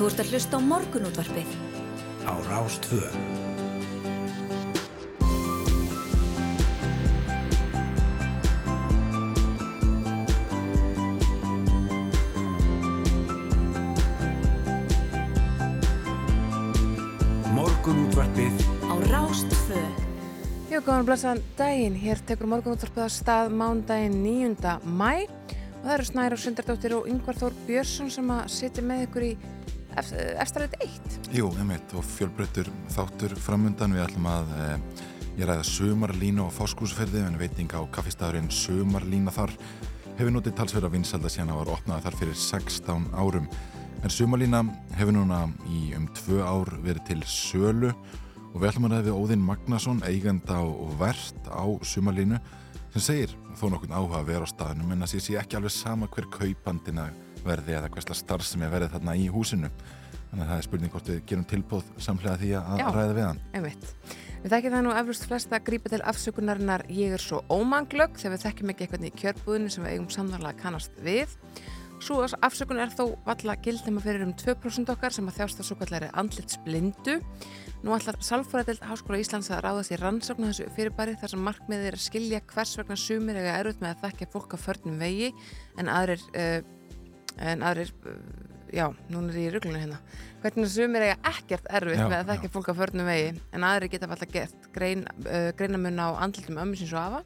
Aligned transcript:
Þú 0.00 0.06
ert 0.08 0.20
að 0.22 0.30
hlusta 0.32 0.56
á 0.56 0.60
morgunútvarpið. 0.64 1.48
Á 2.24 2.32
Rástvö. 2.48 3.00
Morgunútvarpið 17.52 18.56
Á 18.88 18.96
Rástvö. 19.12 19.84
Já, 20.72 20.80
góðan 20.80 21.04
blessaðan 21.04 21.44
daginn. 21.60 22.00
Hér 22.00 22.24
tekur 22.24 22.48
morgunútvarpið 22.48 23.04
að 23.04 23.16
stað 23.20 23.52
mándaginn 23.52 24.22
9. 24.24 24.80
mæ 24.80 25.28
og 25.28 25.84
það 25.84 25.94
eru 25.98 26.08
Snæra 26.08 26.36
Sundardóttir 26.40 26.96
og 26.96 27.06
Yngvar 27.08 27.36
Þór 27.36 27.64
Björnsson 27.68 28.08
sem 28.12 28.32
að 28.32 28.46
sitja 28.56 28.82
með 28.84 29.10
ykkur 29.10 29.32
í 29.34 29.34
eftirleitt 30.00 30.76
eitt. 30.80 31.16
Jú, 31.34 31.50
einmitt 31.60 31.94
og 31.98 32.04
fjölbreyttur 32.06 32.70
þáttur 32.94 33.34
framundan. 33.38 33.94
Við 33.96 34.04
ætlum 34.06 34.28
að 34.30 34.54
e, 34.56 34.68
ég 35.40 35.48
ræða 35.48 35.66
sömarlínu 35.68 36.46
og 36.46 36.54
fáskúsferði 36.56 37.22
en 37.26 37.38
veiting 37.40 37.70
á 37.76 37.80
kaffistæðurinn 37.94 38.50
sömarlína 38.54 39.34
þar 39.34 39.54
hefur 40.18 40.34
notið 40.34 40.56
talsverða 40.58 40.92
vinsalda 40.92 41.30
síðan 41.32 41.52
að 41.54 41.60
var 41.62 41.74
opnað 41.76 42.06
þar 42.06 42.18
fyrir 42.22 42.40
16 42.44 43.06
árum. 43.16 43.46
En 44.00 44.14
sömarlína 44.14 44.64
hefur 44.96 45.16
núna 45.16 45.44
í 45.68 45.90
um 45.98 46.08
tvö 46.16 46.40
ár 46.44 46.72
verið 46.84 47.06
til 47.10 47.20
sölu 47.28 47.92
og 48.50 48.58
við 48.58 48.70
ætlum 48.70 48.88
að 48.88 48.96
ræða 48.96 49.06
við 49.08 49.18
Óðinn 49.20 49.46
Magnason 49.46 50.02
eigenda 50.08 50.62
og 50.64 50.96
verðt 51.00 51.50
á 51.52 51.64
sömarlínu 51.86 52.40
sem 52.90 53.04
segir 53.04 53.34
þó 53.58 53.68
nokkur 53.70 53.92
áhuga 53.94 54.20
að 54.20 54.30
vera 54.32 54.46
á 54.48 54.50
staðnum 54.50 54.94
en 54.94 55.04
að 55.06 55.12
sé 55.20 55.36
ekki 55.38 55.58
alveg 55.58 55.74
sama 55.74 56.08
hver 56.10 56.26
kaupandina 56.32 57.10
verði 57.46 57.76
eða 57.78 57.90
hversla 57.94 58.16
starf 58.18 58.46
sem 58.46 58.62
er 58.66 58.72
verið 58.72 58.94
þarna 58.96 59.16
í 59.18 59.28
húsinu 59.32 59.70
þannig 60.30 60.44
að 60.44 60.50
það 60.50 60.56
er 60.56 60.66
spurning 60.66 60.92
hvort 60.94 61.10
við 61.10 61.22
gerum 61.26 61.46
tilbóð 61.50 61.88
samlega 61.98 62.36
því 62.40 62.50
að 62.60 62.82
Já. 62.82 62.86
ræða 62.94 63.16
við 63.16 63.26
hann 63.26 63.40
Einmitt. 63.56 63.88
Við 64.40 64.54
þekkjum 64.54 64.74
það 64.76 64.86
nú 64.86 64.92
eflust 64.96 65.26
flest 65.28 65.50
að 65.52 65.66
grípa 65.66 65.90
til 65.92 66.00
afsökunarinnar 66.12 66.86
ég 66.96 67.16
er 67.16 67.20
svo 67.20 67.42
ómanglögg 67.52 68.16
þegar 68.16 68.36
við 68.36 68.44
þekkjum 68.46 68.72
ekki 68.72 68.86
eitthvað 68.86 69.04
í 69.04 69.12
kjörbúðinu 69.20 69.72
sem 69.74 69.84
við 69.84 69.96
eigum 69.96 70.08
samðarlega 70.14 70.62
kannast 70.62 71.02
við. 71.04 71.34
Svo 72.00 72.22
afsökun 72.24 72.80
er 72.80 72.92
þó 72.96 73.18
valla 73.26 73.58
gildum 73.60 73.98
að 74.00 74.06
fyrir 74.06 74.22
um 74.24 74.32
2% 74.40 74.92
okkar 74.94 75.12
sem 75.12 75.28
að 75.28 75.42
þjásta 75.42 75.66
svo 75.66 75.76
kallari 75.76 76.08
andlitsblindu. 76.16 77.18
Nú 77.84 77.92
ætlar 77.92 78.16
Salfórætild 78.24 78.80
Háskóla 78.88 79.20
Íslands 79.20 79.50
að 79.52 79.60
ráða 79.66 79.84
sér 79.84 80.02
rannsóknu 80.06 80.48
þessu 80.48 80.70
fyrirbæri 80.76 81.18
þar 81.20 81.34
sem 81.34 81.44
markmiðið 81.44 81.90
er 81.90 81.98
að 81.98 82.06
skilja 82.06 82.40
hvers 82.54 82.72
vegna 82.80 82.96
sumir 83.00 83.40
eiga 83.40 83.58
erut 83.60 83.84
með 83.84 83.92
að 83.92 84.06
þekkja 84.06 84.30
fólk 84.32 84.56
á 84.56 84.58
förnum 84.64 84.96
vegi 85.00 85.30
en 85.80 85.92
aðrir, 85.92 86.24
uh, 86.32 86.60
en 87.40 87.64
aðrir 87.66 87.90
uh, 88.06 88.14
já, 88.74 88.86
núna 89.10 89.32
er 89.32 89.40
ég 89.40 89.50
í 89.50 89.54
ruglunu 89.56 89.80
hérna. 89.80 89.98
Hvernig 90.44 90.70
sumir 90.72 91.04
eiga 91.08 91.18
ekkert 91.32 91.68
erfitt 91.68 92.00
Já, 92.00 92.06
með 92.06 92.22
að 92.22 92.32
þekkja 92.34 92.52
fólk 92.54 92.70
á 92.72 92.74
förnum 92.78 93.10
vegi 93.10 93.34
en 93.56 93.66
aðrir 93.66 93.92
geta 93.92 94.08
alltaf 94.08 94.32
gert 94.32 94.70
grein, 94.74 95.04
uh, 95.26 95.50
greinamun 95.58 96.00
á 96.00 96.08
andlitum 96.22 96.60
ömmu 96.62 96.80
síns 96.80 96.94
og 96.94 97.02
afa. 97.02 97.22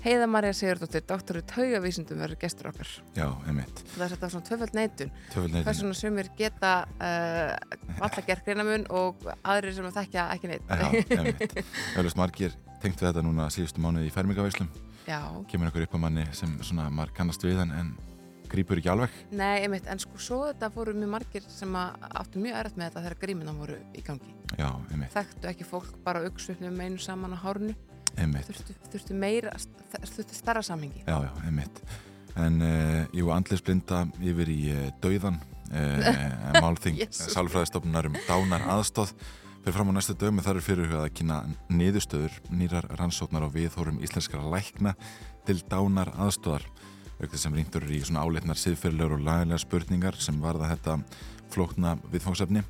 Heiða 0.00 0.30
Marja 0.32 0.54
Sigurdóttir, 0.56 1.02
doktor 1.04 1.36
í 1.36 1.42
taugavísundum 1.44 2.22
verður 2.22 2.38
gestur 2.40 2.70
okkar. 2.70 2.88
Já, 3.12 3.26
einmitt, 3.44 3.82
Það 3.92 4.04
er 4.06 4.14
þetta 4.14 4.30
svona 4.32 4.46
tvöfald 4.46 4.78
neitun. 4.78 5.10
Vegna 5.58 5.92
sumir 5.98 6.30
geta 6.38 6.70
uh, 6.88 8.00
alltaf 8.00 8.24
gert 8.24 8.48
greinamun 8.48 8.88
og 8.88 9.20
aðrir 9.44 9.76
sem 9.76 9.90
að 9.90 9.98
þekkja 10.00 10.24
ekki 10.38 10.54
neitt. 10.54 10.72
Já, 10.72 11.18
einmitt. 11.18 11.60
Öllust 12.00 12.16
margir 12.16 12.56
tengt 12.80 13.00
við 13.00 13.10
þetta 13.10 13.24
núna 13.24 13.48
síðustu 13.52 13.82
mánuði 13.84 14.08
í 14.08 14.14
fermingaveislum 14.14 14.70
Já, 15.08 15.20
kemur 15.50 15.68
einhver 15.68 15.84
upp 15.86 15.96
á 15.96 16.00
manni 16.00 16.24
sem 16.36 16.52
svona 16.64 16.88
marg 16.92 17.12
kannast 17.16 17.44
við 17.44 17.60
en, 17.64 17.72
en 17.76 17.90
grýpur 18.50 18.80
ekki 18.80 18.92
alveg 18.92 19.16
nei, 19.30 19.62
einmitt, 19.64 19.88
en 19.90 20.02
sko 20.02 20.20
svo 20.20 20.40
þetta 20.48 20.70
fóru 20.74 20.94
mjög 20.96 21.14
margir 21.14 21.46
sem 21.48 21.78
áttu 21.78 22.42
mjög 22.42 22.60
erfitt 22.60 22.80
með 22.80 22.90
þetta 22.90 23.04
þegar 23.06 23.18
grímina 23.24 23.56
voru 23.56 23.78
í 23.94 24.04
gangi. 24.06 24.36
Já, 24.58 24.68
einmitt, 24.90 25.14
Þekktu 25.14 25.50
ekki 25.54 25.68
fólk 25.68 25.96
bara 26.04 26.24
auksvöfnum 26.28 26.84
einu 26.84 27.00
saman 27.02 27.34
á 27.34 27.38
hárnu, 27.40 27.74
einmitt 28.16 28.50
þurftu, 28.50 28.78
þurftu 28.92 29.18
meira, 29.18 29.56
þurftu 29.96 30.36
starra 30.36 30.62
samhengi. 30.66 31.04
Já, 31.06 31.18
já, 31.26 31.34
einmitt 31.46 31.84
En 32.38 32.60
uh, 32.62 33.04
jú, 33.16 33.30
andlisblinda 33.34 34.04
yfir 34.22 34.50
í 34.52 34.60
uh, 34.70 34.88
dauðan 35.02 35.40
uh, 35.74 36.60
Málþing 36.60 36.98
Jesús. 37.02 37.32
Sálfræðistofnunar 37.34 38.10
um 38.10 38.18
dánar 38.28 38.66
aðstóð 38.76 39.14
fyrir 39.60 39.76
fram 39.76 39.90
á 39.92 39.94
næstu 39.96 40.14
dögum 40.16 40.40
þar 40.44 40.60
er 40.60 40.64
fyrir 40.64 40.94
að 41.02 41.10
kynna 41.18 41.40
niðurstöður 41.68 42.38
nýrar 42.54 42.86
rannsóknar 42.96 43.44
á 43.44 43.48
viðhórum 43.52 44.00
íslenskara 44.04 44.46
lækna 44.54 44.94
til 45.48 45.58
dánar 45.68 46.14
aðstóðar 46.16 46.64
auk 47.20 47.28
þess 47.30 47.44
sem 47.46 47.56
rýndur 47.56 47.84
í 47.92 48.00
svona 48.04 48.24
áleitnar 48.24 48.58
siðferðilegur 48.58 49.18
og 49.18 49.26
lagalega 49.26 49.60
spurningar 49.60 50.16
sem 50.20 50.40
varða 50.40 50.70
þetta 50.72 50.96
flókna 51.52 51.96
viðfangsefni 52.12 52.62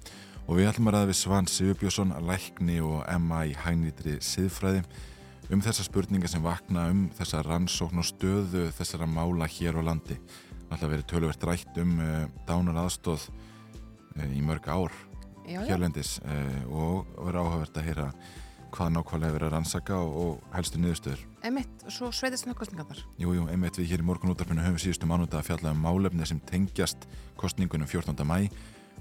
og 0.47 0.59
við 0.59 0.71
ætlum 0.71 0.91
að 0.91 0.97
ræða 0.97 1.11
við 1.11 1.19
Svan 1.21 1.49
Sigurbjörnsson 1.50 2.15
lækni 2.27 2.81
og 2.83 3.05
MA 3.22 3.44
í 3.50 3.55
hægnýtri 3.55 4.16
siðfræði 4.25 4.83
um 5.50 5.62
þessar 5.62 5.87
spurningar 5.87 6.31
sem 6.31 6.43
vakna 6.43 6.88
um 6.91 7.05
þessa 7.19 7.43
rannsókn 7.47 8.03
og 8.03 8.06
stöðu 8.06 8.69
þessara 8.75 9.09
mála 9.11 9.49
hér 9.50 9.78
á 9.78 9.83
landi. 9.87 10.19
Alltaf 10.71 10.91
verið 10.91 11.06
töluvert 11.11 11.47
rætt 11.47 11.78
um 11.82 11.97
uh, 11.99 12.27
dánar 12.47 12.84
aðstóð 12.84 13.27
uh, 13.31 14.28
í 14.31 14.43
mörg 14.47 14.69
ár 14.71 14.94
hérlendis 15.47 16.19
uh, 16.22 16.61
og 16.71 17.11
verið 17.19 17.41
áhugavert 17.43 17.81
að 17.81 17.88
heyra 17.88 18.06
hvað 18.75 18.92
nákvæmlega 18.94 19.31
er 19.31 19.36
verið 19.36 19.48
að 19.48 19.54
rannsaka 19.54 19.98
og, 20.00 20.41
helstu 20.54 20.81
niðurstöður. 20.81 21.25
einmitt, 21.42 21.84
og 21.86 21.92
svo 21.94 22.10
sveitist 22.12 22.48
kostningarnar. 22.56 23.03
Jú, 23.19 23.34
jú, 23.34 23.47
einmitt 23.48 23.78
við 23.78 23.92
hér 23.92 24.04
í 24.04 24.08
morgunútarpinu 24.08 24.64
höfum 24.64 24.81
síðustu 24.81 25.08
mánuða 25.08 25.41
að 25.41 25.48
fjalla 25.50 25.75
um 25.75 25.82
málefni 25.84 26.26
sem 26.26 26.41
tengjast 26.41 27.08
kostningunum 27.36 27.88
14. 27.88 28.14
mæ 28.25 28.50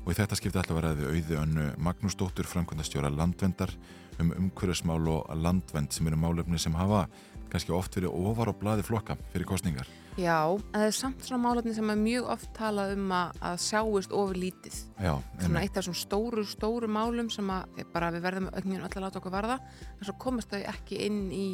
og 0.05 0.11
í 0.13 0.17
þetta 0.17 0.37
skipti 0.39 0.59
alltaf 0.59 0.77
verið 0.79 1.01
við 1.01 1.09
auði 1.09 1.39
önnu 1.43 1.65
Magnúsdóttur, 1.85 2.47
framkvæmdastjóra 2.47 3.11
landvendar 3.11 3.73
um 4.19 4.31
umhverfismál 4.35 5.07
og 5.11 5.27
landvend 5.35 5.93
sem 5.95 6.07
eru 6.07 6.19
málefni 6.19 6.59
sem 6.59 6.75
hafa 6.75 7.05
kannski 7.51 7.73
oft 7.75 7.95
verið 7.97 8.13
ofar 8.29 8.51
á 8.51 8.53
blaði 8.59 8.85
flokka 8.87 9.17
fyrir 9.33 9.47
kostningar. 9.49 9.89
Já, 10.19 10.35
en 10.51 10.75
það 10.75 10.85
er 10.89 10.95
samt 10.97 11.23
svona 11.23 11.41
málefni 11.45 11.73
sem 11.77 11.89
er 11.93 11.99
mjög 11.99 12.29
oft 12.33 12.49
talað 12.57 12.95
um 12.97 13.11
að, 13.15 13.59
sjáist 13.63 14.11
ofur 14.15 14.39
lítið. 14.39 14.79
Já, 14.99 15.13
Svona 15.39 15.61
eitt 15.63 15.77
af 15.79 15.85
svona 15.87 16.01
stóru, 16.01 16.43
stóru 16.49 16.89
málum 16.91 17.29
sem 17.31 17.51
að 17.55 17.79
ég 17.79 17.91
bara 17.93 18.09
við 18.11 18.25
verðum 18.25 18.49
ögnjum 18.51 18.83
öll 18.83 18.89
að 18.91 19.05
láta 19.05 19.21
okkur 19.21 19.35
varða 19.37 19.59
en 19.95 20.03
svo 20.03 20.17
komast 20.19 20.51
þau 20.51 20.59
ekki 20.73 20.99
inn 21.07 21.21
í 21.31 21.45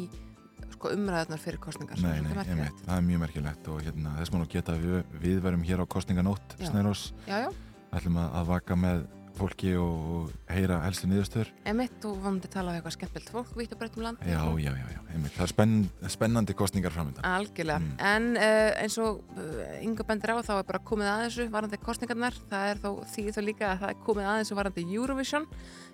sko, 0.74 0.90
umræðunar 0.96 1.40
fyrir 1.42 1.60
kostningar. 1.62 2.00
Nei, 2.02 2.20
nei, 2.20 2.32
merkilegt. 2.32 2.50
einmitt, 2.56 2.82
það 2.88 2.96
er 2.96 3.06
mjög 3.06 3.22
merkilegt 3.22 3.70
og 3.72 3.84
hérna, 3.86 4.16
þess 4.18 4.34
nú 4.34 4.48
geta 4.50 4.76
við, 4.80 4.98
við 5.22 5.40
verum 5.44 5.62
hér 5.68 5.84
á 5.84 5.86
kostninganótt 5.86 6.56
Já. 6.58 6.66
Snærós, 6.70 7.06
Já, 7.28 7.46
já, 7.46 7.50
ætlum 7.96 8.18
að, 8.20 8.34
að 8.40 8.50
vaka 8.50 8.76
með 8.80 9.06
fólki 9.38 9.72
og, 9.80 10.30
heyra 10.50 10.78
helstu 10.84 11.08
niðurstöður. 11.10 11.50
Emitt 11.68 12.04
og 12.08 12.18
vonandi 12.24 12.48
tala 12.52 12.72
við 12.72 12.80
eitthvað 12.80 12.96
skemmtilt 12.96 13.32
fólk 13.34 13.52
vitt 13.58 13.74
og 13.74 13.80
breytt 13.80 13.98
um 13.98 14.06
land. 14.06 14.22
Já, 14.26 14.40
já, 14.62 14.72
já, 14.72 14.86
já, 14.94 15.00
það 15.36 15.44
er 15.46 15.52
spenn, 15.52 15.74
spennandi 16.12 16.56
kostningar 16.56 16.94
framöndan 16.94 17.26
Algjörlega, 17.26 17.76
Mm. 17.76 17.96
en 18.00 18.36
uh, 18.36 18.82
eins 18.82 18.96
og 18.98 19.20
yngur 19.82 20.06
bendir 20.08 20.32
á 20.32 20.40
þá 20.40 20.54
er 20.58 20.66
bara 20.68 20.80
komið 20.80 21.10
aðeins 21.12 21.50
varandi 21.52 21.78
kostningarnar, 21.82 22.34
það 22.50 22.70
er 22.70 22.80
þó 22.80 22.90
því 23.12 23.24
þá 23.36 23.40
líka 23.44 23.66
að 23.72 23.80
það 23.82 23.92
er 23.92 24.00
komið 24.06 24.30
aðeins 24.32 24.54
varandi 24.56 24.86
Eurovision. 24.96 25.46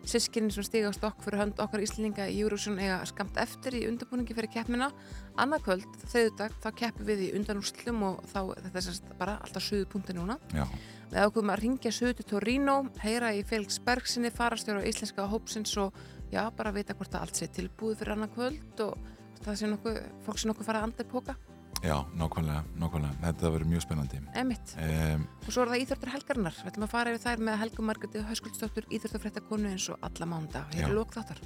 Sískinni 0.05 0.51
sem 0.55 0.65
stiga 0.67 0.91
á 0.91 0.93
stokk 0.95 1.23
fyrir 1.23 1.43
hönd 1.43 1.61
okkar 1.63 1.83
Íslandinga 1.83 2.27
í 2.31 2.41
Eurovision 2.43 2.79
eiga 2.79 3.01
skamt 3.07 3.37
eftir 3.39 3.77
í 3.79 3.85
undirbúningi 3.91 4.35
fyrir 4.35 4.51
keppnina. 4.51 4.91
Annað 5.39 5.63
kvöld, 5.67 6.01
þauðudag, 6.13 6.57
þá 6.63 6.69
keppum 6.81 7.07
við 7.07 7.23
í 7.29 7.31
undanúslum 7.39 8.03
og 8.09 8.25
þá, 8.33 8.41
þetta 8.67 8.83
er 8.91 9.17
bara 9.21 9.39
alltaf 9.45 9.65
suðu 9.65 9.87
punkti 9.93 10.17
núna. 10.17 10.39
Já, 10.53 10.67
Við 11.13 11.21
ákveðum 11.27 11.51
að 11.53 11.61
ringja 11.63 11.93
suðu 11.93 12.15
til 12.19 12.25
Torino, 12.31 12.77
heyra 13.03 13.33
í 13.37 13.43
Felix 13.45 13.77
Bergsinni, 13.85 14.31
farastjóra 14.33 14.85
íslenska 14.89 15.27
hópsins 15.29 15.75
og 15.83 15.93
já, 16.33 16.47
bara 16.57 16.73
vita 16.73 16.95
hvort 16.97 17.13
að 17.13 17.27
allt 17.27 17.37
sé 17.41 17.49
tilbúið 17.53 17.99
fyrir 18.01 18.15
annað 18.17 18.31
kvöld 18.39 18.81
og 18.87 19.43
það 19.45 19.59
sé 19.61 19.69
nokkuð, 19.75 19.99
fólk 20.25 20.41
sé 20.41 20.49
nokkuð 20.49 20.69
farað 20.71 20.87
andið 20.89 21.11
póka. 21.13 21.35
já, 21.83 21.97
nákvæmlega, 22.17 22.63
nákvæmlega 22.79 23.19
Þetta 23.27 23.51
verður 23.53 23.69
mjög 23.73 23.83
spennandi 23.85 24.21
Emitt. 24.39 24.73
um, 24.79 25.27
Og 25.47 25.51
svo 25.53 25.63
er 25.65 25.69
það 25.73 25.83
Íþjórtur 25.83 26.13
helgarinnar. 26.15 26.57
Við 26.63 26.71
ætlum 26.73 26.87
að 26.87 26.93
fara 26.95 27.13
yfir 27.13 27.25
þær 27.27 27.43
með 27.49 27.59
Helgu 27.63 27.83
Margreti 27.89 28.23
Höskuldsdóttur, 28.29 28.87
Íþjórtafréttakonu 28.89 29.69
eins 29.73 29.89
og 29.91 29.99
alla 30.07 30.27
mánda. 30.31 30.63
Hér 30.73 30.89
er 30.89 30.95
lók 30.95 31.13
þáttar. 31.17 31.41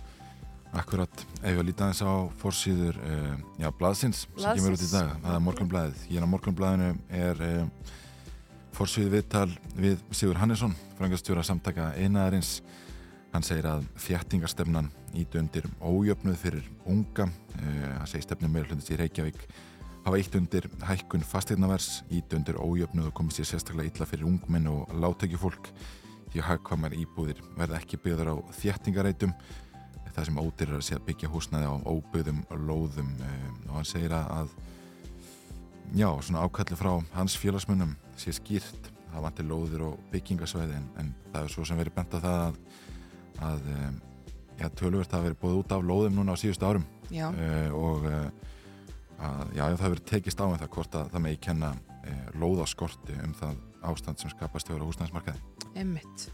Akkurat, 0.77 1.23
ef 1.41 1.57
við 1.57 1.65
líta 1.71 1.87
aðeins 1.87 2.03
á 2.05 2.13
fórsýður 2.37 2.99
uh, 3.01 3.37
já, 3.63 3.71
blaðsins 3.79 4.27
sem 4.27 4.35
Blaðsins. 4.37 4.61
kemur 4.61 4.77
út 4.77 4.85
í 4.85 4.91
dag, 4.93 5.13
það 5.25 5.37
er 5.39 5.45
morgunblæðið 5.47 6.03
Hér 6.11 6.27
á 6.27 6.33
morgunblæðinu 6.35 6.89
er 7.17 7.41
uh, 7.47 7.95
fórsýðu 8.77 9.15
viðtal 9.17 9.49
við 9.77 10.01
Sigur 10.13 10.39
Hannesson, 10.41 10.75
frangastjóra 10.99 11.45
samtaka 11.47 11.95
einaðarins 11.97 12.61
Hann 13.37 13.45
segir 13.45 13.67
að 13.69 13.83
þjættingarstefnan 14.01 14.87
ítu 15.21 15.37
undir 15.37 15.67
ójöfnuð 15.85 16.37
fyrir 16.41 16.69
unga. 16.89 17.27
Uh, 17.59 17.83
hann 17.99 18.09
segir 18.09 18.25
stefnum 18.25 18.55
meira 18.55 18.71
hlutist 18.71 18.95
í 18.95 18.97
Reykjavík 18.97 19.43
hafa 20.07 20.17
eitt 20.17 20.39
undir 20.39 20.69
hækkun 20.87 21.27
fasteirnavers 21.27 21.99
ítu 22.09 22.39
undir 22.39 22.57
ójöfnuð 22.57 23.11
og 23.11 23.15
komið 23.19 23.37
sér 23.37 23.51
sérstaklega 23.51 23.91
illa 23.91 24.09
fyrir 24.09 24.25
ungmenn 24.31 24.71
og 24.71 24.95
látækjufólk 25.03 25.69
því 26.31 26.41
að 26.41 26.49
hagkvæmar 26.49 26.97
íbúðir 26.97 27.43
verða 27.59 27.81
ekki 27.83 28.01
byggðar 28.07 28.33
á 28.33 28.37
þjættingareitum 28.57 29.37
það 30.15 30.29
sem 30.31 30.41
ódýr 30.41 30.73
að 30.79 30.87
sé 30.87 30.97
að 30.97 31.05
byggja 31.11 31.33
húsnaði 31.35 31.69
á 31.69 31.75
óbyggðum 31.93 32.41
lóðum. 32.65 33.11
Um, 33.21 33.59
og 33.69 33.75
hann 33.83 33.91
segir 33.93 34.17
að 34.17 34.57
já, 35.95 36.09
svona 36.23 36.43
ákalli 36.45 36.79
frá 36.79 36.93
hans 37.15 37.37
félagsmunum 37.39 37.95
sé 38.19 38.35
skýrt 38.35 38.91
það 39.13 39.25
vantir 39.29 39.49
lóðir 39.49 39.87
og 39.87 40.01
byggingasvæði 40.13 40.77
en, 40.81 40.91
en 41.01 41.15
það 41.33 41.45
er 41.45 41.55
svo 41.55 41.65
sem 41.69 41.79
verið 41.79 41.97
bent 41.97 42.17
á 42.17 42.19
það 42.19 42.43
að, 42.43 42.59
að 43.47 43.71
já, 44.61 44.69
tölvert 44.79 45.13
það 45.13 45.27
verið 45.29 45.41
búið 45.43 45.59
út 45.63 45.75
af 45.77 45.87
lóðum 45.87 46.19
núna 46.19 46.37
á 46.37 46.41
síðustu 46.41 46.69
árum 46.69 46.87
Já, 47.13 47.29
uh, 47.31 47.75
og 47.77 48.07
uh, 48.09 48.25
að, 49.23 49.53
já, 49.55 49.65
það 49.79 49.93
verið 49.93 50.07
tekist 50.11 50.41
á 50.43 50.45
um 50.47 50.57
það 50.57 50.73
hvort 50.77 50.99
að 50.99 51.13
það 51.13 51.25
megi 51.27 51.43
kenna 51.47 51.75
uh, 51.77 52.25
lóðaskorti 52.41 53.19
um 53.23 53.37
það 53.39 53.61
ástand 53.87 54.23
sem 54.23 54.33
skapast 54.33 54.71
hjá 54.71 54.81
húsnæðismarkaði. 54.81 55.39
emmitt. 55.79 56.27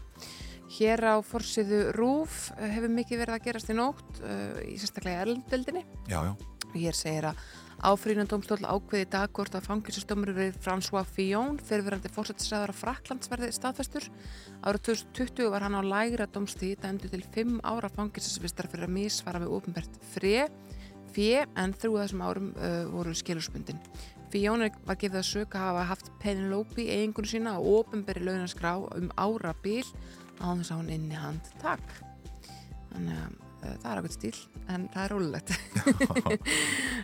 Hér 0.73 1.03
á 1.05 1.15
forsiðu 1.21 1.83
Rúf 1.93 2.47
hefur 2.57 2.89
mikið 2.89 3.19
verið 3.21 3.35
að 3.35 3.43
gerast 3.45 3.69
í 3.69 3.75
nótt 3.77 4.21
í 4.65 4.73
sérstaklega 4.81 5.27
erlendeldinni. 5.27 5.83
Já, 6.09 6.23
já, 6.25 6.31
Hér 6.73 6.97
segir 6.97 7.27
að 7.29 7.43
áfrýnandómstól 7.83 8.63
ákveði 8.63 9.03
í 9.03 9.09
dag 9.11 9.31
hvort 9.35 9.55
að 9.57 9.65
fangilsistömmur 9.67 10.31
við 10.37 10.55
François 10.63 11.07
Fillon 11.15 11.57
fyrirverandi 11.59 12.11
fórsættisræðar 12.15 12.71
á 12.71 12.79
Fraklandsverði 12.79 13.49
staðfestur. 13.55 14.07
Árið 14.63 14.85
2020 14.87 15.51
var 15.51 15.65
hann 15.65 15.75
á 15.75 15.83
lægra 15.83 16.29
dómstíð 16.31 16.77
dæmdu 16.85 17.11
til 17.11 17.23
5 17.35 17.59
ára 17.67 17.91
fangilsisvistar 17.91 18.71
fyrir 18.71 18.87
að 18.87 18.95
misfara 18.95 19.43
með 19.43 19.57
ofinbært 19.57 19.99
frið 20.13 20.55
fjö 21.13 21.43
en 21.59 21.75
þrjú 21.77 21.99
þessum 21.99 22.25
árum 22.25 22.49
uh, 22.55 22.83
voru 22.93 23.13
skilurspundin. 23.17 23.81
Fillon 24.33 24.65
var 24.87 24.97
gefið 24.97 25.19
að 25.19 25.29
söka 25.29 25.61
hafa 25.61 25.85
haft 25.91 26.09
Penelope 26.23 26.87
eigingunum 26.87 27.29
sína 27.29 27.57
á 27.57 27.61
ofinbæri 27.61 28.23
launaskrá 28.23 28.77
um 28.79 29.11
ára 29.19 29.53
bíl 29.61 29.85
á 30.41 30.55
þess 30.55 30.71
að 30.71 30.79
hún 30.79 30.93
inni 30.95 31.19
hand 31.19 31.51
takk. 31.61 31.99
Þannig 32.93 33.19
að 33.27 33.52
það 33.83 33.89
er 33.91 34.01
ákveð 34.01 34.15
stíl 34.17 34.35
en 34.73 34.85
það 34.93 35.03
er 35.03 35.13
rólulegt. 35.13 35.55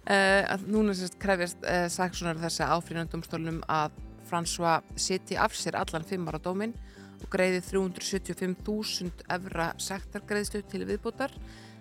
uh, 0.09 0.43
að 0.53 0.67
núna 0.71 0.95
sérst 0.97 1.19
krefjast 1.21 1.65
uh, 1.65 1.87
saksónar 1.91 2.39
þessi 2.43 2.67
áfrínandumstólnum 2.67 3.63
að 3.69 3.97
François 4.29 4.85
siti 4.99 5.37
af 5.39 5.55
sér 5.57 5.79
allan 5.79 6.05
fimm 6.05 6.27
ára 6.29 6.41
dóminn 6.43 6.75
og 7.19 7.27
greiði 7.33 7.63
375.000 7.67 9.25
evra 9.35 9.71
sektargreiðslu 9.81 10.61
til 10.69 10.85
viðbútar 10.87 11.33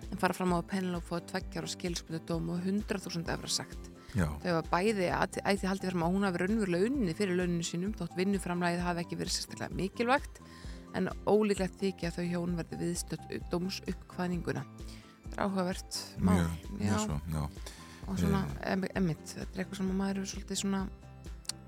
en 0.09 0.19
fara 0.19 0.35
fram 0.35 0.55
á 0.55 0.59
að 0.59 0.67
Penelope 0.73 1.07
fóða 1.07 1.27
tveggjar 1.33 1.67
og 1.67 1.73
skilspötu 1.73 2.21
dóm 2.27 2.49
og 2.55 2.65
100.000 2.65 3.29
evra 3.29 3.51
sekt. 3.53 3.91
já, 4.17 4.25
Þau 4.41 4.53
var 4.57 4.69
bæði 4.71 5.09
að 5.13 5.39
ætti 5.45 5.69
haldið 5.69 5.91
fram 5.93 6.05
að 6.07 6.15
hún 6.15 6.25
hafi 6.27 6.41
raunverulega 6.41 6.89
unni 6.89 7.15
fyrir 7.17 7.37
launinu 7.37 7.67
sínum 7.67 7.93
þótt 7.97 8.17
vinnuframlæðið 8.17 8.85
hafi 8.87 9.03
ekki 9.05 9.19
verið 9.19 9.35
sérstaklega 9.35 9.77
mikilvægt 9.77 10.41
en 10.97 11.09
ólíklegt 11.29 11.77
þykja 11.81 12.09
að 12.09 12.17
þau 12.17 12.29
hjón 12.33 12.55
verði 12.59 12.79
viðstödd 12.81 13.35
dóms 13.51 13.79
uppkvæðninguna. 13.89 14.63
Það 15.29 15.35
er 15.35 15.43
áhugavert 15.45 15.99
mál. 16.17 16.35
mjög, 16.39 16.71
mjög 16.79 17.03
svo, 17.05 17.19
já. 17.29 17.43
og 18.07 18.19
svona, 18.19 18.41
em, 18.65 18.85
emmitt, 18.97 19.25
þetta 19.35 19.53
er 19.53 19.63
eitthvað 19.63 19.81
sem 19.81 19.91
að 19.91 19.99
maður 20.01 20.21
er 20.21 20.29
svolítið 20.31 20.61
svona, 20.63 20.81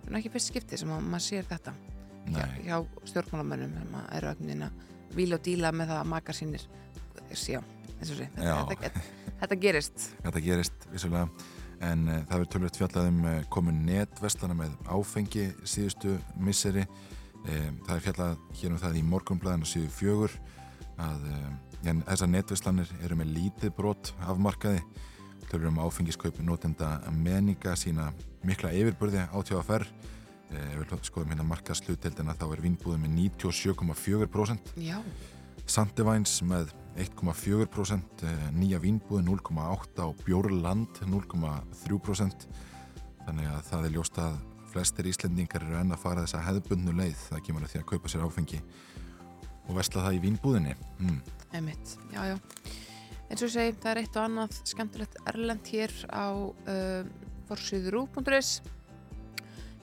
svona 0.02 0.22
ekki 0.22 0.34
fyrst 0.34 0.52
skipti 0.54 0.82
sem 0.82 0.94
að 0.94 1.08
maður 1.14 1.26
sér 1.28 1.50
þetta. 1.52 1.76
Hjá, 2.32 2.44
hjá 2.66 2.76
stjórnmálamönnum 3.10 3.78
sem 3.78 3.96
eru 4.18 4.32
ögnin 4.32 4.66
að 4.68 4.84
víla 5.16 5.38
og 5.38 5.46
díla 5.46 5.72
með 5.74 5.94
það 5.94 6.02
að 6.02 6.12
makar 6.12 6.38
sínir 6.38 6.68
sjá, 7.32 7.62
eins 7.98 8.12
og 8.12 8.20
sé, 8.20 8.28
þetta, 8.36 8.76
þetta, 8.84 9.02
þetta 9.42 9.58
gerist. 9.64 10.06
Þetta 10.26 10.44
gerist 10.46 10.88
vissulega. 10.92 11.50
En 11.82 12.06
uh, 12.06 12.20
það 12.30 12.36
verður 12.36 12.52
tölvöld 12.54 12.78
fjallað 12.78 13.08
um 13.10 13.24
uh, 13.26 13.38
komun 13.54 13.80
netverslana 13.88 14.58
með 14.58 14.76
áfengi 14.86 15.48
síðustu 15.66 16.14
misseri 16.38 16.86
það 17.46 17.94
er 17.96 18.04
fjallað 18.06 18.38
hér 18.60 18.74
um 18.74 18.82
það 18.82 18.98
í 19.00 19.04
morgunblæðinu 19.10 19.70
síðu 19.70 19.92
fjögur 19.96 20.36
að 21.02 21.28
en 21.90 22.04
þessar 22.06 22.30
netverslanir 22.30 22.92
eru 23.02 23.18
með 23.18 23.32
lítið 23.38 23.74
brot 23.78 24.12
af 24.22 24.38
markaði. 24.38 24.84
Tölur 25.50 25.72
um 25.72 25.82
áfengiskaup 25.82 26.38
notenda 26.46 27.00
meninga 27.12 27.74
sína 27.80 28.12
mikla 28.46 28.72
yfirbörði 28.78 29.26
átjáðaferð 29.34 29.90
ef 30.52 30.92
við 30.92 31.06
skoðum 31.08 31.32
hérna 31.32 31.48
markaðsluteldina 31.48 32.36
þá 32.36 32.46
er 32.50 32.64
vinnbúðið 32.66 33.04
með 33.06 33.14
97,4% 33.40 34.74
já, 34.84 34.98
Sandevæns 35.72 36.42
með 36.44 36.74
1,4%, 37.00 38.24
eh, 38.28 38.48
nýja 38.52 38.82
vínbúði 38.84 39.24
0,8% 39.30 40.04
og 40.04 40.24
Bjórland 40.26 41.00
0,3% 41.08 42.48
þannig 43.26 43.48
að 43.48 43.62
það 43.70 43.86
er 43.86 43.96
ljóst 43.96 44.20
að 44.20 44.40
flestir 44.72 45.10
Íslendingar 45.12 45.66
eru 45.68 45.80
enn 45.80 45.94
að 45.96 46.04
fara 46.04 46.26
þessa 46.26 46.44
hefðbundnu 46.48 46.96
leið 46.98 47.18
það 47.28 47.44
kemur 47.48 47.68
að 47.68 47.74
því 47.74 47.82
að 47.82 47.88
kaupa 47.94 48.12
sér 48.12 48.26
áfengi 48.26 48.62
og 49.68 49.78
vesla 49.78 50.06
það 50.06 50.18
í 50.18 50.22
vínbúðinni 50.26 50.76
mm. 51.00 51.18
emmitt, 51.60 51.96
já, 52.14 52.22
já 52.32 52.36
eins 53.32 53.40
og 53.40 53.48
ég 53.48 53.56
segi, 53.56 53.80
það 53.80 53.92
er 53.94 54.02
eitt 54.02 54.18
og 54.20 54.28
annað 54.28 54.62
skemmtilegt 54.74 55.20
erlend 55.32 55.72
hér 55.72 55.98
á 56.12 56.28
uh, 56.36 57.12
forsýðurú.is 57.48 58.60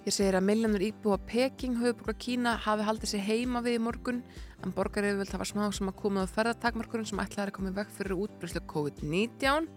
Hér 0.08 0.14
segir 0.14 0.37
að 0.38 0.44
millanur 0.49 0.82
íbúa 0.87 1.19
Peking, 1.29 1.75
höfuborgar 1.82 2.17
Kína, 2.17 2.55
hafi 2.64 2.85
haldið 2.87 3.11
sér 3.11 3.25
heima 3.26 3.61
við 3.61 3.75
í 3.76 3.81
morgun 3.82 4.23
en 4.64 4.73
borgarið 4.73 5.19
vil 5.20 5.26
hafa 5.35 5.46
smá 5.50 5.67
sem 5.75 5.90
að 5.90 5.99
koma 5.99 6.23
á 6.25 6.32
ferðartakmarkurinn 6.32 7.08
sem 7.11 7.20
ætlaði 7.20 7.50
að 7.50 7.56
koma 7.58 7.73
veg 7.76 7.90
fyrir 7.93 8.23
útbryslu 8.25 8.62
COVID-19. 8.73 9.69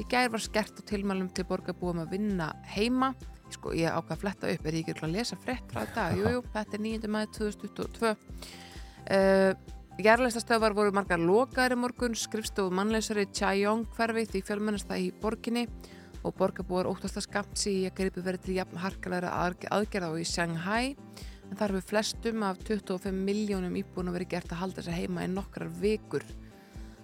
Í 0.00 0.06
gær 0.10 0.32
var 0.32 0.42
skert 0.42 0.80
og 0.80 0.88
tilmælum 0.90 1.28
til 1.36 1.46
borgarbúum 1.46 2.02
að 2.02 2.16
vinna 2.16 2.50
heima. 2.72 3.12
Sko, 3.54 3.74
ég 3.76 3.90
ákvað 3.90 4.16
að 4.16 4.22
fletta 4.24 4.50
upp, 4.52 4.66
er 4.66 4.76
ég 4.76 4.84
ekki 4.84 4.94
örugglega 4.94 5.10
að 5.10 5.18
lesa 5.18 5.38
frétt 5.40 5.72
frá 5.72 5.82
þetta? 5.82 6.06
Jú, 6.18 6.32
jú, 6.36 6.42
þetta 6.54 6.76
er 6.78 6.84
9. 6.86 7.12
maður 7.14 7.32
2022. 7.38 8.12
Uh, 9.10 9.76
Jarlæstastöðvar 10.00 10.72
voru 10.76 10.92
margar 10.96 11.20
lokaðir 11.20 11.74
í 11.74 11.80
morgun, 11.82 12.14
skrifstofu 12.16 12.72
mannleysari 12.72 13.26
Chayong 13.36 13.82
hverfi 13.96 14.24
því 14.30 14.44
fjölmennasta 14.48 14.96
í 14.96 15.10
borginni 15.20 15.66
og 16.24 16.36
borgarbúar 16.38 16.88
óttast 16.88 17.18
að 17.20 17.26
skamt 17.26 17.58
sig 17.58 17.82
í 17.82 17.88
að 17.88 17.96
greipi 17.98 18.24
verið 18.24 18.46
til 18.46 18.56
jafn 18.58 18.80
harkalæra 18.80 19.32
aðgerða 19.42 20.12
og 20.12 20.20
í 20.22 20.28
Shanghai 20.28 20.94
en 21.50 21.58
þar 21.58 21.74
hefur 21.74 21.88
flestum 21.90 22.44
af 22.46 22.60
25 22.64 23.20
miljónum 23.26 23.76
íbúin 23.80 24.10
að 24.10 24.20
verið 24.20 24.32
gert 24.36 24.54
að 24.54 24.62
halda 24.62 24.84
sér 24.86 24.98
heima 25.00 25.26
í 25.26 25.32
nokkrar 25.32 25.72
vikur. 25.82 26.24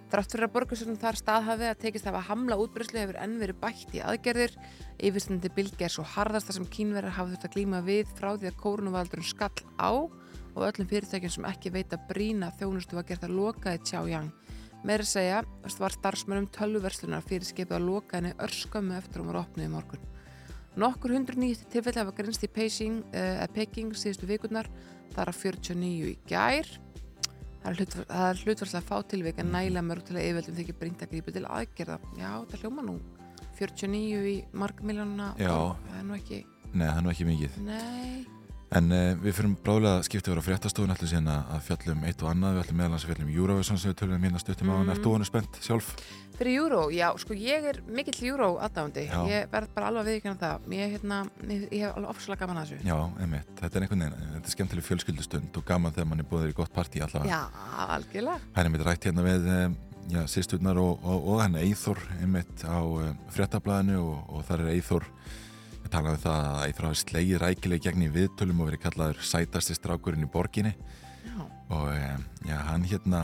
Þrátt 0.07 0.31
fyrir 0.31 0.47
að 0.47 0.53
borgarsögnum 0.53 0.99
þar 1.01 1.17
staðhafi 1.19 1.65
að 1.67 1.79
tekist 1.81 2.05
af 2.07 2.15
að 2.15 2.29
hamla 2.29 2.55
útbryslu 2.63 3.01
hefur 3.01 3.17
enn 3.19 3.33
verið 3.41 3.57
bætt 3.59 3.95
í 3.97 3.99
aðgerðir. 3.99 4.53
Yfirstandi 5.03 5.51
bylgi 5.51 5.83
er 5.83 5.91
svo 5.91 6.05
harðasta 6.07 6.55
sem 6.55 6.67
kínverðar 6.71 7.17
hafa 7.17 7.33
þurft 7.33 7.47
að 7.49 7.57
glíma 7.57 7.81
við 7.83 8.13
frá 8.15 8.29
því 8.37 8.47
að 8.47 8.61
kórnuvaldurinn 8.61 9.27
skall 9.27 9.65
á 9.75 9.91
og 10.57 10.63
öllum 10.63 10.87
fyrirtækjum 10.87 11.33
sem 11.35 11.49
ekki 11.51 11.73
veita 11.75 11.99
brína 12.07 12.53
þjónustu 12.55 12.95
var 12.95 13.05
gert 13.09 13.27
að 13.27 13.35
loka 13.35 13.75
í 13.75 13.83
Tjájang. 13.83 14.31
Meira 14.87 15.03
að 15.03 15.11
segja 15.11 15.43
var 15.81 15.95
starfsmönnum 15.97 16.47
tölvuverslunar 16.55 17.27
fyrir 17.27 17.45
skipið 17.49 17.75
að 17.75 17.87
loka 17.89 18.17
henni 18.21 18.31
örskömmu 18.47 18.95
eftir 18.95 19.19
hún 19.19 19.33
var 19.33 19.41
opnið 19.43 19.67
í 19.67 19.73
morgun. 19.75 20.07
Nokkur 20.77 21.17
109 21.17 21.67
tilfelli 21.73 21.99
hafa 21.99 22.13
grinst 22.15 22.43
í 22.45 22.51
Peking, 22.53 23.01
Peking 23.55 23.95
síðustu 23.97 24.29
vikurnar, 24.29 24.69
þar 25.15 25.33
að 25.33 25.39
49 25.41 26.11
í 26.13 26.17
gær. 26.29 26.69
Það 27.63 27.81
er, 28.07 28.41
hlutvarslega 28.45 28.85
fá 28.85 28.97
tilvik 29.11 29.39
en 29.41 29.51
nægilega 29.51 29.85
mörg 29.87 30.05
til 30.07 30.17
að 30.17 30.27
yfirveldum 30.27 30.57
þykir 30.59 30.77
brinda 30.81 31.07
að 31.07 31.13
grípa 31.13 31.33
til 31.35 31.45
aðgerða. 31.47 31.97
Já, 32.19 32.29
það 32.51 32.61
hljóma 32.63 32.85
nú 32.87 32.97
49 33.57 34.29
í 34.31 34.35
markmiljónuna. 34.53 35.31
Já. 35.41 35.55
Það 35.87 35.99
er 35.99 36.07
nú 36.07 36.17
ekki, 36.17 36.43
Nei, 36.73 36.85
það 36.85 36.97
er 36.97 37.05
nú 37.05 37.13
ekki 37.13 37.27
mikið 37.27 37.61
nei, 37.65 38.25
En 38.75 38.91
uh, 38.91 39.13
við 39.23 39.35
fyrir 39.37 39.53
bráðlega 39.63 40.01
að 40.01 40.05
skipta 40.09 40.31
yfir 40.33 40.41
á 40.43 40.47
fréttastofun 40.47 40.91
ætlum 40.91 41.07
síðan 41.07 41.29
að, 41.31 41.59
fjallum 41.69 42.01
eitt 42.03 42.23
og 42.23 42.31
annað 42.33 42.57
við 42.57 42.63
ætlum 42.65 42.79
meðal 42.81 42.95
hans 42.97 43.05
að 43.05 43.11
fjallum 43.13 43.29
Eurovision 43.31 43.79
sem 43.79 43.93
við 43.93 43.99
tölum 44.01 44.25
hérna 44.27 44.41
stuttum 44.43 44.71
á 44.71 44.75
hann 44.75 44.87
Mm. 44.87 44.93
Ert 44.93 45.03
þú 45.03 45.13
hann 45.15 45.27
spennt 45.27 45.59
sjálf? 45.63 45.87
Fyrir 46.37 46.59
Euro, 46.61 46.81
já, 46.93 47.07
sko 47.17 47.33
ég 47.33 47.65
er 47.65 47.79
mikill 47.89 48.27
Euro 48.29 48.49
aðdándi, 48.61 49.07
ég 49.31 49.47
verð 49.49 49.71
bara 49.73 49.87
alveg 49.89 50.03
að 50.03 50.09
viðkjöna 50.11 50.37
það, 50.37 50.67
ég, 50.77 50.91
hérna, 50.93 51.17
ég, 51.49 51.63
ég 51.73 51.81
hef 51.81 51.95
alveg 51.97 52.11
ofslega 52.11 52.43
gaman 52.43 52.59
að 52.61 52.67
þessu. 52.67 52.85
Já, 52.85 52.97
einmitt, 53.23 53.49
þetta 53.57 53.79
er 53.79 53.85
einhvern 53.87 54.03
veginn, 54.05 54.29
þetta 54.35 54.51
er 54.51 54.53
skemmtileg 54.53 54.85
fjölskyldustund 54.85 55.57
og 55.57 55.65
gaman 55.65 55.95
þegar 55.95 56.09
mann 56.11 56.21
er 56.21 56.29
búið 56.29 56.51
í 56.51 56.55
gott 56.59 56.75
partí 56.75 57.01
allavega. 57.01 57.39
Já, 57.39 57.65
algjörlega. 57.87 58.45
Það 58.53 58.61
er 58.61 58.69
einmitt 58.69 58.85
rætt 58.85 59.09
hérna 59.09 59.25
við 59.25 59.49
um, 59.55 59.75
já, 60.13 60.21
sýsturnar 60.35 60.77
og, 60.83 61.01
og, 61.01 61.27
og 61.33 61.41
hann 61.41 61.57
Eithor 61.63 62.03
einmitt 62.21 62.63
á 62.69 62.79
um, 62.85 63.17
fréttablaðinu 63.33 63.97
og, 64.03 64.21
og 64.29 64.45
þar 64.47 64.67
er 64.67 64.73
Eithor 64.75 65.09
við 65.87 65.93
talaðum 65.95 66.21
það 66.21 66.45
að 66.47 66.61
Eithor 66.65 66.85
hafi 66.87 66.99
slegið 66.99 67.41
rækileg 67.41 67.83
gegn 67.85 68.03
í 68.03 68.11
viðtölum 68.11 68.61
og 68.61 68.67
verið 68.67 68.81
kallaður 68.83 69.19
sætasti 69.23 69.75
strákurinn 69.77 70.25
í 70.25 70.29
borginni. 70.31 70.73
Já, 71.23 71.37
og 71.71 71.87
um, 71.93 72.25
já, 72.43 72.55
hann 72.67 72.87
hérna 72.87 73.21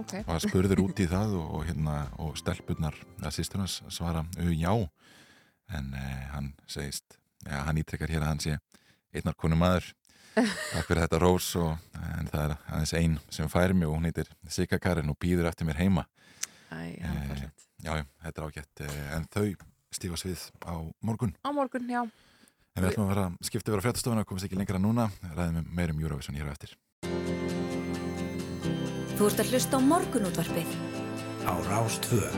ok. 0.00 0.14
var 0.26 0.42
spurður 0.42 0.82
út 0.82 1.02
í 1.02 1.06
það 1.10 1.36
og, 1.38 1.48
og 1.58 1.64
hérna 1.68 1.96
og 2.24 2.34
stelpurnar 2.40 2.98
að 3.22 3.36
sýsturnas 3.36 3.78
svara 3.92 4.24
já. 4.34 4.72
En 5.72 5.94
uh, 5.94 6.22
hann 6.34 6.52
segist 6.66 7.18
já, 7.46 7.60
hann 7.68 7.78
ítrekkar 7.78 8.10
hér 8.10 8.24
að 8.24 8.32
hann 8.32 8.42
sé 8.42 8.58
einnar 9.14 9.38
konu 9.38 9.58
maður 9.60 9.92
takk 10.72 10.88
fyrir 10.88 11.04
þetta 11.04 11.20
rós 11.22 11.50
og 11.60 11.98
en 12.00 12.30
það 12.32 12.46
er 12.46 12.56
aðeins 12.72 12.94
ein 12.98 13.18
sem 13.30 13.50
fær 13.52 13.76
mig 13.76 13.90
og 13.90 13.98
hún 13.98 14.08
heitir 14.08 14.32
Sika 14.50 14.80
Karin 14.82 15.12
og 15.12 15.20
býður 15.22 15.52
eftir 15.52 15.68
mér 15.68 15.84
heima. 15.84 16.08
Æ, 16.72 16.98
Eh, 17.04 17.46
já, 17.84 17.94
þetta 18.24 18.40
er 18.40 18.48
ágætt 18.48 18.82
eh, 18.86 19.04
en 19.12 19.28
þau 19.28 19.50
stífa 19.92 20.18
svið 20.20 20.48
á 20.64 20.74
morgun. 21.04 21.34
Á 21.44 21.50
morgun, 21.54 21.88
já. 21.90 22.02
En 22.72 22.80
við 22.80 22.94
ætlum 22.94 23.04
að 23.04 23.12
vera 23.12 23.26
skiptið 23.44 23.74
vera 23.74 23.84
fréttastofuna, 23.84 24.24
komist 24.24 24.48
ekki 24.48 24.56
lengra 24.56 24.80
núna, 24.80 25.10
ræðum 25.36 25.60
um 25.60 25.66
við 25.66 25.76
meirum 25.76 26.00
Júravísson 26.00 26.38
hér 26.38 26.48
á 26.48 26.54
eftir. 26.56 26.76
Þú 29.18 29.28
ert 29.28 29.42
að 29.44 29.52
hlusta 29.52 29.76
á 29.76 29.80
morgunútvarpið 29.84 30.72
á 31.44 31.52
Rástvöð. 31.68 32.32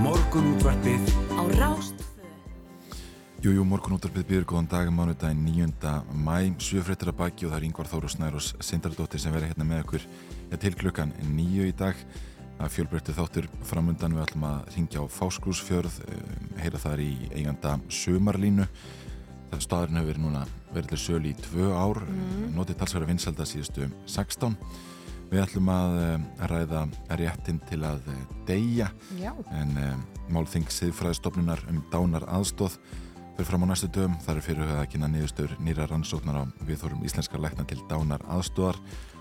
Morgunútvarpið 0.00 1.19
Jújú, 3.40 3.62
morgunúttarpið 3.64 4.26
býður 4.28 4.44
góðan 4.50 4.66
dag 4.68 4.88
mánudaginn 4.92 5.46
9. 5.48 5.92
mæ, 6.12 6.52
sjöfréttir 6.60 7.08
að 7.08 7.16
baki 7.22 7.46
og 7.46 7.54
það 7.54 7.56
er 7.56 7.64
Yngvar 7.70 7.88
Þóru 7.88 8.10
Snærós 8.12 8.50
Sindardóttir 8.60 9.22
sem 9.22 9.32
verður 9.32 9.54
hérna 9.54 9.64
með 9.64 9.80
okkur 9.86 10.04
til 10.60 10.72
klukkan 10.76 11.14
nýju 11.24 11.70
í 11.70 11.72
dag 11.72 11.96
að 12.60 12.74
fjölbreytti 12.74 13.16
þáttur 13.16 13.48
framundan 13.64 14.18
við 14.18 14.26
ætlum 14.26 14.46
að 14.50 14.68
ringja 14.76 15.00
á 15.00 15.12
Fáskrúsfjörð 15.16 15.98
um, 16.04 16.52
heyra 16.60 16.84
þar 16.84 17.00
í 17.06 17.08
eiganda 17.30 17.74
sömarlínu 17.88 18.68
það 19.54 19.66
staðurinn 19.70 20.02
hefur 20.02 20.12
verið 20.12 20.24
núna 20.26 20.46
verið 20.76 20.92
til 20.92 21.02
sölu 21.06 21.32
í 21.32 21.36
tvö 21.40 21.72
ár 21.72 22.04
mm. 22.04 22.46
notið 22.60 22.82
talsverða 22.84 23.12
vinselda 23.14 23.48
síðustu 23.48 23.88
16 24.04 24.58
við 25.32 25.46
ætlum 25.48 25.72
að 25.80 26.00
um, 26.10 26.32
ræða 26.52 26.88
réttin 27.16 27.64
til 27.72 27.86
að 27.88 28.04
uh, 28.04 28.24
deyja 28.44 28.92
Já. 29.16 29.32
en 29.56 29.78
um, 29.80 30.08
málþing 30.28 30.68
siðfræðistofnunar 30.68 31.70
um 31.72 31.86
dánar 31.88 32.28
aðstóð 32.28 32.76
fyrir 33.36 33.48
fram 33.48 33.64
á 33.64 33.70
næstu 33.70 33.88
dögum 33.94 34.18
þar 34.24 34.38
er 34.40 34.44
fyrir 34.44 34.74
að 34.76 34.84
kynna 34.92 35.08
niðurstöður 35.10 35.56
nýra 35.64 35.86
rannsóknar 35.90 36.42
á 36.42 36.44
viðþórum 36.66 37.04
íslenskar 37.06 37.42
lækna 37.42 37.64
til 37.68 37.80
dánar 37.90 38.22
aðstóðar 38.28 38.78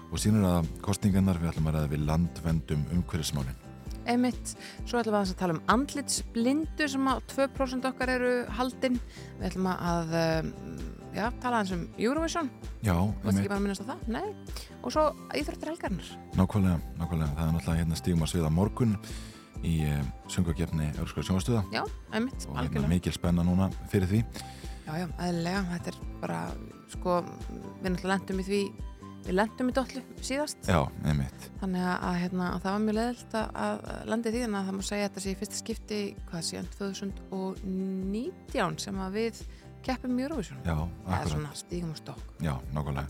og 0.09 0.21
sínur 0.21 0.45
að 0.49 0.69
kostningarnar 0.83 1.39
við 1.39 1.51
ætlum 1.51 1.69
að 1.69 1.77
ræða 1.77 1.91
við 1.93 2.05
landvendum 2.09 2.85
umhverfismálin. 2.97 3.65
Einmitt, 4.09 4.55
svo 4.89 4.97
ætlum 4.99 5.13
við 5.13 5.19
aðeins 5.19 5.33
að 5.35 5.41
tala 5.41 5.55
um 5.55 5.61
andlitsblindu 5.73 6.87
sem 6.89 7.09
að 7.11 7.19
2% 7.35 7.89
okkar 7.91 8.13
eru 8.15 8.33
haldinn. 8.57 8.97
Við 9.37 9.49
ætlum 9.51 9.67
að 9.69 10.15
um, 10.21 10.53
já, 11.13 11.25
tala 11.43 11.59
aðeins 11.59 11.75
um 11.75 11.83
Eurovision. 11.99 12.49
Já, 12.81 12.95
Þú 12.95 13.27
veist 13.27 13.41
ekki 13.43 13.51
bara 13.51 13.59
að 13.59 13.65
minnast 13.67 13.83
á 13.85 13.89
það? 13.91 14.07
Nei. 14.15 14.69
Og 14.81 14.95
svo 14.95 15.05
Íþróttir 15.37 15.73
helgarnar. 15.73 16.13
Nákvæmlega, 16.39 16.79
nákvæmlega. 16.97 17.35
Það 17.35 17.43
er 17.45 17.53
náttúrulega 17.57 17.83
hérna 17.83 17.99
stígum 18.01 18.25
að 18.25 18.33
sviða 18.33 18.53
morgun 18.55 18.97
í 19.65 19.75
um, 19.89 20.05
sungagefni 20.31 20.87
Örskóla 21.01 21.25
sjónastöða 21.27 21.63
Já, 21.73 21.81
einmitt, 22.15 22.45
og 22.47 22.53
hérna 22.55 22.61
algjörlega. 22.63 22.91
mikil 22.93 23.13
spenna 23.15 23.43
núna 23.43 23.65
fyrir 23.91 24.07
því. 24.11 24.19
Já, 24.85 24.91
já, 25.03 25.07
eðlilega. 25.21 25.61
Þetta 25.73 25.89
er 25.91 25.97
bara, 26.21 26.39
sko, 26.93 27.11
við 27.83 27.89
náttúrulega 27.91 28.13
lendum 28.15 28.39
í 28.39 28.43
því, 28.47 28.61
við 29.27 29.33
lendum 29.35 29.69
í 29.69 29.73
dollu 29.77 30.01
síðast. 30.25 30.59
Já, 30.65 30.79
einmitt. 31.05 31.39
Þannig 31.61 31.83
að, 31.85 31.97
að, 32.09 32.15
hérna, 32.23 32.45
að 32.55 32.61
það 32.65 32.73
var 32.75 32.83
mjög 32.85 32.97
leðilt 32.99 33.33
að, 33.41 33.47
að 33.65 33.75
landi 34.13 34.29
því 34.33 34.39
þannig 34.45 34.59
að 34.61 34.67
það 34.69 34.77
má 34.79 34.83
segja 34.89 35.03
að 35.03 35.09
þetta 35.09 35.21
sé 35.25 35.29
í 35.33 35.39
fyrsta 35.41 35.57
skipti 35.59 35.99
hvað 36.31 36.41
sé, 36.49 36.63
2019 36.79 38.79
sem 38.85 38.95
að 39.05 39.11
við 39.19 39.33
keppum 39.85 40.17
í 40.17 40.23
Eurovision. 40.25 40.59
Já, 40.65 40.77
akkurat. 41.05 41.29
svona 41.33 41.51
stígum 41.55 41.91
og 41.93 41.99
stokk. 41.99 42.25
Já, 42.43 42.55
nákvæmlega. 42.73 43.07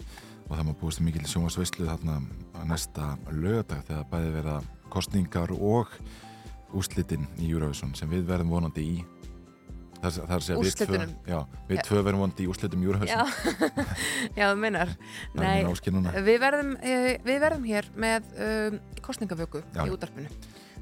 Og 0.49 0.57
það 0.57 0.65
má 0.65 0.73
búist 0.81 1.01
mikil 1.05 1.25
sjónasveislu 1.29 1.85
þarna 1.85 2.15
næsta 2.67 3.11
lögadag 3.29 3.83
þegar 3.87 4.07
bæði 4.09 4.31
verða 4.33 4.55
kostningar 4.89 5.51
og 5.53 5.91
úrslitin 6.77 7.25
í 7.39 7.49
Eurovision 7.51 7.95
sem 7.97 8.11
við 8.11 8.27
verðum 8.29 8.53
vonandi 8.57 8.85
í 8.97 8.99
Það, 9.99 10.15
það 10.15 10.33
er 10.33 10.43
að 10.55 10.61
við 10.63 10.75
tvö, 10.79 10.99
já, 11.27 11.37
við 11.67 11.79
tvö 11.83 12.01
verðum 12.07 12.21
vonandi 12.23 12.45
í 12.45 12.47
úrslitum 12.47 12.83
Eurovision. 12.87 13.19
já. 13.19 13.25
Það 15.33 15.71
áskil 15.73 15.93
núna. 15.95 16.13
Við 16.23 16.39
verðum, 16.39 16.71
eh, 16.79 17.09
við 17.25 17.39
verðum 17.43 17.65
hér 17.67 17.89
með 17.99 18.29
um, 18.45 18.79
kostningavöku 19.03 19.61
Já. 19.75 19.83
í 19.83 19.91
útarpinu. 19.91 20.31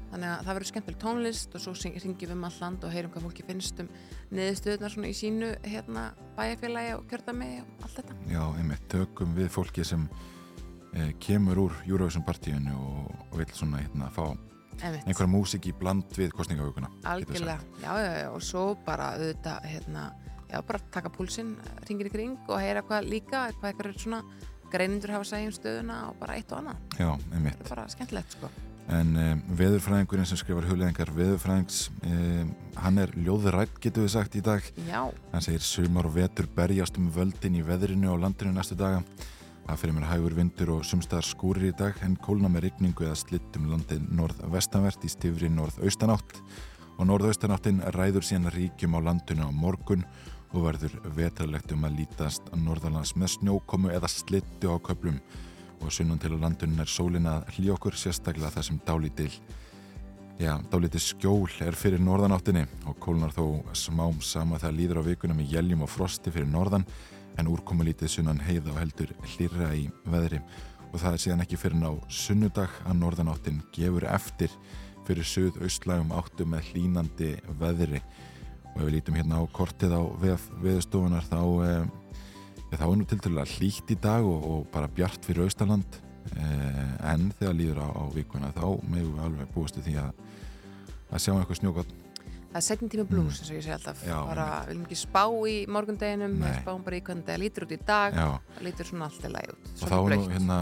Þannig 0.08 0.30
að 0.30 0.44
það 0.46 0.56
verður 0.56 0.70
skemmtileg 0.70 1.00
tónlist 1.02 1.56
og 1.58 1.64
svo 1.64 1.74
ringjum 1.76 2.14
við 2.22 2.34
um 2.36 2.46
all 2.48 2.54
land 2.62 2.86
og 2.86 2.94
heyrum 2.94 3.12
hvað 3.12 3.26
fólki 3.26 3.44
finnst 3.44 3.82
um 3.82 3.90
niðurstöðunar 4.38 4.94
svona 4.94 5.10
í 5.10 5.16
sínu 5.18 5.50
hérna, 5.66 6.04
bæjarfélagi 6.38 6.94
og 6.96 7.04
kjördami 7.10 7.50
og 7.64 7.84
allt 7.84 7.98
þetta. 7.98 8.16
Já, 8.30 8.42
einmitt, 8.54 8.86
tökum 8.88 9.34
við 9.36 9.50
fólki 9.52 9.84
sem 9.84 10.06
eh, 10.94 11.10
kemur 11.20 11.66
úr 11.66 11.76
Eurovision 11.84 12.24
partíinu 12.24 12.78
og, 12.78 13.10
og 13.32 13.42
vil 13.42 13.50
svona 13.52 13.82
hérna 13.82 14.08
fá. 14.14 14.30
Einhverja 14.82 15.30
músík 15.32 15.68
í 15.70 15.74
bland 15.78 16.12
við 16.16 16.32
kostningavökuna. 16.36 16.90
Algjörlega, 17.10 17.58
já, 17.82 17.90
já, 18.04 18.12
já, 18.22 18.28
og 18.32 18.44
svo 18.44 18.64
bara 18.86 19.12
auðvitað, 19.16 19.66
hérna, 19.72 20.04
já, 20.50 20.60
bara 20.62 20.80
taka 20.94 21.10
púlsinn, 21.14 21.56
ringir 21.88 22.10
í 22.10 22.14
kring 22.14 22.38
og 22.48 22.60
heyra 22.62 22.84
hvað 22.86 23.10
líka, 23.10 23.48
hvað 23.58 23.72
eitthvað 23.72 23.90
er 23.92 24.00
svona 24.04 24.22
greinundur 24.72 25.14
hafa 25.16 25.24
að 25.24 25.30
segja 25.32 25.50
um 25.50 25.56
stöðuna 25.56 25.98
og 26.10 26.16
bara 26.20 26.38
eitt 26.38 26.50
og 26.52 26.58
annað. 26.62 26.80
Já, 27.00 27.10
einmitt. 27.32 27.60
Það 27.60 27.66
er 27.66 27.74
bara 27.74 27.86
skemmtilegt, 27.94 28.36
sko. 28.36 28.50
En 28.88 29.10
um, 29.20 29.40
veðurfræðingurinn 29.52 30.28
sem 30.28 30.38
skrifar 30.40 30.64
hugleðingar 30.64 31.10
veðurfræðings, 31.12 31.80
um, 32.08 32.52
hann 32.80 33.00
er 33.02 33.10
ljóðurætt, 33.20 33.74
getur 33.84 34.06
við 34.06 34.14
sagt 34.14 34.38
í 34.38 34.40
dag. 34.44 34.64
Já, 34.88 35.02
Hann 35.32 35.44
segir 35.44 35.64
sumar 35.64 36.08
og 36.08 36.14
vetur 36.16 36.48
berjast 36.56 36.96
um 36.96 37.10
völdin 37.12 37.58
í 37.60 37.64
veðrinu 37.66 38.14
á 38.16 38.16
landinu 38.16 38.54
næstu 38.56 38.78
daga. 38.80 39.02
Það 39.68 39.80
fyrir 39.82 39.94
mér 39.98 40.04
hægur 40.08 40.32
vindur 40.32 40.70
og 40.72 40.84
sumstaðar 40.88 41.26
skúrir 41.28 41.66
í 41.68 41.74
dag 41.76 41.98
en 42.00 42.14
kólna 42.24 42.48
með 42.48 42.62
rigningu 42.64 43.04
eða 43.04 43.18
slitt 43.20 43.56
um 43.58 43.66
landið 43.68 44.06
norð-vestanvert 44.16 45.02
í 45.04 45.10
stifri 45.12 45.50
norð-austanátt. 45.52 46.38
Og 46.96 47.04
norð-austanáttin 47.10 47.82
ræður 47.92 48.24
síðan 48.24 48.48
ríkjum 48.54 48.96
á 48.96 49.04
landinu 49.10 49.44
á 49.44 49.52
morgun 49.52 50.06
og 50.54 50.64
verður 50.64 50.96
vetralegt 51.18 51.74
um 51.76 51.84
að 51.84 51.98
lítast 52.00 52.48
norðalands 52.56 53.12
með 53.20 53.34
snjókomu 53.34 53.92
eða 53.92 54.08
slittu 54.08 54.72
á 54.72 54.80
köplum 54.80 55.20
og 55.84 55.92
sunnum 55.92 56.16
til 56.16 56.32
á 56.32 56.48
landinu 56.48 56.80
er 56.80 56.88
sólin 56.88 57.28
að 57.28 57.52
hlý 57.58 57.68
okkur 57.76 58.00
sérstaklega 58.00 58.54
það 58.56 58.68
sem 58.70 58.80
dálítil 58.88 59.32
Já, 60.38 60.52
dálítið 60.70 61.02
skjól 61.02 61.50
er 61.66 61.74
fyrir 61.74 61.98
norðanáttinni. 61.98 62.62
Og 62.86 62.94
kólnar 63.02 63.32
þó 63.34 63.58
smám 63.74 64.20
sama 64.22 64.60
þegar 64.62 64.76
líður 64.76 65.00
á 65.02 65.08
vikunum 65.10 65.40
í 65.42 65.48
jæljum 65.50 65.82
og 65.82 65.90
frosti 65.90 66.30
fyrir 66.30 66.46
norðan 66.46 66.84
en 67.38 67.50
úrkomulítið 67.50 68.10
sunnan 68.12 68.42
heiða 68.42 68.72
og 68.74 68.80
heldur 68.80 69.12
hlýra 69.34 69.70
í 69.76 69.86
veðri. 70.08 70.40
Og 70.92 71.00
það 71.02 71.14
er 71.14 71.22
síðan 71.22 71.44
ekki 71.44 71.60
fyrir 71.60 71.80
ná 71.80 71.90
sunnudag 72.12 72.74
að 72.88 72.98
norðanáttin 73.00 73.62
gefur 73.74 74.06
eftir 74.08 74.52
fyrir 75.08 75.24
suð-austlægum 75.24 76.12
áttu 76.16 76.44
með 76.48 76.72
hlínandi 76.72 77.30
veðri. 77.60 78.02
Og 78.74 78.82
ef 78.82 78.84
við 78.84 78.94
lítum 78.98 79.16
hérna 79.16 79.40
á 79.40 79.44
kortið 79.54 79.94
á 79.96 80.02
veð, 80.20 80.44
veðustofunar 80.64 81.24
þá, 81.28 81.40
e, 81.64 82.74
þá 82.74 82.84
er 82.88 82.98
nú 83.00 83.08
til 83.08 83.20
dælu 83.24 83.46
hlýtt 83.54 83.94
í 83.94 83.98
dag 84.02 84.26
og, 84.26 84.44
og 84.44 84.68
bara 84.74 84.90
bjart 84.92 85.24
fyrir 85.24 85.46
austaland 85.46 86.00
e, 86.34 86.48
en 87.08 87.30
þegar 87.38 87.56
líður 87.56 87.82
á, 87.84 87.88
á 87.88 88.04
vikuna 88.12 88.52
þá 88.56 88.66
meðum 88.84 89.14
við 89.16 89.24
alveg 89.24 89.54
búist 89.54 89.80
því 89.80 89.96
að 90.02 90.24
að 91.08 91.22
sjá 91.24 91.32
eitthvað 91.34 91.60
snjókott 91.62 91.92
það 92.48 92.58
er 92.60 92.66
setjum 92.68 92.92
tíma 92.92 93.06
blues, 93.08 93.38
eins 93.40 93.52
og 93.52 93.58
ég 93.58 93.64
segi 93.66 93.76
alltaf. 93.76 94.02
Mm. 94.02 94.10
Já, 94.10 94.18
bara, 94.30 94.48
við 94.64 94.72
viljum 94.72 94.88
ekki 94.88 95.00
spá 95.02 95.24
í 95.52 95.56
morgundeginum, 95.76 96.36
við 96.42 96.60
spáum 96.62 96.84
bara 96.86 96.98
í 96.98 97.06
hvernig 97.06 97.28
það 97.28 97.40
lítur 97.44 97.68
út 97.68 97.74
í 97.74 97.80
dag, 97.92 98.18
það 98.18 98.68
lítur 98.68 98.90
svona 98.92 99.08
allt 99.10 99.24
í 99.24 99.32
lagi 99.34 99.56
út. 99.56 99.72
og 99.74 99.88
þá 99.88 99.98
er 99.98 100.14
nú 100.14 100.28
hérna 100.32 100.60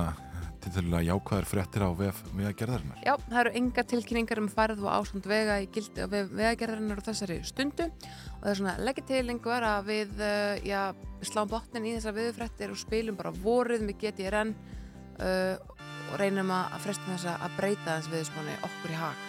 til 0.67 0.73
dælu 0.75 0.97
að 0.99 1.07
jákvæðar 1.07 1.47
fréttir 1.47 1.85
á 1.87 1.91
vegagerðarinnar. 1.95 3.03
Já, 3.05 3.13
það 3.29 3.41
eru 3.43 3.53
enga 3.61 3.85
tilkynningar 3.93 4.41
um 4.43 4.49
færð 4.51 4.83
og 4.83 4.91
ástand 4.97 5.29
vega 5.31 5.59
í 5.63 5.69
gildi 5.73 6.03
og 6.03 6.11
vegagerðarinnar 6.11 7.03
á 7.03 7.07
þessari 7.07 7.39
stundu 7.47 7.87
og 7.87 8.41
það 8.43 8.51
er 8.51 8.59
svona 8.61 8.75
leggja 8.83 9.07
til 9.13 9.23
einhver 9.31 9.69
að 9.69 9.93
við 9.93 10.25
uh, 10.27 10.57
já, 10.67 10.83
sláum 11.23 11.53
botnin 11.53 11.87
í 11.87 11.95
þessar 11.99 12.19
viðfrettir 12.19 12.75
og 12.75 12.83
spilum 12.83 13.19
bara 13.19 13.35
vorið 13.45 13.87
með 13.87 14.03
GTRN 14.03 14.53
uh, 14.57 15.55
og 16.11 16.19
reynum 16.23 16.53
að 16.55 16.77
að 16.77 16.85
fresta 16.89 17.15
þess 17.15 17.33
að 17.37 17.57
breyta 17.61 17.97
þess 17.97 18.15
viðspáni 18.17 18.61
okkur 18.67 18.95
í 18.95 19.01
hag. 19.05 19.26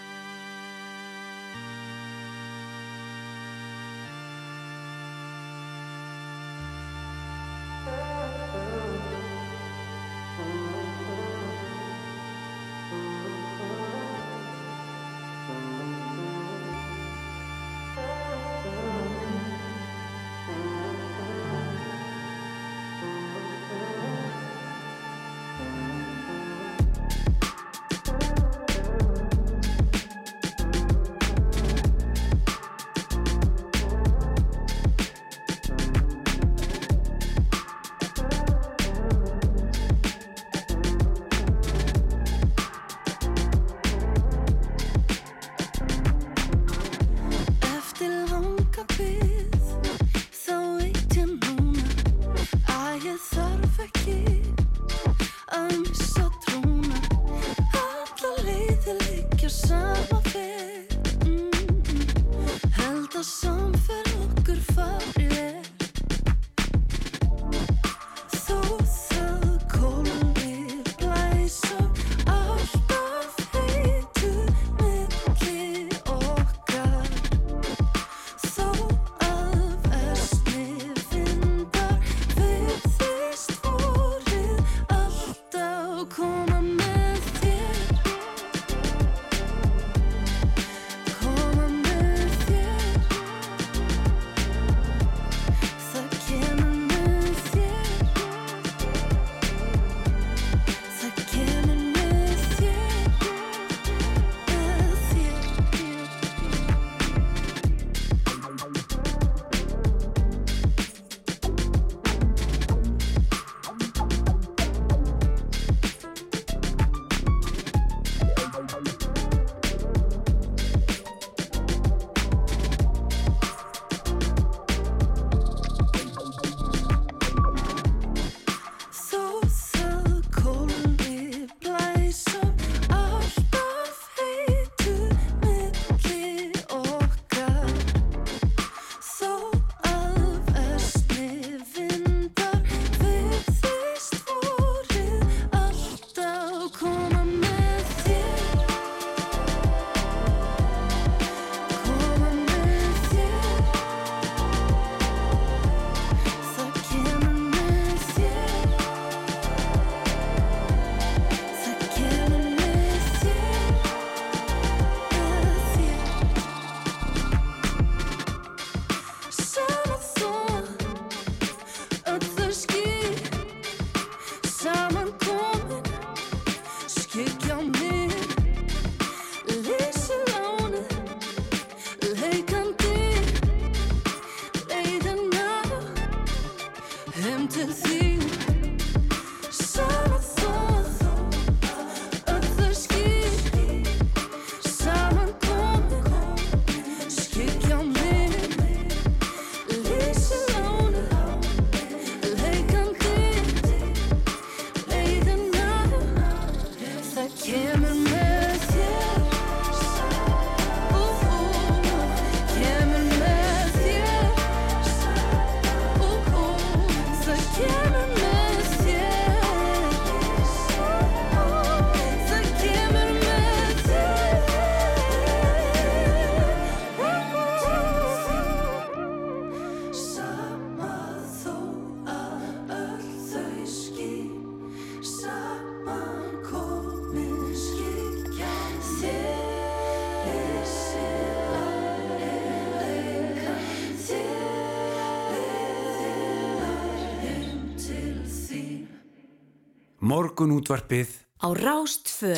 Morgun 250.18 250.56
útvarpið 250.56 251.12
á 251.46 251.54
Rástfö. 251.54 252.32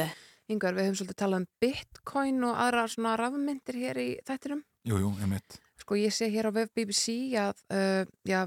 Yngvar, 0.51 0.75
við 0.75 0.89
höfum 0.89 0.97
svolítið 0.99 1.17
talað 1.21 1.39
um 1.39 1.45
bitcoin 1.63 2.41
og 2.43 2.57
aðra 2.59 2.81
svona 2.91 3.13
rafmyndir 3.15 3.77
hér 3.79 3.99
í 4.01 4.07
þættinum. 4.27 4.65
Jú, 4.89 4.97
jú, 4.99 5.11
ég 5.21 5.29
mitt. 5.31 5.55
Sko 5.79 5.95
ég 5.95 6.11
sé 6.11 6.27
hér 6.33 6.49
á 6.49 6.57
web 6.57 6.73
BBC 6.75 7.37
að 7.39 7.61
uh, 7.71 8.03
já, 8.27 8.41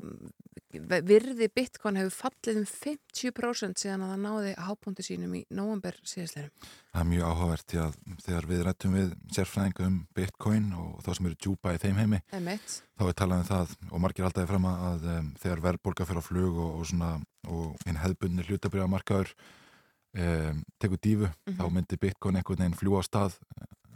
virði 0.73 1.49
bitcoin 1.49 1.97
hefur 2.01 2.14
fallið 2.27 2.61
um 2.61 2.68
50% 2.68 3.81
síðan 3.81 4.05
að 4.05 4.12
það 4.12 4.23
náði 4.27 4.53
hápunktu 4.66 5.05
sínum 5.07 5.35
í 5.37 5.42
november 5.53 5.97
síðastleginum. 6.05 6.53
Það 6.92 7.03
er 7.03 7.11
mjög 7.14 7.33
áhugavert 7.33 7.66
því 7.73 7.83
að 7.87 7.99
þegar 8.27 8.49
við 8.53 8.62
rættum 8.68 8.97
við 8.97 9.11
sérfræðingu 9.37 9.88
um 9.88 9.99
bitcoin 10.16 10.71
og 10.77 11.03
þá 11.05 11.11
sem 11.16 11.29
eru 11.31 11.40
djúpa 11.47 11.73
í 11.73 11.83
þeim 11.83 12.01
heimi, 12.01 12.23
Emitt. 12.37 12.79
þá 13.01 13.05
er 13.09 13.18
talað 13.21 13.42
um 13.42 13.51
það 13.51 13.77
og 13.88 14.05
margir 14.05 14.29
alltaf 14.29 14.45
er 14.45 14.53
fram 14.53 14.68
að 14.73 15.07
um, 15.16 15.33
þegar 15.40 15.64
verðbólka 15.68 16.09
fyrir 16.09 16.25
á 16.25 16.29
flug 16.29 16.59
og, 16.66 16.81
og, 16.81 16.88
svona, 16.92 17.12
og 17.49 17.77
hinn 17.87 18.01
hefðbunni 18.01 18.47
hlutabriðamarkaður 18.47 19.33
um, 19.33 20.65
tekur 20.79 21.01
dífu, 21.03 21.29
mm 21.29 21.33
-hmm. 21.47 21.59
þá 21.59 21.65
myndir 21.73 21.99
bitcoin 21.99 22.37
einhvern 22.37 22.59
veginn 22.59 22.79
fljúa 22.79 23.01
á 23.01 23.09
stað 23.09 23.39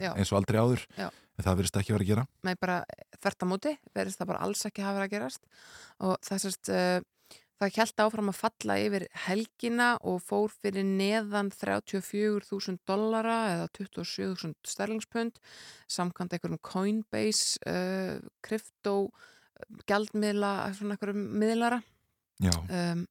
Já. 0.01 0.13
eins 0.15 0.33
og 0.33 0.39
aldrei 0.39 0.61
áður, 0.61 0.87
Já. 0.97 1.09
en 1.11 1.45
það 1.45 1.57
verðist 1.57 1.77
ekki 1.77 1.93
verið 1.93 2.07
að 2.07 2.11
gera. 2.13 2.27
Með 2.43 2.57
bara 2.61 2.85
þvert 3.21 3.43
á 3.43 3.47
móti, 3.47 3.79
verðist 3.95 4.19
það 4.19 4.31
bara 4.33 4.43
alls 4.45 4.67
ekki 4.67 4.83
hafa 4.83 4.99
verið 4.99 5.09
að 5.09 5.15
gerast 5.17 5.43
og 5.99 6.17
þessast 6.21 6.69
uh, 6.69 7.01
það 7.61 7.79
held 7.81 8.03
áfram 8.05 8.31
að 8.33 8.41
falla 8.41 8.77
yfir 8.85 9.07
helgina 9.27 9.89
og 10.05 10.21
fór 10.25 10.53
fyrir 10.53 10.85
neðan 10.85 11.49
34.000 11.55 12.83
dollara 12.89 13.37
eða 13.55 13.69
27.000 13.79 14.55
sterlingspund 14.67 15.41
samkvæmt 15.89 16.37
einhverjum 16.37 16.61
Coinbase 16.61 17.57
uh, 17.65 18.21
krypto 18.45 19.11
gjaldmiðla, 19.89 20.53
svona 20.77 20.97
einhverjum 20.97 21.25
miðlara 21.41 21.81
Já, 22.45 22.53
um, 22.53 23.07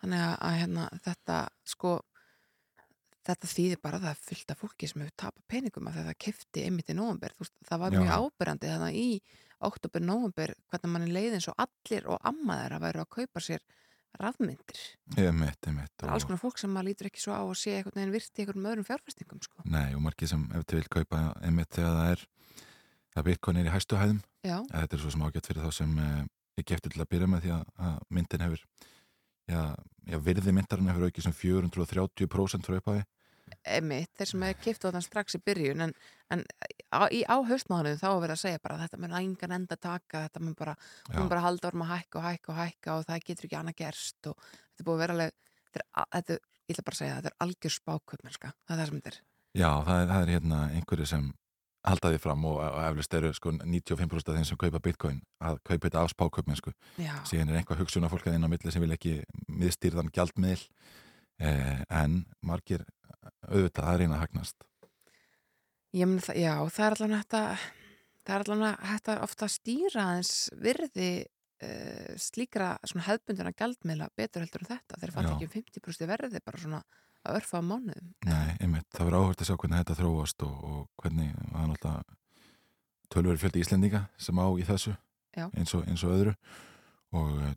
þannig 0.00 0.24
að, 0.26 0.36
að 0.48 0.56
hérna, 0.60 0.86
þetta 1.04 1.40
sko 1.68 1.98
þetta 3.26 3.50
þýðir 3.50 3.82
bara 3.82 3.98
að 3.98 4.06
það 4.06 4.14
er 4.14 4.22
fullt 4.28 4.52
af 4.52 4.60
fólki 4.62 4.88
sem 4.88 5.02
hefur 5.04 5.16
tapað 5.22 5.46
peningum 5.52 5.88
af 5.88 5.96
því 5.96 6.02
að 6.02 6.08
það 6.10 6.18
kefti 6.24 6.64
einmitt 6.64 6.90
í 6.90 6.96
veist, 6.96 7.54
það 7.68 7.82
var 7.82 7.96
mjög 7.96 8.12
ábyrrandi 8.16 8.70
þannig 8.70 9.00
í 9.00 9.10
oktober, 9.60 10.04
nóvember 10.04 10.54
hvernig 10.72 10.92
mann 10.94 11.04
er 11.04 11.12
leið 11.14 11.36
eins 11.36 11.50
og 11.52 11.60
allir 11.60 12.08
og 12.08 12.20
ammaðir 12.30 12.76
að 12.76 12.84
væru 12.86 13.02
að 13.02 13.10
kaupa 13.18 13.42
sér 13.44 13.64
rafmyndir 14.20 14.80
ég 15.20 15.34
mitt, 15.36 15.60
ég 15.68 15.74
mitt. 15.76 15.92
það 16.00 16.08
er 16.08 16.14
alls 16.16 16.26
konar 16.26 16.40
fólk 16.40 16.58
sem 16.60 16.72
maður 16.72 16.88
lítur 16.88 17.10
ekki 17.10 17.22
svo 17.22 17.36
á 17.36 17.42
að 17.44 17.52
sé 17.60 17.76
einhvern 17.76 18.00
veginn 18.00 18.14
virti 18.14 18.40
í 18.40 18.44
einhverjum 18.44 18.68
öðrum 18.72 18.88
fjárfæstingum 18.88 19.42
sko. 19.44 19.64
Nei, 19.68 19.92
og 19.94 20.02
margir 20.04 20.30
sem 20.30 20.42
ef 20.56 20.64
til 20.66 20.80
vil 20.80 20.90
kaupa 20.96 21.20
einmitt 21.44 21.76
þegar 21.76 21.98
það 21.98 22.12
er 22.14 22.24
að 23.20 23.28
bitcoin 23.28 23.60
er 23.60 23.68
í 23.68 23.74
hæstu 23.74 24.00
hæðum 24.00 24.20
já, 24.46 24.56
eða 24.56 24.82
þetta 24.82 24.96
er 24.96 25.04
svo 25.04 25.12
sem 25.14 25.24
ágætt 25.26 25.50
fyrir 25.50 25.66
þá 25.66 25.76
sem 25.76 25.94
eh, 26.06 26.24
ég 26.60 26.68
gefti 26.72 26.92
til 26.92 27.04
að 27.04 27.10
byrja 27.12 27.30
með 27.30 27.44
því 27.44 27.54
að, 27.58 27.64
að 27.86 28.02
myndin 28.16 28.44
hefur 28.46 28.64
já, 29.50 29.62
já, 30.10 30.18
virði 30.26 30.54
myndarinn 30.56 30.92
hefur 30.92 31.08
aukið 31.08 31.26
sem 31.26 31.36
430% 31.36 32.68
frá 32.68 32.78
upphæði 32.80 33.06
einmitt, 33.66 34.10
þeir 34.16 34.30
sem 34.30 34.42
hefur 34.46 34.62
kipt 34.64 34.84
á 34.86 34.92
þann 34.94 35.04
strax 35.04 35.36
í 35.36 35.40
byrjun 35.44 35.84
en, 35.86 35.94
en 36.32 36.44
á, 36.94 37.10
í 37.10 37.22
á 37.26 37.36
haustmánuðum 37.42 37.98
þá 38.00 38.08
er 38.10 38.20
verið 38.24 38.36
að 38.36 38.42
segja 38.44 38.62
bara 38.62 38.76
að 38.76 38.84
þetta 38.84 39.00
mun 39.02 39.16
engan 39.20 39.56
enda 39.56 39.76
taka 39.76 40.24
þetta 40.26 40.42
mun 40.44 40.56
bara, 40.58 40.76
mun 41.16 41.30
bara 41.32 41.44
halda 41.44 41.70
orma 41.70 41.88
að 41.88 41.94
hækka 41.96 42.20
og 42.20 42.26
hækka 42.28 42.52
og 42.52 42.60
hækka 42.60 42.96
og 42.96 43.08
það 43.08 43.26
getur 43.26 43.48
ekki 43.48 43.58
annað 43.58 43.78
gerst 43.82 44.30
og 44.30 44.38
þetta 44.46 44.86
búið 44.86 44.96
að 44.96 45.02
vera 45.02 45.16
alveg 45.16 45.34
þetta 45.74 46.06
þetta, 46.14 46.38
ég 46.70 46.76
ætla 46.76 46.86
bara 46.86 46.96
að 46.96 47.02
segja, 47.02 47.18
þetta 47.18 47.32
er 47.32 47.44
algjör 47.46 47.76
spáköpmennska, 47.76 48.52
það 48.66 48.74
er 48.74 48.80
það 48.80 48.90
sem 48.90 49.00
þetta 49.00 49.12
er. 49.12 49.20
Já, 49.50 49.70
það 49.86 50.00
er, 50.00 50.10
það 50.10 50.22
er 50.22 50.32
hérna 50.36 50.60
einhverju 50.78 51.10
sem 51.10 51.30
halda 51.86 52.12
því 52.12 52.20
fram 52.20 52.46
og, 52.48 52.58
og 52.60 52.80
eflust 52.84 53.14
eru 53.16 53.32
sko 53.36 53.52
95% 53.56 54.30
af 54.30 54.38
þeim 54.38 54.48
sem 54.48 54.60
kaupa 54.60 54.82
bitcoin 54.84 55.20
að 55.40 55.60
kaupa 55.64 55.86
þetta 55.86 56.02
af 56.04 56.12
spákaupmennsku. 56.12 56.72
Já, 57.00 57.14
síðan 57.28 57.52
er 57.52 57.60
einhvað 57.60 57.84
hugsun 57.84 58.06
af 58.06 58.12
fólk 58.14 58.28
að 58.28 58.38
inn 58.38 58.44
á 58.48 58.52
milli 58.52 58.74
sem 58.74 58.84
vil 58.84 58.96
ekki 58.96 59.14
miðstýrðan 59.48 60.12
gjaldmiðl 60.14 60.66
eh, 61.40 61.80
en 61.88 62.22
margir 62.44 62.84
auðvitað 63.48 63.88
að 63.88 64.00
reyna 64.02 64.18
að 64.18 64.24
hagnast. 64.26 64.66
Meni 65.90 66.22
það, 66.22 66.40
já, 66.44 66.54
það 66.70 66.86
er 66.86 66.96
allan 66.96 67.18
hægt 67.18 67.36
að 67.40 67.68
það 68.20 68.34
er 68.36 68.44
allan 68.44 68.80
hægt 68.92 69.10
að 69.10 69.22
ofta 69.26 69.48
stýra 69.50 70.06
aðeins 70.06 70.34
virði 70.60 71.10
uh, 71.64 72.10
slíkra 72.20 72.72
svona 72.84 73.06
hefðbundina 73.08 73.54
gjaldmiðla 73.56 74.10
betur 74.18 74.44
heldur 74.44 74.66
en 74.66 74.72
þetta, 74.74 75.00
þeir 75.00 75.14
Já. 75.16 75.22
ekki 75.22 75.48
um 75.48 75.54
50% 75.56 76.10
verði 76.10 76.42
bara 76.44 76.62
svona 76.62 76.82
að 77.26 77.40
örfa 77.40 77.60
á 77.60 77.62
mánuðum. 77.64 78.14
Nei, 78.26 78.56
einmitt, 78.60 78.88
það 78.94 79.06
verður 79.08 79.26
áhört 79.26 79.42
að 79.42 79.50
sjá 79.50 79.56
hvernig 79.56 79.82
þetta 79.82 79.98
þróast 80.00 80.46
og, 80.46 80.56
og 80.70 80.82
hvernig 81.02 81.30
það 81.36 81.60
er 81.62 81.70
náttúrulega 81.70 82.18
tölveri 83.10 83.42
fjöldi 83.42 83.62
Íslendinga 83.64 84.02
sem 84.18 84.38
á 84.38 84.46
í 84.54 84.66
þessu 84.68 84.96
eins 85.36 85.74
og, 85.74 85.86
eins 85.86 86.04
og 86.06 86.14
öðru. 86.16 86.34
Og 87.10 87.30
um, 87.42 87.54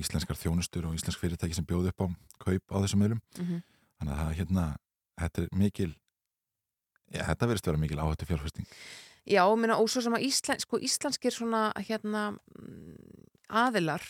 íslenskar 0.00 0.38
þjónustur 0.38 0.86
og 0.88 0.96
íslensk 0.96 1.20
fyrirtæki 1.20 1.56
sem 1.56 1.66
bjóðu 1.68 1.92
upp 1.92 2.04
á 2.04 2.06
kaup 2.42 2.74
á 2.74 2.76
þessum 2.82 3.02
meðlum 3.02 3.20
mm 3.20 3.44
-hmm. 3.44 3.62
þannig 3.98 4.14
að 4.14 4.20
það 4.22 4.36
hérna, 4.38 4.64
þetta 5.20 5.42
er 5.42 5.48
mikil 5.52 5.90
já, 7.12 7.22
þetta 7.28 7.48
verðist 7.48 7.66
vera 7.66 7.82
mikil 7.82 8.00
áhættu 8.00 8.26
fjárfesting 8.26 8.66
Já, 9.22 9.46
og 9.46 9.88
svo 9.88 10.00
sem 10.02 10.14
að 10.14 10.24
Ísland, 10.26 10.60
sko, 10.60 10.78
íslenskir 10.82 11.30
svona 11.30 11.72
hérna 11.78 12.32
mm, 12.58 12.96
aðilar 13.48 14.02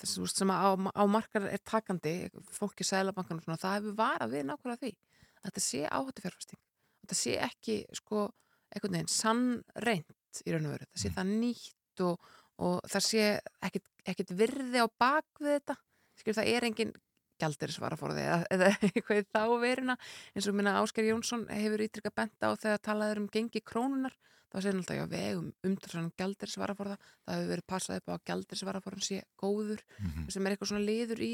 þess, 0.00 0.18
veist, 0.22 0.40
sem 0.40 0.52
að 0.52 0.66
á, 0.66 0.70
á 1.00 1.04
markar 1.10 1.48
er 1.50 1.62
takandi, 1.64 2.14
fólk 2.54 2.82
í 2.82 2.86
sælabankan 2.88 3.40
og 3.40 3.46
svona, 3.46 3.60
það 3.60 3.76
hefur 3.78 3.98
varað 3.98 4.34
við 4.34 4.46
nákvæmlega 4.50 4.82
því 4.82 4.92
að 4.94 5.48
þetta 5.48 5.64
sé 5.64 5.82
áhættu 5.88 6.24
fjárfesting 6.24 6.62
þetta 7.04 7.18
sé 7.20 7.36
ekki, 7.44 7.78
sko, 8.00 8.28
einhvern 8.74 8.98
veginn 8.98 9.12
sannreint 9.12 10.42
í 10.44 10.54
raun 10.54 10.68
og 10.68 10.74
veru. 10.74 10.86
Það 10.92 11.02
sé 11.02 11.10
Mm. 11.10 11.16
það 11.18 11.32
nýtt 11.44 12.04
og, 12.04 12.28
og 12.64 12.76
það 12.90 13.04
sé 13.08 13.24
ekkit, 13.68 13.88
ekkit 14.12 14.30
virði 14.38 14.80
á 14.82 14.86
bak 14.98 15.26
við 15.40 15.58
þetta, 15.58 15.76
skilur 16.18 16.38
það 16.40 16.52
er 16.54 16.68
engin 16.70 16.94
gjaldirisvaraforði 17.42 18.24
eða, 18.24 18.38
eða 18.54 18.70
eitthvað 18.88 19.28
þá 19.34 19.42
veruna 19.60 19.96
eins 20.34 20.48
og 20.48 20.56
minna 20.56 20.76
Ásker 20.80 21.06
Jónsson 21.08 21.46
hefur 21.50 21.84
ítrykka 21.84 22.14
bent 22.14 22.46
á 22.46 22.50
þegar 22.54 22.82
talaður 22.88 23.22
um 23.24 23.28
gengi 23.28 23.60
krónunar 23.60 24.14
þá 24.54 24.58
segir 24.62 24.72
hann 24.72 24.82
alltaf 24.84 24.98
já 25.00 25.06
vegum 25.10 25.48
umtalsan 25.66 26.12
gjaldirisvaraforða 26.20 26.96
það 27.02 27.34
hefur 27.40 27.50
verið 27.54 27.66
passað 27.74 27.98
upp 28.00 28.08
á 28.08 28.14
að 28.14 28.24
gjaldirisvaraforðan 28.30 29.06
sé 29.08 29.22
góður 29.42 29.82
mm 29.98 30.28
sem 30.30 30.46
er 30.46 30.54
eitthvað 30.54 30.70
svona 30.72 30.86
liður 30.86 31.24
í 31.26 31.32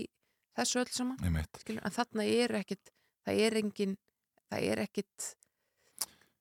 þessu 0.56 0.80
öll 0.80 0.90
saman 0.94 1.44
skilur, 1.60 1.84
en 1.84 1.94
þarna 1.98 2.24
er 2.26 2.56
ekkit 2.62 2.94
það 3.26 3.44
er 3.46 3.60
engin 3.60 3.94
það 4.50 4.66
er 4.72 4.82
ekkit 4.86 5.28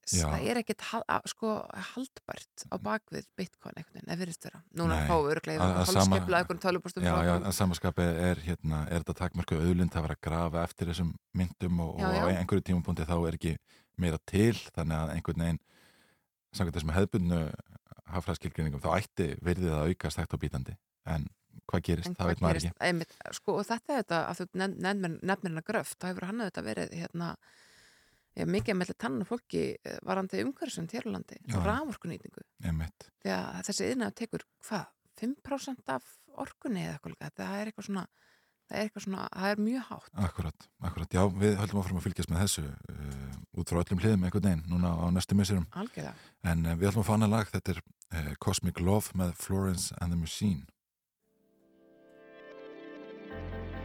Já. 0.10 0.26
það 0.26 0.46
er 0.50 0.58
að, 1.06 1.26
sko, 1.30 1.50
haldbært 1.94 2.64
á 2.74 2.76
bakvið 2.82 3.28
bitcoin 3.38 3.76
einhvern 3.78 4.00
veginn, 4.00 4.10
ef 4.10 4.18
virðist 4.18 4.48
vera. 4.48 4.62
Núna 4.74 4.96
fáum 5.06 5.28
við 5.28 5.34
örglega 5.36 5.62
Að- 5.62 5.76
að 5.76 5.86
sama- 5.86 6.00
hálfskipla 6.02 6.40
einhvern 6.40 6.62
tölupústum 6.64 7.04
já, 7.06 7.14
já, 7.28 7.34
að 7.46 7.54
samanskapi 7.60 8.02
er 8.32 8.42
hérna, 8.48 8.80
er 8.90 9.04
þetta 9.04 9.16
takmörku 9.20 9.60
auðlind 9.60 9.94
að 9.94 10.02
vera 10.08 10.16
að 10.18 10.24
grafa 10.26 10.64
eftir 10.66 10.90
þessum 10.90 11.12
myndum 11.38 11.80
og, 11.86 12.00
Já, 12.00 12.08
og 12.10 12.18
á 12.18 12.30
já. 12.34 12.38
einhverju 12.42 12.66
tímapunkti 12.72 13.06
þá 13.06 13.16
er 13.30 13.38
ekki 13.38 13.54
meira 14.02 14.18
til 14.26 14.56
þannig 14.74 14.98
að 14.98 15.14
einhvern 15.14 15.44
veginn 15.46 15.62
samkvæmt 16.56 16.78
þessum 16.78 16.94
hefðbundnu 16.96 17.42
hafræðskilgrinningum 18.10 18.84
þá 18.84 18.90
ætti 18.98 19.28
verðið 19.46 19.76
að 19.76 19.92
aukast 19.92 20.22
hægt 20.22 20.36
og 20.36 20.42
bítandi 20.42 20.76
en 21.10 21.28
hvað 21.70 21.84
gerist, 21.86 22.10
En 22.10 22.16
það 22.18 22.26
hvað 22.26 22.32
veit 22.32 22.44
maður 22.44 22.60
gerist? 22.60 22.84
Einmitt, 22.86 23.16
sko, 23.38 23.56
og 23.60 23.66
þetta 23.68 23.94
er 23.94 24.04
þetta 24.04 24.20
að 24.26 24.40
þú 24.40 24.48
nefnir 24.62 25.18
nefnir 25.30 25.54
hana 25.54 25.66
gröft, 25.66 25.98
þá 26.02 26.08
hefur 26.10 26.28
hann 26.30 26.46
þetta 26.46 26.64
verið 26.66 26.96
hérna, 26.98 27.28
ja, 28.40 28.48
mikið 28.50 28.80
með 28.80 28.94
tannan 29.04 29.30
fólki 29.30 29.64
eh, 29.78 30.00
varandi 30.08 30.42
umhverfisum 30.46 30.90
hér 30.90 31.06
á 31.06 31.14
landi, 31.14 31.38
Já. 31.46 31.60
rávorkunýtingu 31.68 32.46
ekki 32.88 33.12
þessi 33.70 33.92
yðnaður 33.92 34.18
tekur 34.24 34.48
hvað, 34.66 34.90
5% 35.20 35.94
af 35.94 36.10
orkunni 36.40 36.86
eða 36.88 36.98
eitthvað 36.98 37.38
það 37.38 37.56
er 37.60 37.72
eitthvað 37.72 37.90
svona 37.90 38.06
það 38.70 38.78
er 38.78 38.84
eitthvað 38.86 39.04
svona, 39.06 39.28
það 39.34 39.50
er 39.52 39.62
mjög 39.66 39.84
hátt. 39.90 40.10
Akkurat, 40.30 40.68
akkurat 40.86 41.16
já, 41.18 41.22
við 41.42 41.56
höldum 41.60 41.80
áfram 41.82 42.00
að 42.00 42.06
fylgjast 42.06 42.30
með 42.30 42.42
þessu 42.46 42.66
uh, 42.70 43.38
út 43.58 43.72
frá 43.74 43.80
öllum 43.82 44.02
hliðum 44.04 44.26
einhvern 44.28 44.46
veginn 44.46 44.66
núna 44.70 44.90
á 44.94 45.06
næstu 45.14 45.34
missurum 45.38 45.66
algjörða, 45.74 46.14
en 46.46 46.60
uh, 46.66 46.76
við 46.78 46.88
ætlum 46.92 47.04
að 47.04 47.10
fá 47.10 47.16
annað 47.18 47.34
lag, 47.34 47.46
þetta 47.56 47.74
er 47.74 47.80
uh, 47.82 48.34
Cosmic 48.46 48.78
Love 48.80 49.08
með 49.18 49.34
Florence 49.42 49.86
and 50.00 50.14
the 50.14 50.20
Machine. 50.20 50.64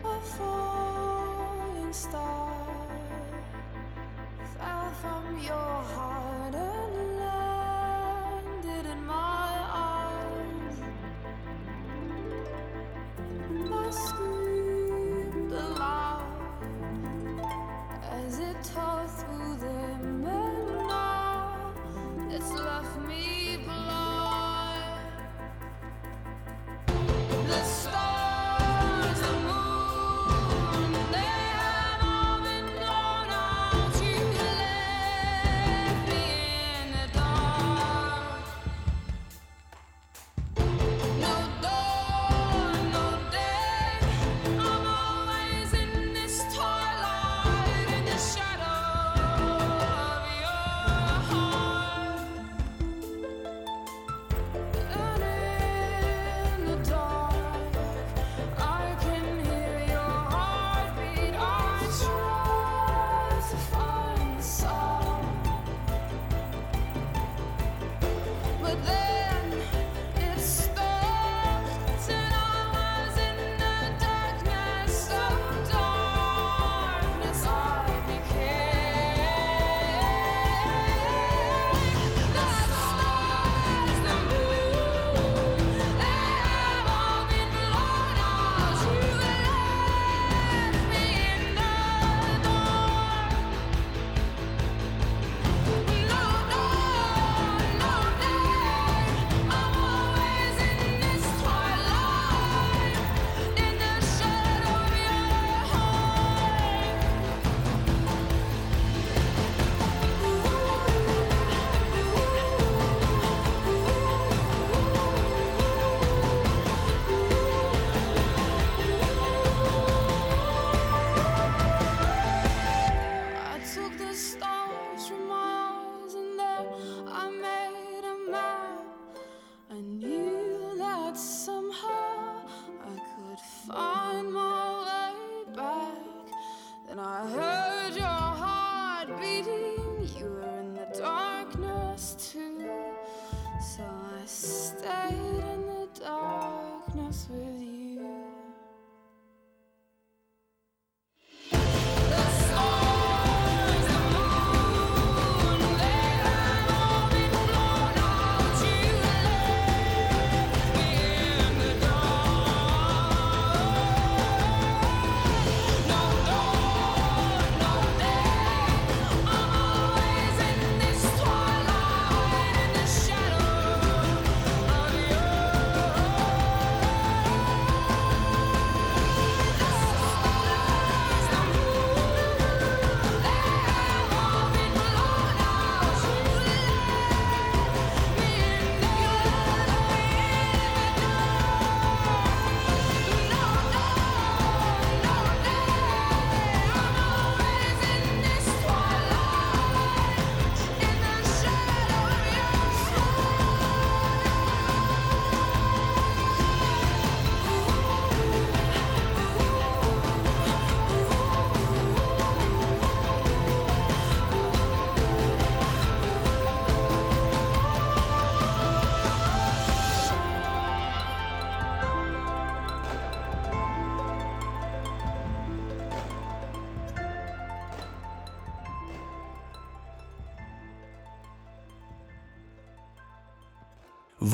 A 0.04 0.20
falling 0.36 1.92
star 1.92 2.86
fell 4.52 4.90
from 5.00 5.24
your 5.40 5.82
heart 5.94 6.54
and 6.54 7.18
landed 7.22 8.84
in 8.92 9.00
my 9.08 9.50
arms. 9.72 10.76
I 13.72 13.90
screamed 13.90 14.23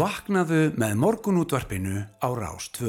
Vaknaðu 0.00 0.70
með 0.80 0.94
morgunútvarpinu 0.96 1.98
á 2.24 2.28
Rás 2.32 2.70
2. 2.72 2.88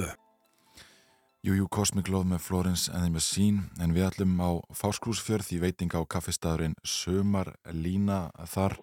Jújú 1.44 1.66
Cosmic 1.68 2.08
Love 2.08 2.30
með 2.30 2.40
Florence 2.46 2.88
and 2.88 3.04
the 3.04 3.12
Machine 3.12 3.66
en 3.84 3.92
við 3.92 4.06
ætlum 4.08 4.38
á 4.40 4.64
Fáskrúsfjörð 4.72 5.50
í 5.52 5.60
veitinga 5.60 6.00
á 6.00 6.08
kaffestæðurinn 6.08 6.78
Sömar 6.88 7.52
Lína 7.76 8.30
þar 8.48 8.78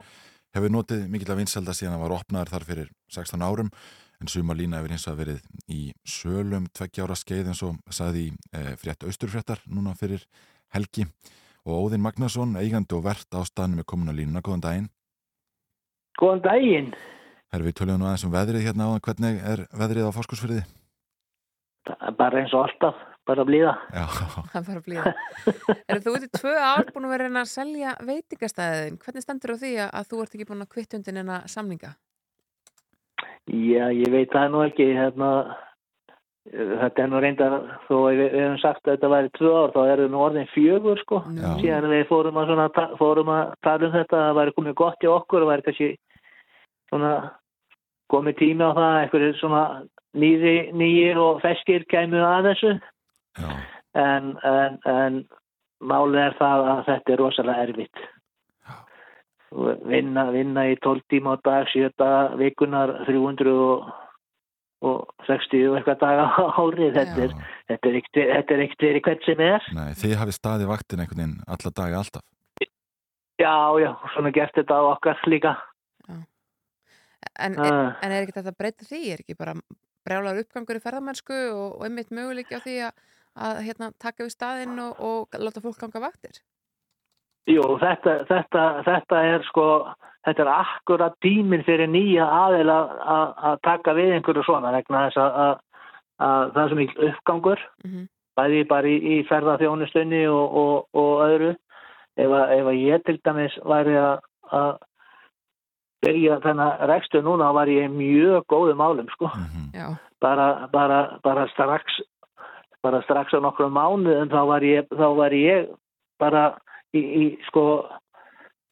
hefur 0.53 0.75
notið 0.75 1.09
mikill 1.09 1.33
að 1.33 1.41
vinselda 1.41 1.73
síðan 1.73 1.97
að 1.97 2.05
var 2.05 2.17
opnaður 2.19 2.53
þar 2.53 2.69
fyrir 2.69 2.93
16 3.17 3.49
árum 3.49 3.73
en 4.21 4.35
Sömar 4.35 4.61
Lína 4.61 4.83
hefur 4.83 4.93
hins 4.99 5.09
vegar 5.09 5.21
verið 5.23 5.43
í 5.73 5.83
sölum 6.05 6.69
tveggjára 6.77 7.17
skeið 7.17 7.53
eins 7.55 7.65
og 7.65 7.81
sagði 7.89 8.29
í 8.29 8.31
e, 8.53 8.77
frétt 8.77 9.09
austurfréttar 9.09 9.65
núna 9.73 9.97
fyrir 9.97 10.29
helgi 10.77 11.09
og 11.65 11.87
Óðinn 11.87 12.05
Magnason, 12.05 12.59
eigandi 12.61 12.93
og 12.93 13.07
verðt 13.09 13.33
á 13.33 13.41
staðnum 13.49 13.81
með 13.81 13.89
komuna 13.95 14.13
línuna, 14.13 14.45
góðan 14.45 14.69
daginn 14.69 14.97
Góðan 16.21 16.45
daginn. 16.45 16.97
Herfi, 17.49 17.71
við 17.71 17.77
töluðum 17.79 18.03
nú 18.03 18.09
aðeins 18.09 18.25
um 18.27 18.33
veðrið 18.35 18.65
hérna 18.67 18.87
á 18.93 19.01
hvernig 19.01 19.39
er 19.41 19.61
veðrið 19.73 20.09
á 20.09 20.13
er 20.13 20.67
Bara 22.19 22.43
eins 22.43 22.53
og 22.53 22.67
alltaf, 22.67 22.97
bara 23.25 23.41
að 23.41 23.49
blíða. 23.49 23.71
Já, 23.97 24.03
Það 24.53 24.67
fara 24.67 24.81
að 24.81 24.89
blíða. 24.89 25.13
Er 25.89 26.03
þú 26.05 26.13
ert 26.19 26.27
í 26.27 26.29
tvö 26.35 26.53
ár 26.61 26.91
búin 26.93 27.07
að 27.09 27.15
vera 27.15 27.25
að 27.25 27.31
reyna 27.31 27.45
að 27.47 27.53
selja 27.55 27.95
veitingastæðin? 28.05 28.99
Hvernig 29.01 29.25
stendur 29.25 29.55
á 29.57 29.61
því 29.63 29.71
að, 29.79 29.89
að 29.97 30.11
þú 30.11 30.21
ert 30.21 30.37
ekki 30.37 30.49
búin 30.51 30.67
að 30.67 30.71
kvitt 30.75 30.97
undir 30.99 31.17
neina 31.17 31.39
samninga? 31.49 31.95
Já, 33.49 33.87
ég 33.97 34.13
veit 34.13 34.35
það 34.35 34.53
nú 34.53 34.61
ekki, 34.67 34.91
hérna, 34.99 35.31
þetta 36.53 37.05
er 37.07 37.09
nú 37.09 37.23
reyndar, 37.25 37.57
þó 37.87 37.95
að 38.03 38.11
við, 38.11 38.21
við 38.35 38.45
hefum 38.45 38.61
sagt 38.61 38.83
að 38.85 38.99
þetta 38.99 39.13
væri 39.15 39.33
tvö 39.39 39.55
ár, 39.55 39.73
þá 39.73 39.81
er 39.87 40.03
það 40.03 40.13
nú 40.13 40.21
orðin 40.27 40.53
fjögur, 40.53 41.01
sko. 41.07 41.23
Nú. 41.33 41.55
Síðan 41.63 41.89
við 41.95 42.05
fórum 42.13 42.43
að, 42.43 42.53
svona, 42.53 42.69
fórum 43.01 43.33
að 43.33 43.57
tala 43.65 43.89
um 43.89 43.97
þetta, 43.97 44.23
það 44.27 44.39
væri 44.43 44.57
komið 44.59 44.79
gott 44.83 45.09
í 45.09 45.11
okkur, 45.15 45.47
það 45.47 45.53
væri 45.55 45.67
kannski 45.71 45.91
svona 46.89 47.15
komið 48.13 48.39
tími 48.41 48.65
á 48.65 48.73
það, 48.73 48.99
einhverjir 49.03 49.41
svona 49.41 49.65
nýri, 50.19 50.57
nýjir 50.77 51.21
og 51.21 51.43
feskir 51.45 51.85
kæmu 51.93 52.23
að 52.25 52.53
þessu, 52.53 52.73
já, 53.39 53.51
en, 53.99 54.33
en, 54.49 54.79
en 54.89 55.19
málið 55.79 56.23
er 56.27 56.39
það 56.39 56.71
að 56.73 56.81
þetta 56.89 57.15
er 57.15 57.23
rosalega 57.23 57.67
erfitt. 57.69 58.07
Vinna, 59.89 60.27
vinna 60.35 60.67
í 60.69 60.75
12 60.85 61.07
tíma 61.09 61.33
á 61.33 61.37
dag, 61.41 61.71
7 61.73 61.89
vikunar, 62.37 62.93
300 63.07 63.55
og, 63.55 63.87
og 64.85 65.07
60 65.25 65.71
og 65.71 65.79
eitthvað 65.79 66.03
daga 66.03 66.27
á 66.37 66.45
árið. 66.61 66.99
Þetta 66.99 67.23
er, 67.25 67.37
þetta 67.71 67.89
er 67.89 68.01
ekkert 68.01 68.19
þetta 68.19 68.57
er 68.57 68.65
ekkert 68.67 68.85
verið 68.89 69.07
hvert 69.07 69.25
sem 69.29 69.41
er. 69.47 69.71
Nei, 69.79 69.89
þið 70.03 70.19
hafið 70.21 70.37
staðið 70.37 70.73
vaktin 70.75 71.05
einhvern 71.05 71.23
veginn 71.23 71.39
alla 71.49 71.73
dagi 71.81 71.99
alltaf. 72.03 72.27
Já, 73.39 73.57
já, 73.81 73.91
svona 74.13 74.35
gert 74.35 74.57
þetta 74.59 74.77
á 74.77 74.83
okkar 74.91 75.25
líka. 75.31 75.55
En, 77.39 77.59
Ah. 77.59 77.97
en 78.03 78.13
er 78.13 78.25
ekki 78.25 78.37
þetta 78.37 78.53
að 78.53 78.59
breyta 78.59 78.87
því? 78.87 79.01
Er 79.13 79.23
ekki 79.25 79.39
bara 79.39 79.55
brjálar 80.07 80.41
uppgangur 80.43 80.79
í 80.79 80.83
ferðamennsku 80.83 81.39
og, 81.53 81.79
og 81.79 81.87
einmitt 81.87 82.11
möguleiki 82.15 82.59
á 82.59 82.65
því 82.65 82.77
að, 82.89 82.93
að 83.49 83.63
hérna, 83.67 83.91
taka 83.99 84.25
við 84.25 84.35
staðinn 84.35 84.79
og, 84.83 85.01
og 85.01 85.39
láta 85.39 85.63
fólk 85.65 85.81
ganga 85.83 86.03
vaktir? 86.09 86.43
Jú, 87.49 87.65
þetta, 87.81 88.19
þetta, 88.29 88.65
þetta 88.85 89.23
er 89.25 89.47
sko, 89.49 89.65
þetta 90.27 90.45
er 90.45 90.53
akkurat 90.53 91.17
tíminn 91.25 91.65
fyrir 91.65 91.89
nýja 91.89 92.27
aðeila 92.29 92.79
að 93.51 93.63
taka 93.65 93.97
við 93.97 94.19
einhverju 94.19 94.45
svona 94.45 94.75
vegna 94.75 95.07
þess 95.07 95.23
að, 95.23 95.41
að, 95.47 95.83
að 96.29 96.53
það 96.53 96.63
er 96.63 96.73
svo 96.73 96.81
mikil 96.83 97.11
uppgangur. 97.11 97.67
Mm 97.87 98.07
bæði 98.39 98.65
bara 98.71 98.91
í, 98.91 98.99
í 98.99 99.17
ferðarþjónustunni 99.29 100.25
og, 100.31 100.59
og, 100.63 100.75
og 100.99 101.25
öðru 101.27 101.53
ef, 101.55 102.29
að, 102.29 102.55
ef 102.59 102.71
að 102.71 102.81
ég 102.83 103.07
til 103.07 103.17
dæmis 103.27 103.57
væri 103.69 103.97
að, 103.99 104.79
að 106.09 106.15
byrja 106.15 106.39
þennan 106.45 106.87
rekstu 106.91 107.23
núna 107.23 107.53
var 107.55 107.69
ég 107.73 107.89
í 107.89 107.93
mjög 107.93 108.47
góðum 108.53 108.81
álum 108.85 109.09
sko. 109.15 109.31
Mm 109.37 109.69
Já, 109.79 109.89
bara, 110.21 110.69
bara, 110.73 111.19
bara 111.23 111.47
strax 111.53 112.01
bara 112.83 113.03
strax 113.05 113.35
á 113.35 113.39
nokkrum 113.43 113.75
mánuðum 113.77 114.31
þá 114.33 114.41
var 114.49 114.63
ég, 114.65 114.87
þá 114.91 115.07
var 115.19 115.35
ég 115.35 115.69
bara 116.19 116.45
í, 116.95 117.01
í 117.01 117.25
sko 117.49 117.85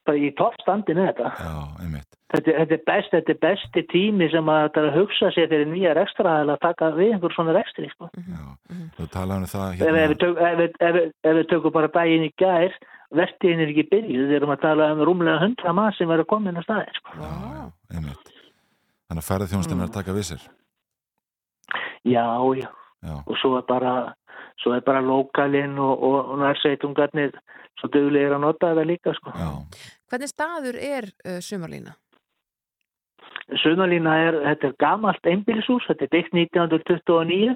bara 0.07 0.18
í 0.22 0.31
toppstandi 0.38 0.94
með 0.94 1.09
þetta. 1.11 1.31
Já, 1.42 1.55
einmitt. 1.83 2.09
þetta, 2.33 2.53
þetta, 2.61 2.75
er 2.79 2.83
best, 2.87 3.11
þetta 3.14 3.33
er 3.35 3.40
besti 3.42 3.83
tími 3.90 4.29
sem 4.31 4.51
að 4.51 4.61
þetta 4.68 4.83
er 4.83 4.88
að 4.92 4.99
hugsa 5.01 5.31
sér 5.35 5.49
fyrir 5.51 5.66
nýja 5.72 5.94
rekstra 5.99 6.37
að 6.44 6.53
taka 6.62 6.90
við 6.94 7.12
einhver 7.16 7.35
svona 7.35 7.55
rekstri 7.59 7.90
sko. 7.90 8.11
Já, 8.14 8.44
þú 8.99 9.09
talaði 9.14 9.40
um 9.42 9.51
það 9.51 9.66
ef, 9.66 9.81
ef, 9.81 9.87
hérna. 9.87 10.07
við 10.12 10.20
tök, 10.22 10.38
ef, 10.38 10.59
við- 10.62 10.79
ef, 10.88 10.94
við- 10.99 11.11
ef 11.31 11.37
við 11.40 11.49
tökum 11.55 11.75
bara 11.75 11.90
daginn 11.99 12.29
í 12.29 12.33
gær 12.38 12.79
vertiðin 13.14 13.62
er 13.62 13.73
ekki 13.73 13.87
byrjuð, 13.92 14.29
við 14.31 14.37
erum 14.40 14.55
að 14.55 14.62
tala 14.64 14.90
um 14.95 15.03
rúmlega 15.07 15.42
hundra 15.45 15.75
maður 15.77 15.99
sem 15.99 16.11
verður 16.11 16.31
komin 16.33 16.59
á 16.59 16.62
staðin 16.66 16.99
sko. 16.99 17.16
Já, 17.23 17.35
einmitt. 17.95 18.33
Þannig 19.07 19.23
að 19.23 19.29
ferðarþjónustin 19.31 19.83
er 19.83 19.88
að 19.88 19.97
taka 19.99 20.16
við 20.16 20.29
sér. 20.33 20.47
já, 22.07 22.27
já, 22.59 22.71
Já, 23.07 23.14
og 23.27 23.37
svo 23.38 23.57
er 23.59 23.66
bara 23.69 23.92
svo 24.62 24.73
er 24.75 24.83
bara 24.87 25.03
lokalinn 25.05 25.79
og, 25.79 26.03
og, 26.03 26.16
og 26.33 26.38
nærsveitungarnir 26.40 27.37
svo 27.81 27.90
duglegir 27.92 28.35
að 28.35 28.42
nota 28.47 28.73
þetta 28.73 28.88
líka 28.88 29.14
sko. 29.14 29.35
hvernig 30.11 30.33
staður 30.33 30.79
er 30.81 31.09
uh, 31.27 31.40
sumarlína? 31.45 31.95
Sunnalína 33.62 34.14
er, 34.27 34.38
þetta 34.42 34.66
er 34.66 34.79
gamalt 34.83 35.29
einbýlishús, 35.29 35.85
þetta 35.87 36.07
er 36.07 36.12
byggt 36.16 36.33
1929 36.35 37.53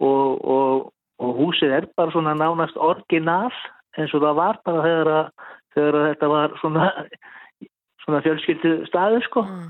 og, 0.00 0.44
og, 0.54 0.86
og 1.20 1.40
húsið 1.42 1.74
er 1.80 1.88
bara 1.98 2.14
svona 2.14 2.32
nánast 2.38 2.78
orginal 2.80 3.52
eins 3.98 4.14
og 4.14 4.22
það 4.24 4.38
var 4.38 4.60
bara 4.66 4.84
þegar, 4.86 5.10
að, 5.14 5.50
þegar 5.76 5.98
að 5.98 6.06
þetta 6.08 6.30
var 6.32 6.56
svona, 6.62 6.86
svona 8.04 8.22
fjölskyldu 8.26 8.72
staður 8.88 9.26
sko. 9.26 9.44
Mm. 9.48 9.68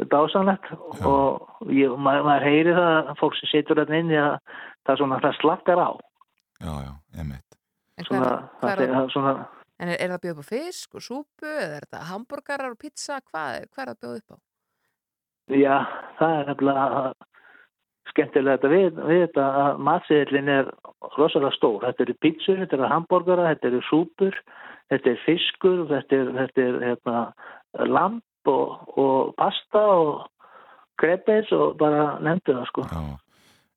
Þetta 0.00 0.16
er 0.16 0.26
ásanlegt 0.26 0.68
Já. 0.70 1.06
og 1.10 1.70
ég, 1.74 1.94
maður, 1.98 2.26
maður 2.28 2.46
heyri 2.46 2.74
það, 2.76 3.14
fólk 3.20 3.38
sem 3.40 3.50
situr 3.50 3.80
þarna 3.82 3.98
inni 4.00 4.20
að 4.20 4.36
það 4.86 4.92
er 4.94 5.00
svona, 5.02 5.22
það 5.24 5.38
slakkar 5.40 5.82
á. 5.82 5.90
já, 6.60 6.72
já, 6.86 6.92
einmitt. 7.18 7.58
En, 8.00 8.06
Svona, 8.08 8.28
það, 8.62 8.80
er, 8.86 8.94
svona, 9.12 9.32
en 9.76 9.90
er, 9.90 9.98
er 9.98 10.08
það 10.08 10.14
að 10.16 10.22
bjóða 10.22 10.36
upp 10.38 10.46
á 10.46 10.52
fisk 10.54 10.94
og 10.96 11.02
súpu 11.04 11.50
eða 11.50 11.74
er 11.76 11.84
þetta 11.84 12.04
hambúrgarar 12.08 12.72
og 12.72 12.78
pizza? 12.80 13.18
Hvað, 13.20 13.66
hvað 13.74 13.82
er 13.82 13.90
það 13.90 13.92
að 13.92 14.00
bjóða 14.04 14.22
upp 14.22 14.32
á? 14.32 14.38
já, 15.50 15.74
það 16.20 16.36
er 16.38 16.48
nefnilega 16.48 17.02
skemmtilegt 18.20 18.64
að 18.66 18.74
við, 18.74 18.98
við 19.08 19.22
þetta 19.26 19.46
að 19.60 19.78
matsiðillin 19.86 20.50
er 20.52 20.68
rosalega 21.16 21.56
stór. 21.56 21.78
Þetta 21.86 22.04
eru 22.06 22.16
pizzur, 22.24 22.60
þetta 22.60 22.76
eru 22.76 22.90
hambúrgara, 22.90 23.48
þetta 23.54 23.70
eru 23.70 23.80
súpur, 23.88 24.36
þetta 24.92 25.10
er 25.12 25.24
fiskur, 25.24 25.80
þetta 25.90 26.18
er, 26.18 26.30
þetta 26.36 26.66
er 26.66 26.78
hérna, 26.84 27.24
lamp 27.88 28.52
og, 28.52 28.94
og 29.00 29.34
pasta 29.40 29.82
og 29.96 30.12
krepes 31.00 31.50
og 31.56 31.76
bara 31.80 32.18
nefndu 32.24 32.56
það 32.58 32.70
sko. 32.70 32.86
Já, 32.90 33.02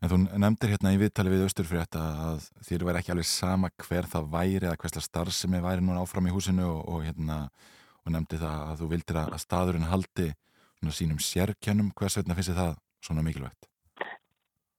en 0.04 0.12
þú 0.12 0.22
nefndir 0.44 0.74
hérna 0.76 0.94
í 0.94 1.02
viðtali 1.02 1.34
við 1.34 1.46
Östurfrétt 1.48 2.00
að 2.00 2.48
þér 2.68 2.88
væri 2.90 3.02
ekki 3.02 3.14
alveg 3.16 3.30
sama 3.32 3.72
hver 3.88 4.10
það 4.12 4.32
væri 4.36 4.68
eða 4.68 4.80
hverslega 4.80 5.08
starfsemi 5.08 5.64
væri 5.64 5.86
núna 5.86 6.04
áfram 6.04 6.28
í 6.28 6.36
húsinu 6.36 6.68
og, 6.68 6.82
og 6.92 7.06
hérna 7.08 7.46
og 8.04 8.12
nefndi 8.12 8.40
það 8.42 8.64
að 8.68 8.82
þú 8.82 8.90
vildir 8.92 9.20
að 9.22 9.36
að 9.38 9.46
staðurinn 9.46 9.92
haldi 9.92 10.32
sínum 10.92 11.22
sérkennum 11.24 11.94
hvers 11.96 12.18
vegna 12.20 12.36
finnst 12.36 12.52
þér 12.52 12.60
það 12.60 12.74
svona 13.08 13.24
mikilvægt? 13.24 13.73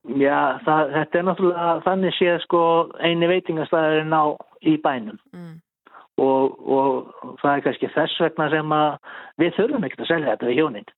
Já, 0.04 0.60
það, 0.66 0.90
þetta 0.92 1.18
er 1.18 1.24
náttúrulega 1.28 1.68
þannig 1.86 2.16
séð 2.18 2.40
sko 2.44 2.62
eini 3.00 3.28
veitingastæðurinn 3.30 4.12
á 4.12 4.24
í 4.60 4.74
bænum 4.84 5.20
Mm. 5.32 5.54
og, 6.20 6.58
og 6.68 7.38
það 7.40 7.54
er 7.56 7.62
kannski 7.64 7.88
þess 7.94 8.20
vegna 8.20 8.50
sem 8.52 8.74
að 8.76 8.90
við 9.40 9.56
þurfum 9.56 9.86
ekkert 9.88 10.04
að 10.04 10.10
selja 10.12 10.34
þetta 10.34 10.50
við 10.50 10.58
hjónin. 10.60 10.90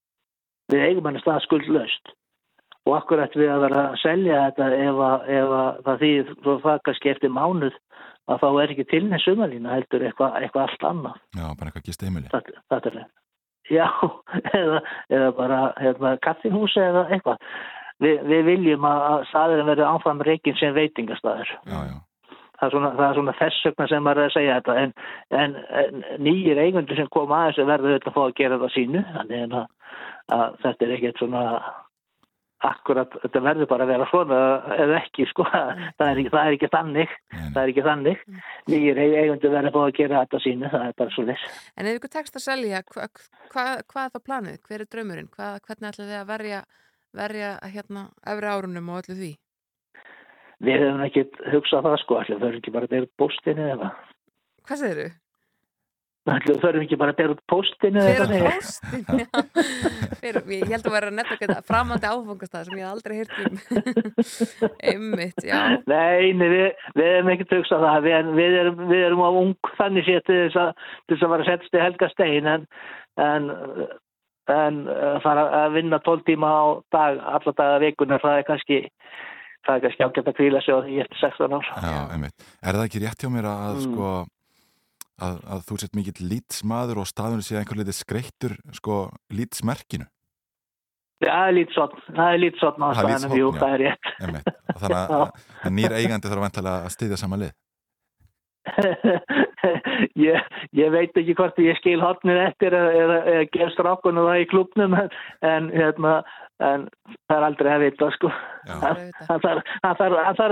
Við 0.72 0.82
eigum 0.88 1.06
hann 1.08 1.20
stað 1.22 1.44
skuldlaust 1.46 2.12
og 2.86 2.96
akkurat 2.98 3.38
við 3.38 3.50
að 3.54 3.62
vera 3.66 3.84
að 3.92 3.96
selja 4.02 4.42
þetta 4.48 4.66
ef, 4.74 5.00
að, 5.08 5.30
ef 5.38 5.54
að 5.60 5.78
það 5.86 6.02
þýðir 6.02 6.34
svo 6.42 6.56
það 6.66 6.82
kannski 6.88 7.12
eftir 7.14 7.32
mánuð 7.34 7.78
að 8.26 8.42
þá 8.42 8.48
er 8.50 8.74
ekki 8.74 8.86
til 8.90 9.02
neins 9.06 9.24
sumalína 9.26 9.76
heldur 9.76 10.04
eitthvað 10.06 10.40
eitthva 10.42 10.66
allt 10.66 10.86
annað. 10.90 11.22
Já, 11.38 11.46
bara 11.46 11.70
eitthvað 11.70 11.86
gist 11.88 12.02
heimili. 12.02 12.30
Þetta, 12.34 12.64
þetta 12.74 12.92
er 12.92 13.06
Já, 13.66 13.86
eða, 14.60 14.82
eða 15.10 15.32
bara 15.34 15.60
hérna, 15.80 16.12
kaffihúsi 16.22 16.82
eða 16.82 17.06
eitthvað. 17.14 17.40
Vi, 18.02 18.12
við 18.28 18.42
viljum 18.50 18.84
að, 18.84 19.04
að 19.10 19.22
staðurinn 19.30 19.70
verði 19.70 19.86
áfram 19.88 20.20
reygin 20.26 20.58
sem 20.60 20.74
veitingastæður. 20.76 21.54
Það 22.56 22.66
er, 22.66 22.72
svona, 22.72 22.90
það 22.96 23.06
er 23.06 23.16
svona 23.18 23.36
þess 23.36 23.64
vegna 23.68 23.86
sem 23.90 24.04
maður 24.04 24.20
er 24.22 24.30
að 24.30 24.36
segja 24.36 24.58
þetta 24.58 24.76
en, 24.82 24.92
en, 25.40 25.56
en 25.80 26.04
nýjir 26.24 26.60
eigundur 26.60 26.96
sem 26.96 27.08
koma 27.12 27.42
aðeins 27.42 27.58
verður 27.72 27.94
auðvitað 27.94 28.12
að 28.12 28.16
fá 28.16 28.22
að 28.24 28.36
gera 28.38 28.60
það 28.62 28.72
sínu 28.76 29.02
þannig 29.16 29.42
en 29.46 29.58
að, 29.60 29.66
að 30.36 30.56
þetta 30.62 30.86
er 30.86 30.94
ekkert 30.96 31.20
svona 31.20 31.42
akkurat, 32.64 33.12
þetta 33.22 33.42
verður 33.44 33.68
bara 33.70 33.84
að 33.84 33.90
vera 33.92 34.06
svona 34.10 34.38
eða 34.76 34.96
ekki 35.02 35.26
sko, 35.30 35.44
það 35.98 36.06
er 36.06 36.20
ekki, 36.22 36.32
það 36.32 36.40
er 36.40 36.56
ekki 36.56 36.70
þannig, 36.72 37.12
nei, 37.34 37.42
það 37.42 37.60
er 37.62 37.72
ekki 37.72 37.84
þannig 37.86 38.22
nýjir 38.72 39.00
eigundur 39.02 39.52
verður 39.52 39.68
að 39.70 39.76
fá 39.76 39.82
að 39.82 39.98
gera 39.98 40.22
þetta 40.24 40.42
sínu 40.46 40.72
það 40.72 40.86
er 40.86 40.96
bara 41.02 41.14
svo 41.16 41.26
þess. 41.28 41.60
En 41.76 41.90
ef 41.90 42.00
ykkur 42.00 42.14
tekst 42.16 42.40
að 42.40 42.46
selja, 42.46 42.82
hva, 42.94 43.08
hva, 43.52 43.66
hvað 43.92 44.02
er 44.06 44.14
þá 44.14 44.20
planið? 44.30 44.58
Hver 44.64 44.84
er 44.84 44.90
draumurinn? 44.94 45.30
Hva, 45.36 45.52
hvernig 45.66 45.90
ætlaði 45.92 46.10
þið 46.14 46.20
að 46.22 46.32
verja, 46.32 46.62
verja 47.18 47.52
hérna, 47.74 48.08
efri 48.32 48.50
árunum 48.52 48.90
og 48.92 49.02
öllu 49.02 49.18
því? 49.18 49.32
Við 50.66 50.82
hefum 50.86 51.04
ekki 51.04 51.26
hugsað 51.52 51.86
það 51.88 52.00
sko, 52.02 52.18
allir 52.22 52.40
þau 52.40 52.48
eru 52.48 52.60
ekki 52.62 52.74
bara 52.74 52.88
að 52.88 52.96
bera 52.96 53.14
bústinni 53.20 53.70
eða 53.74 53.92
Hvað 54.66 54.82
segir 54.82 55.00
þú? 55.02 55.08
Ætli, 56.26 56.56
þurfum 56.58 56.82
ekki 56.82 56.96
bara 56.98 57.12
að 57.14 57.18
bera 57.20 57.34
út 57.36 57.42
postinu 57.46 58.00
eða 58.02 58.08
Fyrir 58.10 58.24
þannig? 58.26 58.46
póstin, 58.56 59.04
já. 59.06 59.28
Fyrir, 60.22 60.48
ég 60.56 60.72
held 60.72 60.88
að 60.88 60.96
vera 60.96 61.10
nefna 61.14 61.36
eitthvað 61.36 61.68
framandi 61.68 62.08
áfangastað 62.10 62.64
sem 62.66 62.80
ég 62.80 62.88
aldrei 62.88 63.14
heyrt 63.20 63.36
um. 63.44 63.60
Einmitt, 64.90 65.44
já. 65.46 65.60
Nei, 65.86 66.32
nei 66.34 66.48
við, 66.50 66.82
við 66.98 67.10
erum 67.12 67.30
ekki 67.30 67.46
að 67.46 67.54
hugsa 67.60 67.78
það. 67.84 68.08
Við, 68.08 68.32
við, 68.40 68.56
erum, 68.64 68.82
við 68.90 69.04
erum 69.06 69.22
á 69.22 69.30
ung 69.44 69.70
þannig 69.78 70.08
séð 70.08 70.26
til 70.26 70.40
þess 70.40 70.60
að, 70.64 70.82
að 71.20 71.32
vera 71.36 71.48
settst 71.52 71.78
í 71.78 71.84
helga 71.84 72.10
stein 72.16 72.50
en, 72.56 72.66
en, 73.28 73.48
en 74.52 74.82
að 74.92 75.18
fara 75.24 75.44
að 75.64 75.74
vinna 75.78 75.98
12 76.06 76.24
tíma 76.28 76.50
á 76.52 76.64
dag, 76.92 77.18
alla 77.18 77.52
daga 77.58 77.80
vikunar, 77.82 78.22
það 78.22 78.38
er 78.40 78.46
kannski 78.50 78.78
það 79.66 79.74
er 79.76 79.82
kannski 79.86 80.06
ágætt 80.06 80.30
að 80.30 80.36
kvíla 80.38 80.60
sig 80.62 80.74
á 80.74 80.78
því 80.86 80.98
eftir 81.02 81.18
16 81.24 81.56
ár. 81.58 81.70
Já, 81.82 82.00
einmitt. 82.14 82.48
Er 82.62 82.76
það 82.78 82.84
ekki 82.86 83.02
rétt 83.02 83.22
hjá 83.24 83.30
mér 83.34 83.48
að, 83.50 83.76
Mm. 83.76 83.86
sko, 83.86 84.10
að, 85.26 85.40
að 85.50 85.64
þú 85.66 85.78
sett 85.82 85.96
mikill 85.98 86.28
lítsmaður 86.30 87.00
og 87.02 87.08
staðunum 87.10 87.42
sé 87.42 87.56
einhver 87.58 87.80
litið 87.80 87.98
skreittur 87.98 88.54
sko, 88.72 89.10
lítsmerkinu? 89.34 90.06
Já, 91.16 91.32
það 91.32 91.48
er 91.48 91.54
lítið 91.56 91.74
svona, 91.74 92.00
það 92.12 92.32
er 92.34 92.40
lítið 92.44 92.58
svona 92.60 92.76
á 92.76 92.90
Það 92.92 93.02
staðanum, 93.02 93.36
jú, 93.40 93.46
það 93.56 93.70
er 93.74 93.80
rétt. 93.86 94.10
Þannig 94.20 94.96
að, 94.96 95.30
að 95.64 95.72
nýr 95.72 95.94
eigandi 95.96 96.28
þarf 96.28 96.42
vantilega 96.44 96.84
að 96.84 96.92
styðja 96.92 97.18
sama 97.22 97.38
lið. 97.40 97.54
ég, 100.26 100.40
ég 100.76 100.90
veit 100.94 101.16
ekki 101.20 101.36
hvort 101.38 101.58
ég 101.62 101.78
skil 101.80 102.00
hotnir 102.02 102.40
eftir 102.48 102.74
eða, 102.76 102.92
eða, 103.02 103.18
eða 103.34 103.46
gefst 103.56 103.80
rákunu 103.86 104.26
það 104.26 104.42
í 104.42 104.48
klubnum 104.50 104.98
en, 104.98 105.08
en, 105.46 105.70
hérna, 105.74 106.12
en 106.58 106.86
það 107.28 107.38
er 107.38 107.48
aldrei 107.48 107.72
að 107.74 107.84
vita 107.86 108.10
sko. 108.16 108.32
Hann, 108.68 109.02
þarf, 109.30 109.64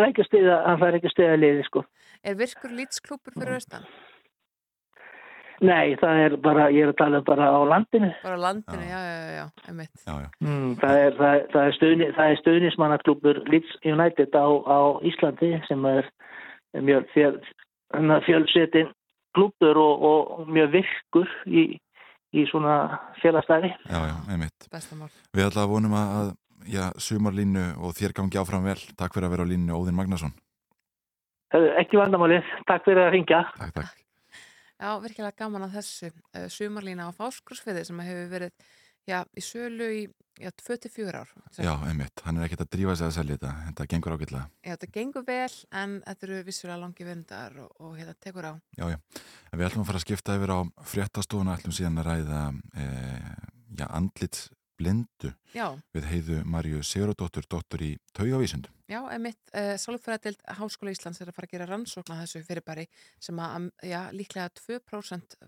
ekki 0.08 1.10
að 1.10 1.14
stiða 1.16 1.38
liði 1.42 1.68
sko. 1.68 1.84
Er 2.24 2.36
virkur 2.40 2.72
lýtsklúpur 2.72 3.36
fyrir 3.36 3.58
austan? 3.58 3.86
Nei, 5.64 5.94
það 6.00 6.20
er 6.24 6.34
bara, 6.42 6.64
ég 6.74 6.82
er 6.82 6.90
að 6.90 6.96
tala 6.98 7.20
bara 7.24 7.46
á 7.46 7.60
landinu 7.70 8.08
Bara 8.24 8.34
á 8.36 8.42
landinu, 8.42 8.82
já, 8.82 8.98
já, 8.98 9.14
já, 9.14 9.34
já, 9.38 9.44
einmitt. 9.70 9.92
já, 10.02 10.14
já. 10.24 10.28
mm, 10.42 10.72
það 10.82 10.96
er, 10.98 11.12
það, 11.20 11.34
er- 11.38 11.46
það 11.52 11.68
er, 11.68 11.76
stuðni, 11.78 12.08
það 12.16 12.30
er 12.32 12.40
stuðnismannaklubur 12.40 13.38
Leeds 13.52 13.76
United 13.86 14.34
á, 14.34 14.46
á 14.50 14.78
Íslandi 15.06 15.52
sem 15.68 15.86
er 15.92 16.10
mjög 16.82 17.06
fjölsetin 18.26 18.92
klubur 19.34 19.80
og, 19.80 20.04
og 20.08 20.52
mjög 20.54 20.70
virkur 20.76 21.30
í, 21.46 21.66
í 22.34 22.46
svona 22.50 23.00
félagstæði 23.22 23.72
já, 23.74 23.98
já, 23.98 24.14
einmitt. 24.30 24.68
Bestamál. 24.72 25.10
Við 25.34 25.50
að 25.50 25.68
vonum 25.72 25.96
að, 25.98 26.14
að 26.20 26.30
já, 26.70 26.84
sumarlínu 27.08 27.66
og 27.82 27.96
þér 27.98 28.16
gangi 28.16 28.40
áfram 28.40 28.66
vel. 28.68 28.78
Takk 28.98 29.16
fyrir 29.16 29.28
að 29.28 29.36
vera 29.36 29.46
á 29.46 29.50
línu 29.52 29.76
Óðinn 29.76 29.98
Magnason. 29.98 30.34
ekki 31.82 32.00
vandamálið, 32.00 32.46
takk 32.66 32.86
fyrir 32.86 33.06
að 33.06 33.12
ringja 33.14 33.44
Takk, 33.58 33.74
takk. 33.76 34.00
Já, 34.74 34.90
virkilega 35.00 35.38
gaman 35.38 35.68
að 35.68 35.76
þessu 35.78 36.08
uh, 36.10 36.48
sumarlína 36.50 37.06
á 37.06 37.10
fáskursfiði 37.14 37.84
sem 37.86 38.00
hefur 38.02 38.32
verið 38.32 38.72
já, 39.08 39.20
í 39.36 39.44
sölu 39.44 39.88
í 39.92 40.02
já, 40.40 40.50
24 40.50 41.20
ár. 41.20 41.30
Já, 41.58 41.72
einmitt. 41.86 42.22
Hann 42.26 42.40
er 42.40 42.48
ekkert 42.48 42.64
að 42.66 42.72
drífa 42.74 42.96
sig 42.98 43.06
að 43.08 43.14
selja 43.18 43.36
þetta. 43.36 43.52
Þetta 43.68 43.86
gengur 43.92 44.16
ágætlega. 44.16 44.48
Já, 44.64 44.72
þetta 44.74 44.90
gengur 44.96 45.26
vel 45.28 45.54
en 45.82 45.94
þetta 46.06 46.28
eru 46.28 46.40
vissulega 46.48 46.80
langi 46.82 47.06
vindar 47.08 47.60
og, 47.62 47.70
og 47.80 47.94
hérna 48.00 48.16
tekur 48.18 48.50
á. 48.50 48.54
Já, 48.78 48.88
já. 48.94 48.98
En 49.52 49.60
við 49.60 49.68
ætlum 49.68 49.84
að 49.84 49.90
fara 49.92 50.02
að 50.02 50.06
skipta 50.08 50.36
yfir 50.40 50.54
á 50.54 50.60
fréttastofuna, 50.94 51.56
ætlum 51.58 51.76
síðan 51.76 52.02
að 52.02 52.10
ræða 52.10 52.42
e, 52.74 52.90
já, 53.78 53.86
andlits 53.88 54.48
blindu 54.74 55.30
Já, 55.54 55.68
við 55.94 56.06
heiðu 56.10 56.40
Marju 56.50 56.80
Sigurðardóttur, 56.82 57.46
dóttur 57.46 57.84
í 57.86 57.92
taugavísundum. 58.16 58.72
já, 58.90 58.98
emitt, 59.14 59.38
uh, 59.54 59.76
Sálfræðild 59.78 60.40
Háskóla 60.58 60.94
Íslands 60.94 61.22
er 61.22 61.30
að 61.30 61.36
fara 61.38 61.48
að 61.48 61.54
gera 61.54 61.68
rannsókn 61.70 62.14
að 62.14 62.24
þessu 62.24 62.42
fyrirbæri 62.48 62.88
sem 63.22 63.38
að, 63.38 63.68
já, 63.86 64.00
líklega 64.10 64.50
2% 64.58 65.38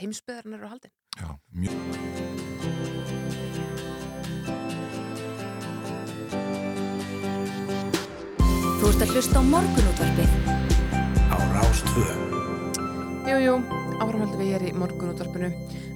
heimsbyðarinn 0.00 0.58
eru 0.58 0.70
haldin. 0.70 0.94
Já, 1.18 1.26
mjög. 1.52 1.74
Þú 8.80 8.88
ert 8.88 9.02
að 9.04 9.14
hlusta 9.14 9.40
á 9.40 9.42
morgunútvarpið 9.44 10.30
á 11.30 11.36
Rás 11.54 11.82
2. 11.90 12.04
Jú, 13.30 13.36
jú, 13.44 13.56
áframhaldum 13.98 14.38
við 14.40 14.52
hér 14.54 14.66
í 14.70 14.74
morgunútvarpinu. 14.78 15.50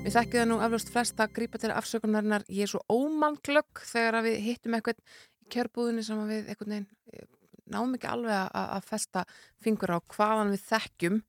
Við 0.04 0.16
þekkjum 0.18 0.42
það 0.42 0.50
nú 0.50 0.58
eflaust 0.66 0.90
flest 0.92 1.22
að 1.22 1.32
grípa 1.38 1.60
til 1.62 1.72
afsökunarinnar. 1.72 2.44
Ég 2.52 2.66
er 2.66 2.74
svo 2.74 2.82
ómannglögg 2.92 3.86
þegar 3.88 4.18
að 4.18 4.28
við 4.28 4.42
hittum 4.48 4.76
eitthvað 4.76 5.00
í 5.00 5.48
kjörbúðinni 5.54 6.04
sem 6.04 6.20
að 6.20 6.34
við 6.34 6.50
einhvern 6.52 6.74
veginn 6.74 6.90
eh, 7.14 7.28
náum 7.72 7.94
ekki 7.96 8.08
alveg 8.10 8.34
að, 8.34 8.66
að 8.76 8.88
festa 8.88 9.24
fingur 9.64 9.94
á 9.96 9.98
hvaðan 10.14 10.52
við 10.54 10.64
þekkjum. 10.68 11.20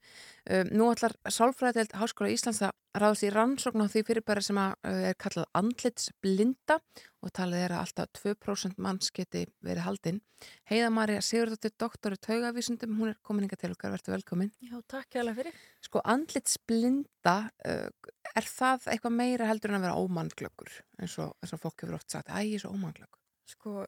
Um, 0.45 0.71
nú 0.77 0.89
ætlar 0.91 1.15
Sálfræðild 1.31 1.95
Háskóla 1.97 2.29
Íslands 2.33 2.61
að 2.65 2.75
ráðast 3.01 3.25
í 3.25 3.31
rannsókn 3.33 3.81
á 3.81 3.89
því 3.89 4.03
fyrirbæri 4.07 4.43
sem 4.45 4.59
uh, 4.61 4.75
er 4.85 5.17
kallað 5.19 5.47
andlitsblinda 5.57 6.77
og 7.25 7.33
talið 7.33 7.63
er 7.65 7.73
að 7.73 7.81
alltaf 7.81 8.21
2% 8.21 8.77
manns 8.85 9.09
geti 9.15 9.45
verið 9.65 9.87
haldinn. 9.87 10.21
Heiða 10.69 10.91
Marja 10.93 11.23
Sigurðardóttir, 11.25 11.73
doktor 11.81 12.13
í 12.13 12.21
taugavísundum, 12.21 12.93
hún 12.99 13.13
er 13.13 13.19
komin 13.25 13.47
inga 13.47 13.57
til 13.57 13.71
okkar, 13.73 13.95
verður 13.95 14.17
velkomin. 14.19 14.53
Já, 14.61 14.75
takk 14.91 15.17
hérlega 15.17 15.39
fyrir. 15.39 15.59
Sko, 15.87 16.03
andlitsblinda, 16.13 17.35
uh, 17.65 18.15
er 18.35 18.49
það 18.51 18.89
eitthvað 18.93 19.17
meira 19.17 19.49
heldur 19.49 19.73
en 19.73 19.79
að 19.79 19.87
vera 19.87 20.05
ómannglöggur? 20.05 20.79
Eins 21.01 21.17
og, 21.23 21.33
og 21.41 21.61
fólk 21.61 21.85
hefur 21.85 21.97
oft 21.97 22.13
sagt, 22.13 22.29
æ, 22.29 22.43
ég 22.45 22.59
er 22.59 22.67
svo 22.67 22.75
ómannglöggur. 22.75 23.21
Sko, 23.49 23.79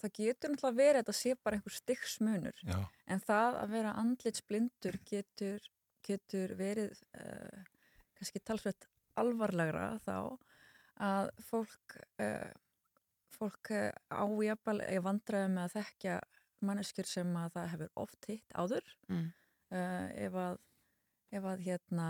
það 0.00 0.12
getur 0.18 0.52
náttúrulega 0.52 0.78
verið 0.78 0.98
að 0.98 1.04
þetta 1.04 1.16
sé 1.18 1.34
bara 1.42 1.58
einhver 1.58 1.76
styggsmunur. 1.78 2.64
En 3.06 3.22
það 3.24 3.60
að 3.60 3.76
vera 3.76 3.94
andlitsblindur 4.02 4.98
getur, 5.08 5.70
getur 6.04 6.54
verið 6.58 6.98
uh, 7.20 7.62
kannski 8.18 8.42
talsveit 8.44 8.88
alvarlegra 9.20 9.94
þá 10.04 10.16
að 11.04 11.30
fólk, 11.48 11.98
uh, 12.22 12.50
fólk 13.34 13.72
uh, 13.74 13.90
ájabal 14.10 14.80
er 14.84 15.04
vandræði 15.04 15.52
með 15.54 15.68
að 15.68 15.76
þekkja 15.78 16.18
manneskjur 16.64 17.08
sem 17.10 17.34
að 17.36 17.56
það 17.56 17.70
hefur 17.74 17.96
oft 18.04 18.30
hitt 18.30 18.56
áður. 18.56 18.94
Mm. 19.10 19.26
Uh, 19.74 20.08
ef, 20.26 20.36
að, 20.38 20.58
ef 21.34 21.48
að 21.50 21.64
hérna 21.66 22.08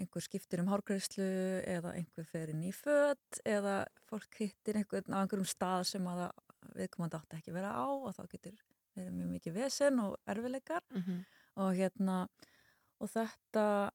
einhver 0.00 0.24
skiptir 0.24 0.62
um 0.62 0.70
hárgreyslu 0.72 1.26
eða 1.68 1.92
einhver 1.98 2.26
fer 2.26 2.52
inn 2.52 2.62
í 2.64 2.72
fött 2.74 3.40
eða 3.48 3.82
fólk 4.08 4.40
hittir 4.40 4.78
einhvern 4.80 5.14
á 5.14 5.20
einhverjum 5.22 5.48
stað 5.48 5.84
sem 5.92 6.08
að 6.08 6.24
það 6.24 6.51
viðkomandi 6.76 7.16
átti 7.18 7.36
ekki 7.38 7.52
vera 7.56 7.72
á 7.74 7.86
og 7.88 8.14
þá 8.16 8.22
getur 8.32 8.56
verið 8.96 9.12
mjög 9.16 9.28
mikið 9.36 9.52
vesen 9.56 9.98
og 10.00 10.16
erfileikar 10.26 10.82
Mm 10.90 11.02
-hmm. 11.02 11.20
og 11.56 11.74
hérna 11.76 12.28
og 13.00 13.08
þetta 13.10 13.90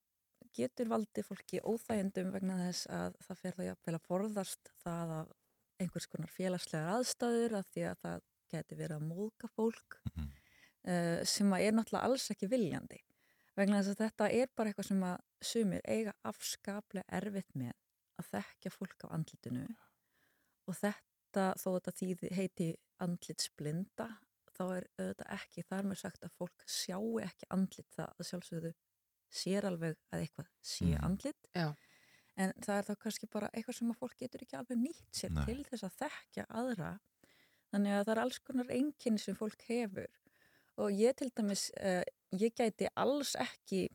getur 0.58 0.88
valdið 0.90 1.26
fólki 1.26 1.60
óþægindum 1.62 2.32
vegna 2.34 2.56
þess 2.58 2.88
að 2.88 3.16
það 3.28 3.38
fer 3.42 3.52
það 3.58 3.66
jafnvel 3.70 3.96
að 3.96 4.08
forðast 4.08 4.72
það 4.84 5.10
að 5.20 5.32
einhvers 5.80 6.08
konar 6.08 6.30
félagslegar 6.30 6.90
aðstæður 6.96 7.54
að 7.60 7.66
því 7.74 7.82
að 7.92 7.98
það 8.04 8.22
geti 8.50 8.76
verið 8.76 8.96
að 8.98 9.08
móðka 9.12 9.48
fólk 9.48 10.00
Mhm. 10.16 10.32
uh, 10.88 11.24
sem 11.26 11.54
er 11.54 11.72
náttúrulega 11.74 12.04
alls 12.04 12.32
ekki 12.32 12.48
viljandi 12.50 13.00
vegna 13.58 13.82
þess 13.82 13.90
að 13.94 14.02
þetta 14.06 14.32
er 14.32 14.48
bara 14.56 14.70
eitthvað 14.70 14.88
sem 14.88 15.04
að 15.04 15.18
sumir 15.42 15.82
eiga 15.86 16.14
afskaplega 16.24 17.06
erfitt 17.10 17.56
með 17.56 17.74
að 18.20 18.26
þekkja 18.32 18.72
fólk 18.72 19.04
á 19.06 19.08
andlitinu 19.14 19.68
og 20.68 20.76
þetta 20.76 21.07
þó 21.36 21.68
þetta 21.78 21.92
þýði 22.00 22.30
heiti 22.36 22.68
andlitsblinda 23.00 24.08
þá 24.58 24.64
er 24.78 24.86
auðvitað 24.98 25.34
ekki 25.36 25.64
þar 25.70 25.84
með 25.86 25.98
sagt 26.02 26.24
að 26.26 26.32
fólk 26.38 26.64
sjáu 26.66 27.20
ekki 27.22 27.46
andlit 27.54 27.90
það 27.94 28.14
að 28.16 28.28
sjálfsögðu 28.32 28.72
sér 29.30 29.66
alveg 29.70 29.98
að 30.12 30.22
eitthvað 30.24 30.48
sé 30.64 30.86
Mhm. 30.86 31.04
andlit 31.04 31.50
Já. 31.56 31.76
en 32.38 32.54
það 32.62 32.78
er 32.78 32.84
þá 32.84 32.96
kannski 33.04 33.28
bara 33.30 33.50
eitthvað 33.54 33.76
sem 33.76 33.92
að 33.92 33.98
fólk 34.00 34.18
getur 34.18 34.42
ekki 34.42 34.58
alveg 34.58 34.78
nýtt 34.78 35.12
sér 35.14 35.32
Nei. 35.32 35.46
til 35.46 35.64
þess 35.66 35.84
að 35.84 35.98
þekkja 36.02 36.46
aðra 36.50 37.00
þannig 37.74 37.92
að 37.92 38.06
það 38.06 38.12
er 38.16 38.20
alls 38.24 38.40
konar 38.40 38.66
einkenni 38.72 39.20
sem 39.20 39.36
fólk 39.36 39.62
hefur 39.68 40.08
og 40.78 40.92
ég 40.92 41.16
til 41.18 41.30
dæmis 41.36 41.72
uh, 41.82 42.04
ég 42.32 42.54
gæti 42.56 42.88
alls 42.96 43.36
ekki 43.36 43.90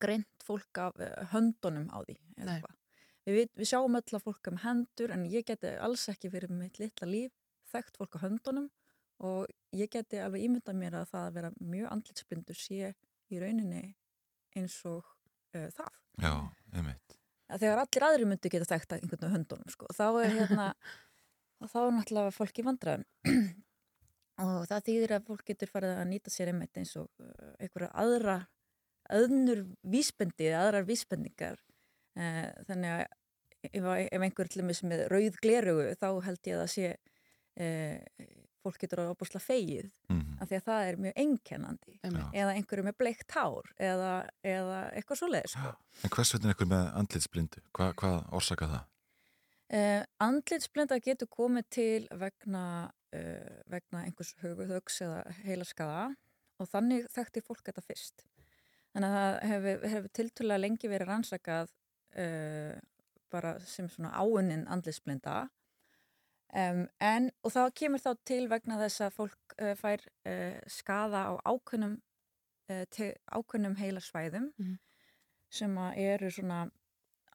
greint 0.00 0.28
fólk 0.44 0.78
af 0.78 0.94
uh, 1.00 1.24
höndunum 1.32 1.88
á 1.94 2.02
því 2.04 2.16
eða 2.36 2.54
eitthvað. 2.58 2.76
Við, 3.36 3.52
við 3.58 3.70
sjáum 3.70 3.98
öll 3.98 4.16
að 4.18 4.24
fólk 4.24 4.50
um 4.50 4.60
hendur 4.64 5.14
en 5.14 5.24
ég 5.30 5.46
geti 5.48 5.72
alls 5.82 6.08
ekki 6.12 6.30
fyrir 6.32 6.52
mitt 6.52 6.80
litla 6.80 7.08
líf 7.08 7.34
þekkt 7.70 8.00
fólk 8.00 8.18
á 8.18 8.24
höndunum 8.24 8.68
og 9.20 9.50
ég 9.76 9.90
geti 9.92 10.20
alveg 10.20 10.46
ímyndað 10.46 10.78
mér 10.80 10.98
að 11.00 11.10
það 11.12 11.26
að 11.26 11.36
vera 11.36 11.52
mjög 11.60 11.92
andlitsblindur 11.94 12.58
sé 12.58 12.92
í 13.30 13.40
rauninni 13.40 13.82
eins 14.56 14.76
og 14.88 15.04
uh, 15.54 15.68
það. 15.76 15.96
já, 16.18 16.32
einmitt. 16.74 17.16
Að 17.50 17.64
þegar 17.64 17.82
allir 17.82 18.06
aðri 18.06 18.28
myndu 18.30 18.52
geta 18.52 18.68
þekkt 18.70 18.94
að 18.94 19.02
einhvern 19.02 19.20
veginn 19.20 19.36
höndunum 19.36 19.74
sko, 19.74 19.90
þá 19.94 20.06
er 20.08 20.36
hérna 20.38 20.68
þá 21.72 21.80
er 21.82 21.92
náttúrulega 21.96 22.34
fólk 22.34 22.60
í 22.60 22.66
vandræðum 22.66 23.06
og 24.46 24.64
það 24.70 24.86
þýðir 24.88 25.14
að 25.16 25.28
fólk 25.28 25.44
getur 25.50 25.72
farið 25.72 25.96
að 25.98 26.10
nýta 26.14 26.32
sér 26.32 26.52
einmitt 26.52 26.80
eins 26.80 26.94
og 27.00 27.10
uh, 27.20 27.52
einhverja 27.60 27.92
aðra 28.02 28.38
öðnur 29.20 29.64
vísbendi 29.92 30.52
aðrar 30.54 30.86
vísbendingar 30.88 31.58
uh, 32.16 32.48
þannig 32.68 32.94
að 32.94 33.04
ef, 33.64 33.84
ef 34.12 34.20
einhver 34.24 34.48
til 34.48 34.62
dæmis 34.62 34.82
með 34.86 35.06
rauð 35.12 35.36
glerugu 35.42 35.88
þá 36.00 36.06
held 36.26 36.40
ég 36.50 36.56
að 36.56 36.62
það 36.64 36.70
sé 36.74 36.90
uh, 37.60 38.28
fólk 38.60 38.76
getur 38.82 39.00
að 39.04 39.10
opusla 39.14 39.40
fegið 39.40 39.90
Mhm. 40.10 40.36
af 40.42 40.48
því 40.50 40.56
að 40.58 40.64
það 40.66 40.86
er 40.90 40.96
mjög 41.00 41.14
einkennandi 41.22 41.94
Einmitt. 42.04 42.34
eða 42.34 42.54
einhverju 42.56 42.84
með 42.84 42.96
bleikt 43.00 43.30
hár 43.36 43.70
eða, 43.80 44.12
eða 44.44 44.78
eitthvað 44.96 45.16
svo 45.20 45.28
leið 45.32 45.48
sko. 45.52 45.72
En 46.04 46.10
hvers 46.14 46.32
vegna 46.34 46.48
er 46.48 46.54
eitthvað 46.54 46.70
með 46.72 46.86
andlitsblindu? 47.00 47.62
Hva, 47.76 47.90
hvað 47.94 48.16
orsaka 48.32 48.68
það? 48.74 48.84
Uh, 49.70 50.02
andlitsblinda 50.26 50.98
getur 51.00 51.28
komið 51.30 51.66
til 51.70 52.08
vegna, 52.18 52.90
uh, 53.14 53.60
vegna 53.70 54.02
einhvers 54.04 54.34
höguðöks 54.42 55.00
eða 55.06 55.20
heilaskaða 55.44 56.08
og 56.60 56.68
þannig 56.72 57.06
þekkti 57.14 57.42
fólk 57.46 57.62
þetta 57.64 57.84
fyrst. 57.86 58.24
Þannig 58.92 59.12
að 59.14 59.18
það 59.20 59.50
hefur, 59.52 59.84
hefur 59.94 60.08
tiltölulega 60.18 60.60
lengi 60.64 60.88
verið 60.90 61.08
rannsakað 61.12 61.70
uh, 62.18 62.80
bara 63.32 63.54
sem 63.60 63.88
svona 63.88 64.10
áunnin 64.20 64.66
andlitsblinda. 64.68 65.48
Um, 66.50 66.86
en 66.98 67.30
og 67.46 67.52
það 67.54 67.68
kemur 67.78 68.02
þá 68.02 68.10
til 68.26 68.44
vegna 68.50 68.78
þess 68.80 69.04
að 69.06 69.12
fólk 69.14 69.54
uh, 69.62 69.74
fær 69.78 70.02
uh, 70.26 70.56
skaða 70.66 71.20
á 71.30 71.32
ákunnum, 71.46 71.92
uh, 72.70 72.84
te, 72.90 73.12
ákunnum 73.30 73.76
heilasvæðum 73.78 74.48
Mhm. 74.58 74.78
sem 75.50 75.76
að 75.78 75.96
eru 75.98 76.30
svona 76.30 76.70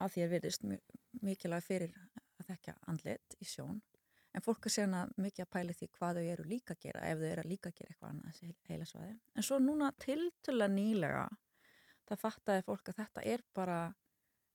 að 0.02 0.12
því 0.12 0.22
að 0.26 0.32
virðist 0.36 0.64
mjög 0.68 0.82
mikilvæg 1.24 1.64
fyrir 1.64 1.94
að 2.40 2.46
þekka 2.50 2.76
andlit 2.88 3.36
í 3.40 3.46
sjón. 3.48 3.82
En 4.36 4.44
fólk 4.44 4.66
er 4.68 4.70
sérna 4.76 5.06
mikið 5.16 5.46
að 5.46 5.52
pæli 5.56 5.74
því 5.74 5.88
hvað 5.96 6.18
þau 6.20 6.26
eru 6.34 6.44
líka 6.44 6.74
að 6.76 6.82
gera 6.84 7.02
ef 7.08 7.18
þau 7.20 7.28
eru 7.32 7.42
að 7.46 7.52
líka 7.54 7.70
að 7.72 7.76
gera 7.80 7.94
eitthvað 7.94 8.10
annað 8.10 8.32
þessi 8.34 8.56
heila 8.68 8.86
svæði 8.90 9.14
en 9.36 9.44
svo 9.48 9.60
núna 9.64 9.92
tiltöla 10.04 10.68
nýlega 10.68 11.22
það 12.10 12.20
fattaði 12.20 12.66
fólk 12.68 12.90
að 12.92 12.98
þetta 13.00 13.24
er 13.32 13.44
bara 13.56 13.78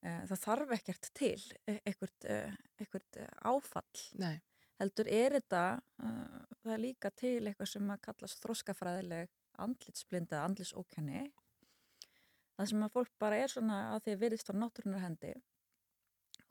það 0.01 0.41
þarf 0.45 0.71
ekkert 0.77 1.11
til 1.17 1.41
e, 1.69 1.77
ekkert, 1.85 2.25
e, 2.25 2.39
ekkert 2.81 3.21
e, 3.21 3.27
áfall. 3.45 4.05
Nei. 4.21 4.41
heldur 4.81 5.09
er 5.13 5.37
þetta 5.37 5.63
uh, 5.77 6.37
það 6.63 6.73
er 6.73 6.81
líka 6.81 7.11
til 7.13 7.37
eitthvað 7.45 7.69
sem 7.69 7.91
að 7.93 8.03
kallast 8.07 8.41
þroskafræðileg 8.45 9.33
andlitsblinda 9.61 10.45
andlitsókenni. 10.47 11.27
Það 12.57 12.71
sem 12.71 12.85
að 12.87 12.95
fólk 12.95 13.13
bara 13.21 13.41
er 13.43 13.53
svona 13.53 13.81
að 13.91 14.07
því 14.07 14.15
að 14.15 14.23
virðist 14.23 14.53
á 14.53 14.55
náttúrunar 14.57 15.05
hendi. 15.05 15.35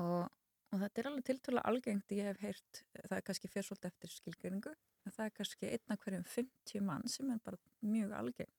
Og, 0.04 0.30
og 0.70 0.84
þetta 0.84 1.02
er 1.02 1.10
alveg 1.10 1.26
tiltölulega 1.26 1.74
algengt 1.74 2.16
ég 2.18 2.30
hef 2.30 2.43
heyrt, 2.45 2.84
það 3.00 3.18
er 3.18 3.26
kannski 3.26 3.50
fyrir 3.50 3.68
svolítið 3.68 3.91
eftir 3.91 4.14
skilgreiningu, 4.14 4.76
en 5.06 5.16
það 5.16 5.26
er 5.26 5.36
kannski 5.39 5.74
einna 5.74 5.97
hverjum 6.04 6.30
50 6.36 6.86
mann 6.86 7.10
sem 7.10 7.34
er 7.34 7.41
bara 7.45 7.62
mjög 7.82 8.14
algengt 8.20 8.56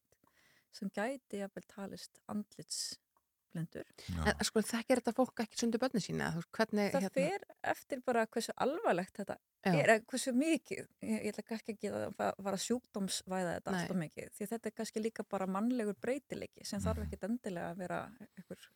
sem 0.75 0.91
gæti 0.95 1.41
jafnvel 1.41 1.67
talist 1.71 2.21
andlitsblindur 2.31 3.10
Já. 3.55 4.21
En 4.31 4.45
sko 4.47 4.63
þekkir 4.63 5.01
þetta 5.01 5.15
fólk 5.17 5.43
ekki 5.45 5.59
sundu 5.59 5.81
bönni 5.83 6.03
sína? 6.05 6.31
Hvernig, 6.57 6.93
það 6.95 7.07
fer 7.17 7.47
eftir 7.73 8.03
bara 8.07 8.27
hversu 8.31 8.55
alvarlegt 8.63 9.17
þetta 9.21 9.37
Já. 9.67 9.73
er, 9.75 9.95
hversu 10.11 10.35
mikið 10.37 10.85
ég, 11.05 11.25
ég 11.27 11.35
ætla 11.35 11.59
ekki 11.59 11.91
að 11.91 12.23
að 12.23 12.61
sjúkdómsvæða 12.67 13.57
þetta 13.57 13.75
Nei. 13.75 13.81
alltaf 13.81 14.01
mikið, 14.05 14.31
því 14.37 14.51
þetta 14.55 14.71
er 14.71 14.77
kannski 14.79 15.03
líka 15.05 15.27
bara 15.29 15.51
mannlegur 15.51 15.99
breytileiki 16.01 16.67
sem 16.69 16.83
þarf 16.85 17.07
ekkit 17.07 17.27
endilega 17.29 17.75
að 17.75 17.83
vera 17.83 18.01
einhver 18.39 18.71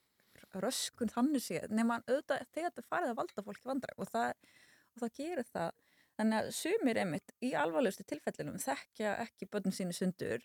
röskun 0.63 1.11
þannig 1.11 1.43
séð, 1.45 1.71
nema 1.75 2.01
auðvitað 2.05 2.45
þegar 2.53 2.71
þetta 2.71 2.87
farið 2.91 3.13
að 3.13 3.19
valda 3.23 3.47
fólki 3.47 3.71
vandræg 3.71 4.03
og 4.03 4.11
það, 4.11 4.53
og 4.95 5.03
það 5.05 5.17
gerir 5.19 5.51
það 5.51 5.71
þannig 6.19 6.39
að 6.39 6.51
sumir 6.59 7.01
einmitt 7.03 7.35
í 7.43 7.53
alvarlegustu 7.59 8.07
tilfellinum 8.07 8.61
þekkja 8.63 9.17
ekki 9.25 9.49
börnin 9.51 9.75
síni 9.75 9.97
sundur 9.97 10.45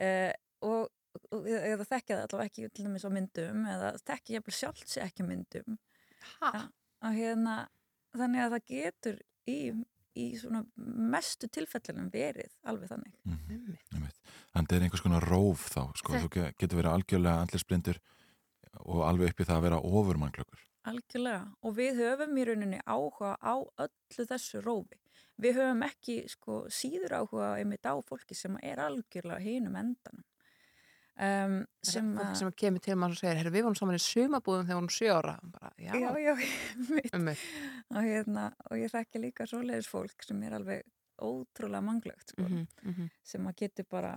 eh, 0.00 0.32
og 0.64 0.88
eða 1.32 1.84
þekkja 1.88 2.16
það 2.16 2.24
allavega 2.26 2.48
ekki 2.50 2.68
til 2.72 2.84
dæmis 2.86 3.04
á 3.06 3.10
myndum 3.12 3.66
eða 3.72 3.90
þekkja 4.02 4.36
jafnvel 4.38 4.54
sjálft 4.58 4.88
sér 4.92 5.06
ekki 5.08 5.26
myndum 5.28 5.78
Ha? 6.38 6.68
að 7.02 7.16
hérna, 7.18 7.54
þannig 8.14 8.42
að 8.44 8.52
það 8.54 8.66
getur 8.70 9.16
í, 9.50 9.56
í 10.14 10.26
svona 10.38 10.60
mestu 10.76 11.48
tilfellunum 11.50 12.10
verið 12.14 12.52
alveg 12.70 12.92
þannig. 12.92 13.16
Einmitt. 13.26 13.82
Einmitt. 13.90 14.20
Þannig 14.52 14.68
að 14.68 14.68
það 14.70 14.76
er 14.78 14.86
einhvers 14.86 15.02
konar 15.02 15.26
róf 15.26 15.64
þá, 15.74 15.80
sko, 15.98 16.12
þú 16.22 16.30
ge- 16.36 16.52
getur 16.62 16.78
verið 16.78 16.92
algjörlega 16.92 17.42
andlisblindur 17.42 17.98
og 18.86 19.02
alveg 19.08 19.32
upp 19.34 19.42
í 19.42 19.48
það 19.48 19.56
að 19.58 19.66
vera 19.66 19.80
ofurmannklökkur. 19.82 20.62
Algjörlega. 20.92 21.42
Og 21.66 21.74
við 21.76 21.98
höfum 22.04 22.38
í 22.38 22.44
rauninni 22.48 22.78
áhuga 22.86 23.34
á 23.42 23.54
öllu 23.58 24.26
þessu 24.30 24.62
rófi. 24.62 24.98
Við 25.42 25.58
höfum 25.58 25.82
ekki 25.88 26.16
sko, 26.30 26.60
síður 26.70 27.16
áhuga 27.18 27.50
einmitt 27.58 27.86
á 27.86 27.94
fólki 28.06 28.34
sem 28.38 28.54
er 28.62 28.78
algjörlega 28.86 29.42
hinum 29.42 29.74
endanum. 29.80 30.22
Um, 31.12 31.58
sem 31.84 32.08
að... 32.16 32.30
sem 32.40 32.50
kemur 32.56 32.80
til 32.82 32.96
maður 32.96 33.18
og 33.18 33.20
segir, 33.20 33.50
við 33.52 33.66
vorum 33.66 33.76
saman 33.76 33.98
í 33.98 34.02
sumabúðum 34.02 34.64
þegar 34.64 34.72
við 34.72 34.80
vorum 34.80 34.94
sjö 34.96 35.12
ára. 35.12 35.34
Bara, 35.52 35.70
já, 35.76 35.92
Já, 36.00 36.08
já, 36.24 36.34
mitt. 36.96 37.14
um. 37.18 37.28
Og, 37.92 38.02
hérna, 38.06 38.48
og 38.70 38.80
ég 38.80 38.92
þekki 38.94 39.22
líka 39.26 39.46
svoleiðis 39.50 39.90
fólk 39.92 40.24
sem 40.26 40.42
er 40.48 40.56
alveg 40.56 40.86
ótrúlega 41.22 41.84
manglögt 41.84 42.32
sko. 42.32 42.46
Mm 42.48 42.66
-hmm. 42.82 43.10
sem 43.22 43.46
að 43.46 43.58
getur 43.60 43.86
bara 43.90 44.16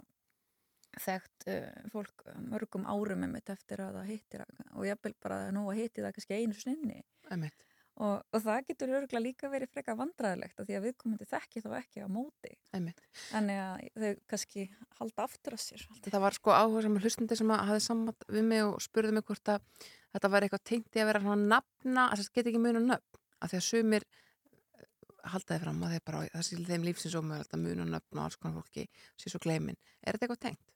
þekkt 1.04 1.48
uh, 1.52 1.90
fólk 1.92 2.24
mörgum 2.48 2.86
árum 2.88 3.26
eftir 3.36 3.82
að 3.84 4.00
það 4.00 4.12
hittir 4.14 4.46
og 4.72 4.86
jafnvel 4.88 5.14
bara 5.22 5.40
að 5.48 5.54
nú 5.58 5.66
að 5.70 5.82
hitti 5.82 6.02
það 6.02 6.16
kannski 6.16 6.40
einu 6.40 6.54
sinni 6.54 7.04
Einmitt. 7.30 7.65
Og, 7.96 8.24
og 8.36 8.42
það 8.44 8.66
getur 8.70 8.94
örgulega 8.98 9.22
líka 9.24 9.50
verið 9.52 9.72
freka 9.72 9.96
vandræðilegt 9.96 10.60
af 10.60 10.68
því 10.68 10.76
að 10.78 10.86
viðkomandi 10.90 11.28
þekki 11.32 11.64
þá 11.64 11.70
ekki 11.80 12.04
á 12.04 12.08
móti 12.12 12.52
að 12.76 13.86
þau 13.96 14.12
kannski 14.32 14.66
halda 15.00 15.28
aftur 15.28 15.56
að 15.56 15.64
sér 15.64 15.84
svolítið. 15.86 16.12
Það 16.16 16.26
var 16.26 16.38
sko 16.38 16.56
áhuga 16.56 16.84
sem 16.86 17.00
hlustandi 17.00 17.40
sem 17.40 17.56
að 17.56 17.64
hafði 17.70 17.86
sammant 17.88 18.28
við 18.28 18.48
mig 18.52 18.66
og 18.66 18.78
spurði 18.84 19.16
mig 19.16 19.28
hvort 19.30 19.54
að 19.56 19.88
þetta 20.16 20.32
var 20.36 20.48
eitthvað 20.48 20.66
tengt 20.72 21.00
í 21.00 21.04
að 21.04 21.10
vera 21.12 21.24
svona 21.24 21.50
nafna, 21.56 22.08
að 22.10 22.24
það 22.24 22.32
geti 22.40 22.54
ekki 22.54 22.64
muna 22.68 22.84
nöfn. 22.84 23.24
Af 23.40 23.52
því 23.52 23.60
að 23.60 23.66
sumir 23.70 24.06
eh, 24.08 24.86
haldaði 25.32 25.64
fram 25.66 25.84
að 25.84 25.96
þeir 25.96 26.06
bara, 26.12 26.24
það 26.36 26.48
sé 26.50 26.62
þeim 26.70 26.88
lífsins 26.90 27.18
og 27.20 27.28
mögulegt 27.30 27.56
að 27.56 27.66
muna 27.66 27.90
nöfn 27.96 28.20
og 28.20 28.26
alls 28.26 28.40
konar 28.40 28.60
fólki 28.60 28.88
sé 29.16 29.32
svo 29.32 29.44
gleimin. 29.44 29.80
Er 30.04 30.16
þetta 30.16 30.28
eitthvað 30.28 30.44
tengt? 30.50 30.76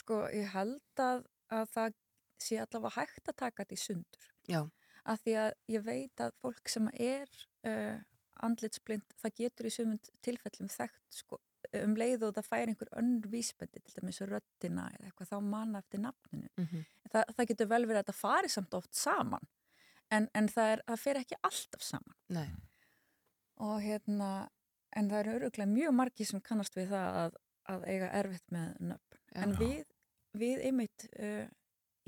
Sko 0.00 0.22
ég 0.32 0.52
held 0.54 1.04
að, 1.04 1.24
að 1.52 1.72
það 1.74 1.96
sé 2.40 2.60
allavega 2.60 2.96
hægt 2.96 3.28
að 3.28 3.40
taka 3.42 3.64
þetta 3.64 3.76
í 3.76 3.80
sundur 3.84 4.28
Já. 4.48 4.62
Af 5.04 5.20
því 5.24 5.36
að 5.44 5.50
ég 5.74 5.84
veit 5.86 6.22
að 6.24 6.34
fólk 6.42 6.68
sem 6.68 6.88
er 6.92 7.28
uh, 7.68 8.00
andlitsblind 8.46 9.16
það 9.20 9.36
getur 9.42 9.68
í 9.68 9.72
sumund 9.74 10.10
tilfellum 10.24 10.70
þekkt 10.72 11.20
sko, 11.20 11.40
um 11.82 11.96
leið 11.98 12.26
og 12.28 12.34
það 12.38 12.48
fær 12.48 12.72
einhver 12.72 12.92
önnur 13.00 13.32
vísbendi 13.32 13.82
til 13.84 13.96
dæmis 13.98 14.20
röddina 14.24 14.88
eða 14.96 15.10
eitthvað 15.10 15.32
þá 15.32 15.38
manna 15.44 15.82
eftir 15.84 16.04
nafninu 16.04 16.48
Mm 16.56 16.66
-hmm. 16.66 16.84
Þa, 17.10 17.24
það 17.36 17.46
getur 17.48 17.66
vel 17.66 17.86
verið 17.86 17.98
að 17.98 18.04
þetta 18.04 18.20
fari 18.20 18.48
samt 18.48 18.74
oft 18.74 18.94
saman 18.94 19.46
en, 20.10 20.28
en 20.34 20.48
það, 20.48 20.72
er, 20.72 20.82
það 20.86 21.00
fer 21.04 21.20
ekki 21.20 21.38
alltaf 21.42 21.82
saman 21.82 22.16
Nei. 22.28 22.48
og 23.56 23.80
hérna 23.82 24.48
en 24.96 25.10
það 25.10 25.20
eru 25.20 25.36
öruglega 25.38 25.70
mjög 25.70 25.94
margi 25.94 26.24
sem 26.24 26.40
kannast 26.40 26.76
við 26.76 26.92
það 26.94 27.18
að, 27.22 27.38
að 27.74 27.86
eiga 27.86 28.10
erfitt 28.20 28.54
með 28.54 28.76
nöfn 28.80 29.18
en 29.44 29.56
við, 29.58 29.84
við 30.32 30.64
einmitt 30.66 31.06
uh, 31.18 31.46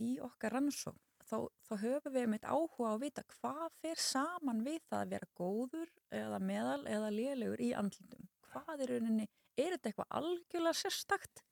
í 0.03 0.18
okkar 0.20 0.57
rannsókn 0.57 1.01
þá, 1.33 1.39
þá 1.68 1.74
höfum 1.83 2.14
við 2.14 2.26
einmitt 2.26 2.45
áhuga 2.47 2.93
á 2.93 2.93
að 2.93 3.05
vita 3.07 3.24
hvað 3.37 3.64
fer 3.80 4.03
saman 4.05 4.61
við 4.66 4.83
það 4.91 5.01
að 5.01 5.14
vera 5.16 5.30
góður 5.41 5.95
eða 6.20 6.43
meðal 6.53 6.83
eða 6.93 7.14
lélegur 7.16 7.64
í 7.64 7.72
andlindum 7.78 8.28
hvað 8.53 8.85
er 8.85 8.93
rauninni, 8.95 9.26
er 9.57 9.74
þetta 9.76 9.91
eitthvað 9.91 10.14
algjörlega 10.20 10.78
sérstakt? 10.83 11.43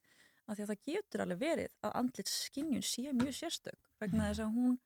Af 0.51 0.57
því 0.57 0.64
að 0.64 0.70
það 0.72 0.87
getur 0.89 1.22
alveg 1.24 1.41
verið 1.41 1.74
að 1.87 1.97
andlitsskinnjun 2.01 2.85
sé 2.85 3.12
mjög 3.14 3.37
sérstök 3.39 3.91
vegna 4.03 4.31
þess 4.31 4.45
að 4.45 4.57
hún 4.57 4.78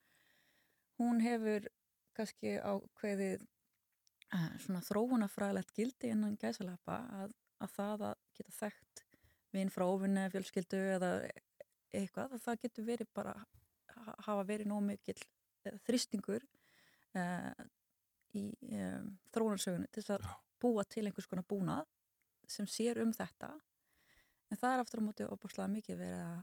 hún 1.01 1.23
hefur 1.25 1.67
kannski 2.15 2.59
ákveðið 2.61 3.43
uh, 3.43 4.53
svona 4.63 4.83
þróunafræðilegt 4.87 5.75
gildi 5.75 6.13
innan 6.15 6.37
gæsalappa 6.41 7.01
að, 7.23 7.35
að 7.65 7.75
það 7.79 8.07
að 8.11 8.21
geta 8.39 8.57
þekkt 8.61 9.05
vinn 9.55 9.73
frá 9.73 9.87
ofinni, 9.87 10.29
fjölskyldu 10.31 10.81
eða 10.97 11.11
eitthvað, 11.95 12.37
að 12.37 12.45
það 12.47 12.63
getur 12.65 12.89
verið 12.89 13.11
bara 13.15 13.35
hafa 14.27 14.47
verið 14.49 14.71
nóg 14.71 14.85
mikill 14.87 15.21
eh, 15.65 15.77
þrýstingur 15.87 16.45
uh, 17.19 17.67
í 18.35 18.49
um, 18.79 19.13
þróunarsögunni 19.35 19.91
til 19.93 20.03
þess 20.03 20.17
að 20.17 20.27
Já. 20.27 20.35
búa 20.65 20.85
til 20.89 21.05
einhvers 21.07 21.31
konar 21.31 21.47
búnað 21.49 21.87
sem 22.51 22.67
sér 22.69 23.01
um 23.05 23.13
þetta 23.15 23.53
en 24.51 24.61
það 24.61 24.73
er 24.73 24.83
aftur 24.83 25.05
á 25.05 25.07
móti 25.07 25.29
opaslega 25.29 25.71
mikið 25.73 26.03
verið 26.03 26.25
að 26.25 26.41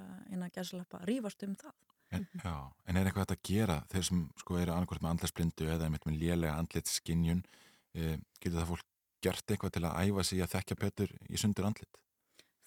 uh, 0.00 0.22
innan 0.32 0.54
gæsalappa 0.54 1.02
rífast 1.08 1.44
um 1.48 1.58
það 1.58 1.74
En, 2.14 2.26
já, 2.44 2.54
en 2.86 2.98
er 2.98 3.08
eitthvað 3.08 3.32
að 3.34 3.44
gera 3.48 3.76
þeir 3.90 4.06
sem 4.06 4.24
sko 4.38 4.58
eru 4.60 4.74
annarkvort 4.74 5.02
með 5.02 5.14
andlisblindu 5.14 5.68
eða 5.74 5.90
með 5.90 6.04
lélega 6.12 6.58
andlitskinjun 6.60 7.40
e, 7.96 8.18
getur 8.38 8.58
það 8.60 8.70
fólk 8.70 8.90
gert 9.24 9.50
eitthvað 9.50 9.74
til 9.74 9.84
að 9.88 9.96
æfa 10.04 10.24
sig 10.28 10.42
að 10.44 10.52
þekkja 10.54 10.78
betur 10.82 11.14
í 11.26 11.40
sundur 11.40 11.68
andlit? 11.68 12.00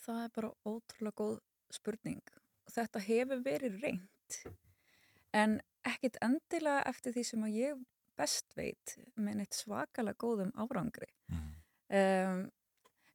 Það 0.04 0.22
er 0.24 0.34
bara 0.36 0.52
ótrúlega 0.66 1.20
góð 1.22 1.38
spurning. 1.78 2.24
Þetta 2.74 3.04
hefur 3.08 3.44
verið 3.46 3.80
reynd 3.84 4.17
en 5.38 5.60
ekkit 5.88 6.18
endilega 6.26 6.84
eftir 6.90 7.14
því 7.16 7.24
sem 7.30 7.44
að 7.48 7.58
ég 7.62 7.86
best 8.18 8.56
veit 8.58 8.96
með 9.16 9.36
neitt 9.42 9.54
svakalega 9.54 10.18
góðum 10.24 10.52
árangri. 10.58 11.08
Mm. 11.30 11.50
Um, 11.98 12.40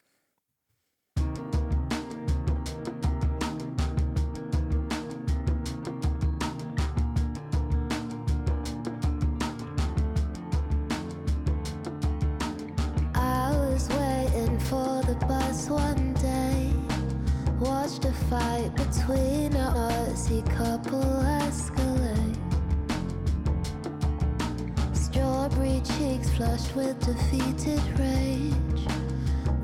Flushed 26.43 26.75
with 26.75 26.99
defeated 26.99 27.81
rage. 27.97 28.87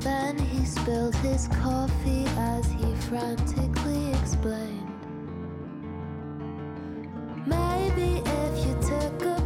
Then 0.00 0.38
he 0.38 0.64
spilled 0.64 1.14
his 1.16 1.46
coffee 1.48 2.24
as 2.38 2.66
he 2.72 2.94
frantically 3.08 4.12
explained. 4.14 4.88
Maybe 7.46 8.22
if 8.24 8.66
you 8.66 8.74
took 8.80 9.22
a 9.26 9.39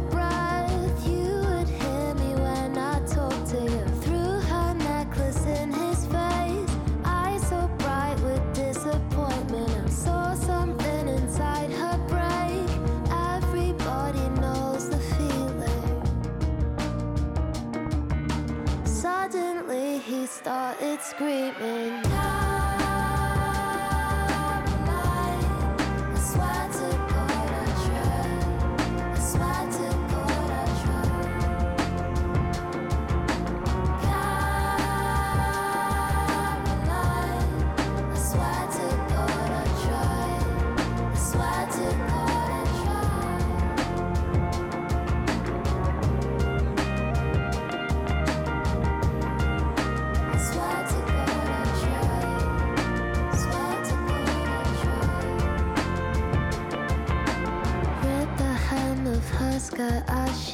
screaming. 21.17 22.24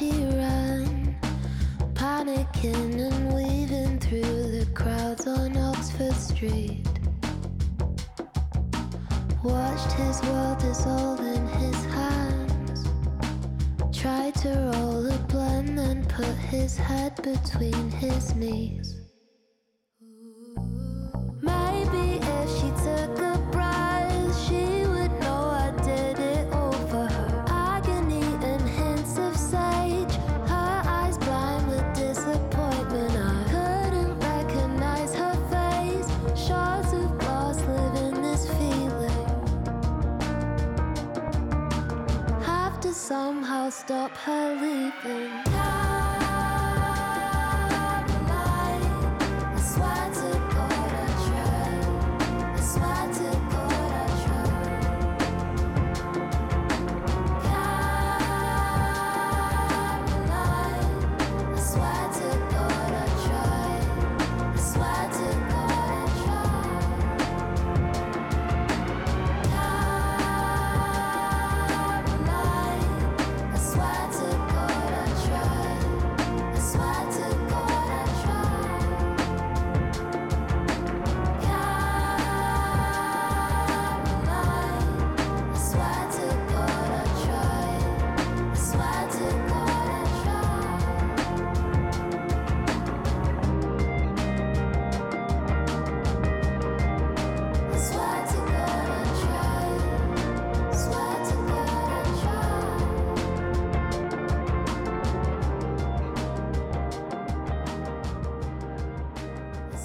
She 0.02 0.10
ran, 0.10 1.16
panicking 1.94 3.00
and 3.06 3.34
weaving 3.34 3.98
through 4.00 4.42
the 4.58 4.66
crowds 4.74 5.26
on 5.28 5.56
Oxford 5.56 6.14
Street. 6.14 6.88
Watched 9.44 9.92
his 9.92 10.20
world 10.22 10.58
dissolve 10.58 11.20
in 11.20 11.46
his 11.60 11.84
hands. 11.96 12.88
Tried 13.96 14.34
to 14.36 14.50
roll 14.74 15.06
a 15.06 15.18
blunt 15.28 15.78
and 15.78 16.08
put 16.08 16.34
his 16.54 16.76
head 16.76 17.14
between 17.22 17.90
his 17.90 18.34
knees. 18.34 18.81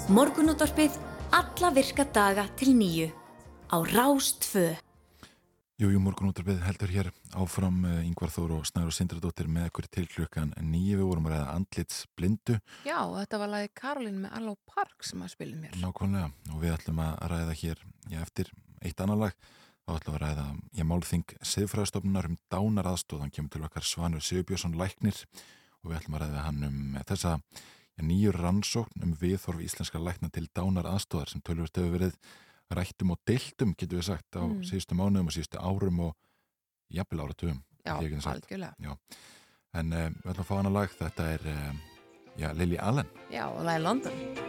Morgunútvarpið 0.08 0.94
alla 1.36 1.68
virka 1.76 2.06
daga 2.16 2.46
til 2.56 2.70
nýju 2.72 3.10
á 3.68 3.76
Rástfö. 3.84 4.70
Jú, 5.76 5.90
jú, 5.92 6.00
morgun 6.00 6.30
útarbið 6.32 6.62
heldur 6.64 6.90
hér 6.94 7.10
áfram 7.36 7.82
Yngvar 8.06 8.32
Þór 8.32 8.54
og 8.56 8.64
Snæður 8.64 8.88
og 8.88 8.96
Sindradóttir 8.96 9.50
með 9.52 9.68
ykkur 9.68 9.88
til 9.92 10.06
klukkan 10.08 10.54
nýju. 10.64 10.96
Við 10.96 11.04
vorum 11.10 11.28
að 11.28 11.34
ræða 11.34 11.52
andlits 11.58 12.00
blindu 12.16 12.56
Já, 12.88 12.96
þetta 13.04 13.42
var 13.44 13.52
lagi 13.52 13.70
Karolín 13.76 14.18
með 14.24 14.34
Allo 14.40 14.56
Park 14.64 15.04
sem 15.04 15.20
að 15.20 15.34
spila 15.36 15.60
mér. 15.60 15.76
nákvæmlega 15.76 16.56
og 16.56 16.58
við 16.64 16.76
ætlum 16.78 17.04
að 17.04 17.14
ræða 17.34 17.60
hér 17.60 17.86
já, 18.08 18.18
eftir 18.24 18.52
eitt 18.80 19.00
annar 19.04 19.22
lag 19.26 19.38
þá 19.84 19.92
ætlum 19.92 20.16
við 20.16 20.22
að 20.22 20.24
ræða, 20.24 20.50
ég 20.80 20.88
málþing 20.88 21.38
Seifræðastofnunar 21.52 22.32
um 22.32 22.38
dánar 22.48 22.94
aðstóð 22.96 23.26
hann 23.26 23.36
kemur 23.36 23.52
til 23.52 23.66
okkar 23.68 23.84
Svanur 23.84 24.24
Sigurbjörnsson 24.24 24.80
læknir 24.80 25.20
og 25.84 25.92
við 25.92 26.00
ætlum 26.00 26.16
að 26.16 26.24
ræða 26.24 26.46
hann 26.48 26.64
um 26.64 27.02
þessa 27.04 27.40
já, 27.98 28.02
nýju 28.06 28.32
rannsókn 28.32 29.02
um 29.02 29.14
viðþorf 29.18 29.60
íslenska 29.64 29.98
lækna 29.98 30.30
til 30.30 30.46
dánar 30.54 30.86
aðstóðar 30.86 31.32
sem 31.34 31.42
tölvist 31.42 31.76
hefur 31.76 31.98
verið 31.98 32.14
rættum 32.70 33.10
og 33.14 33.18
deiltum, 33.26 33.74
getur 33.74 33.98
við 33.98 34.08
sagt, 34.12 34.28
á 34.36 34.44
Mm. 34.44 34.62
síðustu 34.62 34.94
mánuðum 34.94 35.26
og 35.26 35.32
síðustu 35.32 35.58
árum 35.58 36.00
og 36.00 36.14
jafnvel 36.92 37.24
áratugum. 37.26 37.62
Já, 37.84 37.96
algjörlega. 37.96 38.98
En 39.74 39.92
uh, 39.92 40.08
við 40.08 40.30
ætlum 40.32 40.44
að 40.44 40.48
fá 40.48 40.56
hana 40.56 40.70
lag, 40.70 40.90
þetta 40.90 41.30
er 41.32 41.48
uh, 41.48 41.72
já, 42.36 42.52
Lily 42.52 42.76
Allen. 42.78 43.08
Já, 43.32 43.48
og 43.48 43.64
lagi 43.64 43.82
London. 43.82 44.47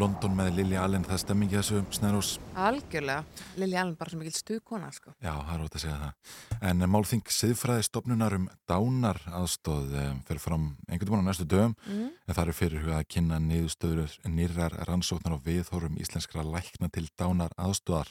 London 0.00 0.32
með 0.38 0.48
Lily 0.56 0.76
Allen, 0.80 1.02
það 1.04 1.14
er 1.16 1.20
stemmingi 1.22 1.56
þessu 1.58 1.80
Snærós. 1.92 2.30
Algjörlega. 2.56 3.24
Lili 3.60 3.76
Allen 3.76 3.94
bara 4.00 4.10
sem 4.14 4.22
ekki 4.24 4.32
stuðkona, 4.38 4.88
sko. 4.96 5.12
Já, 5.20 5.32
það 5.36 5.52
er 5.58 5.64
ótt 5.66 5.76
að 5.76 5.84
segja 5.84 5.98
það. 6.00 6.34
En 6.70 6.82
eh, 6.86 6.90
málþing 6.94 7.32
siðfræði 7.36 7.86
stopnunar 7.88 8.36
um 8.38 8.48
dánar 8.70 9.20
aðstóð 9.40 9.94
fyrir 10.28 10.42
fram 10.42 10.66
einhvern 10.88 11.12
veginn 11.12 11.24
á 11.24 11.30
næstu 11.30 11.46
dögum 11.52 11.76
Mm. 11.90 12.10
en 12.28 12.34
það 12.36 12.48
er 12.48 12.56
fyrir 12.56 12.82
hugað 12.84 12.98
að 13.00 13.08
kynna 13.14 13.38
niðurstöður 13.44 14.12
nýrar 14.30 14.74
rannsóknar 14.88 15.36
og 15.36 15.44
viðhórum 15.46 15.96
íslenskra 16.00 16.44
lækna 16.44 16.90
til 16.92 17.06
dánar 17.18 17.52
aðstóðar 17.58 18.10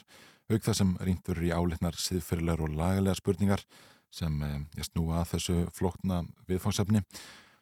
auk 0.50 0.62
það 0.66 0.74
sem 0.80 0.90
rýnt 1.06 1.28
verður 1.30 1.46
í 1.46 1.52
álitnar 1.54 1.96
siðfyrirlegar 1.98 2.64
og 2.66 2.74
lagalega 2.74 3.14
spurningar 3.18 3.62
sem 4.10 4.42
eh, 4.42 4.58
ég 4.76 4.88
snúa 4.88 5.20
að 5.22 5.30
þessu 5.36 5.56
flókna 5.76 6.24
viðfangsefni. 6.50 7.04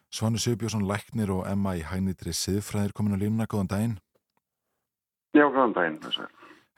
Svanu 0.09 0.41
Sigurbjörnsson 0.41 0.87
læknir 0.89 1.29
og 1.35 1.43
Emma 1.51 1.75
í 1.77 1.83
hægnitri 1.85 2.33
siðfræðir 2.33 2.95
komin 2.97 3.13
á 3.13 3.21
línuna, 3.21 3.45
góðan 3.47 3.69
daginn. 3.69 3.97
Já, 5.37 5.45
góðan 5.45 5.75
daginn. 5.77 5.99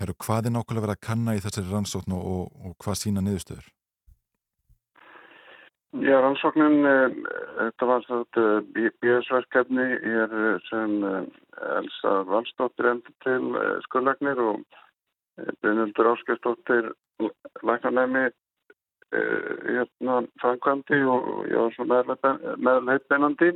Herru, 0.01 0.15
hvað 0.25 0.49
er 0.49 0.55
nákvæmlega 0.55 0.87
verið 0.87 0.97
að 0.97 1.05
kanna 1.07 1.37
í 1.37 1.43
þessari 1.45 1.71
rannsókn 1.71 2.17
og, 2.17 2.49
og, 2.51 2.73
hvað 2.83 2.99
sína 2.99 3.23
niðurstöður? 3.25 3.69
Já, 6.01 6.15
rannsóknin, 6.23 6.77
eh, 6.87 7.17
þetta 7.59 7.89
var 7.91 8.05
þetta 8.07 8.45
bíðsverkefni 9.03 9.87
er 9.99 10.35
eh, 10.41 10.61
sem 10.69 10.93
eh, 11.05 11.25
Elsa 11.81 12.13
Valstóttir 12.31 12.91
endur 12.93 13.17
til 13.27 13.57
eh, 13.59 13.73
skurðlagnir 13.89 14.39
og 14.45 14.63
eh, 15.41 15.51
Brynildur 15.61 16.13
Áskestóttir 16.15 16.93
læknarnæmi 17.67 18.31
hérna 19.11 20.21
framkvæmdi 20.39 21.01
og 21.11 21.25
ég 21.51 21.59
var 21.59 21.73
svo 21.75 21.85
meðleitbeinandi 21.91 23.49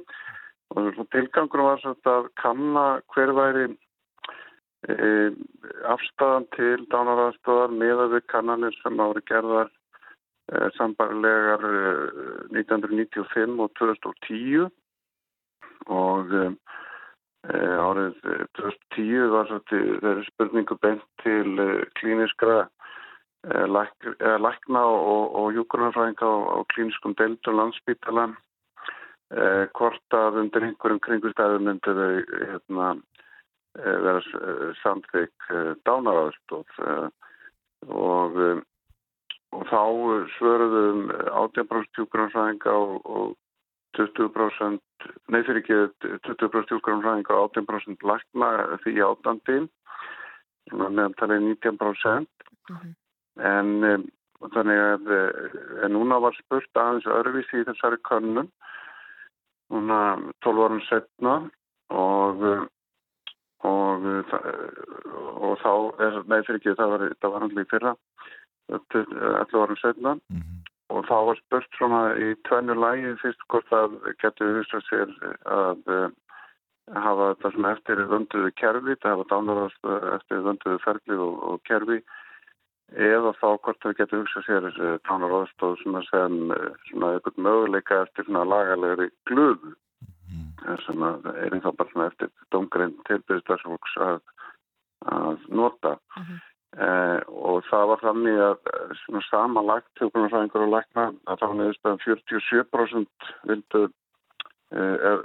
og 0.75 0.89
svo 0.97 1.05
tilgangur 1.15 1.63
var 1.63 1.79
svo 1.79 1.93
að 2.11 2.27
kanna 2.43 2.85
hver 3.15 3.31
væri 3.39 3.69
e, 4.89 5.11
afstæðan 5.95 6.47
til 6.57 6.87
dánaraðstóðar 6.93 7.75
meða 7.75 8.11
við 8.15 8.27
kannanir 8.33 8.77
sem 8.83 9.01
ári 9.01 9.25
gerðar 9.31 9.71
e, 9.73 10.71
sambarlegar 10.79 11.67
e, 11.71 11.83
1995 12.61 13.61
og 13.65 13.75
2010 13.81 14.71
og 15.95 16.33
árið 17.45 18.15
2010 18.57 19.33
var 19.33 19.51
þeirri 19.69 20.25
spurningu 20.31 20.77
beint 20.81 21.05
til 21.23 21.59
klíniskra 21.99 22.65
eh, 22.65 23.67
eh, 23.69 24.39
lækna 24.41 24.85
og, 24.85 25.53
hjúgrunarfræðinga 25.53 26.25
á, 26.25 26.35
á 26.57 26.59
klíniskum 26.73 27.15
deildum 27.19 27.59
landsbítala 27.59 28.31
eh, 29.35 29.69
hvort 29.77 30.17
að 30.17 30.41
undir 30.45 30.65
einhverjum 30.65 31.03
kringustæðum 31.05 31.69
myndu 31.69 31.97
þau 31.99 32.15
hérna, 32.49 32.89
eh, 32.95 33.14
vera 33.75 34.21
eh, 34.23 34.71
samþykk 34.83 35.51
eh, 35.51 35.73
dánaráðstóð 35.87 36.79
eh, 36.87 37.09
og, 37.91 38.39
eh, 38.39 38.61
og 39.55 39.65
þá 39.71 39.81
svöruðum 40.37 41.09
18% 41.11 41.99
hjúgrunarfræðinga 41.99 42.75
og, 42.75 43.01
og 43.05 43.35
20% 43.99 45.09
nei 45.31 45.43
fyrir 45.47 45.63
ekki 45.63 45.81
20% 46.27 46.75
hjúgrunarfræðinga 46.75 47.39
og 47.39 47.51
18% 47.59 48.07
lækna 48.11 48.51
því 48.85 48.99
átandi 49.09 49.59
meðantalið 50.73 51.49
19% 51.51 52.47
en 53.45 53.73
um, 53.85 54.05
þannig 54.55 54.81
að 54.81 55.11
en 55.85 55.95
núna 55.95 56.19
var 56.23 56.35
spurt 56.39 56.79
aðeins 56.79 57.07
öðruvísi 57.09 57.63
í 57.63 57.67
þessari 57.69 57.99
könnun 58.09 58.49
núna 59.73 59.99
12 60.47 60.65
árum 60.65 60.83
setna 60.89 61.35
og 61.95 62.43
um, 62.45 62.67
og, 63.69 64.09
þa- 64.31 64.43
og 65.49 65.55
þá 65.63 65.73
er, 66.07 66.19
nei 66.31 66.41
fyrir 66.47 66.61
ekki 66.61 66.77
það 66.81 66.93
var, 66.95 67.07
það 67.21 67.35
var 67.35 67.47
handlið 67.47 67.71
fyrra 67.73 67.95
11 68.73 69.59
árum 69.61 69.81
setna 69.81 70.17
og 70.95 71.07
þá 71.09 71.17
var 71.29 71.41
spurt 71.41 71.79
svona 71.79 72.03
í 72.21 72.35
tvennu 72.49 72.77
lægi 72.77 73.15
fyrst 73.23 73.47
hvort 73.49 73.69
það 73.73 73.97
getur 74.23 74.59
hugsað 74.59 74.85
sér 74.89 75.15
að 75.45 76.13
hafa 76.93 77.31
þetta 77.33 77.51
sem 77.55 77.65
eftir 77.71 78.03
vönduðu 78.11 78.51
kerfi, 78.61 78.97
það 79.01 79.15
hafa 79.15 79.29
dánarast 79.33 79.89
eftir 80.19 80.45
vönduðu 80.45 80.81
ferli 80.85 81.17
og, 81.17 81.39
og 81.49 81.63
kerfi 81.69 82.01
eða 82.93 83.33
þá 83.41 83.47
hvort 83.65 83.81
það 83.83 83.97
getur 84.01 84.21
hugsað 84.23 84.45
sér 84.49 84.99
dánaráðstof 85.09 85.81
sem 85.81 85.97
að 85.99 86.11
sem 86.11 86.37
eh, 86.53 86.67
svona 86.91 87.15
eitthvað 87.15 87.41
möguleika 87.47 88.03
eftir 88.05 88.29
svona 88.29 88.45
lagalegri 88.45 89.09
gluð 90.65 90.83
sem 90.87 91.05
að 91.05 91.29
er 91.35 91.59
þá 91.61 91.71
bara 91.71 91.91
svona 91.93 92.09
eftir 92.11 92.31
domgrein 92.55 92.95
tilbyrðistarfsfólks 93.09 93.97
að, 94.09 94.21
að 95.13 95.47
nota. 95.61 95.97
Eh, 96.75 97.21
og 97.31 97.61
það 97.69 97.85
var 97.93 98.01
þannig 98.03 98.41
að 98.43 98.71
eh, 98.73 98.95
svona 99.05 99.21
sama 99.29 99.63
lagt 99.63 99.91
tjókunarfræðingur 100.01 100.65
og 100.65 100.73
lækna 100.73 101.05
að 101.31 101.43
þá 101.43 101.47
neðustöðum 101.61 102.01
47% 102.03 103.29
vildu 103.51 103.83
uh, 104.75 105.21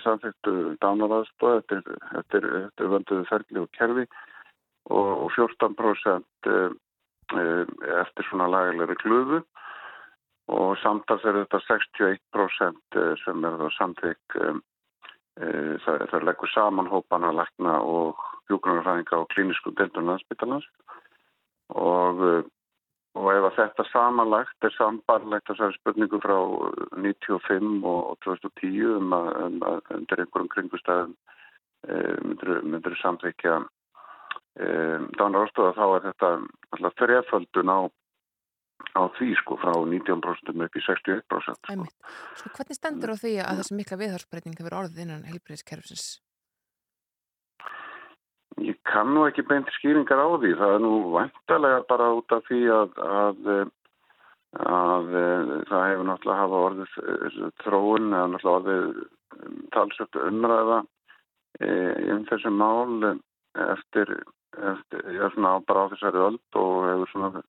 samþyktu 0.00 0.54
dánaraðstóð 0.80 1.58
eftir, 1.58 1.82
eftir, 2.22 2.46
eftir 2.62 2.88
vönduðu 2.94 3.26
ferli 3.28 3.60
og 3.60 3.68
kerfi. 3.76 4.06
Og, 4.88 5.10
og 5.26 5.28
14% 5.36 6.48
uh, 6.48 6.72
uh, 7.36 7.64
eftir 8.00 8.30
svona 8.30 8.48
lagalegri 8.50 8.96
glufu 9.04 9.42
og 10.50 10.76
samtals 10.82 11.24
er 11.24 11.42
þetta 11.42 11.60
61% 11.68 12.98
eh, 12.98 13.12
sem 13.24 13.44
er 13.46 13.58
það 13.60 13.76
samþykk 13.76 14.38
um, 14.46 14.62
uh, 15.40 15.74
það, 15.84 16.06
það 16.10 16.26
leggur 16.28 16.52
saman 16.54 16.90
hópana 16.90 17.30
lækna 17.36 17.76
og 17.82 18.24
hjúgrunarfræðinga 18.50 19.20
og 19.20 19.30
klínisku 19.34 19.74
deildun 19.78 20.10
landsbytalans 20.10 20.66
og 21.72 22.44
Og 23.12 23.28
ef 23.28 23.56
þetta 23.58 23.84
samanlagt 23.90 24.64
er 24.64 24.72
sambarlegt 24.72 25.50
þessari 25.50 25.76
spurningu 25.76 26.20
frá 26.22 26.36
95 26.96 27.82
og 27.84 28.14
2010 28.24 28.86
um 28.96 29.12
að, 29.12 29.28
um 29.44 29.58
að 29.68 29.90
undir 29.98 30.22
einhverjum 30.22 30.48
kringustæðum 30.54 31.12
e, 31.12 31.98
myndir, 32.24 32.52
myndir 32.64 32.96
samþykja 33.02 33.58
e, 33.60 34.68
dánar 35.18 35.44
ástöða 35.44 35.74
þá 35.76 35.84
er 35.90 36.06
þetta 36.06 36.30
alltaf 36.72 36.96
þrjaföldun 37.02 37.74
á, 37.76 37.80
á 38.92 39.02
því 39.16 39.30
sko 39.40 39.56
frá 39.60 39.72
19% 39.72 40.52
upp 40.66 40.76
í 40.76 40.84
61%. 40.84 41.70
Sko. 41.70 41.86
Sko, 42.40 42.52
hvernig 42.58 42.78
stendur 42.78 43.14
á 43.14 43.16
því 43.16 43.32
að 43.44 43.62
þessi 43.62 43.78
mikla 43.78 44.00
viðhórsbreyting 44.02 44.58
hefur 44.60 44.78
orðið 44.82 45.04
innan 45.06 45.26
helbriðiskerfisins? 45.30 46.06
Ég 48.60 48.76
kann 48.84 49.14
nú 49.16 49.24
ekki 49.24 49.46
beint 49.48 49.70
skýringar 49.78 50.20
á 50.20 50.28
því. 50.36 50.52
Það 50.60 50.74
er 50.76 50.82
nú 50.84 50.92
vantarlega 51.14 51.84
bara 51.88 52.10
út 52.18 52.34
af 52.36 52.44
því 52.50 52.60
að, 52.74 52.98
að, 53.00 53.48
að, 54.60 55.14
að 55.16 55.54
það 55.70 55.86
hefur 55.88 56.08
náttúrulega 56.10 56.42
hafa 56.42 56.62
orðið 56.68 56.98
þróun 57.64 58.10
eða 58.12 58.26
náttúrulega 58.34 58.58
orðið 58.58 59.02
talsökt 59.72 60.20
umræða 60.20 60.82
um 61.62 62.22
þessu 62.28 62.52
mál 62.52 62.92
eftir, 63.72 64.12
eftir 64.56 65.08
já, 65.16 65.26
svona 65.32 65.58
bara 65.68 65.86
á 65.88 65.90
þessari 65.92 66.22
öld 66.28 66.60
og 66.60 66.76
hefur 66.88 67.12
svona 67.12 67.42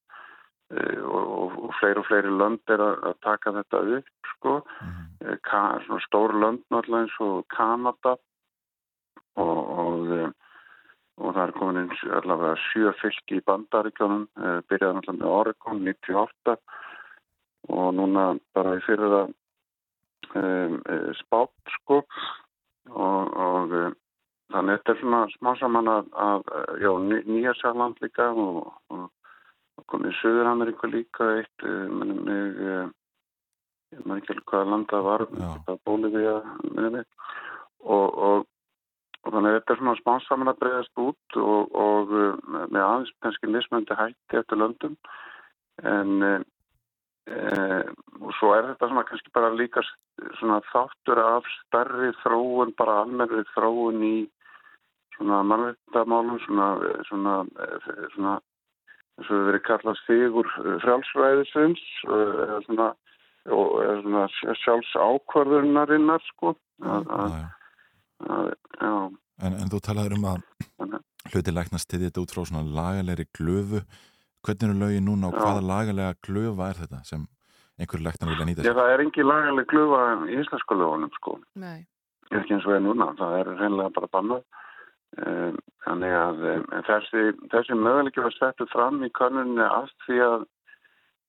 og, 1.03 1.23
og, 1.23 1.57
og 1.67 1.73
fleiri 1.79 2.01
og 2.01 2.07
fleiri 2.09 2.31
lönd 2.33 2.73
er 2.73 2.83
að, 2.83 2.95
að 3.09 3.17
taka 3.25 3.55
þetta 3.59 3.81
upp 3.97 4.31
sko. 4.33 4.53
Ka, 5.47 5.63
svona 5.85 6.05
stór 6.07 6.35
lönd 6.35 6.63
náttúrulega 6.73 7.05
eins 7.05 7.19
og 7.23 7.43
Kanada. 7.53 8.15
Og, 9.41 9.59
og 9.83 10.33
og 11.21 11.35
það 11.35 11.43
er 11.43 11.51
komin 11.57 11.79
eins 11.83 11.99
allavega 12.17 12.55
sjö 12.71 12.91
fylki 12.97 13.37
í 13.37 13.43
bandaríkjónum, 13.45 14.23
eh, 14.41 14.59
byrjaði 14.69 14.97
náttúrulega 14.97 15.19
með 15.19 15.33
Oregon 15.37 15.83
98 15.85 16.55
og 17.69 17.89
núna 17.95 18.23
bara 18.55 18.77
í 18.79 18.81
fyrir 18.83 19.13
það 19.13 19.33
um, 20.39 20.79
spátt 21.19 21.75
sko. 21.77 22.01
Og, 22.89 23.29
og 23.45 23.75
þannig 24.51 24.79
þetta 24.79 24.91
er 24.91 24.99
svona 24.99 25.21
smá 25.37 25.53
saman 25.59 25.91
að, 25.91 26.09
að 26.25 26.49
já, 26.83 26.91
Nýja 27.29 27.53
Sæland 27.61 28.01
líka 28.03 28.27
og 28.33 29.05
komið 29.91 30.13
í 30.13 30.17
Suður-Ameríku 30.21 30.89
líka 30.91 31.29
eitt, 31.39 31.65
minnum 31.65 32.23
mig 32.27 32.63
ég 33.93 34.05
maður 34.05 34.21
ekki 34.21 34.33
alveg 34.33 34.49
hvaða 34.51 34.71
landa 34.71 35.03
var, 35.05 35.27
Bólivía 35.85 36.39
minnum 36.63 36.99
mig 36.99 37.07
og, 37.83 38.07
og 38.13 38.49
Og 39.23 39.31
þannig 39.31 39.53
að 39.53 39.57
þetta 39.57 39.73
er 39.73 39.79
svona 39.79 39.99
smá 40.01 40.13
saman 40.25 40.51
að 40.51 40.57
breyðast 40.59 40.99
út 40.99 41.37
og, 41.39 41.75
og 41.79 42.09
með 42.43 42.81
aðeins 42.83 43.11
kannski 43.23 43.51
mismöndi 43.51 43.95
hætti 43.95 44.39
eftir 44.39 44.59
löndum. 44.59 44.97
En 45.87 46.25
e, 46.27 46.33
og 48.19 48.33
svo 48.39 48.51
er 48.57 48.67
þetta 48.67 48.89
svona 48.89 49.05
kannski 49.07 49.31
bara 49.35 49.53
líka 49.55 49.83
svona 50.41 50.59
þáttur 50.73 51.23
af 51.23 51.47
starri 51.61 52.11
þróun, 52.19 52.75
bara 52.79 52.99
almennrið 53.05 53.47
þróun 53.55 54.03
í 54.03 54.15
svona 55.15 55.39
mannveitamálum, 55.47 56.41
svona, 56.43 56.67
svona, 57.07 57.37
svona 58.17 58.35
eins 59.19 59.29
og 59.29 59.39
við 59.39 59.49
verið 59.51 59.65
kallað 59.67 59.99
stigur 60.01 60.51
frjálsræðisins 60.83 61.83
eða 62.09 62.61
svona, 62.67 62.87
svona 63.45 64.23
sjálfs 64.63 64.93
ákvarðunarinnar 64.97 66.23
sko 66.31 66.55
að, 66.81 67.11
að 68.23 69.11
En, 69.43 69.55
en 69.57 69.71
þú 69.71 69.79
talaður 69.83 70.13
um 70.15 70.25
að 70.29 70.97
hluti 71.33 71.53
læknast 71.53 71.89
til 71.89 72.01
þetta 72.03 72.21
út 72.23 72.33
frá 72.33 72.45
svona 72.45 72.63
lagalegri 72.63 73.25
glöfu. 73.35 73.81
Hvernig 74.43 74.67
eru 74.67 74.75
lögin 74.77 75.07
núna 75.07 75.29
og 75.29 75.39
hvaða 75.39 75.63
lagalega 75.65 76.19
glöfa 76.23 76.69
er 76.69 76.79
þetta 76.83 76.99
sem 77.07 77.23
einhverju 77.79 78.05
læknar 78.05 78.31
vilja 78.31 78.47
nýta 78.47 78.61
sér? 78.61 78.69
Já, 78.69 78.77
það 78.79 78.91
er 78.93 79.03
ekki 79.05 79.25
lagaleg 79.25 79.69
glöfa 79.71 80.01
í 80.27 80.37
íslensku 80.41 80.77
lögunum 80.77 81.13
sko. 81.17 81.37
Nei. 81.59 81.85
ekki 82.33 82.55
eins 82.55 82.67
og 82.67 82.75
er 82.75 82.83
núna, 82.83 83.09
það 83.19 83.35
er 83.39 83.49
reynilega 83.59 83.93
bara 83.97 84.11
bannað 84.13 84.43
þannig 85.13 86.15
að 86.17 86.43
um, 86.49 86.65
þessi, 86.87 87.23
þessi 87.51 87.77
möguleiki 87.77 88.23
var 88.23 88.35
settu 88.37 88.67
fram 88.71 89.01
í 89.05 89.11
kannunni 89.17 89.65
allt 89.65 89.95
því 90.07 90.19
að 90.25 90.45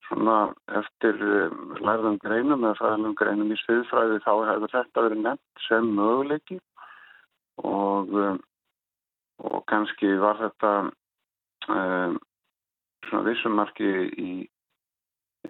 svona 0.09 0.39
eftir 0.81 1.21
um, 1.21 1.75
lærðum 1.85 2.19
greinum 2.23 2.65
eða 2.65 2.79
fræðum 2.81 3.17
greinum 3.19 3.53
í 3.53 3.59
sviðfræði 3.65 4.21
þá 4.25 4.33
hefur 4.51 4.75
þetta 4.75 5.07
verið 5.09 5.25
nefnt 5.27 5.67
sem 5.69 5.91
möguleiki 5.99 6.61
og, 7.65 8.15
og 9.45 9.61
kannski 9.71 10.15
var 10.23 10.41
þetta 10.41 10.73
um, 11.69 12.19
svona 13.09 13.25
vissumarki 13.29 13.93
í 14.21 14.31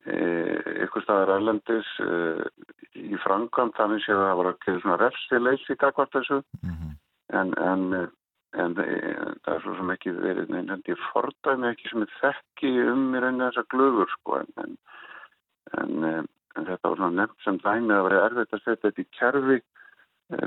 e, 0.05 0.19
ykkur 0.85 1.05
staðar 1.05 1.37
erlendis 1.37 1.89
e, 2.03 2.19
í 2.99 3.19
framkvæm 3.23 3.73
þannig 3.79 4.05
séu 4.05 4.19
að 4.19 4.27
það 4.27 4.41
var 4.41 4.51
ekki 4.53 4.77
svona 4.81 4.99
refstileys 5.03 5.67
í 5.71 5.79
dagvart 5.81 6.15
þessu 6.17 6.41
-hmm. 6.43 6.93
en, 7.41 7.55
en, 7.71 7.87
en 8.55 8.77
e, 8.79 8.87
það 9.45 9.55
er 9.55 9.63
svo 9.65 9.75
sem 9.79 9.93
ekki 9.95 10.15
verið 10.17 10.53
neina 10.53 10.77
en 10.77 10.85
ég 10.89 11.05
fordæmi 11.11 11.71
ekki 11.73 11.91
sem 11.91 12.05
ég 12.05 12.17
þekki 12.21 12.73
um 12.93 13.05
í 13.11 13.23
rauninni 13.23 13.49
þessa 13.49 13.67
glöfur 13.75 14.13
sko 14.15 14.41
en, 14.43 14.77
en 15.75 16.69
þetta 16.69 16.91
var 16.91 17.01
svona 17.01 17.21
nefnt 17.23 17.47
sem 17.47 17.61
dæmi 17.65 17.97
að 17.97 18.07
vera 18.09 18.25
erfitt 18.29 18.57
að 18.57 18.65
setja 18.65 18.89
þetta 18.89 19.05
í 19.05 19.11
kerfi 19.19 19.61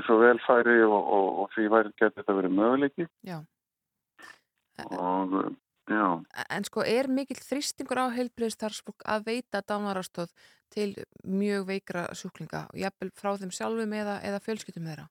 svo 0.06 0.18
velfæri 0.22 0.80
og, 0.86 0.98
og, 0.98 1.28
og 1.42 1.54
því 1.54 1.70
væri 1.74 1.94
gett 2.00 2.16
þetta 2.18 2.36
verið 2.40 2.56
möguleiki 2.58 3.08
já. 3.28 3.38
og 4.88 5.36
já 5.88 6.06
En 6.48 6.66
sko 6.68 6.84
er 6.84 7.08
mikill 7.08 7.40
þrýstingur 7.40 8.02
á 8.02 8.12
heilbriðstarfsfólk 8.16 9.06
að 9.08 9.28
veita 9.30 9.62
dánarastóð 9.64 10.32
til 10.74 10.90
mjög 11.24 11.68
veikra 11.70 12.08
sjúklinga 12.12 12.66
og 12.72 12.80
jafnvel 12.82 13.12
frá 13.16 13.30
þeim 13.40 13.54
sjálfum 13.54 13.94
eða, 13.96 14.18
eða 14.24 14.42
fjölskyttum 14.44 14.88
þeirra? 14.90 15.08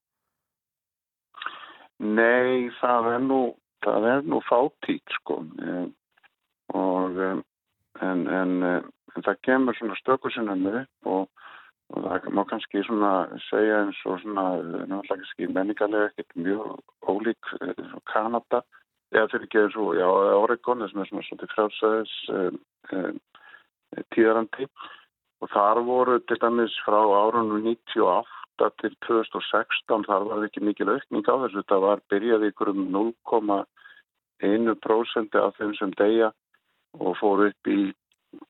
Nei, 1.99 2.69
það 2.81 3.13
er 3.15 3.23
nú 3.25 3.41
það 3.85 4.07
er 4.11 4.25
nú 4.27 4.41
fátík 4.45 5.15
sko. 5.19 5.41
Og 6.77 7.19
en, 8.01 8.27
en, 8.27 8.63
eh, 8.63 8.81
en 9.15 9.25
það 9.25 9.43
kemur 9.47 9.77
svona 9.77 9.97
stökusinnum 10.01 10.65
upp 10.71 11.11
og, 11.11 11.29
og 11.93 12.07
það 12.07 12.27
má 12.35 12.43
kannski 12.49 12.83
svona 12.85 13.11
segja 13.47 13.83
eins 13.83 14.01
og 14.05 14.19
svona, 14.23 14.47
eh, 14.59 14.83
náttúrulega 14.89 15.13
kannski 15.13 15.49
menningarlega 15.53 16.11
ekkert 16.11 16.35
mjög 16.35 16.75
ólík 17.07 17.53
eh, 17.61 17.95
Kanada, 18.11 18.63
eða 19.15 19.31
fyrir 19.31 19.47
ekki 19.47 19.63
eins 19.63 19.79
og, 19.79 19.95
já, 19.97 20.07
Oregon, 20.43 20.83
þessum 20.83 21.03
er 21.03 21.11
svona 21.11 21.27
svona 21.29 21.51
frálsæðis 21.55 22.15
um, 22.35 23.19
tíðarandi. 24.13 24.67
Og 25.37 25.51
þar 25.53 25.79
voru 25.85 26.17
til 26.25 26.39
dæmis 26.41 26.73
frá 26.83 26.97
árunum 26.97 27.61
98 27.63 28.36
til 28.81 28.93
2016 29.07 30.05
þar 30.07 30.21
var 30.29 30.39
ekki 30.47 30.61
mikil 30.65 30.89
aukning 30.93 31.25
á 31.27 31.35
þessu. 31.43 31.59
Þetta 31.61 31.77
var 31.83 31.97
byrjaði 32.11 32.45
ykkur 32.51 32.69
um 32.73 32.81
0,1% 32.95 35.31
af 35.41 35.51
þeim 35.59 35.73
sem 35.77 35.91
deyja 35.99 36.29
og 36.97 37.11
fór 37.19 37.37
upp 37.49 37.63
í 37.69 37.71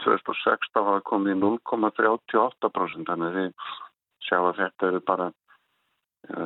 2016 0.04 0.86
var 0.88 1.02
komið 1.08 1.32
í 1.36 1.38
0,38% 1.42 3.10
þannig 3.10 3.28
að 3.28 3.36
þið 3.38 3.52
sjá 4.28 4.40
að 4.40 4.58
þetta 4.62 4.84
eru 4.90 5.02
bara 5.08 5.28
ja, 5.30 5.34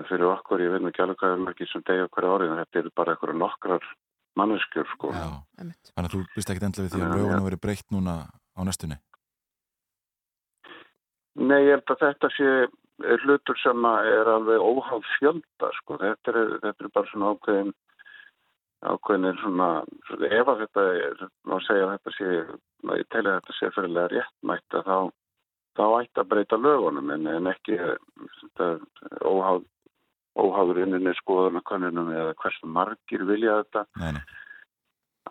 fyrir 0.10 0.28
okkur, 0.32 0.64
ég 0.64 0.72
veit 0.74 0.84
nú 0.84 0.90
ekki 0.92 1.04
alveg 1.06 1.20
hvað 1.22 1.36
er 1.36 1.46
margir 1.46 1.70
sem 1.72 1.84
deyja 1.88 2.08
okkur 2.10 2.26
árið 2.28 2.58
þetta 2.60 2.76
eru 2.82 2.92
bara 2.98 3.12
eitthvað 3.14 3.42
nokkrar 3.42 3.84
manneskjur 4.40 4.88
sko. 4.96 5.08
Já, 5.16 5.28
þannig 5.60 5.76
að 6.04 6.14
þú 6.14 6.20
byrst 6.36 6.52
ekkert 6.52 6.68
endla 6.68 6.86
við 6.86 6.92
því 6.94 7.02
að 7.06 7.16
lögunum 7.16 7.48
verið 7.50 7.64
breytt 7.66 7.90
núna 7.94 8.14
á 8.30 8.62
næstunni. 8.68 8.98
Nei, 11.42 11.62
ég 11.64 11.72
held 11.78 11.88
að 11.94 12.02
þetta 12.04 12.28
sé 12.36 12.50
er 13.04 13.24
hlutur 13.26 13.58
sem 13.62 13.88
er 13.92 14.30
alveg 14.30 14.62
óháð 14.62 15.08
fjölda, 15.18 15.72
sko. 15.80 15.98
Þetta 16.02 16.34
er, 16.34 16.52
þetta 16.66 16.86
er 16.86 16.94
bara 16.94 17.12
svona 17.12 17.32
ákveðin 17.36 17.74
ákveðin 18.82 19.38
svona, 19.42 19.70
svona 20.08 20.30
ef 20.34 20.52
að 20.52 20.62
þetta 20.64 20.86
er, 20.98 21.26
má 21.46 21.58
segja 21.66 21.88
að 21.88 21.92
þetta 21.96 22.14
sé 22.16 22.30
ég 22.98 23.10
telja 23.14 23.36
þetta 23.38 23.58
sé 23.58 23.70
fyrirlega 23.76 24.12
réttmætt 24.16 24.78
að 24.80 24.88
þá, 24.88 24.98
þá 25.78 25.84
ætti 26.00 26.24
að 26.24 26.32
breyta 26.32 26.58
lögunum 26.58 27.12
en, 27.14 27.28
en 27.30 27.52
ekki 27.52 27.78
þetta, 27.78 28.72
óháð 29.22 29.62
óháður 30.40 30.82
inninni 30.86 31.14
skoðanakönnunum 31.20 32.12
eða 32.16 32.36
hversu 32.40 32.70
margir 32.72 33.26
vilja 33.28 33.58
þetta 33.62 33.84
Nei, 34.00 34.14
nei. 34.16 34.22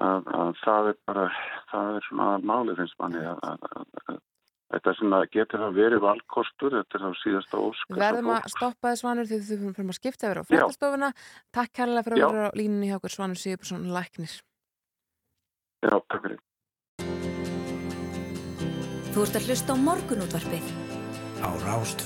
að, 0.04 0.28
að 0.40 0.50
það 0.60 0.90
er 0.90 0.98
bara 1.08 1.28
það 1.72 1.94
er 1.96 2.08
svona 2.08 2.26
máli 2.52 2.76
finnst 2.78 2.98
manni 3.00 3.22
að, 3.24 3.40
að 3.48 4.20
þetta 4.70 4.94
sem 4.98 5.14
að 5.16 5.24
getur 5.34 5.62
það 5.64 5.78
verið 5.80 6.02
valkostur 6.04 6.76
þetta 6.78 6.98
er 6.98 7.04
þá 7.06 7.10
síðasta 7.22 7.62
ósk 7.64 7.96
verðum 8.00 8.30
að 8.36 8.46
stoppa 8.54 8.92
þið 8.92 9.00
svanur 9.02 9.30
því 9.30 9.40
þú 9.48 9.72
fyrir 9.78 9.90
að 9.90 9.98
skipta 9.98 10.28
yfir 10.28 10.40
á 10.40 10.48
fréttastofuna. 10.50 11.10
Takk 11.50 11.72
kærlega 11.80 12.06
fyrir 12.06 12.22
Já. 12.22 12.26
að 12.28 12.36
vera 12.38 12.52
á 12.54 12.58
línunni 12.60 12.90
hjá 12.90 12.98
okkur 13.00 13.14
svanur 13.16 13.40
Sigurbjörnsson 13.42 13.90
Læknir. 13.96 14.36
Já, 15.82 15.94
takk 16.06 16.22
fyrir 16.28 16.40
Þú 19.10 19.24
ert 19.26 19.36
að 19.40 19.46
hlusta 19.50 19.74
á 19.74 19.76
morgunútvarpið. 19.90 20.66
á 21.42 21.50
Rás 21.66 21.96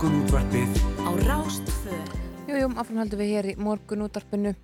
2. 0.00 0.06
Morgunútvarpið 0.08 0.78
Á 1.04 1.12
Rás 1.28 1.58
2. 1.60 1.96
Jú, 2.48 2.54
jú, 2.56 2.68
áframhaldum 2.72 3.20
við 3.20 3.32
hér 3.34 3.48
í 3.50 3.54
morgun 3.60 4.06
útvarpinu. 4.06 4.54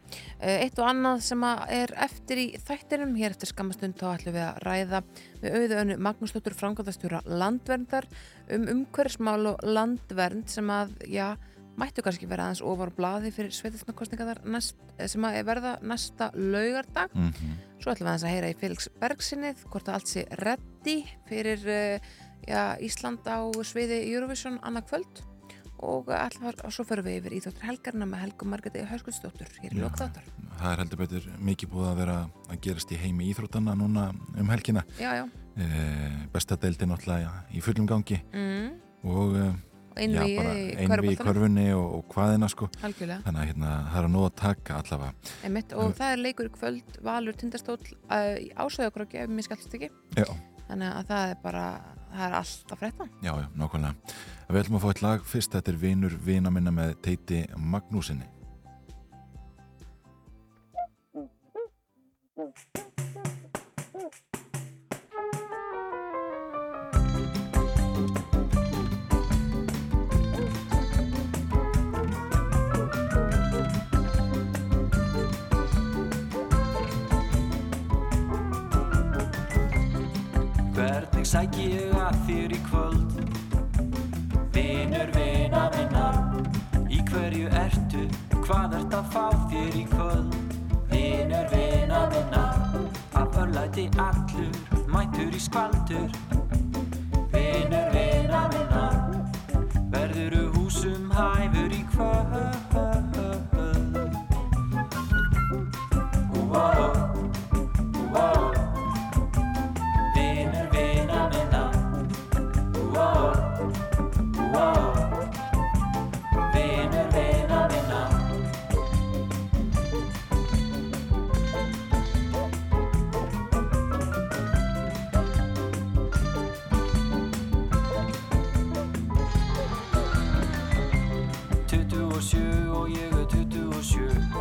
Eitt 0.41 0.80
og 0.80 0.89
annað 0.89 1.20
sem 1.26 1.45
að 1.45 1.61
er 1.76 1.93
eftir 2.07 2.41
í 2.41 2.47
þættinum, 2.57 3.12
hér 3.20 3.34
eftir 3.34 3.51
skammastund 3.51 3.99
þá 4.01 4.07
ætlum 4.14 4.37
við 4.39 4.45
að 4.47 4.62
ræða 4.64 5.03
við 5.43 5.59
auðu 5.59 5.78
önnu 5.82 5.99
Magnúsdóttur 6.07 6.57
framkvæmdastjóra 6.57 7.20
landverndar 7.28 8.09
um 8.57 8.64
umhverfsmál 8.78 9.53
og 9.53 9.68
landvernd 9.68 10.49
sem 10.49 10.72
að, 10.72 10.97
já, 11.05 11.34
mættu 11.76 12.01
kannski 12.01 12.32
vera 12.32 12.49
aðeins 12.49 12.64
ofar 12.64 12.97
blaði 12.97 13.34
fyrir 13.37 13.53
sveitisnarkostningar 13.53 14.41
sem 15.05 15.28
að 15.28 15.41
verða 15.53 15.76
næsta 15.84 16.32
laugardag. 16.32 17.12
Mm 17.12 17.57
Svo 17.76 17.93
ætlum 17.93 18.07
við 18.07 18.11
aðeins 18.11 18.24
að 18.24 18.32
heyra 18.32 18.49
í 18.51 18.55
Felix 18.57 18.87
Bergsinnið 18.99 19.64
hvort 19.68 19.89
að 19.91 19.97
allt 19.99 20.09
sé 20.11 20.22
reddi 20.41 20.95
fyrir 21.28 21.66
uh, 21.68 22.07
já, 22.47 22.76
Ísland 22.82 23.24
á 23.26 23.39
sviði 23.64 24.03
Eurovision 24.12 24.59
annað 24.62 24.89
kvöld 24.91 25.22
og 25.87 26.09
ætlum 26.09 26.49
að 26.49 26.62
svo 26.72 26.87
förum 26.89 27.05
við 27.05 27.18
yfir 27.20 27.34
í 27.37 27.41
þáttur 27.45 27.66
helgarna 27.68 28.07
með 28.09 28.22
Helgu 28.24 28.47
Margreti 28.49 28.84
Hörskullsdóttur 28.89 29.51
hér 29.61 29.74
í 29.74 29.76
Já. 29.76 29.82
lokþáttar. 29.84 30.24
Það 30.57 30.70
er 30.72 30.80
heldur 30.80 31.01
betur 31.03 31.26
mikið 31.51 31.72
búið 31.74 31.89
að 31.91 31.99
vera 32.01 32.14
að 32.49 32.61
gerast 32.64 32.95
í 32.97 33.01
heimi 33.03 33.28
íþrótana 33.32 33.74
núna 33.76 34.07
um 34.41 34.49
helgina. 34.55 34.87
Já, 34.97 35.11
já. 35.20 35.26
E, 35.57 35.66
besta 36.32 36.57
deildin 36.61 36.91
náttúrulega 36.93 37.32
í 37.53 37.61
fullum 37.64 37.87
gangi 37.89 38.22
Mm. 38.32 38.72
og 39.05 39.37
e, 39.37 39.47
Og 39.97 40.01
einvíi 40.05 40.89
bara 40.89 41.03
í 41.09 41.16
körfunni 41.16 41.70
og, 41.72 41.87
og 41.99 42.11
hvaðina 42.12 42.49
sko. 42.53 42.66
Algjörlega. 42.84 43.22
Þannig 43.24 43.41
að 43.41 43.47
hérna, 43.49 43.70
það 43.89 43.99
er 44.01 44.09
að 44.09 44.12
nóg 44.12 44.24
að 44.26 44.34
taka 44.43 44.80
allavega. 44.82 45.12
Einmitt, 45.45 45.72
og 45.72 45.95
það 45.97 46.12
er 46.12 46.20
leikur 46.20 46.51
kvöld 46.53 46.99
Valur 47.07 47.32
Tindastóll 47.41 47.80
uh, 48.11 48.34
í 48.37 48.51
ásæðakrokki 48.53 49.22
ef 49.22 49.32
mér 49.32 49.47
skallst 49.49 49.72
ekki. 49.78 49.89
Já. 50.16 50.28
Þannig 50.68 50.93
að 50.99 51.09
það 51.09 51.30
er 51.32 51.41
bara, 51.47 51.64
það 52.13 52.25
er 52.29 52.39
allt 52.41 52.73
að 52.73 52.81
frétta. 52.83 53.09
Já, 53.25 53.33
já, 53.43 53.49
nákvæmlega. 53.57 54.17
Við 54.47 54.63
ætlum 54.63 54.79
að 54.79 54.85
fá 54.85 54.89
eitt 54.93 55.05
lag 55.05 55.27
fyrst, 55.27 55.53
þetta 55.57 55.73
er 55.73 55.83
Vinur 55.83 56.17
vina 56.23 56.55
minna 56.55 56.73
með 56.75 56.97
Teiti 57.03 57.45
Magnúsinni. 57.57 58.31
Hvernig 80.77 81.25
sæki 81.27 81.71
ég 81.73 81.96
Hvað 88.47 88.75
ert 88.79 88.93
að 88.95 89.07
fá 89.11 89.23
þér 89.51 89.73
í 89.75 89.81
kvöld? 89.91 90.35
Vinur 90.93 91.49
vina 91.51 92.05
minna 92.13 92.45
Af 93.19 93.39
örlæti 93.43 93.89
allur 93.99 94.87
Mætur 94.87 95.35
í 95.35 95.43
skvaldur. 95.43 96.07
Vinur 97.35 97.91
vina 97.97 98.47
minna 98.55 98.87
Verðuru 99.91 100.47
húsum 100.55 101.11
hæfur 101.19 101.75
í 101.75 101.83
kvöld 101.91 102.86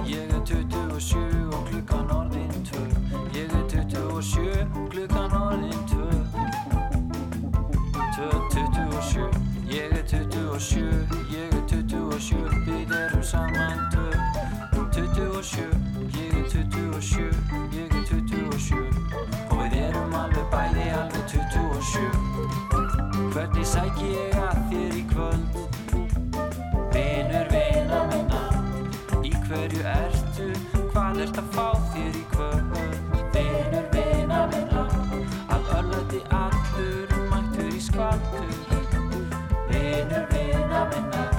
Ég 0.08 0.30
er 0.30 0.40
tuttugu 0.46 0.96
og 0.96 1.02
sjö 1.02 1.26
og 1.54 1.68
klukkan 1.70 2.10
orðin 2.12 2.66
tvö. 2.66 2.84
Ég 3.34 3.50
er 3.54 3.66
tuttugu 3.70 4.18
og 4.18 4.24
sjö, 4.24 4.66
klukkan 4.90 5.32
orðin 5.34 5.82
tvö. 5.90 6.10
Tvö, 8.16 8.30
tuttugu 8.54 8.98
og 8.98 9.04
sjö. 9.04 9.26
Ég 9.70 9.92
er 9.98 10.04
tuttugu 10.08 10.54
og 10.54 10.62
sjö, 10.62 10.90
ég 11.34 11.54
er 11.58 11.64
tuttugu 11.68 12.14
og 12.14 12.22
sjö. 12.22 12.44
Við 12.66 12.92
erum 12.94 13.24
saman 13.24 13.80
tvö. 13.94 14.10
Tuttugu 14.96 15.38
og 15.38 15.44
sjö, 15.44 15.68
ég 16.16 16.38
er 16.40 16.50
tuttugu 16.50 16.96
og 16.96 17.04
sjö 17.04 17.28
Ég 17.74 17.92
er 17.92 18.04
tuttugu 18.10 18.48
og 18.54 18.60
sjö. 18.60 18.84
Og 19.52 19.58
við 19.58 19.74
erum 19.90 20.14
alveg 20.14 20.46
bæði 20.52 20.86
alveg 21.00 21.26
tuttugu 21.28 21.76
og 21.76 21.84
sjö. 21.84 22.08
Hvernig 23.34 23.68
sæki 23.68 24.14
ég 24.16 24.38
að 24.40 24.62
þér 24.72 25.00
í 25.02 25.04
kvöld? 25.12 25.75
Hverju 29.66 29.84
ertu? 29.90 30.48
Hvað 30.94 31.22
ert 31.24 31.38
að 31.42 31.48
fá 31.56 31.70
þér 31.94 32.18
í 32.20 32.24
kvöld? 32.34 32.76
Vinur 33.34 33.88
vina 33.96 34.42
minna 34.52 34.84
Að 35.56 35.72
örlæti 35.80 36.22
allur 36.38 37.16
Mættur 37.32 37.72
í 37.74 37.82
skvaldur 37.82 38.54
Vinur 39.72 40.30
vina 40.34 40.86
minna 40.94 41.35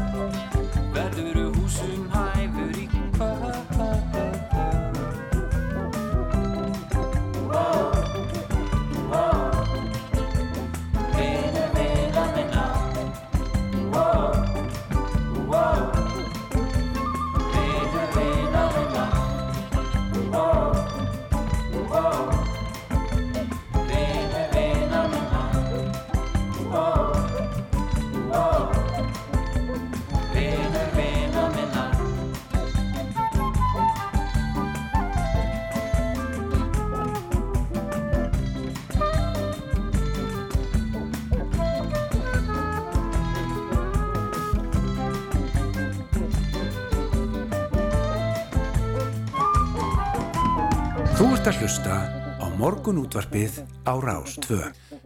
ert 51.47 51.61
að 51.61 51.62
hlusta 51.62 51.97
á 52.42 52.47
morgun 52.59 52.97
útvarpið 53.05 53.61
á 53.86 53.94
Rás 54.03 54.32
2. 54.42 54.57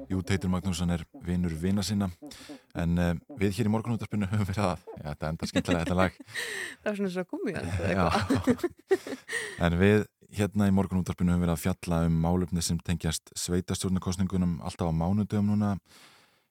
Jú, 0.08 0.22
Teitur 0.24 0.48
Magnússon 0.48 0.88
er 0.94 1.02
vinur 1.20 1.52
vina 1.52 1.82
sinna 1.84 2.06
en 2.80 2.94
uh, 2.96 3.10
við 3.36 3.58
hér 3.58 3.68
í 3.68 3.72
morgunúttarpinu 3.74 4.24
höfum 4.30 4.48
verið 4.48 4.70
að, 4.70 4.86
já, 4.94 5.02
þetta 5.10 5.28
endar 5.34 5.50
skemmtilega 5.50 5.82
þetta 5.84 5.98
lag. 5.98 6.16
Það 6.80 6.88
var 6.88 6.96
svona 6.96 7.12
svo 7.12 7.24
gummi 7.28 7.52
Já, 7.92 8.06
en 9.66 9.76
við 9.82 10.06
hérna 10.38 10.70
í 10.70 10.74
morgunúttarpinu 10.78 11.34
höfum 11.34 11.44
verið 11.44 11.56
að 11.58 11.62
fjalla 11.66 12.00
um 12.08 12.16
málefni 12.24 12.64
sem 12.64 12.80
tengjast 12.88 13.34
sveitastjórnarkostningunum 13.36 14.62
alltaf 14.64 14.88
á 14.88 14.92
mánudöfum 14.96 15.52
núna 15.52 15.74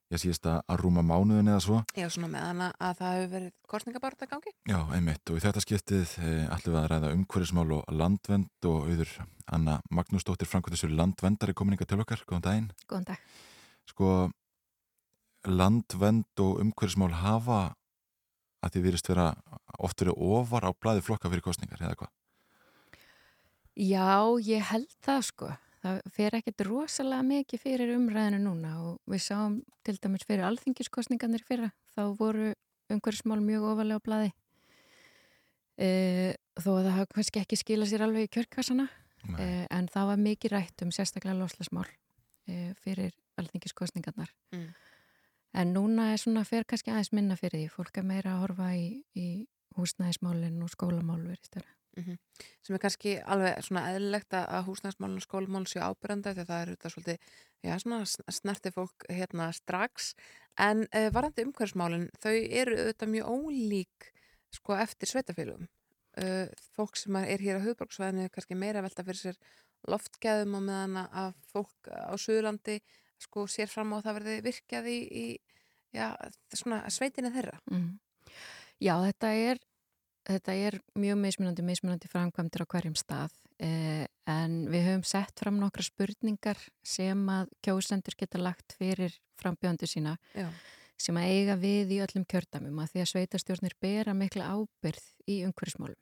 ég 0.09 0.21
síðast 0.23 0.47
að 0.49 0.79
rúma 0.81 1.03
mánuðin 1.05 1.51
eða 1.51 1.61
svo 1.61 1.79
Já, 1.97 2.07
svona 2.09 2.29
með 2.33 2.45
hana 2.47 2.69
að 2.81 2.95
það 2.99 3.15
hefur 3.15 3.31
verið 3.35 3.51
kostningabarta 3.69 4.27
gangi. 4.31 4.53
Já, 4.65 4.79
einmitt 4.97 5.29
og 5.29 5.37
í 5.37 5.43
þetta 5.43 5.61
skiptið 5.65 6.13
eh, 6.25 6.45
ætlum 6.55 6.73
við 6.75 6.79
að 6.81 6.87
ræða 6.93 7.11
umhverfismál 7.17 7.67
og 7.77 7.93
landvend 7.93 8.69
og 8.71 8.89
auður 8.89 9.13
Anna 9.53 9.77
Magnúsdóttir 9.93 10.49
Frankværtisur 10.49 10.93
landvendari 10.93 11.53
kominninga 11.57 11.85
til 11.89 12.01
okkar, 12.01 12.23
góðan 12.25 12.45
daginn 12.47 12.71
Góðan 12.89 13.09
dag. 13.11 13.21
sko 13.89 14.09
landvend 15.47 16.41
og 16.43 16.59
umhverfismál 16.65 17.13
hafa 17.21 17.59
að 18.65 18.73
því 18.75 18.81
virðist 18.89 19.07
vera 19.07 19.29
oft 19.79 20.01
verið 20.01 20.17
ofar 20.19 20.65
á 20.67 20.71
blæði 20.75 21.05
flokka 21.05 21.29
fyrir 21.31 21.45
kostningar 21.45 21.79
eða 21.79 21.95
hvað? 22.01 22.11
Já, 23.79 24.09
ég 24.43 24.65
held 24.73 24.91
það 25.05 25.21
sko. 25.29 25.49
Það 25.79 25.99
fer 26.11 26.35
ekkert 26.35 26.63
rosalega 26.67 27.23
mikið 27.23 27.61
fyrir 27.63 27.93
umræðinu 27.95 28.39
núna 28.43 28.73
og 28.83 28.97
við 29.07 29.21
sáum 29.23 29.61
til 29.87 29.95
dæmis 30.01 30.25
fyrir 30.27 30.43
alþingiskostningarnir 30.49 31.45
fyrra. 31.47 31.69
Þá 31.95 32.01
voru 32.19 32.49
umhverfismál 32.91 33.39
mjög 33.43 33.67
ofalega 33.69 34.03
á 34.03 34.05
blæði. 34.07 34.33
E, 35.79 35.89
þó 36.59 36.69
að 36.73 36.89
það 36.89 37.07
kannski 37.15 37.43
ekki 37.43 37.61
skila 37.61 37.87
sér 37.87 38.03
alveg 38.03 38.27
í 38.27 38.33
kjörkassana. 38.35 38.89
E, 39.39 39.47
en 39.71 39.87
það 39.91 40.11
var 40.11 40.21
mikið 40.25 40.55
rætt 40.57 40.83
um 40.83 40.91
sérstaklega 40.95 41.39
loslasmál 41.39 41.87
e, 41.87 42.73
fyrir 42.83 43.15
alþingiskostningarnar. 43.39 44.35
Mm. 44.51 44.69
En 45.59 45.73
núna 45.73 46.11
er 46.13 46.19
svona 46.19 46.43
fer 46.43 46.67
kannski 46.67 46.91
aðeins 46.91 47.13
minna 47.15 47.39
fyrir 47.39 47.63
því. 47.63 47.71
Fólk 47.71 48.03
er 48.03 48.09
meira 48.11 48.35
að 48.35 48.43
horfa 48.43 48.73
í, 48.75 48.87
í 49.15 49.47
húsnæðismálinn 49.79 50.59
og 50.65 50.75
skólamál 50.75 51.23
Mm 51.97 52.17
sem 52.63 52.75
er 52.75 52.79
kannski 52.83 53.15
alveg 53.25 53.63
svona 53.65 53.81
eðlilegt 53.89 54.33
að- 54.37 54.65
húsnæðismálun 54.67 55.17
og 55.17 55.23
skólamálun 55.25 55.65
séu 55.67 55.81
ábyrjanda 55.81 56.33
því 56.35 56.41
að 56.43 56.49
það 56.51 56.61
er 56.61 56.69
þetta 56.73 56.89
svolítið, 56.93 57.17
já 57.65 57.73
svona 57.79 57.99
sn- 58.05 58.31
snerti 58.37 58.71
fólk 58.71 59.05
hérna 59.09 59.47
strax. 59.53 60.13
En 60.59 60.85
uh, 60.93 61.09
varandi 61.09 61.43
umhverfsmálun 61.47 62.09
þau 62.21 62.35
eru 62.35 62.77
auðvitað 62.77 63.09
mjög 63.09 63.31
ólík 63.33 64.11
sko 64.53 64.75
eftir 64.75 65.07
sveitafélugum 65.09 65.67
uh, 66.21 66.47
fólk 66.75 66.95
sem 66.99 67.15
er 67.15 67.39
hér 67.41 67.57
á 67.57 67.65
höfuborgsvæðinu 67.65 68.23
er 68.27 68.33
kannski 68.33 68.55
meira 68.59 68.81
velta 68.85 69.03
fyrir 69.07 69.21
sér 69.23 69.37
loftgæðum 69.87 70.55
og 70.59 70.63
meðan 70.67 70.97
að 71.07 71.33
fólk 71.53 71.89
á 71.89 72.13
Suðurlandi 72.19 72.79
sko 73.19 73.47
sér 73.47 73.67
fram 73.71 73.93
á 73.95 73.99
að 73.99 74.05
það 74.09 74.17
verði 74.19 74.37
virkjað 74.49 74.89
í, 74.91 74.99
í 75.09 75.25
já, 75.95 76.15
svona 76.53 76.83
sveitinni 76.91 77.31
þeirra. 77.33 77.59
Mm. 77.71 77.99
Já, 78.79 78.93
þetta 79.03 79.31
er, 79.35 79.59
þetta 80.29 80.55
er 80.55 80.79
mjög 80.99 81.21
mismunandi, 81.23 81.65
mismunandi 81.65 82.09
framkvæmdur 82.11 82.65
á 82.65 82.71
hverjum 82.71 82.97
stað 82.97 83.33
eh, 83.57 84.05
en 84.29 84.59
við 84.71 84.85
höfum 84.89 85.05
sett 85.07 85.41
fram 85.41 85.59
nokkra 85.61 85.85
spurningar 85.85 86.59
sem 86.85 87.23
að 87.33 87.53
kjósendur 87.65 88.17
geta 88.19 88.41
lagt 88.41 88.75
fyrir 88.79 89.15
frambjöndu 89.39 89.89
sína 89.89 90.17
Já. 90.35 90.49
sem 90.99 91.17
að 91.17 91.31
eiga 91.33 91.57
við 91.59 91.95
í 91.97 92.01
öllum 92.05 92.27
kjördamum 92.29 92.83
að 92.83 92.93
því 92.93 93.03
að 93.03 93.11
sveitastjórnir 93.13 93.77
bera 93.81 94.15
mikla 94.17 94.51
ábyrð 94.53 95.09
í 95.29 95.41
umhverfismálum 95.47 95.99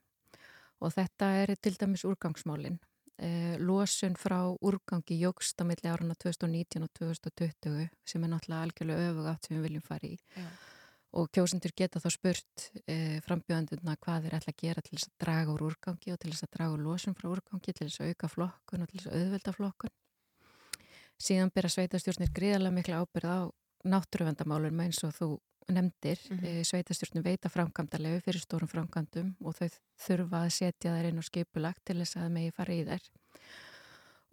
og 0.84 0.94
þetta 0.94 1.32
er 1.42 1.56
til 1.58 1.74
dæmis 1.74 2.04
úrgangsmálin. 2.06 2.78
Eh, 3.18 3.56
losun 3.58 4.14
frá 4.14 4.44
úrgangi 4.62 5.16
jógst 5.18 5.58
á 5.58 5.66
milli 5.66 5.90
áruna 5.90 6.14
2019 6.14 6.84
og 6.86 6.92
2020 7.00 7.88
sem 8.06 8.24
er 8.24 8.30
náttúrulega 8.30 8.68
algjörlega 8.68 9.08
öfug 9.10 9.30
átt 9.32 9.48
sem 9.48 9.58
við 9.58 9.66
viljum 9.66 9.86
fara 9.88 10.06
í 10.06 10.20
Já. 10.38 10.46
Og 11.16 11.30
kjósendur 11.32 11.72
geta 11.78 12.02
þá 12.04 12.10
spurt 12.12 12.66
e, 12.86 13.20
frambjöðanduna 13.26 13.96
hvað 14.04 14.26
þeir 14.26 14.36
ætla 14.38 14.54
að 14.54 14.62
gera 14.64 14.84
til 14.84 14.98
þess 14.98 15.08
að 15.08 15.16
draga 15.24 15.54
úr 15.54 15.64
úrgangi 15.70 16.14
og 16.14 16.20
til 16.20 16.32
þess 16.34 16.48
að 16.48 16.54
draga 16.58 16.76
úr 16.76 16.84
losun 16.84 17.16
frá 17.16 17.30
úrgangi, 17.32 17.74
til 17.74 17.88
þess 17.88 18.02
að 18.04 18.12
auka 18.12 18.32
flokkun 18.34 18.84
og 18.84 18.92
til 18.92 19.00
þess 19.00 19.12
að 19.12 19.22
auðvelda 19.22 19.54
flokkun. 19.56 19.94
Síðan 21.18 21.54
bera 21.56 21.72
sveitastjórnir 21.74 22.34
gríðarlega 22.36 22.76
mikla 22.76 23.02
ábyrð 23.02 23.32
á 23.32 23.40
náttúruvendamálum 23.88 24.84
eins 24.84 25.00
og 25.08 25.16
þú 25.16 25.30
nefndir. 25.68 26.20
Mm 26.30 26.38
Mhm. 26.38 26.64
Sveitastjórnir 26.64 27.24
veita 27.24 27.50
framkvæmdarlegu 27.50 28.22
fyrir 28.22 28.42
stórum 28.42 28.70
framkvæmdum 28.70 29.36
og 29.42 29.56
þau 29.56 29.70
þurfa 29.98 30.46
að 30.46 30.52
setja 30.52 30.92
þær 30.92 31.10
inn 31.10 31.20
á 31.20 31.24
skipulagt 31.24 31.86
til 31.86 31.98
þess 31.98 32.18
að 32.18 32.32
megi 32.32 32.52
fara 32.52 32.74
í 32.74 32.86
þær. 32.86 33.10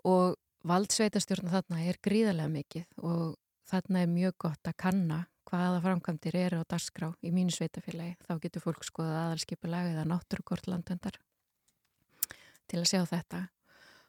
Og 0.05 0.37
vald 0.65 0.93
sveitastjórna 0.93 1.51
þarna 1.51 1.81
er 1.89 1.97
gríðarlega 2.03 2.49
mikið 2.49 2.87
og 2.99 3.37
þarna 3.69 4.03
er 4.03 4.07
mjög 4.07 4.35
gott 4.39 4.63
að 4.65 4.77
kanna 4.77 5.27
hvaða 5.55 5.83
framkvæmdir 5.85 6.37
eru 6.39 6.63
á 6.63 6.65
dagskrá 6.67 7.13
í 7.23 7.31
mínu 7.35 7.55
sveitafélagi. 7.55 8.17
Þá 8.27 8.35
getur 8.43 8.65
fólk 8.65 8.87
skoðað 8.87 9.21
aðalskipulag 9.21 9.91
eða 9.93 10.07
náttúrukort 10.11 10.67
landvendar 10.71 11.19
til 12.71 12.81
að 12.81 12.91
sjá 12.91 13.03
þetta. 13.07 13.43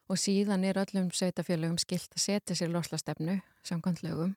Og 0.10 0.22
síðan 0.22 0.66
er 0.66 0.80
öllum 0.82 1.10
sveitafélagum 1.14 1.78
skilt 1.82 2.14
að 2.14 2.24
setja 2.24 2.58
sér 2.58 2.74
loslastefnu 2.74 3.40
samkvæmt 3.66 4.04
lögum 4.06 4.36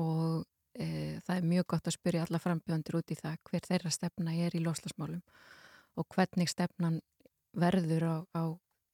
og 0.00 0.46
e, 0.74 1.20
það 1.26 1.36
er 1.36 1.48
mjög 1.52 1.68
gott 1.74 1.90
að 1.90 1.96
spyrja 1.96 2.24
alla 2.24 2.40
frambjöðandir 2.40 2.98
út 3.00 3.12
í 3.12 3.18
það 3.18 3.36
hver 3.50 3.68
þeirra 3.68 3.92
stefna 3.92 4.36
er 4.46 4.56
í 4.56 4.64
loslasmálum 4.64 5.20
og 6.00 6.08
hvernig 6.14 6.48
stefnan 6.48 7.00
verður 7.52 8.06
á, 8.08 8.16
á 8.32 8.42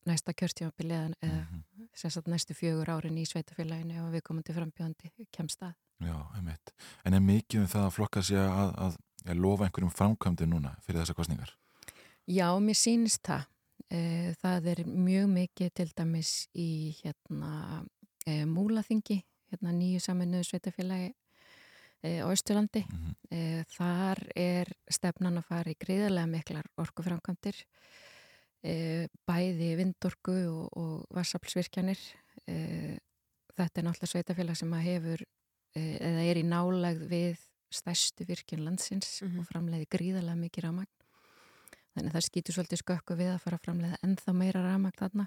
næsta 0.07 0.35
kjörstjáfabili 0.35 0.97
eða, 0.97 1.15
eða 1.23 1.91
sem 1.95 2.11
sagt 2.11 2.31
næstu 2.31 2.57
fjögur 2.59 2.91
árin 2.91 3.19
í 3.21 3.27
sveitafélaginu 3.29 4.03
og 4.07 4.15
við 4.17 4.27
komum 4.27 4.47
til 4.47 4.57
frambjöðandi 4.59 5.13
kemst 5.35 5.63
að. 5.63 5.77
Já, 6.05 6.17
einmitt. 6.37 6.73
En 7.05 7.15
er 7.17 7.23
mikið 7.25 7.63
um 7.63 7.69
það 7.73 7.85
að 7.89 7.95
flokka 7.97 8.23
sig 8.23 8.37
að, 8.41 8.73
að, 8.85 8.97
að 9.27 9.39
lofa 9.41 9.65
einhverjum 9.69 9.95
framkvæmdi 9.97 10.49
núna 10.51 10.75
fyrir 10.85 11.01
þessar 11.03 11.17
kostningar? 11.17 11.53
Já, 12.29 12.49
mér 12.61 12.77
sýnist 12.77 13.23
það. 13.25 13.47
Eh, 13.95 14.33
Það 14.43 14.67
er 14.73 14.81
mjög 14.89 15.29
mikið 15.31 15.71
til 15.79 15.87
dæmis 15.95 16.33
í 16.59 16.69
hérna 16.99 17.85
e, 18.27 18.43
Múlaþingi, 18.51 19.21
hérna 19.53 19.73
nýju 19.77 20.01
saminuðu 20.03 20.49
sveitafélagi 20.49 21.13
e, 22.03 22.19
á 22.19 22.27
Östurlandi. 22.27 22.83
e, 23.31 23.63
Þar 23.77 24.21
er 24.37 24.73
stefnan 24.91 25.39
að 25.39 25.47
fara 25.53 25.71
í 25.71 25.79
greiðarlega 25.79 26.33
miklar 26.33 26.67
orkuframkvæmdir, 26.83 27.63
e, 28.67 29.07
bæði 29.29 29.71
vindorku 29.79 30.35
og, 30.51 30.67
og 30.77 31.07
vassaflsvirkjanir. 31.15 32.03
E, 32.51 32.99
Þetta 33.57 33.81
er 33.81 33.87
náttúrulega 33.87 34.13
sveitafélag 34.13 34.59
sem 34.59 34.75
að 34.77 34.87
hefur 34.91 35.23
e, 35.23 35.36
eða 35.77 36.27
er 36.27 36.41
í 36.41 36.45
nálægð 36.47 37.07
við 37.11 37.47
stærstu 37.77 38.27
virkjun 38.29 38.65
landsins 38.65 39.21
og 39.27 39.45
framleiði 39.49 39.89
gríðarlega 39.93 40.41
mikið 40.41 40.67
rámagn. 40.67 40.93
Þannig 41.97 42.11
að 42.11 42.17
það 42.17 42.27
skýtur 42.27 42.57
svolítið 42.57 42.83
skökku 42.83 43.17
við 43.17 43.31
að 43.33 43.41
fara 43.45 43.59
að 43.59 43.65
framleiða 43.65 43.99
ennþá 44.05 44.35
meira 44.37 44.63
ramagt 44.67 45.01
þarna. 45.01 45.27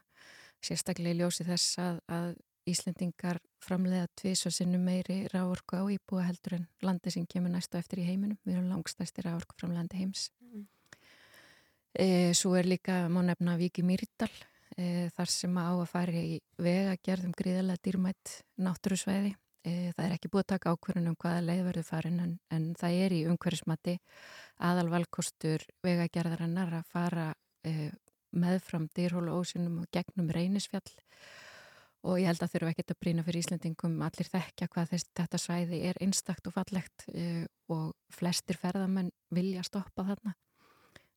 Sérstaklega 0.61 1.15
í 1.15 1.19
ljósi 1.19 1.45
þess 1.47 1.79
að, 1.81 1.99
að 2.13 2.29
Íslendingar 2.69 3.39
framleiða 3.63 4.33
sinnum 4.35 4.83
meiri 4.85 5.23
ráorku 5.31 5.79
á 5.79 5.83
íbúa 5.89 6.27
heldur 6.27 6.59
en 6.59 6.67
landi 6.85 7.09
sem 7.09 7.25
kemur 7.25 7.49
næstu 7.49 7.79
eftir 7.79 8.03
í 8.03 8.05
heiminum. 8.05 8.37
Við 8.45 8.57
erum 8.57 8.69
langstæsti 8.69 9.25
ráorku 9.25 9.57
framleiðandi 9.57 9.97
heims. 9.97 10.29
Mm. 10.43 10.67
E, 11.97 12.07
svo 12.37 12.53
er 12.59 12.69
líka, 12.69 13.07
má 13.09 13.23
nefna 13.25 13.57
Viki 13.57 13.81
Mýrdal, 13.81 14.29
e, 14.77 15.09
þar 15.15 15.31
sem 15.33 15.57
á 15.57 15.71
að 15.71 15.87
fara 15.89 16.13
í 16.13 16.37
vega 16.61 16.95
gerðum 17.01 17.33
gríðarlega 17.33 17.81
dýrmætt 17.87 18.41
náttúrusvæði. 18.61 19.33
E, 19.67 19.91
það 19.91 20.05
er 20.05 20.13
ekki 20.15 20.29
búið 20.31 20.45
að 20.45 20.51
taka 20.53 20.71
ákvörðun 20.71 21.11
um 21.11 21.17
hvaða 21.19 21.41
leið 21.43 21.65
verður 21.67 21.87
farin 21.89 22.19
en, 22.23 22.35
en 22.55 22.69
það 22.79 22.99
er 23.03 23.15
í 23.17 23.19
umhverfismati 23.27 23.97
aðalvalkostur 24.69 25.65
vegagerðarinnar 25.83 26.77
að 26.79 26.93
fara 26.93 27.25
e, 27.67 27.89
meðfram 28.39 28.87
dýrhólu 28.95 29.35
ósinum 29.35 29.81
og 29.83 29.91
gegnum 29.91 30.31
reynisfjall. 30.31 30.87
Og 32.07 32.21
ég 32.21 32.29
held 32.29 32.43
að 32.45 32.53
þurfa 32.53 32.71
ekkert 32.71 32.93
að 32.93 32.99
brína 33.03 33.23
fyrir 33.27 33.43
Íslandingum 33.43 33.97
allir 34.05 34.29
þekkja 34.31 34.69
hvað 34.71 34.93
þess, 34.93 35.09
þetta 35.19 35.39
svæði 35.43 35.79
er 35.89 35.99
einstakt 35.99 36.47
og 36.47 36.55
fallegt 36.55 37.09
e, 37.11 37.43
og 37.67 37.91
flestir 38.15 38.59
ferðamenn 38.59 39.11
vilja 39.35 39.65
stoppa 39.67 40.05
þarna 40.07 40.37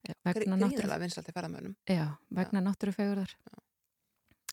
e, 0.02 0.16
vegna 0.26 0.58
náttúru 0.58 0.90
vegna 2.34 2.64
náttúrufegurðar. 2.66 3.36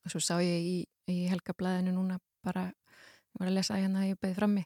Og 0.06 0.14
svo 0.14 0.22
sá 0.22 0.36
ég 0.46 0.70
í, 0.70 0.78
í 1.10 1.24
helgablaðinu 1.32 1.96
núna 1.98 2.20
bara, 2.46 2.70
var 3.40 3.50
að 3.52 3.58
lesa 3.58 3.80
hérna 3.80 4.04
að 4.04 4.12
ég 4.14 4.22
beði 4.22 4.38
frammi 4.38 4.66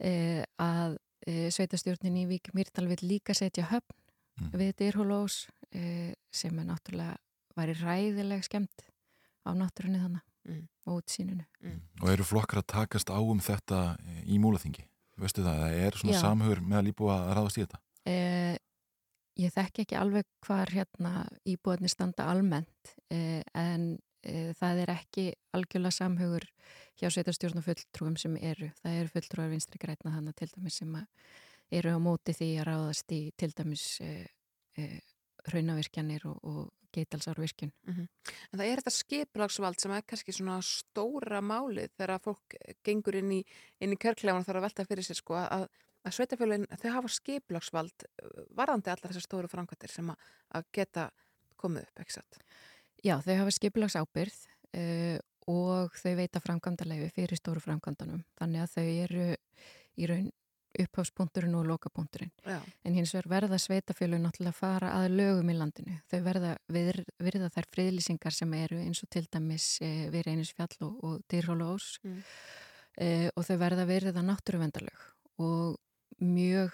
eh, 0.00 0.42
að 0.60 0.98
eh, 1.26 1.48
sveitastjórnin 1.54 2.20
í 2.22 2.26
Vík 2.30 2.52
Mýrdal 2.56 2.88
vil 2.90 3.00
líka 3.06 3.36
setja 3.36 3.68
höfn 3.70 4.52
við 4.56 4.72
Dyrhólós 4.80 5.44
eh, 5.76 6.14
sem 6.32 6.58
er 6.58 6.68
náttúrulega 6.70 7.18
væri 7.58 7.76
ræðileg 7.80 8.44
skemmt 8.46 8.86
á 9.44 9.50
náttúrunni 9.56 10.00
þannig 10.02 10.26
Mm. 10.48 10.68
og 10.88 11.02
útsýninu 11.02 11.44
Og 12.00 12.08
eru 12.08 12.24
flokkar 12.24 12.62
að 12.62 12.70
takast 12.72 13.10
á 13.12 13.20
um 13.20 13.40
þetta 13.44 13.98
í 14.24 14.38
múlaþingi? 14.40 14.86
Veistu 15.20 15.44
það, 15.44 15.58
það 15.60 15.74
er 15.84 15.98
svona 16.00 16.14
Já. 16.14 16.20
samhugur 16.24 16.62
með 16.64 16.78
að 16.78 16.86
líbúa 16.86 17.16
að 17.16 17.32
ráðast 17.36 17.58
í 17.58 17.64
þetta? 17.66 17.80
Eh, 18.08 18.56
ég 19.44 19.52
þekki 19.52 19.84
ekki 19.84 19.98
alveg 20.00 20.24
hvar 20.46 20.72
hérna 20.72 21.12
íbúðarnir 21.44 21.92
standa 21.92 22.30
almennt 22.32 22.94
eh, 23.12 23.42
en 23.52 23.98
það 24.22 24.82
er 24.82 24.92
ekki 24.92 25.26
algjörlega 25.56 25.96
samhugur 25.96 26.44
hjá 27.00 27.08
sveitarstjórn 27.08 27.60
og 27.60 27.64
fulltrúum 27.64 28.18
sem 28.20 28.34
eru. 28.36 28.68
Það 28.82 28.98
eru 28.98 29.12
fulltrúar 29.14 29.52
vinstri 29.52 29.80
grætna 29.80 30.12
þannig 30.16 30.36
til 30.36 30.50
dæmis 30.52 30.80
sem 30.82 30.98
eru 31.70 31.94
á 31.96 31.98
móti 32.02 32.34
því 32.36 32.50
að 32.60 32.68
ráðast 32.68 33.14
í 33.14 33.20
til 33.38 33.50
dæmis 33.56 33.84
e, 34.04 34.10
e, 34.76 34.88
raunavirkjanir 35.48 36.26
og, 36.28 36.38
og 36.44 36.60
geitalsárvirkjun. 36.94 37.72
Mhm. 37.86 38.08
En 38.50 38.58
það 38.58 38.66
er 38.66 38.82
þetta 38.82 38.94
skiplagsvald 38.96 39.80
sem 39.80 39.94
er 39.94 40.06
kannski 40.06 40.34
svona 40.34 40.58
stóra 40.66 41.40
málið 41.40 41.92
þegar 41.94 42.16
að 42.16 42.26
fólk 42.26 42.58
gengur 42.86 43.20
inn 43.20 43.36
í, 43.38 43.44
í 43.80 43.86
kjörklefan 43.94 44.42
og 44.42 44.48
þarf 44.48 44.60
að 44.60 44.66
velta 44.66 44.88
fyrir 44.88 45.06
sér 45.06 45.20
sko 45.20 45.38
að, 45.38 45.68
að 46.04 46.16
sveitafjölinn 46.16 46.66
þau 46.82 46.90
hafa 46.96 47.12
skiplagsvald 47.14 48.06
uh, 48.08 48.42
varðandi 48.58 48.90
allar 48.90 49.12
þessar 49.12 49.28
stóru 49.28 49.52
framkvæmtir 49.52 49.94
sem 49.94 50.10
að, 50.10 50.26
að 50.58 50.68
geta 50.74 51.10
komið 51.60 51.86
upp, 51.86 52.02
ekki 52.02 52.18
satt? 52.18 52.42
Já, 53.04 53.16
þau 53.24 53.36
hafa 53.42 53.54
skipulags 53.56 53.96
ábyrð 53.96 54.36
uh, 54.76 55.18
og 55.50 55.96
þau 55.98 56.12
veita 56.18 56.42
framkvæmdarleifi 56.44 57.12
fyrir 57.16 57.40
stóru 57.40 57.62
framkvæmdanum. 57.64 58.22
Þannig 58.38 58.64
að 58.64 58.74
þau 58.76 58.84
eru 59.06 59.30
í 60.00 60.10
raun 60.10 60.28
upphafspunkturinn 60.78 61.56
og 61.58 61.66
lokapunkturinn. 61.66 62.30
En 62.86 62.94
hins 62.94 63.12
vegar 63.14 63.28
verða 63.32 63.58
sveitafjölun 63.58 64.22
náttúrulega 64.22 64.52
að 64.54 64.60
fara 64.60 64.92
að 65.00 65.16
lögum 65.18 65.50
í 65.50 65.56
landinu. 65.58 65.96
Þau 66.10 66.20
verða 66.26 66.52
vir, 66.70 67.00
virða 67.18 67.50
þær 67.54 67.68
friðlýsingar 67.74 68.36
sem 68.36 68.54
eru 68.54 68.78
eins 68.78 69.02
og 69.02 69.10
til 69.10 69.24
dæmis 69.32 69.66
e, 69.82 69.90
við 70.12 70.28
reynisfjall 70.28 70.76
og, 70.86 70.92
og 71.04 71.22
dýrhólu 71.30 71.72
ós 71.74 71.88
Mm. 72.04 72.22
e, 72.96 73.30
og 73.36 73.44
þau 73.44 73.56
verða 73.60 73.84
virða 73.88 74.22
náttúruvendalög 74.24 75.02
og 75.42 75.76
mjög 76.22 76.70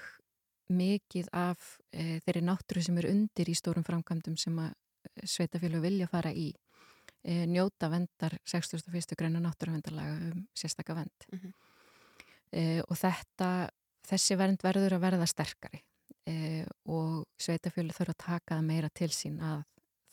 mikið 0.68 1.28
af 1.32 1.78
e, 1.92 2.20
þeirri 2.26 2.42
náttúru 2.44 2.82
sem 2.84 2.98
er 3.00 3.08
undir 3.10 3.48
í 3.48 3.56
stórum 3.56 3.84
framkvæmdum 3.86 4.36
sem 4.38 4.56
að 4.60 4.74
sveitafjölu 5.24 5.80
vilja 5.84 6.08
fara 6.10 6.32
í 6.32 6.48
e, 7.22 7.44
njóta 7.50 7.90
vendar 7.92 8.38
61. 8.44 9.16
greina 9.18 9.42
náttúruvendalaga 9.42 10.32
um 10.32 10.46
sérstaka 10.56 10.94
vend. 10.94 11.28
Mhm. 11.32 11.52
e, 12.52 12.82
og 12.82 12.96
þetta 12.96 13.70
þessi 14.06 14.38
vernd 14.38 14.62
verður 14.62 14.96
að 14.96 15.06
verða 15.06 15.26
sterkari 15.26 15.82
e, 16.26 16.64
og 16.86 17.26
sveitafjölu 17.38 17.94
þurfa 17.94 18.14
að 18.14 18.24
taka 18.26 18.58
það 18.58 18.68
meira 18.68 18.90
til 18.90 19.10
sín 19.10 19.40
að 19.42 19.64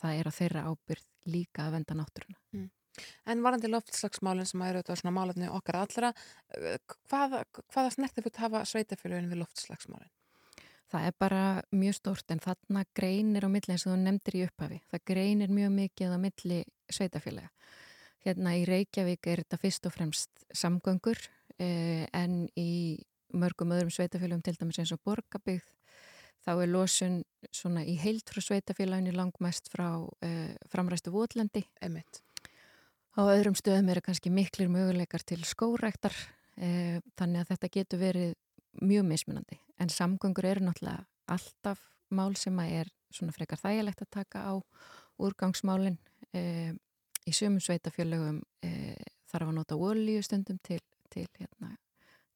það 0.02 0.20
er 0.20 0.30
á 0.30 0.32
þeirra 0.38 0.64
ábyrð 0.70 1.06
líka 1.34 1.68
að 1.68 1.78
venda 1.78 2.00
náttúruna. 2.00 2.40
En 3.26 3.42
varandi 3.42 3.70
loftslagsmálinn 3.72 4.46
sem 4.46 4.62
eru 4.62 4.82
þetta 4.82 4.98
svona 5.00 5.16
málefni 5.16 5.48
okkar 5.50 5.80
allra, 5.80 6.12
hvaða, 7.10 7.42
hvaða 7.74 7.94
snerti 7.96 8.22
fyrir 8.22 8.44
hafa 8.44 8.66
sveitafjölun 8.70 9.32
við 9.32 9.42
loftslagsmálinn? 9.42 10.12
Það 10.92 11.08
er 11.08 11.16
bara 11.20 11.44
mjög 11.74 11.96
stórt 11.98 12.34
en 12.34 12.42
þarna 12.44 12.84
greinir 12.96 13.48
á 13.48 13.50
milli 13.50 13.74
eins 13.74 13.86
og 13.88 13.94
þú 13.94 14.00
nefndir 14.04 14.38
í 14.38 14.44
upphafi. 14.48 14.82
Það 14.92 15.06
greinir 15.10 15.54
mjög 15.54 15.72
mikið 15.78 16.16
á 16.16 16.18
milli 16.22 16.60
sveitafjölega. 16.92 17.50
Hérna 18.24 18.56
í 18.56 18.66
Reykjavík 18.68 19.28
er 19.28 19.44
þetta 19.44 19.60
fyrst 19.60 19.88
og 19.90 19.96
fremst 19.96 20.46
samgöngur 20.56 21.20
eh, 21.60 22.06
en 22.14 22.46
í 22.60 23.02
mörgum 23.34 23.74
öðrum 23.76 23.92
sveitafjölum 23.92 24.44
til 24.46 24.56
dæmis 24.60 24.80
eins 24.80 24.94
og 24.96 25.02
borgabygð 25.04 25.66
þá 26.44 26.52
er 26.54 26.70
losun 26.72 27.18
svona 27.56 27.84
í 27.88 27.96
heilt 28.00 28.30
frá 28.32 28.44
sveitafélaginu 28.44 29.16
langmest 29.16 29.70
frá 29.72 29.88
eh, 30.26 30.54
framræstu 30.72 31.14
votlendi. 31.14 31.64
Einmitt. 31.82 32.22
Á 33.14 33.22
öðrum 33.30 33.56
stöðum 33.58 33.92
eru 33.94 34.02
kannski 34.04 34.32
miklir 34.34 34.72
möguleikar 34.74 35.24
til 35.26 35.44
skóræktar 35.46 36.16
eh, 36.58 37.00
þannig 37.20 37.44
að 37.44 37.52
þetta 37.54 37.72
getur 37.78 38.02
verið 38.02 38.34
mjög 38.82 39.06
mismunandi. 39.06 39.60
En 39.80 39.90
samgöngur 39.90 40.46
eru 40.46 40.66
náttúrulega 40.66 41.06
alltaf 41.28 41.82
mál 42.14 42.36
sem 42.38 42.58
að 42.60 42.76
er 42.82 42.92
svona 43.14 43.34
frekar 43.36 43.62
þægilegt 43.62 44.04
að 44.06 44.12
taka 44.18 44.44
á 44.50 44.54
úrgangsmálin. 45.22 45.98
Eh, 46.34 46.74
í 47.28 47.32
sömum 47.36 47.62
sveitafjölögum 47.64 48.42
eh, 48.66 49.00
þarf 49.32 49.50
að 49.50 49.58
nota 49.58 49.78
olíu 49.80 50.22
stundum 50.26 50.60
til, 50.66 50.82
til, 51.14 51.28
hérna, 51.40 51.76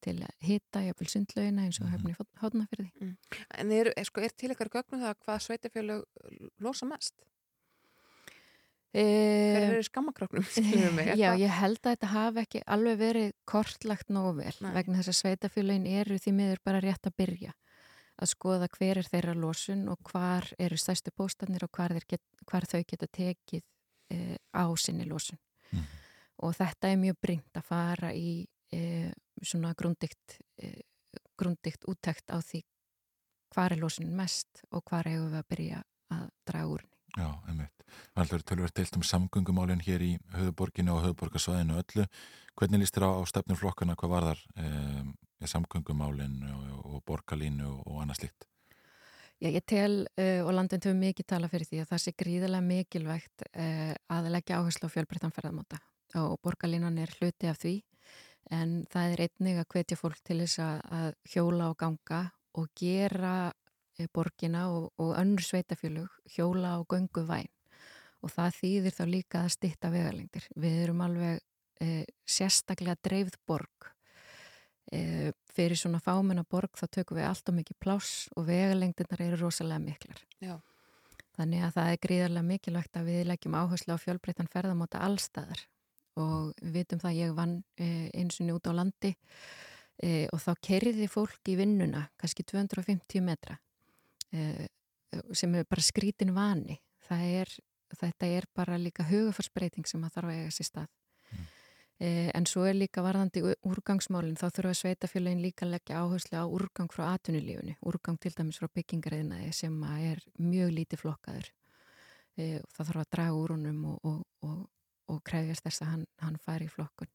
til 0.03 0.15
að 0.23 0.35
hita 0.47 0.83
jafnvel 0.85 1.09
sundlaugina 1.11 1.65
eins 1.65 1.81
og 1.81 1.89
hefni 1.91 2.15
hótnafyrði. 2.41 2.91
Mm. 3.01 3.15
En 3.61 3.73
er, 3.75 3.91
er, 3.95 4.07
sko, 4.07 4.23
er 4.23 4.35
til 4.37 4.53
ykkar 4.53 4.71
gögnum 4.73 5.03
það 5.03 5.17
hvað 5.25 5.43
sveitafjölög 5.47 6.05
losa 6.63 6.87
mest? 6.89 7.17
Hver 8.97 9.63
Eh, 9.63 9.69
eru 9.69 9.83
er 11.03 11.19
Já, 11.19 11.29
ég 11.37 11.53
held 11.53 11.79
að 11.83 11.93
þetta 11.93 12.09
hafi 12.13 12.43
ekki 12.43 12.61
alveg 12.65 12.99
verið 13.01 13.31
kortlagt 13.45 14.09
nógu 14.13 14.33
vel 14.39 14.55
Nei. 14.65 14.71
vegna 14.73 14.99
þess 14.99 15.13
að 15.13 15.19
sveitafélagin 15.19 15.87
eru 16.01 16.17
því 16.21 16.33
miður 16.39 16.61
bara 16.65 16.81
rétt 16.81 17.09
að 17.09 17.17
byrja 17.21 17.53
að 18.17 18.31
skoða 18.31 18.69
hver 18.73 19.01
er 19.03 19.09
þeirra 19.11 19.35
losun 19.37 19.85
og 19.91 20.01
hvar 20.09 20.47
eru 20.57 20.77
stærstu 20.81 21.13
póstanir 21.13 21.67
og 21.67 21.71
hvar, 21.77 21.93
þeir 21.93 22.07
get, 22.15 22.23
hvar 22.49 22.65
þau 22.65 22.81
geta 22.81 23.07
tekið 23.13 23.63
e, 24.13 24.37
á 24.57 24.65
sinni 24.81 25.05
losun. 25.05 25.37
Og 26.41 26.55
þetta 26.57 26.89
er 26.89 26.97
mjög 27.01 27.19
bringt 27.21 27.59
að 27.59 27.67
fara 27.69 28.11
í 28.17 28.41
e, 28.73 29.11
svona 29.41 29.75
grundikt, 29.77 30.39
e, 30.57 30.73
grundikt 31.37 31.85
úttekt 31.89 32.33
á 32.33 32.41
því 32.41 32.63
hvar 33.53 33.73
er 33.73 33.81
losunin 33.81 34.17
mest 34.17 34.63
og 34.71 34.83
hvar 34.89 35.07
hefur 35.07 35.31
við 35.31 35.41
að 35.41 35.49
byrja 35.53 35.81
að 36.17 36.29
draga 36.49 36.73
úr 36.73 36.83
henni. 36.83 36.96
Já, 37.17 37.29
einmitt. 37.49 37.85
Það 38.13 38.33
er 38.35 38.43
tölvöld 38.51 38.75
deilt 38.77 38.97
um 38.99 39.05
samgöngumálinn 39.05 39.81
hér 39.81 40.03
í 40.05 40.11
höfuborginu 40.35 40.93
og 40.93 41.05
höfuborgarsvæðinu 41.07 41.79
öllu. 41.81 42.05
Hvernig 42.57 42.83
líst 42.83 42.97
þér 42.97 43.07
á, 43.09 43.11
á 43.17 43.23
stefnur 43.29 43.57
flokkana 43.57 43.95
hvað 43.97 44.13
var 44.13 44.27
þar 44.27 44.43
um, 44.61 45.09
samgöngumálinn 45.45 46.37
og, 46.51 46.85
og 46.85 47.01
borgarlínu 47.09 47.71
og, 47.79 47.97
annað 48.03 48.21
slíkt? 48.21 48.47
Já, 49.37 49.49
ég 49.49 49.65
tel 49.69 50.05
uh, 50.05 50.41
og 50.45 50.53
landin 50.57 50.81
töfum 50.81 51.01
mikið 51.01 51.29
tala 51.33 51.49
fyrir 51.49 51.69
því 51.69 51.83
að 51.83 51.91
það 51.91 52.03
sé 52.03 52.15
gríðarlega 52.21 52.67
mikilvægt 52.69 53.45
uh, 53.49 53.93
að 54.13 54.31
leggja 54.33 54.61
áherslu 54.61 54.89
á 54.89 54.93
fjölbreyttan 54.93 55.33
ferðamáta 55.33 55.81
og 56.17 56.39
borgarlínan 56.41 56.97
er 57.01 57.11
hluti 57.19 57.49
af 57.49 57.59
því 57.61 57.75
en 58.53 58.79
það 58.89 59.13
er 59.13 59.23
einnig 59.25 59.61
að 59.61 59.69
hvetja 59.73 59.99
fólk 59.99 60.21
til 60.25 60.39
þess 60.43 60.61
að, 60.63 61.15
hjóla 61.27 61.71
og 61.73 61.77
ganga 61.81 62.21
og 62.57 62.69
gera 62.77 63.51
borgina 64.13 64.67
og, 64.73 64.91
og 65.01 65.15
önnur 65.17 65.43
sveitafjölug 65.43 66.11
hjóla 66.35 66.77
og 66.81 66.87
göngu 66.93 67.25
væn 67.27 67.49
og 68.21 68.33
það 68.33 68.57
þýðir 68.61 68.95
þá 68.97 69.03
líka 69.09 69.43
að 69.43 69.53
stitta 69.53 69.91
vegalengdir. 69.93 70.47
Við 70.57 70.79
erum 70.83 71.03
alveg 71.05 71.37
uh, 71.37 72.03
sérstaklega 72.25 72.97
dreifð 73.05 73.37
borg 73.47 73.91
e, 74.91 75.31
fyrir 75.53 75.79
svona 75.79 75.99
fámenna 76.03 76.45
borg 76.47 76.77
þá 76.79 76.87
tökum 76.99 77.19
við 77.19 77.27
alltaf 77.27 77.55
mikið 77.55 77.79
pláss 77.83 78.27
og 78.35 78.47
vegalengdirnar 78.47 79.23
eru 79.25 79.39
rosalega 79.41 79.83
miklar. 79.83 80.23
Já. 80.43 80.57
Þannig 81.37 81.65
að 81.67 81.73
það 81.75 81.91
er 81.91 82.03
gríðarlega 82.05 82.47
mikilvægt 82.47 82.97
að 82.97 83.09
við 83.11 83.23
leggjum 83.29 83.57
áherslu 83.59 83.97
á 83.97 84.01
fjölbreyttan 84.01 84.51
ferðamáta 84.51 85.03
allstaðar 85.05 85.63
og 86.17 86.53
við 86.63 86.79
vitum 86.79 87.01
það 87.03 87.11
að 87.11 87.19
ég 87.19 87.37
vann 87.37 87.55
e, 87.77 87.89
eins 88.17 88.41
og 88.41 88.53
út 88.55 88.69
á 88.69 88.73
landi 88.73 89.13
e, 90.01 90.25
og 90.33 90.41
þá 90.41 90.51
kerriði 90.65 91.09
fólk 91.11 91.51
í 91.51 91.57
vinnuna 91.59 92.07
kannski 92.17 92.45
250 92.47 93.21
metra 93.25 93.59
e, 93.59 93.66
sem 95.33 95.55
er 95.55 95.65
bara 95.69 95.81
skrítin 95.81 96.33
vani. 96.35 96.79
Það 97.07 97.21
er, 97.41 97.51
þetta 97.95 98.27
er 98.37 98.47
bara 98.55 98.77
líka 98.77 99.05
hugafarsbreyting 99.07 99.87
sem 99.87 100.03
að 100.03 100.17
þarf 100.17 100.31
að 100.33 100.39
eiga 100.41 100.55
sér 100.57 100.67
stað. 100.71 100.87
Eh, 101.99 102.29
En 102.35 102.45
svo 102.45 102.65
er 102.69 102.75
líka 102.77 103.01
varðandi 103.01 103.41
ú- 103.41 103.55
úrgangsmálin, 103.71 104.35
þá 104.37 104.51
þurfa 104.53 104.73
sveitafélagin 104.77 105.41
líka 105.41 105.65
að 105.65 105.71
leggja 105.77 106.01
áherslu 106.03 106.37
á 106.37 106.45
úrgang 106.45 106.91
frá 106.93 107.07
atvinnulífunni, 107.15 107.77
úrgang 107.81 108.19
til 108.21 108.31
dæmis 108.37 108.59
frá 108.59 108.67
byggingariðnaði 108.69 109.53
sem 109.53 109.79
er 109.83 110.21
mjög 110.37 110.75
lítið 110.75 111.01
flokkaður. 111.01 111.47
E, 112.37 112.59
það 112.69 112.85
þarf 112.91 113.01
að 113.01 113.09
draga 113.15 113.33
úr 113.33 113.55
honum 113.55 113.85
og, 113.85 113.97
og, 114.05 114.19
og, 114.45 114.59
og 115.09 115.23
krefjast 115.25 115.63
þess 115.65 115.81
að 115.81 115.87
hann, 115.95 116.05
hann 116.21 116.37
fari 116.37 116.65
í 116.69 116.69
flokkun. 116.75 117.09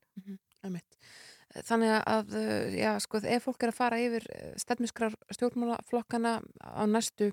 Einmitt. 0.62 0.98
Þannig 1.68 1.90
að, 2.08 2.34
uh, 2.38 2.74
já, 2.78 2.92
sko, 3.04 3.20
ef 3.28 3.44
fólk 3.44 3.62
er 3.66 3.72
að 3.74 3.76
fara 3.76 4.00
yfir 4.00 4.24
stefniskrar 4.62 5.16
stjórnmálaflokkana 5.36 6.38
á 6.64 6.82
næstu 6.88 7.32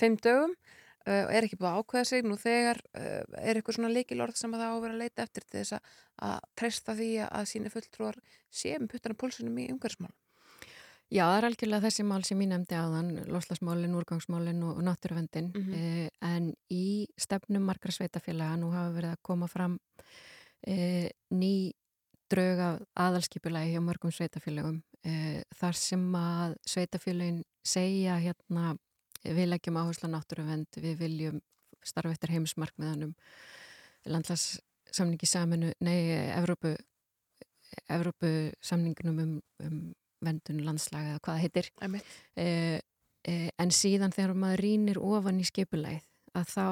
fimm 0.00 0.16
dögum 0.24 0.54
uh, 0.54 1.24
og 1.26 1.32
er 1.34 1.44
ekki 1.44 1.58
búið 1.60 1.68
að 1.74 1.80
ákveða 1.82 2.04
sig, 2.08 2.22
nú 2.24 2.38
þegar 2.40 2.80
uh, 2.96 3.24
er 3.42 3.58
eitthvað 3.58 3.76
svona 3.76 3.90
leikilorð 3.92 4.38
sem 4.40 4.54
að 4.54 4.62
það 4.62 4.70
á 4.72 4.76
að 4.76 4.80
vera 4.86 4.96
að 4.96 5.02
leita 5.02 5.26
eftir 5.26 5.44
til 5.44 5.58
þess 5.60 5.76
að, 5.76 5.90
að 6.30 6.38
treysta 6.62 6.94
því 6.96 7.10
að 7.28 7.50
síni 7.52 7.72
fulltrúar 7.74 8.18
séum 8.62 8.88
puttana 8.88 9.18
pólsunum 9.20 9.58
í 9.60 9.66
umhverfsmál. 9.74 10.14
Já, 11.08 11.22
það 11.24 11.36
er 11.38 11.46
algjörlega 11.48 11.84
þessi 11.88 12.04
mál 12.04 12.24
sem 12.28 12.40
ég 12.44 12.48
nefndi 12.50 12.76
áðan, 12.76 13.06
loslasmálin, 13.32 13.94
úrgangsmálin 13.96 14.58
og, 14.68 14.74
og 14.76 14.84
náttúruvendin, 14.84 15.46
Mhm. 15.56 15.72
eh, 15.72 16.08
en 16.20 16.50
í 16.68 17.06
stefnum 17.16 17.64
margra 17.64 17.92
sveitafélaga 17.92 18.58
nú 18.60 18.68
hafa 18.74 18.92
verið 18.96 19.12
að 19.14 19.22
koma 19.24 19.48
fram 19.48 19.78
eh, 20.66 21.08
ný 21.32 21.72
drög 22.32 22.60
af 22.62 22.80
aðalskipulagi 23.06 23.74
hjá 23.74 23.82
mörgum 23.84 24.12
sveitafélagum 24.14 24.80
eh, 25.04 25.40
þar 25.58 25.78
sem 25.78 26.04
að 26.18 26.56
sveitafélagin 26.68 27.42
segja 27.66 28.18
hérna 28.22 28.74
við 29.24 29.48
leggjum 29.50 29.78
áherslu 29.80 30.08
á 30.08 30.14
náttúruvend, 30.14 30.78
við 30.78 30.98
viljum 31.02 31.40
starfa 31.84 32.14
eftir 32.14 32.34
heimismarkmiðanum 32.36 33.14
landlagssamningi 34.08 35.28
saminu, 35.28 35.72
nei, 35.84 35.98
Evrópu 36.36 36.76
Evrópu 37.92 38.28
samningunum 38.64 39.18
um, 39.22 39.32
um 39.64 39.80
vendun 40.24 40.62
landslaga 40.66 41.14
eða 41.14 41.20
hvað 41.22 41.34
það 41.34 41.42
heitir. 41.44 41.68
Eh, 42.40 42.78
eh, 43.28 43.50
en 43.60 43.72
síðan 43.74 44.14
þegar 44.14 44.34
maður 44.34 44.62
rínir 44.64 44.98
ofan 44.98 45.38
í 45.38 45.46
skipulagið 45.46 46.06
að 46.36 46.50
þá 46.52 46.66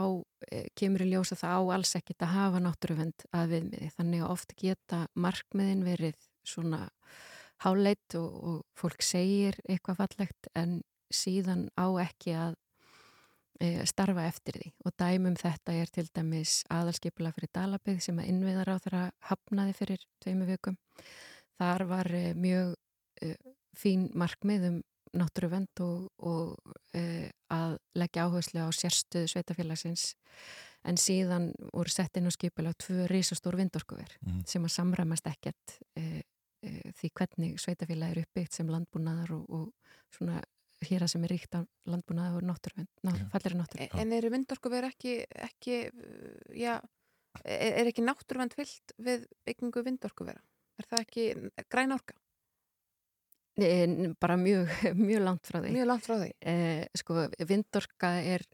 e, 0.50 0.60
kemur 0.78 1.04
í 1.04 1.08
ljós 1.10 1.32
að 1.34 1.42
það 1.44 1.56
á 1.56 1.62
alls 1.76 1.94
ekkit 1.98 2.26
að 2.26 2.34
hafa 2.34 2.62
náttúruvend 2.64 3.26
að 3.36 3.54
viðmiði. 3.54 3.88
Þannig 3.96 4.24
að 4.24 4.34
oft 4.34 4.54
geta 4.60 5.00
markmiðin 5.14 5.86
verið 5.86 6.28
svona 6.46 6.82
háleit 7.64 8.18
og, 8.18 8.36
og 8.50 8.62
fólk 8.76 9.02
segir 9.04 9.58
eitthvað 9.64 10.02
fallegt 10.02 10.50
en 10.54 10.80
síðan 11.14 11.68
á 11.78 11.86
ekki 12.02 12.34
að 12.36 12.56
e, 13.60 13.84
starfa 13.88 14.26
eftir 14.28 14.58
því 14.58 14.72
og 14.84 14.96
dæmum 15.00 15.36
þetta 15.40 15.76
er 15.80 15.92
til 15.92 16.06
dæmis 16.10 16.58
aðalskipula 16.72 17.32
fyrir 17.36 17.52
Dalabið 17.56 18.02
sem 18.04 18.18
að 18.20 18.32
innviðar 18.32 18.74
á 18.74 18.76
þeirra 18.84 19.04
hafnaði 19.30 19.76
fyrir 19.78 20.04
tveimu 20.24 20.48
vikum. 20.50 20.76
Þar 21.56 21.86
var 21.88 22.12
e, 22.12 22.26
mjög 22.36 22.74
e, 23.22 23.32
fín 23.76 24.10
markmið 24.16 24.68
um 24.70 24.82
náttúruvend 25.20 25.82
og, 25.84 26.06
og 26.18 26.74
e, 26.94 27.30
að 27.52 27.76
leggja 27.98 28.26
áherslu 28.28 28.62
á 28.64 28.70
sérstöðu 28.74 29.30
sveitafélagsins 29.32 30.14
en 30.86 30.98
síðan 31.00 31.50
voru 31.72 31.90
sett 31.90 32.16
inn 32.16 32.28
á 32.28 32.32
skipula 32.34 32.72
tvö 32.78 33.06
risastór 33.10 33.56
vindorkuver 33.58 34.10
Mhm. 34.22 34.44
sem 34.46 34.64
að 34.64 34.74
samræmast 34.76 35.26
ekkert 35.26 35.78
e, 35.96 36.22
e, 36.62 36.92
því 36.98 37.10
hvernig 37.14 37.56
sveitafélag 37.62 38.10
er 38.16 38.22
uppbyggt 38.24 38.52
sem 38.54 38.68
landbúnaðar 38.68 39.32
og, 39.34 39.48
og 39.50 39.72
svona 40.14 40.42
hér 40.84 41.02
að 41.06 41.12
sem 41.14 41.24
er 41.24 41.32
ríkt 41.32 41.56
á 41.56 41.60
landbúnaðar 41.88 42.36
og 42.42 42.44
náttúruvend, 42.50 42.90
ná, 43.02 43.14
fallir 43.32 43.56
náttúruvend. 43.56 43.96
En 43.96 44.12
eru 44.12 44.30
vindorku 44.30 44.68
verið 44.70 44.92
ekki, 44.92 45.14
ekki, 45.48 45.78
já, 46.52 46.74
er, 47.44 47.72
er 47.80 47.86
ekki 47.90 48.04
náttúruvend 48.04 48.54
fyllt 48.54 48.92
við 49.00 49.24
byggingu 49.48 49.82
vindorku 49.86 50.26
vera? 50.28 50.42
Er 50.76 50.84
það 50.90 51.04
ekki 51.06 51.24
græn 51.72 51.96
orka? 51.96 52.14
Bara 54.20 54.36
mjög, 54.36 54.68
mjög 55.08 55.24
langt 55.24 55.48
frá 55.48 55.62
því. 55.62 55.72
Mjög 55.72 55.88
langt 55.88 56.06
frá 56.06 56.18
því. 56.20 56.30
Eh, 56.40 56.84
sko, 57.00 57.26
vindorka 57.48 58.12
er 58.20 58.44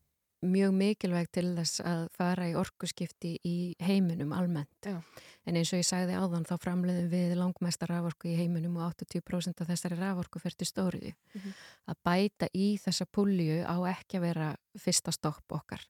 mjög 0.42 0.72
mikilvæg 0.74 1.28
til 1.34 1.52
þess 1.54 1.82
að 1.86 2.00
fara 2.16 2.48
í 2.50 2.54
orkuskipti 2.58 3.36
í 3.46 3.56
heiminum 3.82 4.32
almennt. 4.34 4.86
Já. 4.86 4.98
En 5.46 5.58
eins 5.58 5.70
og 5.74 5.80
ég 5.80 5.86
sagði 5.86 6.16
áðan 6.18 6.46
þá 6.46 6.54
framleiðum 6.62 7.10
við 7.12 7.34
langmesta 7.38 7.86
raforku 7.90 8.30
í 8.30 8.36
heiminum 8.38 8.76
og 8.80 8.90
80% 8.90 9.62
af 9.62 9.70
þessari 9.70 9.98
raforku 10.00 10.42
fer 10.42 10.56
til 10.58 10.68
stóriði. 10.68 11.14
Mhm. 11.34 11.54
Að 11.90 12.02
bæta 12.04 12.50
í 12.54 12.78
þessa 12.82 13.06
pulju 13.06 13.62
á 13.62 13.76
ekki 13.94 14.18
að 14.18 14.26
vera 14.26 14.50
fyrsta 14.78 15.14
stopp 15.14 15.46
okkar. 15.50 15.82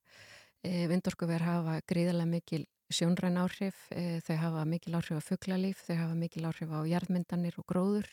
E, 0.62 0.86
vindorkuver 0.86 1.43
hafa 1.43 1.80
gríðarlega 1.89 2.28
mikil 2.28 2.66
sjónræn 2.93 3.40
áhrif, 3.40 3.89
e, 3.90 4.20
þau 4.20 4.36
hafa 4.36 4.64
mikil 4.68 4.94
áhrif 4.94 5.16
á 5.16 5.22
fuglalíf, 5.24 5.80
þau 5.86 5.97
hafa 5.97 6.14
mikil 6.14 6.44
áhrif 6.44 6.68
á 6.68 6.80
jarðmyndanir 6.84 7.56
og 7.59 7.66
gróður. 7.66 8.09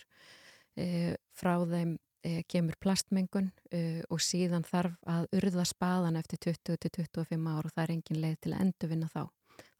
E, 0.79 1.15
frá 1.35 1.55
þeim 1.67 1.95
e, 2.23 2.43
kemur 2.47 2.77
plastmengun 2.79 3.49
e, 3.71 4.01
og 4.07 4.21
síðan 4.23 4.65
þarf 4.67 4.95
að 5.09 5.27
urða 5.39 5.65
spaðan 5.67 6.19
eftir 6.19 6.41
20-25 6.47 7.49
ár 7.51 7.67
og 7.67 7.73
það 7.73 7.83
er 7.83 7.95
engin 7.95 8.21
leið 8.23 8.37
til 8.43 8.53
að 8.53 8.63
endurvinna 8.65 9.09
þá. 9.11 9.23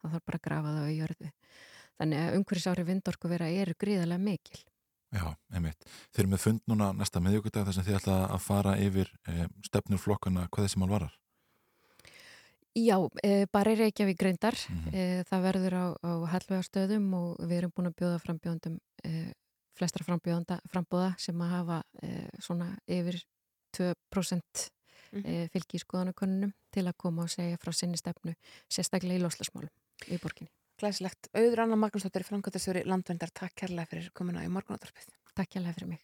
Það 0.00 0.16
þarf 0.16 0.26
bara 0.28 0.40
að 0.40 0.46
grafa 0.48 0.74
það 0.74 0.90
á 0.90 0.96
jörðu. 0.96 1.30
Þannig 2.00 2.24
að 2.24 2.36
umhverfisári 2.38 2.84
vindorku 2.88 3.30
vera 3.30 3.48
eru 3.62 3.76
gríðarlega 3.80 4.24
mikil. 4.24 4.60
Já, 5.10 5.24
einmitt. 5.50 5.88
Þeir 6.14 6.22
eru 6.22 6.32
með 6.32 6.44
fund 6.44 6.60
núna 6.70 6.92
næsta 6.94 7.20
meðjökudag 7.24 7.66
þar 7.66 7.76
sem 7.76 7.86
þið 7.88 7.96
ætla 7.98 8.18
að 8.30 8.44
fara 8.44 8.76
yfir 8.78 9.10
stefnur 9.66 9.98
flokkana 10.00 10.46
hvað 10.48 10.68
þessi 10.68 10.80
mál 10.80 10.92
varar. 10.92 11.16
Já, 12.78 12.94
bara 13.50 13.72
í 13.74 13.78
Reykjavík 13.80 14.18
greindar. 14.20 14.54
Mhm. 14.70 14.94
e, 14.94 15.24
það 15.26 15.42
verður 15.48 15.74
á, 15.74 15.86
á 16.06 16.10
hallvegastöðum 16.32 17.08
og 17.18 17.40
við 17.42 17.56
erum 17.58 17.72
búin 17.74 17.90
að 17.90 17.96
bjóða 17.98 18.20
frambjóðandum 18.22 18.78
e, 19.04 19.32
flestra 19.80 20.04
frambúða 20.04 21.14
sem 21.18 21.40
að 21.40 21.54
hafa 21.56 21.80
e, 22.02 22.28
svona 22.38 22.74
yfir 22.86 23.22
2% 23.76 24.68
Mhm. 25.10 25.26
e, 25.26 25.48
fylgi 25.50 25.78
í 25.78 25.82
skoðanakonunum 25.82 26.52
til 26.70 26.84
að 26.86 26.96
koma 27.02 27.24
og 27.26 27.32
segja 27.32 27.58
frá 27.58 27.72
sinni 27.74 27.98
stefnu 27.98 28.36
sérstaklega 28.70 29.18
í 29.18 29.22
loslasmálum 29.24 29.72
í 30.06 30.20
borginni. 30.22 30.52
Glæsilegt. 30.80 31.28
Auður 31.34 31.64
Anna 31.64 31.76
Magnúsdóttir, 31.76 32.24
framkvæmtastjóri 32.24 32.86
landvendar, 32.86 33.34
takk 33.34 33.56
kærlega 33.56 33.90
fyrir 33.90 34.10
komuna 34.14 34.46
í 34.46 34.52
morgunáttarpið. 34.54 35.10
Takk 35.34 35.50
kærlega 35.56 35.74
fyrir 35.74 35.88
mig. 35.88 36.00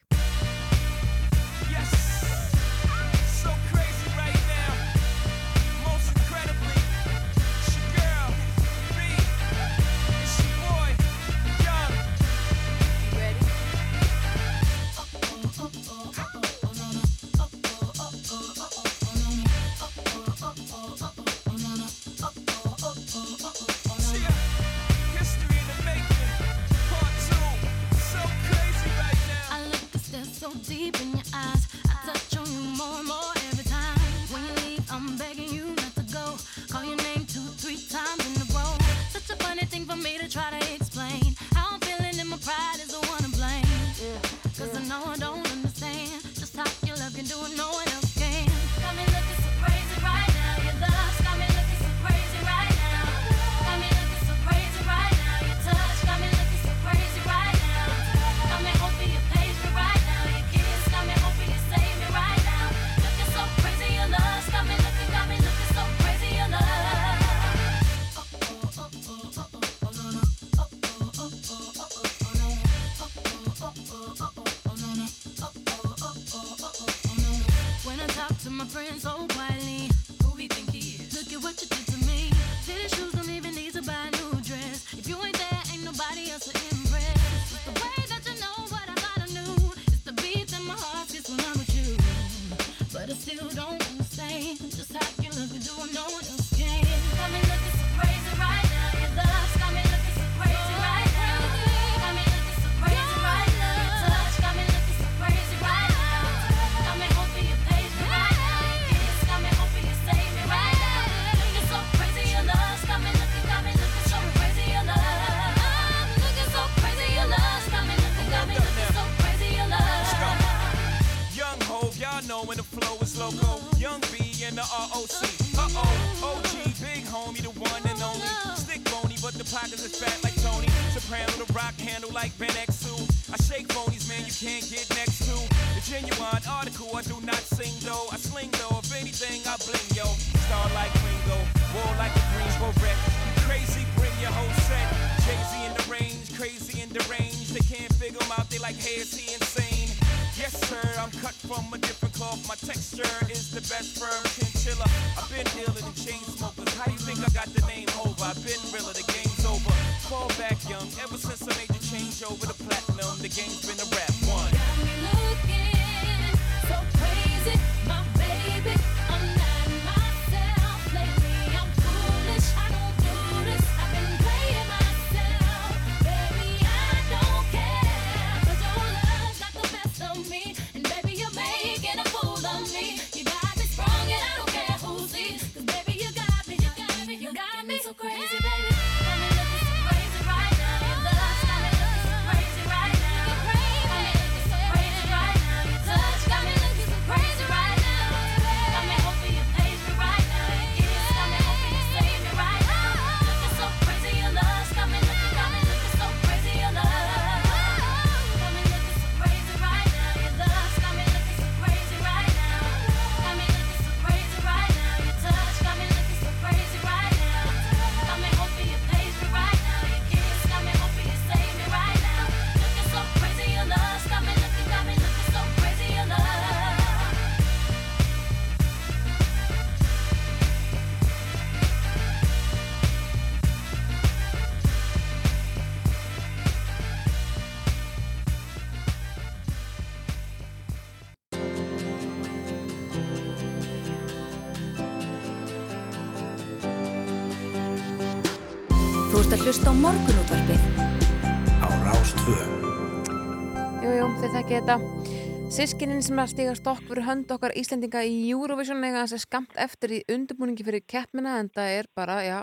Sískinin 255.57 256.03
sem 256.05 256.19
er 256.19 256.27
að 256.27 256.33
stíga 256.35 256.55
stokk 256.59 256.83
fyrir 256.85 257.07
hönd 257.07 257.31
okkar 257.33 257.55
Íslendinga 257.57 258.03
í 258.05 258.17
Eurovision 258.29 258.85
eiga 258.85 259.07
þessi 259.07 259.23
skamt 259.23 259.55
eftir 259.57 259.95
í 259.97 260.01
undirbúningi 260.13 260.67
fyrir 260.67 260.83
keppmina 260.85 261.39
en 261.41 261.49
það 261.55 261.71
er 261.79 261.89
bara, 261.97 262.17
já, 262.27 262.35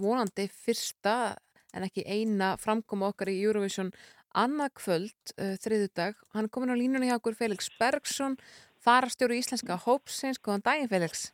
vonandi 0.00 0.46
fyrsta 0.64 1.34
en 1.76 1.84
ekki 1.84 2.06
eina 2.08 2.54
framkoma 2.56 3.10
okkar 3.12 3.28
í 3.28 3.36
Eurovision 3.42 3.92
annað 4.32 4.72
kvöld, 4.80 5.34
uh, 5.36 5.52
þriðudag. 5.60 6.16
Hann 6.32 6.48
er 6.48 6.54
komin 6.56 6.72
á 6.72 6.80
línunni 6.80 7.12
hjá 7.12 7.18
okkur 7.18 7.36
Felix 7.36 7.68
Bergson, 7.76 8.38
farastjóri 8.80 9.42
íslenska 9.42 9.76
hópsins. 9.84 10.40
Góðan 10.40 10.64
daginn, 10.64 10.88
Felix. 10.88 11.28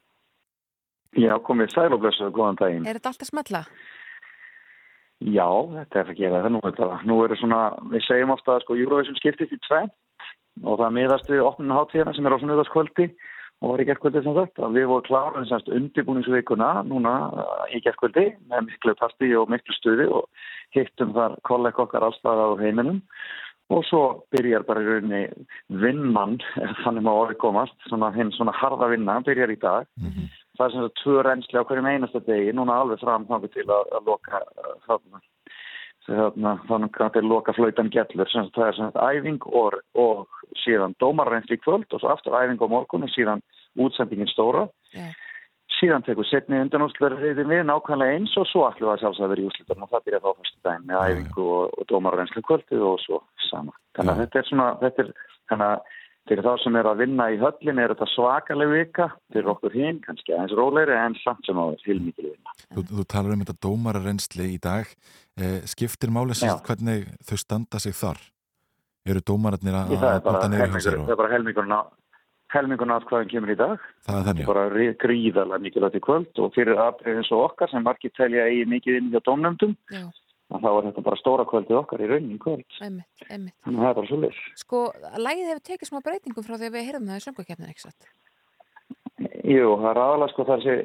Já, 1.14 1.36
komið 1.38 1.70
sæl 1.76 1.92
og 1.94 2.02
blessuð, 2.02 2.34
góðan 2.34 2.58
daginn. 2.64 2.82
Er 2.90 2.98
þetta 2.98 3.14
alltaf 3.14 3.30
smetla? 3.30 3.62
Já, 5.22 5.46
þetta 5.78 6.02
er 6.02 6.14
að 6.16 6.18
gera 6.18 6.42
það 6.42 6.56
nú. 6.56 6.66
Þetta, 6.66 6.94
nú 7.06 7.22
er 7.22 7.38
svona, 7.38 7.64
við 7.94 8.08
segjum 8.10 8.34
ofta 8.34 8.56
að 8.58 8.64
sko 8.66 8.82
Eurovision 8.82 9.22
skiptist 9.22 9.54
í 9.54 9.64
tvent 9.70 9.94
og 10.62 10.80
það 10.80 10.96
miðast 10.98 11.30
við 11.32 11.44
opnuna 11.46 11.78
hátíðina 11.80 12.14
sem 12.16 12.26
er 12.28 12.36
á 12.36 12.40
sunnuðarskvöldi 12.42 13.06
og 13.62 13.70
var 13.70 13.82
í 13.82 13.86
gerðkvöldi 13.86 14.22
sem 14.24 14.36
þetta. 14.36 14.70
Við 14.74 14.88
vorum 14.90 15.06
klára 15.06 15.44
þess 15.44 15.54
að 15.58 15.76
undirbúningsvikuna 15.78 16.70
núna 16.88 17.14
uh, 17.30 17.62
í 17.70 17.80
gerðkvöldi 17.84 18.26
með 18.50 18.66
miklu 18.68 18.96
partí 18.98 19.30
og 19.38 19.52
miklu 19.52 19.76
stuði 19.78 20.08
og 20.10 20.26
hittum 20.74 21.14
þar 21.16 21.38
kolleg 21.46 21.78
okkar 21.78 22.08
allstaðar 22.08 22.56
á 22.58 22.62
heiminum 22.62 23.00
og 23.72 23.84
svo 23.88 24.02
byrjar 24.34 24.66
bara 24.68 24.82
í 24.82 24.88
rauninni 24.88 25.22
vinnan, 25.80 26.34
ef 26.60 26.80
þannig 26.82 27.06
má 27.06 27.12
orðið 27.14 27.38
komast, 27.40 27.76
svona 27.88 28.10
hinn 28.12 28.32
svona 28.36 28.52
harða 28.58 28.90
vinna, 28.92 29.20
byrjar 29.24 29.54
í 29.54 29.60
dag. 29.62 29.86
Það 30.58 30.66
er 30.66 30.74
sem 30.74 30.84
sagt 30.84 30.98
tvö 31.00 31.22
reynsli 31.24 31.56
á 31.56 31.64
hverjum 31.64 31.88
einasta 31.88 32.20
degi, 32.26 32.52
núna 32.52 32.82
alveg 32.82 33.00
fram 33.00 33.24
þannig 33.30 33.54
til 33.54 33.64
að, 33.64 33.94
að 33.96 34.10
loka 34.10 34.42
uh, 34.42 34.74
þarna. 34.88 35.22
Þannig 36.06 36.66
að 36.66 36.86
þetta 36.98 37.20
er 37.20 37.26
loka 37.30 37.54
flautan 37.54 37.90
gellur, 37.94 38.30
sem 38.30 38.48
það 38.54 38.68
er 38.68 38.78
sem 38.78 38.96
æfing 39.06 39.44
og, 39.46 39.76
og 39.94 40.40
síðan 40.64 40.96
dómarreynsli 41.02 41.58
í 41.58 41.62
kvöld 41.62 41.86
og 41.94 42.02
svo 42.02 42.10
aftur 42.10 42.34
æfing 42.38 42.58
á 42.58 42.66
morgun 42.72 43.06
og 43.06 43.12
síðan 43.12 43.44
útsendingin 43.78 44.30
stóra. 44.32 44.66
Já. 44.96 45.12
Síðan 45.78 46.04
tekur 46.06 46.26
setni 46.28 46.60
undanústlverðin 46.62 47.48
við 47.48 47.64
nákvæmlega 47.66 48.18
eins 48.18 48.34
og 48.38 48.46
svo 48.50 48.66
ætlum 48.68 48.90
við 48.90 48.92
að 48.92 49.00
sjálfsagt 49.02 49.30
vera 49.32 49.42
í 49.42 49.46
úslitum 49.48 49.86
og 49.86 49.90
það 49.90 50.04
byrja 50.06 50.20
þá 50.22 50.28
fyrstu 50.30 50.60
daginn 50.66 50.88
með 50.90 51.06
æfingu 51.06 51.46
og, 51.56 51.64
og 51.78 51.88
dómarreynsli 51.90 52.42
kvöldið 52.46 52.84
og 52.90 53.00
svo 53.02 53.22
sama. 53.48 53.74
Þannig 53.96 54.12
að 54.12 54.20
þetta 54.22 54.40
er 54.42 54.48
svona, 54.50 54.68
þetta 54.82 55.04
er, 55.04 55.12
þannig 55.50 55.70
að 55.70 55.98
fyrir 56.28 56.44
þá 56.46 56.52
sem 56.62 56.76
er 56.78 56.86
að 56.86 57.00
vinna 57.02 57.26
í 57.34 57.38
höllin 57.40 57.80
er 57.82 57.92
þetta 57.94 58.06
svakaleg 58.12 58.70
vika 58.72 59.08
fyrir 59.32 59.48
okkur 59.54 59.74
hinn, 59.74 59.98
kannski 60.04 60.34
aðeins 60.36 60.54
róleiri 60.58 60.94
en 60.96 61.16
samt 61.22 61.44
sem 61.48 61.58
áður 61.58 61.82
heilmikið 61.86 62.28
vinna. 62.30 62.54
Þú, 62.74 62.84
þú 62.92 63.06
talar 63.10 63.34
um 63.34 63.42
þetta 63.44 63.56
dómararensli 63.66 64.46
í 64.54 64.60
dag. 64.62 64.86
Eh, 65.40 65.58
skiptir 65.66 66.12
máli 66.14 66.36
sérst 66.38 66.62
hvernig 66.68 67.08
þau 67.26 67.36
standa 67.40 67.80
sig 67.82 67.96
þar? 67.98 68.20
Eru 69.08 69.18
dómararnir 69.26 69.74
að 69.74 69.96
Í 69.96 69.98
það 69.98 70.12
er 70.12 70.20
að 70.20 70.26
bara 70.28 70.46
niður 70.46 70.62
hjá 70.62 70.62
helmingur, 70.62 70.86
sér? 70.86 71.00
það 71.02 71.12
er 71.16 71.20
bara 71.24 71.32
helmingurna 71.34 71.80
helmingurna 72.52 72.96
að 73.00 73.04
hvaðan 73.08 73.30
kemur 73.32 73.50
í 73.50 73.54
dag. 73.56 73.84
Það 74.04 74.16
er 74.18 74.24
þannig, 74.28 74.42
já. 74.44 74.48
bara 74.52 74.64
rí- 74.74 74.96
gríðarlega 75.00 75.62
mikilvægt 75.64 75.94
í 75.96 76.02
kvöld 76.04 76.40
og 76.44 76.50
fyrir 76.54 76.76
aðbrið 76.84 77.16
eins 77.22 77.30
og 77.32 77.44
okkar 77.48 77.70
sem 77.72 77.82
margir 77.86 78.12
telja 78.12 78.44
eigi 78.44 78.66
mikið 78.68 78.98
inn 78.98 79.08
hjá 79.14 79.22
dómnefndum 79.24 79.72
Já. 79.90 80.02
Þá 80.60 80.68
er 80.70 80.86
þetta 80.88 81.04
bara 81.06 81.20
stóra 81.20 81.44
kvöldið 81.48 81.78
okkar 81.78 82.02
í 82.02 82.08
rauninni 82.10 82.36
í 82.36 82.42
kvöld. 82.42 82.66
Einmitt, 82.82 83.24
einmitt. 83.28 83.56
Þannig 83.64 83.78
að 83.78 83.84
það 83.84 83.90
er 83.92 83.98
bara 83.98 84.10
svo 84.10 84.18
leys. 84.20 84.40
Sko, 84.60 84.82
lægið 85.26 85.50
hefur 85.52 85.64
tekið 85.68 85.90
smá 85.90 86.00
breytingum 86.04 86.46
frá 86.46 86.56
því 86.56 86.68
að 86.68 86.76
við 86.76 86.86
heyrðum 86.88 87.08
það 87.10 87.20
í 87.20 87.24
söngvakeppninu, 87.26 87.72
ekki 87.72 87.86
satt? 87.86 88.10
Jú, 89.46 89.72
það 89.80 89.88
er 89.92 90.02
aðalega 90.02 90.32
sko 90.32 90.46
þessi, 90.50 90.76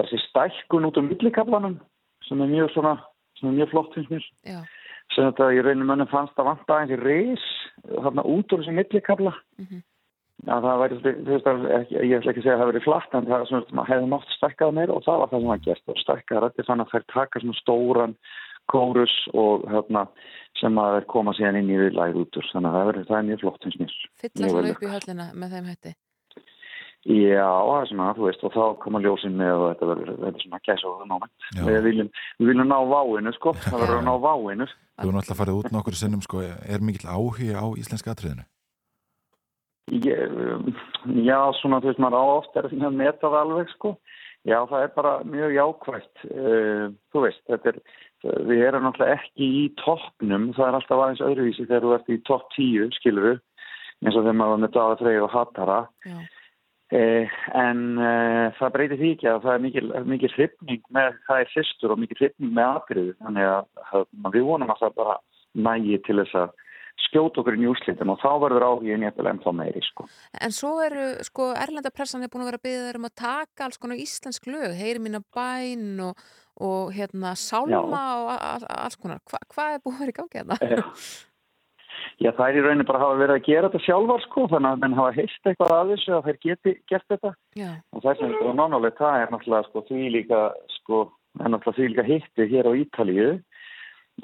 þessi 0.00 0.20
stækkun 0.28 0.88
út 0.90 1.00
um 1.00 1.10
millikaflanum 1.10 1.80
sem 2.28 2.44
er 2.44 2.52
mjög 2.52 2.70
svona, 2.74 2.94
sem 3.38 3.50
er 3.50 3.58
mjög 3.60 3.72
flott 3.72 3.96
finnst 3.96 4.12
mér. 4.12 4.28
Já. 4.48 4.60
Sem 5.14 5.26
þetta 5.28 5.50
í 5.54 5.64
rauninni 5.64 5.88
mönnum 5.88 6.10
fannst 6.10 6.38
að 6.40 6.48
vanta 6.50 6.78
aðeins 6.78 6.94
í 6.96 7.00
reis 7.02 7.48
þarna 7.84 8.24
út 8.34 8.54
úr 8.54 8.62
þessi 8.62 8.78
millikafla. 8.78 9.34
Mhm. 9.60 9.82
að 10.44 10.64
það 10.66 10.80
væri, 10.80 10.96
þú 11.00 11.30
veist, 11.30 11.46
ég 11.94 12.14
ætla 12.18 12.32
ekki 12.32 12.40
að 12.40 12.44
segja 12.44 12.54
að 12.54 12.60
það 12.60 12.70
væri 12.70 12.80
flatt 12.84 13.14
en 13.14 13.26
það 13.28 13.40
er 13.44 13.48
svona, 13.48 13.84
hefði 13.88 14.08
mátt 14.10 14.32
stækkað 14.34 14.74
meira 14.76 14.92
og 14.92 15.04
það 15.06 15.20
var 15.20 15.30
það 15.30 15.40
sem 15.40 15.52
var 15.52 15.62
gert 15.64 15.92
og 15.92 16.00
stækkað 16.02 16.42
rætti 16.42 16.66
þannig 16.66 16.84
að 16.84 16.92
þær 16.92 17.04
taka 17.14 17.40
svona 17.40 17.60
stóran 17.60 18.16
kórus 18.70 19.14
og 19.34 19.66
hérna 19.70 20.06
sem 20.60 20.78
að 20.80 20.96
þær 20.98 21.06
koma 21.10 21.34
síðan 21.36 21.60
inn 21.60 21.72
í 21.74 21.80
við 21.80 21.98
læð 21.98 22.22
út 22.22 22.38
úr 22.38 22.48
þannig 22.52 22.70
að 22.70 22.78
það, 22.78 22.88
veri, 22.90 23.04
það 23.10 23.18
er 23.18 23.28
mjög 23.28 23.44
flott 23.44 23.68
eins 23.68 23.78
mér 23.80 23.94
Fylla 24.22 24.50
svona 24.50 24.74
upp 24.74 24.84
í 24.84 24.92
höllina 24.94 25.28
með 25.34 25.56
þeim 25.56 25.70
hætti. 25.72 25.94
Já, 27.04 27.44
það 27.44 27.82
er 27.82 27.88
svona, 27.90 28.12
þú 28.16 28.24
veist, 28.24 28.44
og 28.48 28.52
þá 28.54 28.62
koma 28.80 29.00
ljósin 29.04 29.34
með 29.36 29.58
og 29.58 29.66
þetta 29.74 29.88
verður, 29.90 30.12
þetta 30.22 30.38
er 30.38 30.44
svona 30.46 30.60
gæsa 30.64 30.86
og 30.88 30.94
það 31.00 31.10
námænt. 31.10 31.48
Við 31.58 31.76
viljum, 31.84 32.08
við 32.38 32.48
viljum 32.48 32.70
ná 32.70 32.76
váinu, 32.88 33.32
sko, 33.36 33.52
það 33.66 33.82
verður 33.82 33.98
að 33.98 34.06
ná 34.06 34.14
váinu. 34.24 34.68
Þú 34.72 35.10
erum 35.10 35.20
alltaf 35.20 35.40
farið 35.42 35.58
út 35.58 35.74
nokkur 35.74 35.98
sinnum, 36.00 36.22
sko, 36.24 36.40
er 36.48 36.86
mikill 36.86 37.10
áhugi 37.12 37.50
á 37.52 37.64
íslenska 37.76 38.14
atriðinu? 38.14 38.46
Ég, 39.92 40.32
um, 40.32 40.72
já, 41.26 41.38
svona, 41.60 41.82
þú 41.84 41.92
veist, 41.92 42.00
maður 42.00 42.24
á 42.24 42.24
oft 42.38 42.56
er 42.56 42.70
að 42.72 42.96
meta 42.96 43.28
það 43.28 43.40
alveg, 43.42 43.76
sko. 43.76 43.92
Já, 44.48 44.58
það 44.70 44.86
er 44.86 44.90
bara 44.96 45.12
mjög 45.28 45.54
jákvægt. 45.58 46.24
Uh, 46.30 46.86
þú 47.12 47.26
veist, 47.26 47.44
þetta 47.52 47.74
er, 47.74 47.82
við 48.48 48.62
erum 48.68 48.86
náttúrulega 48.86 49.18
ekki 49.18 49.48
í 49.60 49.64
toppnum, 49.80 50.52
það 50.56 50.68
er 50.68 50.78
alltaf 50.78 51.02
aðeins 51.02 51.24
öðruvísi 51.24 51.66
þegar 51.66 51.84
þú 51.84 51.92
ert 51.96 52.08
í 52.14 52.22
topp 52.28 52.46
tíu, 52.54 52.88
skilur 52.98 53.28
við, 53.28 53.42
eins 54.04 54.14
og 54.14 54.22
þegar 54.22 54.40
maður 54.40 54.64
með 54.64 54.74
Daða 54.78 54.96
Frey 55.02 55.20
og 55.20 55.30
Hattara. 55.34 55.78
Eh, 56.94 57.36
en 57.58 57.78
eh, 57.98 58.50
það 58.58 58.74
breytir 58.74 59.00
því 59.00 59.12
ekki 59.14 59.28
að 59.30 59.38
það 59.46 59.54
er 59.54 59.62
mikil, 59.64 59.86
mikil 60.12 60.30
hrifning 60.34 60.82
með 60.94 61.16
það 61.26 61.40
er 61.40 61.54
fyrstur 61.54 61.94
og 61.94 62.02
mikil 62.02 62.18
hrifning 62.20 62.52
með 62.54 62.80
atriðu 62.80 63.14
þannig 63.22 63.48
að, 63.50 63.64
að 63.88 64.36
við 64.36 64.44
vonum 64.50 64.74
að 64.74 64.82
það 64.82 64.98
bara 65.00 65.16
nægi 65.64 65.98
til 66.04 66.18
þess 66.20 66.38
að 66.42 66.52
skjóta 67.08 67.42
okkur 67.42 67.56
í 67.56 67.62
njúslitum 67.64 68.12
og 68.14 68.20
þá 68.22 68.30
verður 68.44 68.66
áhugin 68.68 69.04
jæfnilega 69.06 69.34
ennþá 69.34 69.54
meiri 69.58 69.82
sko. 69.82 70.06
En 70.38 70.54
svo 70.54 70.76
eru, 70.84 71.08
sko, 71.26 71.50
erlenda 71.58 71.90
pressan 71.94 72.22
er 72.22 72.30
búin 72.30 72.44
að 72.44 72.52
vera 72.52 72.60
að 72.60 72.66
byggja 72.68 72.86
þeir 72.86 73.00
um 73.00 73.08
að 73.08 73.16
taka 73.24 73.66
alls 73.66 73.80
konar 73.82 74.04
íslensk 74.04 74.48
lög, 74.52 74.76
heyri 74.78 75.02
mína 75.02 75.24
bæn 75.34 76.04
og, 76.04 76.22
og 76.60 76.92
hérna 76.94 77.34
sálma 77.38 77.74
Já. 77.74 78.16
og 78.24 78.66
alls 78.70 78.96
konar. 79.00 79.22
Hva, 79.30 79.40
hvað 79.54 79.76
er 79.76 79.84
búin 79.84 79.96
að 79.96 80.02
vera 80.04 80.14
í 80.14 80.18
gangi 80.18 80.40
hérna? 80.40 80.58
Já. 80.62 80.82
Já, 82.22 82.30
það 82.36 82.46
er 82.48 82.56
í 82.58 82.62
rauninni 82.64 82.84
bara 82.86 82.98
að 83.00 83.04
hafa 83.04 83.18
verið 83.22 83.36
að 83.38 83.46
gera 83.48 83.68
þetta 83.70 83.84
sjálfar 83.86 84.22
sko, 84.24 84.44
þannig 84.52 84.70
að 84.70 84.80
menn 84.84 84.96
hafa 84.98 85.14
heist 85.16 85.48
eitthvað 85.48 85.72
að 85.74 85.90
þessu 85.94 86.12
að 86.14 86.26
þeir 86.28 86.38
geti 86.44 86.74
gert 86.90 87.06
þetta 87.10 87.30
Já. 87.58 87.70
og 87.94 88.04
það 88.04 88.20
sem 88.20 88.34
er 88.34 88.54
nánálegt 88.58 89.00
það 89.00 89.16
er 89.22 89.32
náttúrulega 89.34 89.68
sko, 89.68 89.82
því 89.88 90.02
líka 90.14 90.40
sko, 90.76 91.00
er 91.40 91.50
náttúrulega 91.54 91.78
því 91.78 91.88
líka 91.90 92.06
hitti 92.10 92.46
hér 92.52 92.68
á 92.70 92.72
Ítalíu 92.84 93.28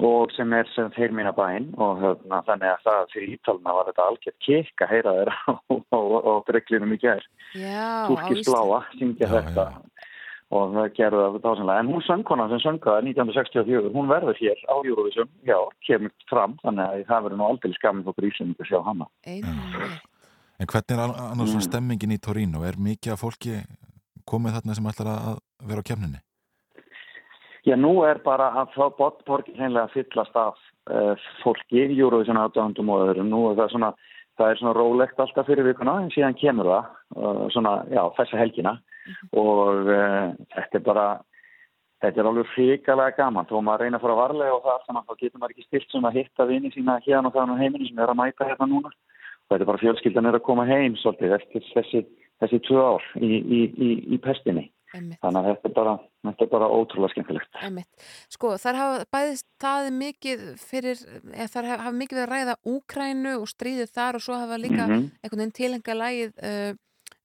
og 0.07 0.31
sem 0.37 0.53
er 0.55 0.69
sem 0.71 0.91
þeir 0.95 1.11
mína 1.17 1.33
bæn 1.35 1.71
og 1.83 1.99
hérna, 1.99 2.39
þannig 2.47 2.69
að 2.71 2.85
það 2.87 3.01
fyrir 3.15 3.33
Ítalina 3.35 3.75
var 3.75 3.89
þetta 3.89 4.07
algjört 4.07 4.39
kikk 4.47 4.85
að 4.85 4.93
heyra 4.93 5.15
þeirra 5.17 5.35
á, 5.51 5.53
á, 5.91 5.99
á 5.99 6.33
breglinum 6.47 6.95
í 6.95 6.99
gær 7.01 7.25
Já, 7.59 8.07
á 8.07 8.07
Túrkis 8.07 8.43
Íslandi. 8.45 8.51
bláa, 8.55 8.79
syngja 8.99 9.31
þetta 9.35 9.65
og 10.51 10.73
það 10.75 10.87
gerði 10.97 11.19
það 11.25 11.37
dásanlega 11.45 11.79
en 11.83 11.91
hún 11.93 12.03
söngkona 12.07 12.47
sem 12.51 12.59
söngaði 12.65 13.13
1964 13.15 13.91
hún 13.95 14.09
verður 14.11 14.39
hér 14.41 14.59
á 14.67 14.75
Eurovision 14.83 15.29
já, 15.47 15.57
kemur 15.87 16.11
fram, 16.29 16.57
þannig 16.63 16.85
að 16.85 17.05
það 17.11 17.23
verður 17.27 17.39
nú 17.41 17.47
aldrei 17.49 17.73
skamin 17.77 18.07
fyrir 18.11 18.31
Ísland 18.33 18.59
að 18.59 18.71
sjá 18.71 18.79
hana 18.85 19.07
Einmitt. 19.25 20.01
En 20.61 20.67
hvernig 20.69 20.91
er 20.93 20.99
an- 21.01 21.15
annars 21.31 21.55
Mm. 21.55 21.61
stemmingin 21.65 22.11
í 22.13 22.19
Torino? 22.21 22.61
Er 22.63 22.75
mikið 22.77 23.13
af 23.13 23.21
fólki 23.23 23.55
komið 24.29 24.53
þarna 24.59 24.75
sem 24.75 24.85
ætlar 24.91 25.07
að 25.09 25.39
vera 25.65 25.81
á 25.81 25.89
kemninni? 25.89 26.19
Já, 27.65 27.75
nú 27.77 28.03
er 28.05 28.19
bara 28.25 28.51
að 28.57 28.69
fá 28.75 28.89
borgin 29.25 29.55
hreinlega 29.57 29.87
að 29.87 29.93
fyllast 29.95 30.35
af 30.35 30.55
uh, 30.89 31.15
fólki 31.43 31.81
í 31.93 31.97
Eurovision 31.99 32.37
aðdöndum 32.37 32.89
og 32.89 33.03
öðrum. 33.09 33.29
Nú 33.29 33.51
er 33.51 33.55
það 33.59 33.69
svona, 33.73 33.93
það 34.41 34.51
er 34.51 34.61
svona 34.61 34.75
rólegt 34.77 35.19
alltaf 35.21 35.49
fyrir 35.49 35.67
vikuna 35.67 35.97
en 36.01 36.09
síðan 36.13 36.37
kemur 36.39 36.69
það 36.71 36.87
uh, 37.17 37.43
svona, 37.53 37.73
já, 37.91 38.01
þessa 38.17 38.39
helgina 38.41 38.73
og 39.37 39.91
uh, 39.91 40.33
þetta 40.55 40.79
er 40.79 40.85
bara, 40.85 41.05
þetta 42.03 42.21
er 42.21 42.29
alveg 42.31 42.51
hrikalega 42.55 43.17
gaman. 43.19 43.49
Þó 43.49 43.55
maður 43.61 43.85
reyna 43.85 43.99
að 43.99 44.05
fara 44.07 44.19
varlega 44.19 44.57
og 44.57 44.65
það 44.65 44.85
þannig 44.87 45.01
að 45.01 45.07
þá 45.07 45.23
getur 45.23 45.43
maður 45.43 45.55
ekki 45.55 45.67
stilt 45.67 45.95
sem 45.95 46.09
að 46.09 46.19
hitta 46.19 46.49
vini 46.49 46.73
sína 46.73 46.99
hérna 47.05 47.31
og 47.31 47.37
þannig 47.37 47.57
á 47.57 47.61
heiminu 47.63 47.89
sem 47.89 48.01
er 48.01 48.13
að 48.13 48.21
mæta 48.21 48.49
hérna 48.49 48.69
núna. 48.71 48.93
Og 48.93 49.53
þetta 49.53 49.65
er 49.65 49.71
bara 49.71 49.83
fjölskyldan 49.83 50.29
er 50.29 50.39
að 50.39 50.45
koma 50.47 50.67
heim 50.69 50.97
svolítið 51.01 51.37
eftir 51.37 51.67
þessi, 51.73 52.05
þessi 52.43 52.61
tvö 52.67 52.85
ár 52.95 53.09
í, 53.19 53.31
í, 53.37 53.61
í, 53.67 53.91
í 54.15 54.21
pestinni. 54.23 54.69
Einmitt. 54.95 55.19
Þannig 55.23 55.41
að 55.41 55.49
þetta 55.51 55.69
er 55.69 55.75
bara, 55.77 55.97
þetta 56.23 56.45
er 56.45 56.49
bara 56.51 56.67
ótrúlega 56.69 57.13
skemmtilegt. 57.15 57.55
Einmitt. 57.65 57.89
Sko, 58.29 58.53
þar 58.61 58.75
hafa 58.81 59.05
bæðist 59.15 59.45
staðið 59.57 59.95
mikið 59.97 60.43
fyrir, 60.61 61.01
eða 61.33 61.47
þar 61.55 61.69
hafa, 61.71 61.91
mikið 61.97 62.19
verið 62.21 62.27
að 62.27 62.31
ræða 62.35 62.55
Úkrænu 62.75 63.33
og 63.41 63.47
stríðið 63.49 63.89
þar 63.95 64.15
og 64.19 64.21
svo 64.27 64.37
hafa 64.37 64.57
líka 64.61 64.85
Mhm. 64.87 65.11
einhvern 65.23 65.41
veginn 65.41 65.57
tilenga 65.59 65.93
lægið 65.97 66.31
uh, 66.45 66.73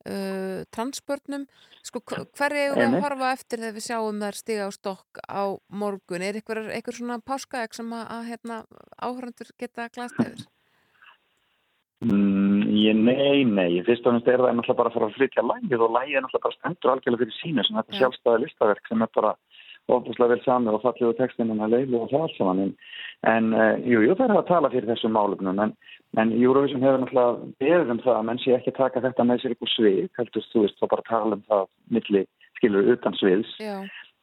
uh, 0.06 0.64
transbörnum. 0.72 1.46
Sko, 1.86 2.00
hv- 2.00 2.26
hverju 2.34 2.74
við 2.74 2.82
að 2.88 3.00
horfa 3.04 3.32
eftir 3.36 3.58
þegar 3.62 3.76
við 3.76 3.84
sjáum 3.86 4.18
þær 4.24 4.34
stiga 4.40 4.64
á 4.66 4.70
stokk 4.74 5.20
á 5.28 5.44
morgun? 5.70 6.22
Er 6.22 6.34
eitthvað, 6.40 6.70
eitthvað 6.74 6.96
svona 6.98 7.18
páskaegg 7.22 7.74
sem 7.74 7.92
að, 7.94 8.06
að 8.10 8.24
hérna, 8.32 8.56
áhörundur 9.02 9.50
geta 9.60 9.88
glast 9.94 10.18
yfir? 10.18 10.46
Mm, 12.06 12.66
ég, 12.76 12.94
nei, 12.94 13.42
nei, 13.48 13.80
fyrst 13.86 14.04
og 14.06 14.14
finnst 14.14 14.28
er 14.30 14.38
það 14.38 14.52
náttúrulega 14.58 14.78
bara 14.78 14.90
að 14.92 14.96
fara 14.96 15.06
að 15.08 15.16
flytja 15.16 15.42
lægið 15.42 15.80
og 15.82 15.94
lægið 15.96 16.18
er 16.18 16.22
náttúrulega 16.22 16.44
bara 16.44 16.56
stendur 16.56 16.92
algjörlega 16.92 17.22
fyrir 17.24 17.36
sínu 17.40 17.64
sem 17.66 17.78
þetta 17.80 17.94
Já. 17.94 17.98
sjálfstæða 18.00 18.42
listaverk 18.42 18.90
sem 18.90 19.02
er 19.02 19.10
bara 19.16 19.32
ofnuslega 19.94 20.34
vel 20.34 20.42
samið 20.44 20.76
og 20.76 20.84
fallið 20.84 21.12
á 21.14 21.18
textinu 21.20 21.56
með 21.56 21.74
leilu 21.74 22.00
og 22.00 22.12
það 22.12 22.24
allt 22.26 22.38
saman 22.38 22.62
en, 22.64 22.72
en 23.32 23.50
uh, 23.54 23.74
jú, 23.86 24.02
jú, 24.06 24.16
það 24.18 24.24
er 24.26 24.36
að 24.36 24.48
tala 24.50 24.72
fyrir 24.72 24.90
þessum 24.90 25.14
málefnum 25.16 25.62
en, 25.64 25.74
en 26.22 26.32
Eurovision 26.36 26.86
hefur 26.86 27.02
náttúrulega 27.02 27.52
beðið 27.62 27.92
um 27.94 28.02
það 28.06 28.16
að 28.16 28.26
menn 28.30 28.42
sé 28.42 28.56
ekki 28.56 28.74
taka 28.78 29.04
þetta 29.06 29.28
með 29.28 29.42
sér 29.42 29.54
ykkur 29.56 29.72
svið, 29.74 30.02
heldur 30.18 30.48
þú 30.50 30.64
veist, 30.66 30.80
þá 30.80 30.90
bara 30.94 31.08
tala 31.10 31.38
um 31.38 31.46
það 31.46 31.64
milli, 31.98 32.26
skilur, 32.58 32.90
utan 32.96 33.18
sviðs 33.20 33.54
Já. 33.62 33.76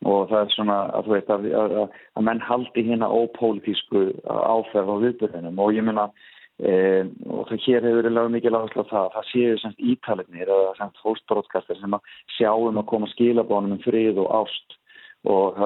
og 0.03 0.30
það 0.31 0.39
er 0.41 0.53
svona 0.55 0.77
að 0.99 1.07
þú 1.07 1.15
veist 1.18 1.34
að, 1.35 1.49
að, 1.64 1.76
að, 1.84 2.27
menn 2.30 2.43
haldi 2.43 2.85
hérna 2.89 3.11
ópólitísku 3.11 4.05
áferð 4.27 4.93
á 4.93 4.95
viðbyrðinum 5.07 5.64
og 5.64 5.76
ég 5.76 5.88
meina 5.88 6.10
e, 6.59 6.75
og 7.30 7.47
það 7.49 7.65
hér 7.65 7.88
hefur 7.88 7.99
verið 8.01 8.15
lögum 8.17 8.38
mikið 8.38 8.55
lágast 8.55 8.77
á 8.77 8.84
það 8.91 9.01
að 9.07 9.15
það 9.17 9.27
séu 9.31 9.57
semst 9.63 9.84
ítaliðnir 9.93 10.53
eða 10.53 10.75
semst 10.80 11.03
hóstbrótkastar 11.05 11.80
sem 11.81 11.97
að 11.97 12.13
sjáum 12.38 12.80
að 12.81 12.89
koma 12.93 13.11
skilabónum 13.15 13.77
um 13.77 13.84
frið 13.85 14.21
og 14.23 14.31
ást 14.43 14.77
og, 15.23 15.59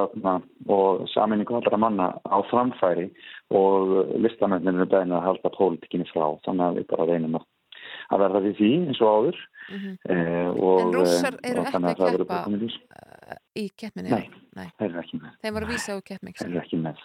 og 0.69 1.05
saminningu 1.13 1.57
allra 1.57 1.77
manna 1.81 2.11
á 2.23 2.37
framfæri 2.51 3.09
og 3.49 4.15
listamennir 4.21 4.75
eru 4.77 4.89
beðin 4.91 5.15
að 5.17 5.27
halda 5.31 5.53
pólitíkinni 5.57 6.07
frá 6.13 6.37
þannig 6.45 6.67
að 6.67 6.81
við 6.81 6.89
bara 6.93 7.07
reynum 7.11 7.39
að 7.41 8.21
verða 8.23 8.43
við 8.45 8.59
því 8.61 8.73
eins 8.87 9.01
og 9.01 9.15
áður 9.17 9.45
Mhm. 9.67 9.97
eh, 10.09 10.47
og, 10.47 10.79
En 10.79 10.93
Rússar 10.95 11.35
eh, 11.43 11.51
eru 11.51 11.63
ekki 11.65 11.75
að 11.75 11.97
keppa 11.99 12.37
í 12.47 12.67
uh, 12.71 13.39
í 13.59 13.65
keppminni? 13.75 14.09
Nei, 14.13 14.29
Nei. 14.55 14.69
þeir 14.79 14.93
eru 14.93 15.01
ekki 15.01 15.19
með 15.19 15.33
Þeim 15.43 15.57
var 15.57 15.65
að 15.65 15.71
vísa 15.73 15.91
á 15.91 15.99
keppni, 16.07 16.31
ekki 16.31 16.39
þeir 16.43 16.53
eru 16.53 16.61
ekki 16.61 16.79
með 16.85 17.01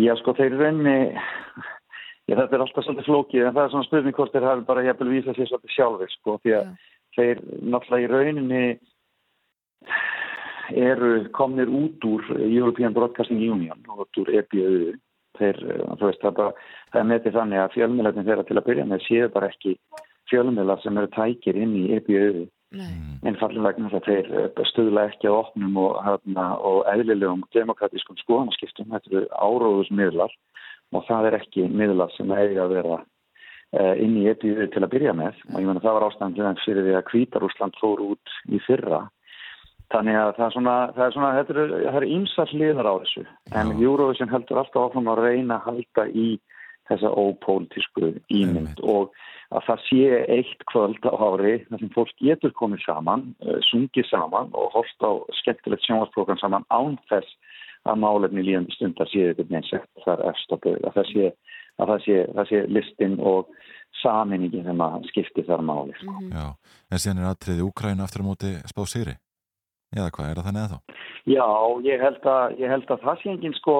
Já 0.00 0.16
sko 0.18 0.34
þeir 0.34 0.56
eru 0.56 0.66
Já, 2.30 2.36
þetta 2.38 2.54
er 2.56 2.62
alltaf 2.62 2.84
svolítið 2.86 3.08
flókið 3.08 3.44
en 3.48 3.54
það 3.56 3.64
er 3.64 3.72
svona 3.72 3.86
spurning 3.88 4.14
hvort 4.14 4.34
þeir 4.34 4.44
hafi 4.46 4.62
bara 4.68 4.82
jafnvel 4.86 5.08
vísað 5.10 5.34
sér 5.34 5.48
svolítið 5.50 5.72
sjálfur 5.74 6.12
sko 6.12 6.34
því 6.44 6.52
að 6.60 6.68
þeir 7.16 7.40
náttúrulega 7.72 8.04
í 8.04 8.10
rauninni 8.12 8.60
eru 10.84 11.10
komnir 11.34 11.72
út 11.74 12.06
úr 12.06 12.28
European 12.38 12.94
Broadcasting 12.94 13.42
Union 13.42 13.82
og 13.90 14.04
út 14.04 14.20
úr 14.22 14.30
EBU 14.42 14.92
þeir, 15.40 15.58
eh, 15.74 15.82
þú 15.98 16.06
veist, 16.06 16.22
það, 16.22 16.36
bara, 16.38 16.70
það 16.92 17.02
er 17.02 17.10
metið 17.10 17.36
þannig 17.40 17.62
að 17.64 17.74
fjölmiðlarnir 17.74 18.28
þeirra 18.28 18.46
til 18.46 18.58
að 18.60 18.66
byrja 18.68 18.86
með 18.92 19.04
séu 19.08 19.28
bara 19.34 19.50
ekki 19.50 19.74
fjölmiðlar 20.30 20.82
sem 20.84 21.02
eru 21.02 21.10
tækir 21.16 21.58
inn 21.58 21.74
í 21.80 21.84
EBU 21.98 22.46
einfallega 23.26 23.66
vegna 23.66 23.90
þess 23.90 23.98
að 23.98 24.06
þeir 24.06 24.26
eh, 24.38 24.66
stuðla 24.70 25.08
ekki 25.10 25.26
á 25.26 25.34
opnum 25.34 25.82
og, 25.82 25.98
hérna, 26.06 26.46
og 26.62 26.84
eðlilegum 26.94 27.42
demokratískum 27.56 28.22
skoðanaskiptum 28.22 28.94
þetta 28.94 29.16
eru 29.16 29.26
áróðusmiðlar 29.34 30.36
og 30.94 31.06
það 31.06 31.30
er 31.30 31.38
ekki 31.40 31.68
miðlar 31.70 32.12
sem 32.16 32.30
eiga 32.34 32.64
að 32.64 32.74
vera 32.76 32.98
uh, 32.98 33.94
inn 34.02 34.18
í 34.20 34.26
EBU 34.32 34.68
til 34.72 34.82
að 34.84 34.92
byrja 34.94 35.14
með. 35.16 35.40
Og 35.52 35.62
ég 35.62 35.70
meina 35.70 35.84
það 35.84 35.96
var 35.98 36.06
ástæðan 36.08 36.60
fyrir 36.64 36.86
því 36.86 36.98
að 36.98 37.08
Kvítarúsland 37.10 37.80
fór 37.80 38.04
út 38.10 38.36
í 38.50 38.60
fyrra. 38.66 39.06
Þannig 39.90 40.20
að 40.20 40.32
það 40.36 40.44
er 40.46 40.54
svona, 40.54 40.76
það 40.94 41.04
er 41.06 41.14
svona, 41.16 41.32
þetta 41.38 41.66
það 41.72 41.98
er 42.00 42.08
ímsall 42.14 42.50
liðar 42.54 42.90
á 42.90 42.94
þessu. 43.02 43.24
En 43.58 43.72
Eurovision 43.74 44.30
heldur 44.30 44.60
alltaf 44.62 44.86
áfram 44.86 45.10
að 45.10 45.24
reyna 45.24 45.58
að 45.58 45.66
halda 45.66 46.06
í 46.14 46.28
þessa 46.90 47.10
ópólitísku 47.10 48.12
ímynd. 48.34 48.82
Og 48.86 49.10
að 49.50 49.66
það 49.66 49.82
sé 49.88 50.20
eitt 50.30 50.64
kvöld 50.70 51.06
á 51.10 51.14
ári 51.18 51.56
þar 51.66 51.82
sem 51.82 51.92
fólk 51.94 52.12
getur 52.22 52.54
komið 52.58 52.84
saman, 52.84 53.24
uh, 53.42 53.58
sungið 53.66 54.06
saman 54.10 54.52
og 54.54 54.70
horft 54.76 55.02
á 55.02 55.10
skemmtilegt 55.40 55.86
sjónvarsprógram 55.86 56.38
saman 56.38 56.66
án 56.70 56.98
þess 57.10 57.34
að 57.88 58.00
málefni 58.02 58.44
líðandi 58.44 58.76
stundar 58.76 59.08
séu 59.10 59.30
eitthvað 59.30 59.54
neins 59.54 59.72
eftir 59.72 60.04
þar 60.04 60.24
eftir 60.30 60.72
að 60.74 60.96
það 60.96 61.06
sé, 61.12 61.28
að 61.80 61.92
það 61.92 62.02
sé, 62.06 62.18
það 62.36 62.50
sé 62.50 62.62
listin 62.76 63.16
og 63.32 63.54
saminningi 64.02 64.62
sem 64.64 64.82
að 64.84 65.08
skipti 65.10 65.44
þar 65.48 65.64
máli. 65.66 65.96
sko. 65.98 66.16
Já, 66.30 66.46
en 66.90 67.02
síðan 67.02 67.22
er 67.22 67.30
aðtriði 67.30 67.66
Úkræna 67.66 68.06
aftur 68.06 68.24
á 68.24 68.28
móti 68.28 68.52
spá 68.70 68.84
sigri 68.86 69.16
eða 69.96 70.10
hvað, 70.14 70.28
er 70.28 70.38
það 70.38 70.46
þannig 70.48 70.66
eða 70.66 70.76
þá? 70.76 71.00
Já, 71.30 71.48
ég 71.86 72.04
held 72.04 72.28
að, 72.32 72.60
ég 72.60 72.74
held 72.74 72.92
að 72.94 73.02
það 73.06 73.18
sé 73.20 73.32
engin 73.32 73.56
sko, 73.58 73.76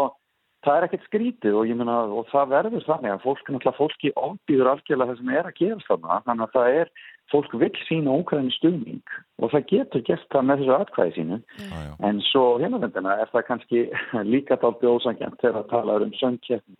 það 0.66 0.76
er 0.76 0.86
ekkert 0.86 1.06
skrítið 1.08 1.58
og 1.60 1.70
ég 1.70 1.78
meina, 1.78 2.00
og 2.10 2.26
það 2.32 2.52
verður 2.54 2.86
þannig 2.88 3.14
að 3.14 3.24
fólk, 3.24 3.44
náttúrulega 3.46 3.78
fólki 3.78 4.12
ofbýður 4.18 4.72
algjörlega 4.74 5.12
það 5.12 5.20
sem 5.20 5.32
er 5.36 5.50
að 5.50 5.58
gera 5.60 5.86
þarna, 5.86 6.18
þannig 6.26 6.46
að 6.46 6.56
það 6.56 6.80
er, 6.80 6.92
fólk 7.30 7.52
vil 7.60 7.72
sína 7.86 8.14
ókvæðinu 8.20 8.54
stuðning 8.56 9.14
og 9.40 9.52
það 9.54 9.66
getur 9.72 10.04
gert 10.08 10.26
það 10.34 10.46
með 10.48 10.62
þessu 10.62 10.76
atkvæði 10.76 11.14
sínu, 11.16 11.40
já. 11.62 11.90
en 12.08 12.22
svo 12.28 12.44
hinavendina 12.62 13.16
er 13.22 13.30
það 13.32 13.46
kannski 13.50 13.84
líka 14.34 14.58
dálta 14.60 14.94
ósangjant 14.94 15.38
þegar 15.42 15.60
það 15.60 15.70
tala 15.74 15.98
um 16.06 16.16
söngkeppni, 16.20 16.78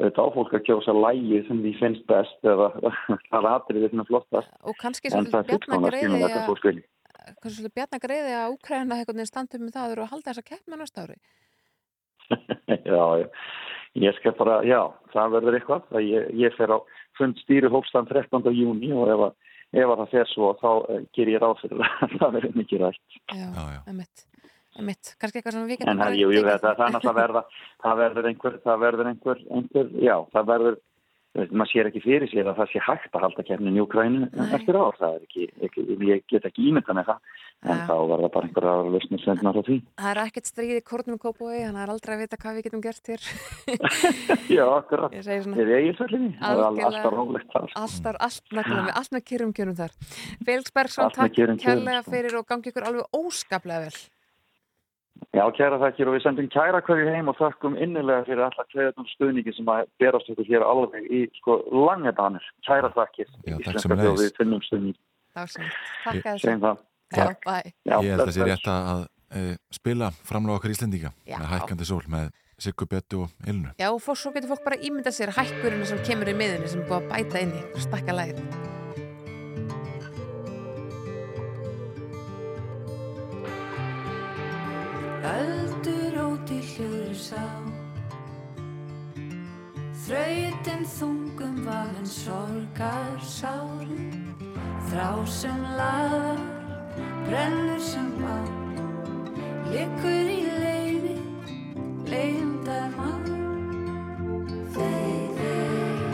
þetta 0.00 0.24
á 0.24 0.34
fólk 0.36 0.54
að 0.56 0.64
kjósa 0.68 0.96
lægi 0.96 1.42
sem 1.48 1.64
því 1.64 1.74
finnst 1.82 2.06
best 2.10 2.52
eða 2.54 2.70
það 3.32 3.50
er 3.50 3.90
sem 3.90 4.04
er 4.04 4.10
flottast, 4.12 4.56
Og 4.64 4.78
kannski 4.80 5.10
það 5.10 5.18
svolítið 5.18 5.36
bjarna 5.36 5.52
fullkomlega 5.52 6.00
skilum 6.62 6.86
greiði 8.02 8.30
þetta 8.30 8.44
að 8.44 8.54
Úkræna 8.54 8.96
eitthvað 9.00 9.28
standum 9.28 9.66
með 9.66 9.76
það 9.76 9.84
að 9.84 9.92
eru 9.94 10.04
að 10.04 10.12
halda 10.14 10.30
þessa 10.30 10.46
keppni 10.46 10.76
á 10.76 10.80
næsta 10.80 11.04
ári. 11.04 11.18
já, 12.94 13.04
já. 13.20 13.28
Ég 14.00 14.14
skal 14.20 14.32
bara, 14.38 14.60
já, 14.66 14.80
það 15.14 15.36
verður 15.36 15.58
eitthvað. 15.58 15.86
Það 15.90 16.04
Ég, 16.06 16.26
ég 16.38 16.56
fer 16.58 16.74
á 16.74 16.78
fund 17.18 17.40
stýri 17.42 17.70
hópstan 17.72 18.08
13. 18.10 18.52
júni 18.54 18.92
og 18.94 19.10
ef, 19.10 19.24
að, 19.28 19.49
ef 19.70 19.92
að 19.92 20.02
það 20.02 20.10
fer 20.14 20.32
svo 20.32 20.50
þá 20.60 20.70
uh, 20.70 20.98
ger 21.16 21.30
ég 21.30 21.42
ráð 21.42 21.62
fyrir 21.62 21.84
að 21.86 22.16
það 22.20 22.36
verður 22.38 22.58
mikið 22.60 22.84
rætt. 22.84 23.20
Já, 23.30 23.46
já. 23.46 23.80
emitt. 23.92 24.26
Emitt. 24.80 25.14
Kannski 25.20 25.40
eitthvað 25.40 25.56
sem 25.56 25.66
við 25.66 25.80
getum 25.80 25.90
En 25.92 26.00
það, 26.04 26.16
jú, 26.20 26.28
jú, 26.30 26.42
það, 26.46 26.66
það 26.78 27.40
það 27.84 27.98
verður 28.00 28.28
einhver, 28.30 28.58
það 28.64 28.84
verður 28.84 29.10
einhver, 29.10 29.42
einhver, 29.58 29.90
já, 29.98 30.14
það 30.34 30.50
verður, 30.52 30.78
maður 31.30 31.70
sér 31.70 31.88
ekki 31.90 32.00
fyrir 32.02 32.30
sér 32.30 32.48
að 32.50 32.58
það 32.58 32.70
sé 32.72 32.80
hægt 32.82 33.14
að 33.14 33.22
halda 33.24 33.44
kemnin 33.46 33.76
í 33.78 33.82
Ukrænu 33.84 34.26
eftir 34.56 34.78
ár. 34.78 34.96
Það 34.98 35.14
er 35.14 35.22
ekki, 35.28 35.46
ekki 35.66 35.84
ég 36.08 36.24
get 36.30 36.48
ekki 36.48 36.66
ímynda 36.70 36.96
með 36.96 37.10
það, 37.10 37.20
en 37.62 37.78
Já. 37.78 37.84
þá 37.86 37.94
verða 38.10 38.30
bara 38.34 38.48
einhverja 38.48 38.72
aðra 38.74 38.92
lausnir 38.96 39.22
sendnar 39.22 39.60
á 39.60 39.62
því. 39.68 39.78
Það 40.00 40.10
er 40.10 40.22
ekkert 40.24 40.50
stríð 40.50 40.74
í 40.74 40.84
kórnum 40.90 41.20
að 41.70 41.76
það 41.78 41.82
er 41.84 41.94
aldrei 41.94 42.14
að 42.16 42.22
vita 42.24 42.40
hvað 42.42 42.58
við 42.58 42.66
getum 42.66 42.84
gert 42.88 43.10
hér. 43.12 43.26
Já, 44.58 44.64
akkurat. 44.74 45.14
Ég 45.14 45.26
segi 45.28 45.46
svona- 45.46 45.58
það 46.40 46.62
er 46.66 46.86
alltaf 46.90 47.12
rólegt 47.14 47.52
þar. 47.54 47.74
Alltaf, 47.84 48.22
allt, 48.26 48.46
náttúrulega, 48.50 48.96
með 49.14 49.26
kyrrum 49.30 49.54
kjörum 49.54 49.78
þar. 49.78 49.98
Felix 50.42 50.74
Bergson, 50.74 51.12
takk 51.14 51.38
kærlega 51.62 52.02
sko. 52.02 52.10
fyrir 52.10 52.40
og 52.40 52.48
gangi 52.50 52.74
ykkur 52.74 52.90
alveg 52.90 53.20
óskaplega 53.22 53.86
vel. 53.86 54.00
Já, 55.36 55.44
kæra 55.54 55.78
þakkir 55.82 56.08
og 56.10 56.16
við 56.16 56.22
sendum 56.24 56.48
kæra 56.50 56.80
hverju 56.86 57.12
heim 57.14 57.28
og 57.30 57.36
þakkum 57.38 57.76
innilega 57.78 58.24
fyrir 58.26 58.42
alla 58.46 58.64
kveðarnum 58.72 59.08
stuðningi 59.12 59.54
sem 59.56 59.68
að 59.70 59.86
berast 60.02 60.30
okkur 60.32 60.48
hér 60.48 60.64
alveg 60.66 61.06
í 61.06 61.20
sko 61.38 61.60
langa 61.70 62.12
danir. 62.16 62.46
Kæra 62.66 62.90
þakkir. 62.96 63.28
Já, 63.46 63.56
takk 63.66 63.82
sömuleiðis. 63.84 64.10
þjóð, 64.10 64.24
Við 64.24 64.36
finnum 64.40 64.64
stuðning. 64.66 64.98
Dásamlegt. 65.36 65.80
Takk 66.04 66.26
að 66.32 66.42
Segjum 66.42 66.64
það. 66.66 66.84
Já, 67.10 67.24
bæ. 67.46 67.56
Já, 67.86 67.96
Ég 68.00 68.10
held 68.10 68.20
að 68.20 68.26
það 68.26 68.36
sé 68.36 68.48
rétt 68.50 68.68
að 68.74 69.04
uh, 69.04 69.54
spila 69.74 70.10
framlega 70.26 70.60
okkar 70.60 70.74
Íslendinga 70.74 71.12
Já. 71.26 71.36
með 71.38 71.48
hækkandi 71.54 71.88
sól 71.92 72.02
með 72.10 72.28
Siggu 72.60 72.86
Bjöttu 72.90 73.22
og 73.24 73.48
Ilnu. 73.48 73.72
Já, 73.80 73.88
og 73.92 74.02
svo 74.04 74.34
getur 74.34 74.52
fólk 74.52 74.66
bara 74.66 74.80
ímynda 74.82 75.14
sér 75.14 75.32
hækkurinn 75.36 75.86
sem 75.88 76.02
kemur 76.04 76.28
í 76.28 76.36
miðunni 76.36 76.68
sem 76.68 76.84
búið 76.84 77.00
að 77.00 77.10
bæta 77.14 77.46
inn 77.46 77.56
í, 77.56 77.64
stakka 77.80 78.16
lægir. 78.16 78.79
Þrautin 90.60 90.82
þungum 90.84 91.54
vagn 91.64 92.04
sorgar 92.04 93.14
sárum 93.24 94.10
Þrá 94.90 95.24
sem 95.24 95.62
laðar, 95.78 96.36
brennur 97.24 97.80
sem 97.80 98.10
bá 98.18 98.34
Liggur 99.72 100.28
í 100.28 100.44
leiði, 100.60 101.14
leiðindar 102.12 102.92
mann 102.98 103.24
Þeir, 104.74 105.32
þeir 105.38 106.04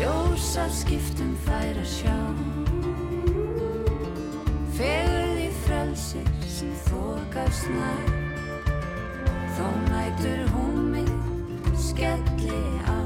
Ljósar 0.00 0.74
skiptum 0.74 1.36
þær 1.46 1.78
að 1.84 1.90
sjá. 1.92 2.18
Fegurð 4.74 5.38
í 5.44 5.48
frelsi 5.62 6.24
sem 6.48 6.74
þokast 6.88 7.70
nær 7.76 8.19
Þó 9.60 9.68
nætur 9.92 10.46
hún 10.54 10.76
mig 10.92 11.10
skelli 11.76 12.60
á 12.88 12.99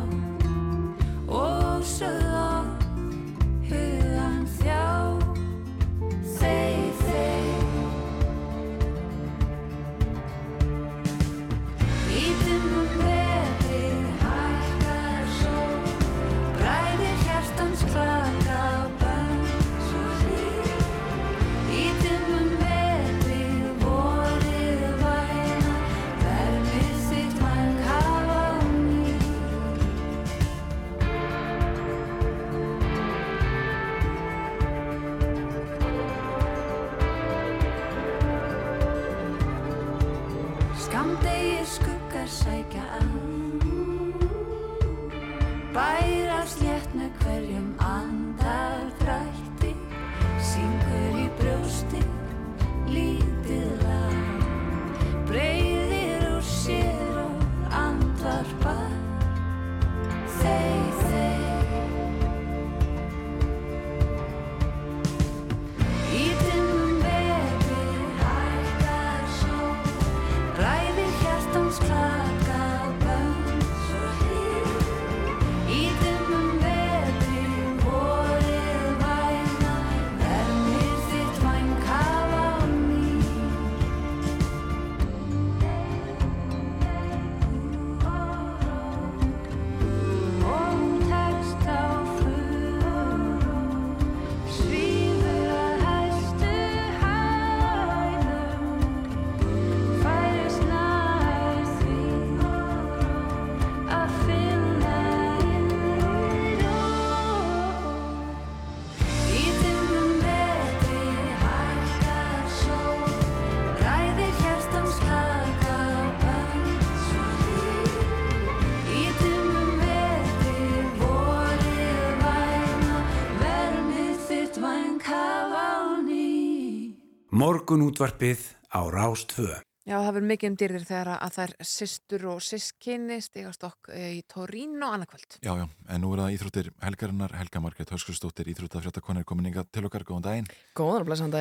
Morgun 127.64 127.86
útvarpið 127.88 128.42
á 128.76 128.84
Rás 128.92 129.22
2. 129.24 129.46
Já, 129.88 129.94
það 129.96 130.10
verður 130.10 130.26
mikið 130.28 130.50
um 130.50 130.56
dýrðir 130.60 130.82
þegar 130.84 131.10
að 131.14 131.30
það 131.32 131.44
er 131.46 131.68
systur 131.70 132.26
og 132.34 132.42
sískinni 132.44 133.16
stigast 133.24 133.64
okk 133.64 133.88
í 133.88 134.20
Torino 134.28 134.90
annarkvöld. 134.92 135.38
Já, 135.40 135.54
já, 135.62 135.64
en 135.64 136.04
nú 136.04 136.10
er 136.12 136.20
það 136.26 136.34
íþróttir 136.36 136.68
helgarinnar, 136.84 137.32
Helga 137.40 137.62
Margrét 137.64 137.94
Höskursdóttir, 137.96 138.52
íþróttafréttakonir 138.52 139.24
komin 139.24 139.48
inga 139.48 139.64
til 139.64 139.88
okkar, 139.88 140.04
góðan 140.04 140.26
daginn. 140.28 140.50
Góðan 140.76 141.06
og 141.06 141.08
blessan 141.08 141.32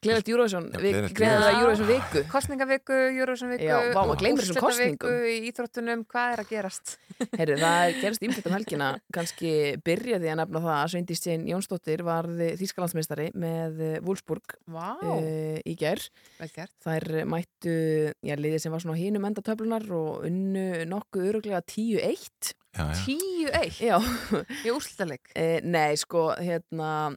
Gleðilegt 0.00 0.28
Júrósson, 0.32 0.66
Eurovision. 0.80 1.58
Júrósson 1.60 1.88
viku. 1.90 2.20
Kostningaviku, 2.32 2.94
Júrósson 3.12 3.50
viku, 3.52 3.66
Já, 3.68 3.74
vá, 3.92 3.98
maður 4.00 4.22
gleymir 4.22 4.46
þessum 4.46 4.64
kosningum. 4.64 5.16
í 5.28 5.34
íþróttunum, 5.50 6.04
hvað 6.08 6.32
er 6.32 6.40
að 6.40 6.48
gerast? 6.54 6.94
Heyrðu, 7.36 7.56
það 7.60 7.80
er 7.82 7.98
gerst 8.00 8.24
ímfætt 8.24 8.48
um 8.48 8.56
helgina 8.56 8.88
kannski 9.12 9.52
byrjaði 9.84 10.32
að 10.32 10.40
nefna 10.40 10.64
það 10.64 10.78
að 10.78 10.88
Sveindís 10.94 11.20
Stein 11.20 11.44
Jónsdóttir 11.50 12.04
var 12.08 12.30
þýskalandsmeistari 12.62 13.28
með 13.44 13.84
eh, 13.90 13.98
Wolfsburg 14.06 14.56
Vá. 14.72 14.88
uh, 15.04 15.60
í 15.68 15.76
ger 15.76 16.00
Vel 16.40 16.48
gert. 16.56 16.72
þær 16.80 17.08
mættu, 17.28 17.76
já, 18.24 18.36
liðið 18.40 18.64
sem 18.64 18.72
var 18.72 18.80
svona 18.80 18.96
á 18.96 19.02
hinum 19.04 19.28
enda 19.28 19.44
töflunar 19.44 19.84
og 20.00 20.24
unnu 20.30 20.66
nokkuð 20.88 21.28
öruglega 21.34 21.60
10-1 21.68 22.54
Já, 22.70 22.86
já. 22.88 23.00
10-1? 23.04 23.80
Já. 23.84 23.96
Í 24.64 24.70
úrslutaleg? 24.72 25.20
Eh, 25.34 25.58
nei, 25.66 25.92
sko, 25.98 26.30
hérna 26.38 27.10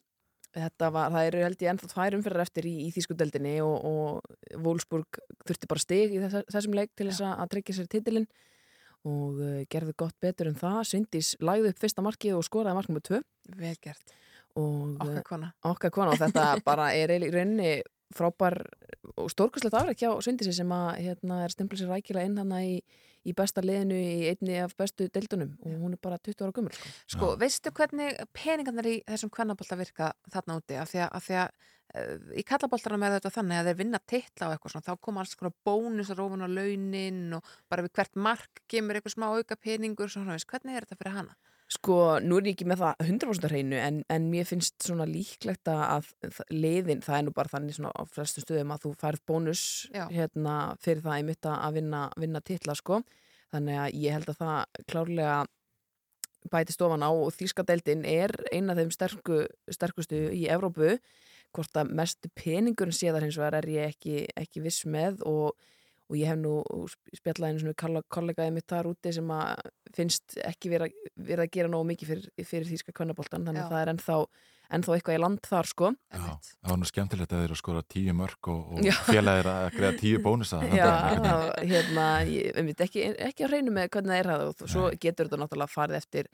þetta 0.54 0.90
var, 0.94 1.12
það 1.14 1.28
eru 1.30 1.44
held 1.48 1.64
ég 1.64 1.72
ennþá 1.74 1.90
tvær 1.92 2.18
umferðar 2.18 2.46
eftir 2.46 2.68
í, 2.70 2.74
í 2.86 2.90
þýskudeldinni 2.96 3.54
og, 3.66 3.76
og 3.90 4.58
Wolfsburg 4.66 5.22
þurfti 5.48 5.70
bara 5.72 5.84
stig 5.84 6.14
í 6.14 6.22
þess, 6.24 6.50
þessum 6.54 6.78
leik 6.78 6.92
til 6.98 7.10
þess 7.10 7.26
að 7.30 7.54
tryggja 7.56 7.78
sér 7.80 7.90
titilinn 7.92 8.28
og 9.04 9.40
uh, 9.42 9.64
gerði 9.72 9.96
gott 10.00 10.16
betur 10.24 10.50
en 10.50 10.60
það 10.60 10.84
Svindís 10.92 11.34
lagði 11.44 11.74
upp 11.74 11.82
fyrsta 11.82 12.06
markið 12.06 12.38
og 12.38 12.46
skoraði 12.48 12.80
markið 12.80 12.98
með 12.98 13.08
tvö 13.10 13.22
Vel 13.60 13.74
gert. 13.84 14.14
og 14.56 15.02
Okkar 15.04 15.18
eh, 15.18 15.26
kona. 15.28 15.50
okkar 15.68 15.94
kona 15.98 16.14
og 16.14 16.22
þetta 16.22 16.46
bara 16.64 16.92
er 16.96 17.12
í 17.18 17.32
rauninni 17.34 17.74
frábær 18.14 18.60
og 19.18 19.32
stórkvæslegt 19.32 19.76
afræk 19.78 20.04
hjá 20.04 20.12
Svindísi 20.24 20.54
sem 20.56 20.72
að 20.74 20.90
hérna, 21.06 21.44
er 21.44 21.54
stempla 21.54 21.80
sér 21.80 21.92
rækilega 21.92 22.30
inn 22.30 22.40
hana 22.42 22.62
í, 22.66 22.78
í 23.28 23.36
besta 23.38 23.64
liðinu 23.64 23.98
í 23.98 24.32
einni 24.32 24.58
af 24.64 24.76
bestu 24.80 25.08
deildunum 25.14 25.54
og 25.64 25.78
hún 25.84 25.96
er 25.96 26.02
bara 26.04 26.20
20 26.20 26.46
ára 26.46 26.56
gummul 26.56 26.74
sko. 26.76 26.92
Sko, 27.16 27.30
veistu 27.42 27.74
hvernig 27.76 28.20
peningarnir 28.36 28.90
í 28.92 28.98
þessum 29.10 29.32
kvennabólta 29.34 29.80
virka 29.80 30.12
þarna 30.34 30.60
úti? 30.62 30.80
Af 30.80 30.92
því 30.92 31.04
að, 31.06 31.14
af 31.20 31.28
því 31.28 31.40
að 31.44 31.56
uh, 31.94 32.28
í 32.40 32.46
kallaboltarum 32.50 33.08
er 33.08 33.18
þetta 33.18 33.34
þannig 33.38 33.62
að 33.62 33.72
þeir 33.72 33.80
vinna 33.84 34.04
titla 34.14 34.50
og 34.50 34.58
eitthvað 34.58 34.76
svona, 34.76 34.88
þá 34.90 35.08
koma 35.08 35.24
alls 35.24 35.40
konar 35.40 35.58
bónusar 35.68 36.24
ofan 36.26 36.46
á 36.46 36.50
launin 36.50 37.40
og 37.40 37.56
bara 37.72 37.86
við 37.86 37.96
hvert 38.00 38.22
mark 38.30 38.64
gemur 38.72 39.00
eitthvað 39.00 39.18
smá 39.18 39.30
auka 39.32 39.60
peningur, 39.60 40.12
svona, 40.12 40.38
veist, 40.38 40.50
hvernig 40.52 40.78
er 40.78 40.88
þetta 40.88 41.02
fyrir 41.02 41.20
hana? 41.22 41.38
Sko, 41.74 41.98
nú 42.22 42.38
er 42.38 42.50
ég 42.50 42.58
ekki 42.58 42.68
með 42.70 42.84
það 42.84 43.04
100% 43.08 43.48
að 43.48 43.54
hreinu 43.56 43.78
en, 43.80 44.00
en 44.12 44.26
mér 44.30 44.46
finnst 44.46 44.76
svona 44.84 45.08
líklegt 45.10 45.70
að 45.72 46.12
liðin, 46.52 47.02
það 47.02 47.18
er 47.18 47.26
nú 47.26 47.34
bara 47.34 47.50
þannig 47.54 47.78
svona 47.78 47.94
á 47.96 48.04
flestu 48.12 48.44
stöðum 48.44 48.74
að 48.76 48.84
þú 48.84 48.92
færð 49.02 49.24
bónus 49.30 49.64
hérna 49.94 50.56
fyrir 50.84 51.02
það 51.06 51.18
einmitt 51.18 51.50
að 51.50 51.80
vinna, 51.80 52.04
vinna 52.20 52.44
titla 52.46 52.76
sko. 52.78 53.02
Þannig 53.54 53.80
að 53.80 54.00
ég 54.04 54.18
held 54.18 54.30
að 54.34 54.40
það 54.42 54.86
klárlega 54.92 55.38
bæti 56.52 56.76
stofan 56.76 57.06
á 57.06 57.12
og 57.12 57.32
þýskadeldin 57.38 58.04
er 58.10 58.34
eina 58.52 58.74
af 58.74 58.82
þeim 58.82 58.92
sterku, 58.94 59.44
sterkustu 59.72 60.20
í 60.36 60.46
Evrópu 60.52 60.98
hvort 61.54 61.78
að 61.80 61.94
mestu 61.96 62.32
peningurinn 62.36 62.96
sé 62.96 63.14
þar 63.14 63.28
hins 63.28 63.38
vegar 63.40 63.60
er 63.62 63.70
ég 63.72 63.94
ekki, 63.94 64.26
ekki 64.40 64.64
viss 64.66 64.88
með 64.90 65.22
og, 65.30 65.54
og 66.10 66.18
ég 66.20 66.30
hef 66.30 66.40
nú 66.40 66.54
spjallaði 67.16 67.54
einu 67.54 67.64
svona 67.64 68.02
kollegaði 68.12 68.56
mitt 68.56 68.70
þar 68.70 68.90
úti 68.92 69.14
sem 69.16 69.30
að 69.34 69.70
finnst 69.96 70.38
ekki 70.44 70.72
vera, 70.74 70.90
vera 71.16 71.46
að 71.46 71.54
gera 71.54 71.72
nógu 71.72 71.88
mikið 71.92 72.12
fyrir, 72.12 72.32
fyrir 72.50 72.68
þýska 72.72 72.96
kvennaboltan 72.96 73.46
þannig 73.48 73.64
Já. 73.64 73.66
að 73.66 73.76
það 73.76 73.84
er 73.84 73.92
ennþá, 73.94 74.18
ennþá 74.78 74.96
eitthvað 74.98 75.18
í 75.18 75.22
land 75.24 75.42
þar 75.48 75.70
sko 75.70 75.92
Já, 75.94 76.24
það 76.24 76.72
var 76.72 76.82
nú 76.82 76.90
skemmtilegt 76.90 77.34
að 77.34 77.44
þeir 77.44 77.48
eru 77.48 77.58
að 77.58 77.62
skora 77.62 77.84
tíu 77.96 78.16
mörg 78.18 78.52
og, 78.54 78.64
og 78.74 78.88
Já. 78.88 78.96
félagir 79.12 79.52
að 79.54 79.68
greiða 79.78 79.94
tíu 80.02 80.24
bónusa 80.26 80.64
Já, 80.80 80.90
hérna, 81.62 82.08
ég 82.30 82.60
veit 82.60 82.88
ekki, 82.88 83.06
ekki 83.30 83.48
að 83.48 83.56
reynu 83.58 83.76
með 83.76 83.92
hvernig 83.94 84.16
það 84.16 84.24
er 84.24 84.32
það 84.34 84.48
og 84.50 84.74
svo 84.76 84.90
getur 84.98 85.30
þetta 85.30 85.42
náttúrulega 85.44 85.76
farið 85.78 86.02
eftir 86.02 86.32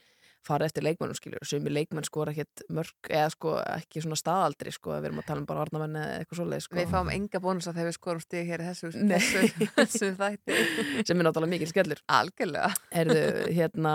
farið 0.47 0.69
eftir 0.69 0.85
leikmennum 0.85 1.17
skiljur, 1.17 1.43
sumi 1.45 1.71
leikmenn 1.73 2.05
skora 2.07 2.31
ekkert 2.33 2.63
mörg, 2.73 2.93
eða 3.09 3.29
sko 3.33 3.55
ekki 3.59 4.01
svona 4.05 4.17
staðaldri 4.19 4.71
sko, 4.73 4.93
við 4.97 5.09
erum 5.09 5.21
að 5.21 5.27
tala 5.27 5.43
um 5.43 5.47
bara 5.49 5.63
varnamenn 5.65 5.97
eða 5.99 6.17
eitthvað 6.21 6.39
svoleið 6.39 6.63
sko. 6.65 6.77
Við 6.79 6.93
fáum 6.93 7.11
enga 7.13 7.41
bónusa 7.43 7.73
þegar 7.75 7.89
við 7.89 7.97
skorum 7.97 8.23
stig 8.23 8.47
hér 8.49 8.63
í 8.63 8.69
þessu, 8.69 8.91
þessu, 9.11 9.69
þessu 9.75 10.11
þætti. 10.19 10.59
sem 11.09 11.19
er 11.19 11.27
náttúrulega 11.27 11.53
mikil 11.55 11.69
skellur 11.73 12.01
Algjörlega 12.19 12.71
Erðu, 13.03 13.19
hérna, 13.59 13.93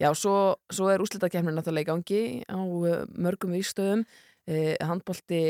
já, 0.00 0.10
svo, 0.14 0.36
svo 0.70 0.92
er 0.92 1.02
úslitakefnin 1.04 1.56
náttúrulega 1.58 1.88
í 1.88 1.90
gangi 1.94 2.22
á 2.44 2.60
uh, 2.60 3.02
mörgum 3.16 3.56
vístöðum 3.56 4.04
uh, 4.04 4.76
handbólti 4.84 5.42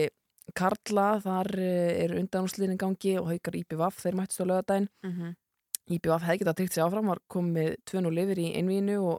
Karla 0.57 1.12
þar 1.23 1.51
uh, 1.59 1.90
er 2.07 2.16
undanúsliðin 2.19 2.74
í 2.74 2.81
gangi 2.81 3.16
og 3.20 3.28
haukar 3.35 3.59
IPVAF, 3.61 4.01
þeir 4.02 4.19
mættist 4.23 4.43
á 4.43 4.47
lögadaginn 4.47 4.89
Mhm. 5.07 5.36
IPVAF 5.90 6.23
hefði 6.23 6.39
getað 6.44 6.57
tryggt 6.61 6.74
sig 6.77 6.82
áfram, 6.85 7.09
var 7.11 7.19
komið 7.27 7.73
2-0 7.90 8.11
lifir 8.15 8.39
í 8.39 8.44
einvíinu 8.61 9.01
og, 9.11 9.16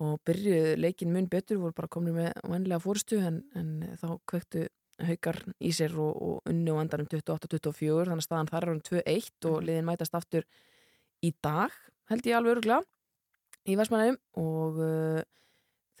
og 0.00 0.20
byrjuð 0.26 0.76
leikin 0.80 1.12
mun 1.12 1.28
betur, 1.30 1.60
voru 1.60 1.76
bara 1.76 1.90
komin 1.90 2.16
með 2.16 2.30
venlega 2.48 2.82
fórstu 2.82 3.18
en, 3.24 3.42
en 3.58 3.96
þá 4.00 4.14
kvöktu 4.30 4.66
haukar 5.00 5.40
í 5.60 5.72
sér 5.74 5.96
og, 6.00 6.12
og 6.12 6.50
unni 6.50 6.72
og 6.72 6.80
endanum 6.82 7.08
28-24, 7.08 8.06
þannig 8.06 8.22
að 8.22 8.26
staðan 8.26 8.50
þar 8.50 8.66
er 8.66 8.72
hann 8.74 8.82
2-1 8.88 9.48
og 9.50 9.60
liðin 9.66 9.88
mætast 9.88 10.16
aftur 10.16 10.46
í 11.24 11.32
dag, 11.42 11.74
held 12.10 12.28
ég 12.28 12.36
alveg 12.36 12.56
öruglega 12.56 12.82
í 13.68 13.76
Vestmannheim 13.78 14.18
og 14.40 14.80
uh, 14.80 15.22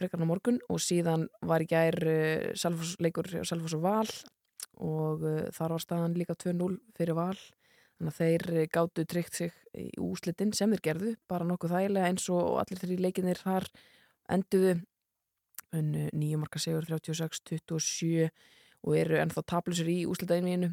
frekarn 0.00 0.24
á 0.24 0.30
morgun 0.30 0.60
og 0.72 0.80
síðan 0.82 1.26
var 1.46 1.64
í 1.64 1.68
gær 1.70 1.96
uh, 2.00 2.84
leikur 3.04 3.28
hjá 3.28 3.44
Selfoss 3.48 3.76
og 3.76 3.84
Val 3.84 4.12
og 4.80 5.24
uh, 5.26 5.48
þar 5.56 5.76
var 5.76 5.84
staðan 5.84 6.16
líka 6.16 6.36
2-0 6.40 6.78
fyrir 6.96 7.18
Val 7.18 7.36
þannig 8.00 8.14
að 8.14 8.20
þeir 8.20 8.46
uh, 8.56 8.66
gátu 8.74 9.06
tryggt 9.06 9.38
sig 9.38 9.56
í 9.76 9.88
úslitin 10.02 10.54
sem 10.56 10.72
þeir 10.74 10.84
gerðu, 10.88 11.14
bara 11.30 11.46
nokkuð 11.46 11.76
þægilega 11.76 12.10
eins 12.10 12.28
og 12.32 12.58
allir 12.62 12.80
þrjí 12.80 13.00
leikinir 13.04 13.40
þar 13.44 13.68
enduðu 14.32 14.76
en 15.76 15.92
uh, 15.94 16.08
nýju 16.16 16.40
marka 16.40 16.62
segur 16.62 16.88
36-27 16.88 18.30
og 18.80 18.96
eru 18.96 19.20
ennþá 19.20 19.44
tablusur 19.52 19.90
í 19.92 20.02
úslitaðinvíinu 20.08 20.72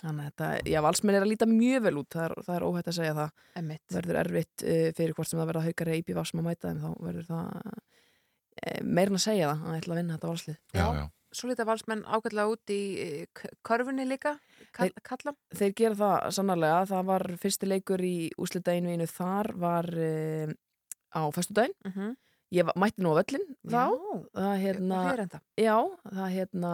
Þannig 0.00 0.22
að 0.22 0.28
þetta, 0.30 0.48
já, 0.70 0.78
valsmenn 0.84 1.16
er 1.18 1.24
að 1.24 1.30
líta 1.32 1.46
mjög 1.50 1.82
vel 1.84 1.96
út, 2.00 2.08
það 2.14 2.22
er, 2.24 2.34
það 2.46 2.54
er 2.56 2.64
óhætt 2.64 2.88
að 2.88 2.96
segja 2.96 3.14
það. 3.16 3.32
Einmitt. 3.58 3.82
Verður 3.92 4.18
erfitt 4.20 4.64
uh, 4.64 4.84
fyrir 4.96 5.16
hvort 5.16 5.28
sem 5.28 5.40
það 5.40 5.50
verða 5.50 5.64
haukari 5.66 5.96
íbí 5.98 6.16
vassum 6.16 6.40
að 6.40 6.46
mæta 6.46 6.70
en 6.70 6.80
þá 6.80 6.90
verður 7.04 7.26
það 7.26 7.48
uh, 7.66 8.78
meirin 8.86 9.18
að 9.18 9.24
segja 9.26 9.50
það 9.50 9.66
að 9.66 9.80
ætla 9.80 9.96
að 9.96 10.00
vinna 10.00 10.16
þetta 10.16 10.30
valslið. 10.30 10.60
Já, 10.78 10.86
já. 11.00 11.04
Svo 11.32 11.50
lítið 11.50 11.68
valsmenn 11.68 12.02
ágætlega 12.06 12.50
út 12.50 12.72
í 12.74 12.80
eh, 13.02 13.26
k- 13.36 13.52
körfunni 13.66 14.06
líka, 14.08 14.36
kall, 14.76 14.90
kalla. 15.06 15.34
Þeir 15.54 15.74
gera 15.78 15.98
það 16.00 16.30
sannarlega, 16.38 16.80
það 16.90 17.04
var 17.12 17.26
fyrsti 17.42 17.68
leikur 17.70 18.02
í 18.06 18.14
úslitaðinu 18.40 18.94
einu 18.96 19.06
þar 19.10 19.52
var 19.62 19.88
uh, 19.94 20.52
á 21.14 21.20
föstudaginn. 21.34 21.76
Mhm. 21.86 22.16
ég 22.50 22.66
var, 22.66 22.74
mætti 22.82 23.02
nú 23.04 23.12
á 23.14 23.18
völlin 23.22 23.44
þá. 23.62 23.70
Já, 23.70 23.84
það 24.34 24.56
hérna, 24.64 25.00
já, 25.54 25.76
það 26.10 26.32
hérna 26.34 26.72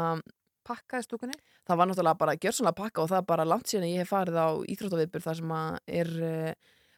Pakkaði 0.67 1.05
stúkunni? 1.07 1.37
það 1.69 1.77
var 1.79 1.87
náttúrulega 1.91 2.19
bara 2.19 2.35
gjörsanlega 2.43 2.75
pakka 2.79 3.03
og 3.05 3.09
það 3.11 3.21
er 3.21 3.27
bara 3.29 3.45
langt 3.47 3.69
síðan 3.71 3.85
ég 3.91 4.01
hef 4.03 4.09
farið 4.11 4.39
á 4.41 4.49
íþróttaviðbur 4.73 5.23
þar 5.23 5.37
sem 5.39 5.53
að 5.55 5.77
er 6.01 6.11
uh, 6.17 6.53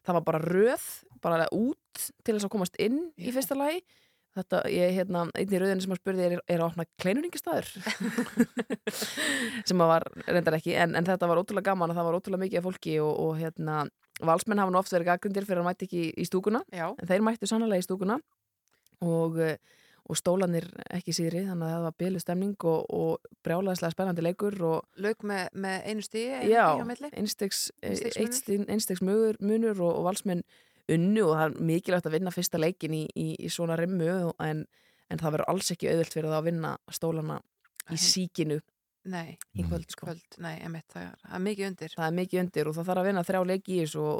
það 0.06 0.16
var 0.18 0.24
bara 0.30 0.40
röð, 0.44 0.86
bara 1.20 1.48
út 1.52 2.04
til 2.24 2.36
þess 2.38 2.46
að 2.48 2.52
komast 2.54 2.78
inn 2.80 3.00
í 3.18 3.32
fyrsta 3.34 3.56
lagi 3.58 3.82
þetta, 4.38 4.60
ég, 4.72 4.92
hérna, 4.96 5.24
einn 5.38 5.54
í 5.54 5.60
röðinu 5.60 5.84
sem 5.84 5.94
að 5.94 6.00
spurði 6.00 6.26
er, 6.26 6.34
er 6.48 6.62
að 6.62 6.66
opna 6.70 6.86
kleinuningistæður 7.02 7.70
sem 9.68 9.84
að 9.84 9.92
var 9.92 10.06
reyndar 10.26 10.58
ekki, 10.58 10.74
en, 10.80 10.94
en 10.98 11.08
þetta 11.08 11.30
var 11.30 11.40
ótrúlega 11.42 11.70
gaman 11.70 11.92
að 11.92 12.00
það 12.00 12.08
var 12.08 12.18
ótrúlega 12.20 12.44
mikið 12.44 12.60
af 12.60 12.68
fólki 12.68 12.98
og, 13.04 13.10
og 13.24 13.40
hérna, 13.40 13.80
valsmenn 14.24 14.62
hafa 14.62 14.74
nú 14.74 14.80
oft 14.80 14.94
verið 14.94 15.10
gaggrundir 15.12 15.48
fyrir 15.48 15.62
að 15.62 15.68
mætti 15.70 15.88
ekki 15.88 16.04
í, 16.12 16.28
stúkuna 16.28 16.62
Já. 16.74 16.86
en 16.92 17.10
þeir 17.10 17.26
mættu 17.26 17.50
sannlega 17.50 17.82
í 17.82 17.86
stúkuna 17.86 18.18
og, 19.04 19.38
eh, 19.42 19.58
og 20.08 20.18
stólanir 20.18 20.66
ekki 20.94 21.14
síðri 21.14 21.44
þannig 21.46 21.68
að 21.68 21.74
það 21.74 21.84
var 21.86 21.98
bylu 22.02 22.22
stemning 22.22 22.68
og, 22.70 22.86
og 22.94 23.34
brjálæðislega 23.46 23.94
spennandi 23.94 24.24
leikur 24.24 24.56
og 24.66 25.02
Lauk 25.04 25.26
með, 25.28 25.50
með 25.52 25.90
einu 25.90 26.06
stíi 26.06 26.40
Já, 26.48 26.64
einstegs, 27.12 27.68
Einstigs 27.82 29.04
munur. 29.04 29.76
og, 29.76 29.92
og 29.92 30.08
valsmenn 30.08 30.42
unnu 30.94 31.24
og 31.28 31.34
það 31.36 31.44
er 31.46 31.56
mikilvægt 31.70 32.06
að 32.08 32.14
vinna 32.16 32.32
fyrsta 32.34 32.60
leikin 32.60 32.94
í, 32.96 33.04
í, 33.16 33.28
í 33.44 33.50
svona 33.52 33.76
rimmu 33.78 34.08
en, 34.44 34.64
en 35.10 35.20
það 35.20 35.34
verður 35.36 35.50
alls 35.52 35.70
ekki 35.74 35.90
auðvöld 35.90 36.12
fyrir 36.14 36.30
það 36.30 36.38
að 36.40 36.48
vinna 36.50 36.72
stólana 36.96 37.40
í 37.92 37.98
síkinu 38.00 38.58
Nei, 39.08 39.38
í 39.56 39.62
kvöld, 39.64 39.86
sko. 39.94 40.04
kvöld. 40.08 40.34
Nei, 40.44 40.58
emitt, 40.66 40.84
það 40.92 41.04
er, 41.06 41.12
það 41.24 41.36
er 41.38 41.42
mikið 41.46 41.66
undir. 41.70 41.92
það 41.96 42.06
er 42.10 42.16
mikið 42.18 42.40
undir 42.42 42.68
og 42.68 42.74
það 42.76 42.88
þarf 42.90 43.00
að 43.02 43.06
vinna 43.08 43.22
þrjá 43.24 43.40
leiki 43.48 43.72
í 43.72 43.78
þessu 43.84 44.02
og, 44.04 44.18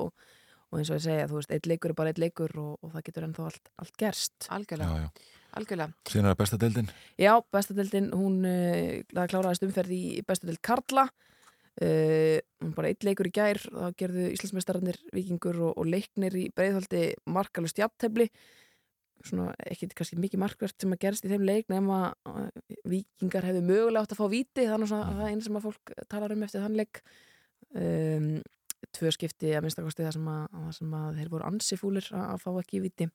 og, 0.71 0.79
eins 0.79 0.91
og 0.93 0.97
ég 0.97 1.03
segja, 1.05 1.27
þú 1.29 1.37
veist, 1.41 1.53
eitt 1.57 1.69
leikur 1.69 1.93
er 1.93 1.99
bara 1.99 2.13
eitt 2.15 2.21
leikur 2.23 2.55
og, 2.63 2.71
og 2.87 2.95
það 2.95 3.05
getur 3.11 3.27
ennþá 3.27 3.49
allt, 3.51 3.69
allt 3.85 3.99
gerst 4.01 4.49
Algjörlega, 4.55 4.89
Já, 4.89 5.03
já. 5.03 5.43
algjörlega. 5.61 5.97
Síðan 6.09 6.29
er 6.31 6.33
það 6.33 6.41
besta 6.45 6.61
deildin. 6.63 6.89
Já, 7.21 7.33
bestadeldin, 7.59 8.09
hún 8.17 8.39
uh, 8.49 9.03
það 9.13 9.31
kláraðist 9.35 9.67
umferð 9.69 9.97
í 9.99 10.03
bestadeld 10.31 10.63
Karla 10.65 11.05
uh, 11.85 12.71
bara 12.77 12.91
eitt 12.91 13.07
leikur 13.07 13.29
í 13.29 13.35
gær 13.35 13.61
þá 13.65 13.93
gerðu 13.99 14.31
Íslandsmeistararnir 14.35 14.99
vikingur 15.15 15.61
og, 15.69 15.77
og 15.79 15.91
leiknir 15.91 16.37
í 16.39 16.49
breiðhaldi 16.55 17.05
markalust 17.31 17.81
jafntefli. 17.81 18.29
Svona 19.27 19.51
ekki 19.67 19.89
kannski 19.99 20.19
mikið 20.23 20.43
markvert 20.45 20.77
sem 20.79 20.93
að 20.95 21.03
gerst 21.03 21.27
í 21.27 21.33
þeim 21.33 21.47
leik 21.49 21.71
nema 21.73 22.13
uh, 22.29 22.45
vikingar 22.89 23.49
hefðu 23.49 23.65
mögulega 23.67 24.05
átt 24.05 24.15
að 24.15 24.21
fá 24.21 24.29
víti 24.33 24.69
þannig 24.69 24.95
að 24.95 25.09
það 25.09 25.25
er 25.25 25.33
eina 25.33 25.49
sem 25.49 25.59
að 25.59 25.67
fólk 25.69 25.97
talar 26.13 26.35
um 26.35 26.47
eftir 26.47 26.65
þann 26.65 26.79
leik. 26.79 27.03
Um, 27.77 28.29
tvö 28.95 29.11
skipti 29.13 29.51
að 29.53 29.65
minnstakosti 29.67 30.05
það 30.07 30.15
sem 30.17 30.29
að, 30.31 30.69
sem 30.77 30.93
að 30.95 31.17
þeir 31.19 31.33
voru 31.33 31.49
ansifúlir 31.49 32.07
að, 32.15 32.29
að 32.35 32.45
fá 32.45 32.51
ekki 32.63 32.83
víti 32.85 33.09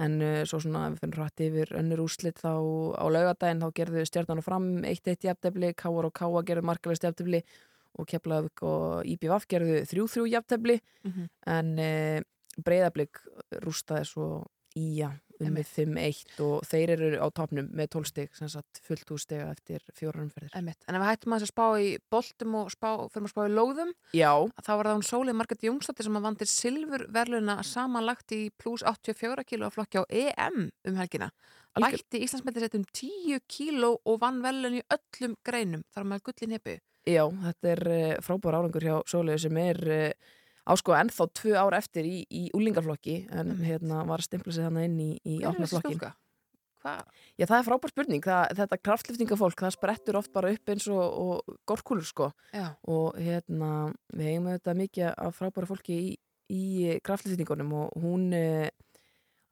en 0.00 0.14
uh, 0.24 0.42
svo 0.48 0.60
svona 0.64 0.86
ef 0.88 0.94
við 0.96 1.00
finnum 1.04 1.18
rætt 1.20 1.42
yfir 1.44 1.72
önnur 1.76 2.02
úrslit 2.06 2.38
þá 2.40 2.52
á 2.96 3.04
laugadaginn 3.12 3.60
þá 3.64 3.68
gerðu 3.76 4.04
stjarnan 4.08 4.40
og 4.40 4.46
fram 4.46 4.68
1-1 4.88 5.26
jafntefli, 5.28 5.74
Káar 5.76 6.08
og 6.08 6.14
Káa 6.16 6.42
gerðu 6.48 6.64
markalist 6.70 7.04
jafntefli 7.04 7.42
og 7.98 8.06
Keflavík 8.08 8.62
og 8.64 9.04
IBVF 9.12 9.46
gerðu 9.50 9.80
3-3 9.90 10.28
jafntefli 10.32 10.80
Mhm. 11.04 11.28
en 11.46 11.72
uh, 11.78 12.20
breyðablík 12.64 13.20
rústaði 13.64 14.04
svo 14.06 14.46
Ía 14.76 15.10
ummið 15.48 15.68
5-1 15.74 16.40
og 16.44 16.64
þeir 16.68 16.92
eru 16.96 17.10
á 17.20 17.26
topnum 17.34 17.68
með 17.76 17.88
12 17.96 18.10
stig, 18.10 18.32
sem 18.36 18.50
sagt 18.52 18.80
fullt 18.86 19.12
úr 19.14 19.20
stiga 19.22 19.46
eftir 19.54 19.84
fjórar 19.96 20.24
umferðir. 20.24 20.52
Emitt. 20.58 20.80
En 20.88 20.98
ef 20.98 21.04
við 21.04 21.10
hættum 21.10 21.36
að 21.36 21.46
spá 21.50 21.64
í 21.80 21.88
boltum 22.12 22.58
og 22.60 22.72
spá, 22.74 22.88
fyrir 23.12 23.28
að 23.28 23.32
spá 23.34 23.42
í 23.46 23.54
lóðum, 23.54 23.94
Já. 24.16 24.32
þá 24.60 24.70
var 24.74 24.90
það 24.90 24.98
hún 24.98 25.08
Sólið 25.10 25.38
Marget 25.40 25.64
Jónsdóttir 25.68 26.08
sem 26.08 26.18
að 26.20 26.26
vandir 26.28 26.50
silfur 26.50 27.06
verðluna 27.16 27.56
samanlagt 27.66 28.36
í 28.36 28.42
pluss 28.60 28.84
84 28.86 29.46
kíló 29.48 29.70
flokki 29.72 30.02
á 30.02 30.04
EM 30.08 30.68
um 30.70 31.00
helgina. 31.00 31.30
Algjör- 31.78 32.02
Bætti 32.02 32.24
Íslandsmetið 32.26 32.64
sett 32.66 32.74
um 32.80 32.84
10 32.92 33.40
kíló 33.46 33.92
og 34.04 34.20
vann 34.20 34.40
verðlun 34.42 34.80
í 34.80 34.84
öllum 34.90 35.36
greinum, 35.46 35.84
þar 35.94 36.08
með 36.10 36.24
gullin 36.26 36.56
hepu. 36.58 36.78
Já, 37.08 37.22
þetta 37.30 37.70
er 37.70 37.80
uh, 37.88 38.18
frábár 38.20 38.58
árangur 38.58 38.84
hjá 38.84 38.96
Sólegu 39.08 39.38
sem 39.40 39.56
er 39.62 39.78
uh, 39.88 40.34
á 40.66 40.72
sko 40.78 40.96
ennþá 40.96 41.28
tvö 41.40 41.54
ár 41.58 41.76
eftir 41.78 42.08
í, 42.08 42.24
í 42.30 42.48
úlingaflokki 42.56 43.22
en 43.32 43.54
hérna 43.64 44.04
var 44.08 44.24
sig 44.24 44.40
þannig 44.40 44.90
inn 44.90 44.98
í, 45.00 45.12
í 45.24 45.38
Hver 45.40 45.52
opna 45.52 45.66
þessi 45.66 45.76
flokkin. 45.76 45.96
stúlka? 45.98 46.16
Hvað? 46.80 47.00
Já, 47.36 47.44
það 47.44 47.56
er 47.58 47.66
frábær 47.66 47.92
spurning. 47.92 48.24
Það, 48.24 48.52
þetta 48.56 48.78
kraftliftingafólk, 48.80 49.62
það 49.64 49.74
sprettur 49.76 50.18
oft 50.20 50.32
bara 50.32 50.52
upp 50.54 50.72
eins 50.72 50.86
og, 50.88 51.02
og 51.04 51.58
gorkúlur 51.68 52.06
sko. 52.08 52.30
Já. 52.56 52.70
Og 52.88 53.18
hérna, 53.20 53.90
við 54.14 54.30
hefum 54.30 54.48
auðvitað 54.48 54.80
mikið 54.80 55.08
af 55.12 55.36
frábæra 55.36 55.68
fólki 55.68 55.98
í, 55.98 56.14
í 56.56 56.62
kraftliftingunum 57.04 57.74
og 57.82 58.00
hún, 58.00 58.30
eh, 58.36 58.70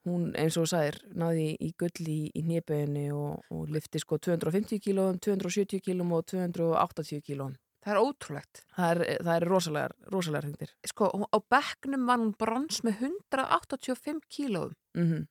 hún 0.09 0.31
eins 0.33 0.57
og 0.57 0.65
þú 0.65 0.73
sagðir, 0.73 0.99
náði 1.21 1.47
í 1.53 1.71
gull 1.77 2.09
í, 2.09 2.19
í 2.33 2.45
nýjaböginni 2.49 3.07
og, 3.13 3.45
og 3.53 3.73
lifti 3.77 4.01
sko 4.01 4.17
250 4.17 4.81
kílóum, 4.87 5.21
270 5.21 5.85
kílóum 5.85 6.17
og 6.17 6.25
280 6.33 7.21
kílóum. 7.29 7.53
Það 7.79 7.93
er 7.93 7.99
ótrúlegt. 8.03 8.61
Það 8.75 8.89
er, 8.91 9.01
það 9.23 9.33
er 9.35 9.45
rosalegar, 9.47 9.93
rosalegar 10.11 10.47
hengtir. 10.49 10.71
Sko, 10.91 11.09
á 11.31 11.37
bekknum 11.53 12.07
var 12.09 12.19
hún 12.19 12.33
brons 12.35 12.81
með 12.83 13.05
185 13.07 14.25
kílóum 14.27 14.75
Mm 14.97 15.27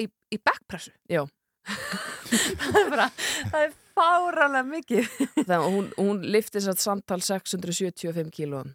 í, 0.00 0.04
í 0.32 0.38
bekkpressu. 0.40 0.92
Já. 1.10 1.24
það 1.70 2.78
er 2.80 2.92
bara, 2.92 3.08
það 3.52 3.64
er 3.64 3.74
fáralega 3.96 4.62
mikið. 4.68 5.10
Það, 5.40 5.66
hún, 5.66 5.90
hún 5.98 6.22
lifti 6.34 6.62
satt 6.64 6.82
samtal 6.82 7.20
675 7.24 8.32
kílóum. 8.34 8.74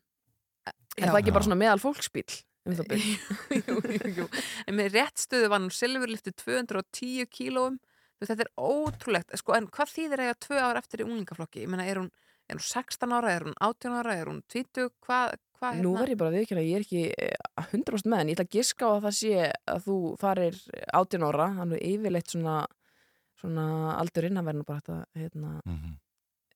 Er 0.96 1.10
það 1.12 1.22
ekki 1.22 1.36
bara 1.36 1.48
svona 1.48 1.60
meðal 1.60 1.82
fólksbíl? 1.84 2.28
Um 2.66 2.74
jú, 3.54 3.76
jú, 3.78 4.14
jú. 4.22 4.28
En 4.66 4.78
með 4.80 4.96
rétt 4.96 5.22
stöðu 5.22 5.52
var 5.52 5.62
hún 5.62 5.74
silfurlifti 5.74 6.34
210 6.42 7.30
kílóum. 7.30 7.78
Þú 8.16 8.24
veist, 8.24 8.32
Þetta 8.32 8.46
er 8.46 8.54
ótrúlegt. 8.58 9.36
Sko, 9.38 9.58
en 9.58 9.68
hvað 9.70 9.92
þýðir 9.92 10.24
eiga 10.24 10.38
tvö 10.48 10.62
ár 10.64 10.80
eftir 10.80 11.04
í 11.04 11.06
unglingaflokki? 11.06 11.66
Ég 11.66 11.70
meina, 11.72 11.86
er 11.86 12.00
hún, 12.00 12.10
er 12.50 12.60
hún 12.60 12.66
16 12.68 13.16
ára, 13.18 13.34
er 13.36 13.46
hún 13.48 13.56
18 13.62 13.98
ára, 14.02 14.16
er 14.22 14.30
hún 14.32 14.42
20? 14.54 14.90
Hvað, 15.06 15.36
hvað 15.60 15.82
Nú 15.82 15.94
verð 15.98 16.14
ég 16.14 16.20
bara 16.22 16.32
að 16.34 16.38
viðkynna, 16.40 16.64
ég 16.68 16.80
er 16.80 16.86
ekki 16.86 17.04
eh, 17.18 17.68
100% 17.72 18.10
með 18.12 18.24
en 18.26 18.32
ég 18.32 18.38
ætla 18.40 18.46
að 18.48 18.56
giska 18.58 18.86
á 18.86 18.92
að 18.96 19.06
það 19.08 19.16
sé 19.20 19.34
að 19.76 19.86
þú 19.90 19.98
farir 20.22 20.58
18 21.02 21.28
ára, 21.30 21.48
hann 21.60 21.76
er 21.78 21.86
yfirleitt 21.92 22.34
svona, 22.36 22.58
svona 23.42 23.68
aldur 24.00 24.28
inn 24.30 24.42
að 24.42 24.50
verða 24.52 24.68
bara 24.72 24.82
þetta, 24.84 25.00
hérna, 25.22 25.54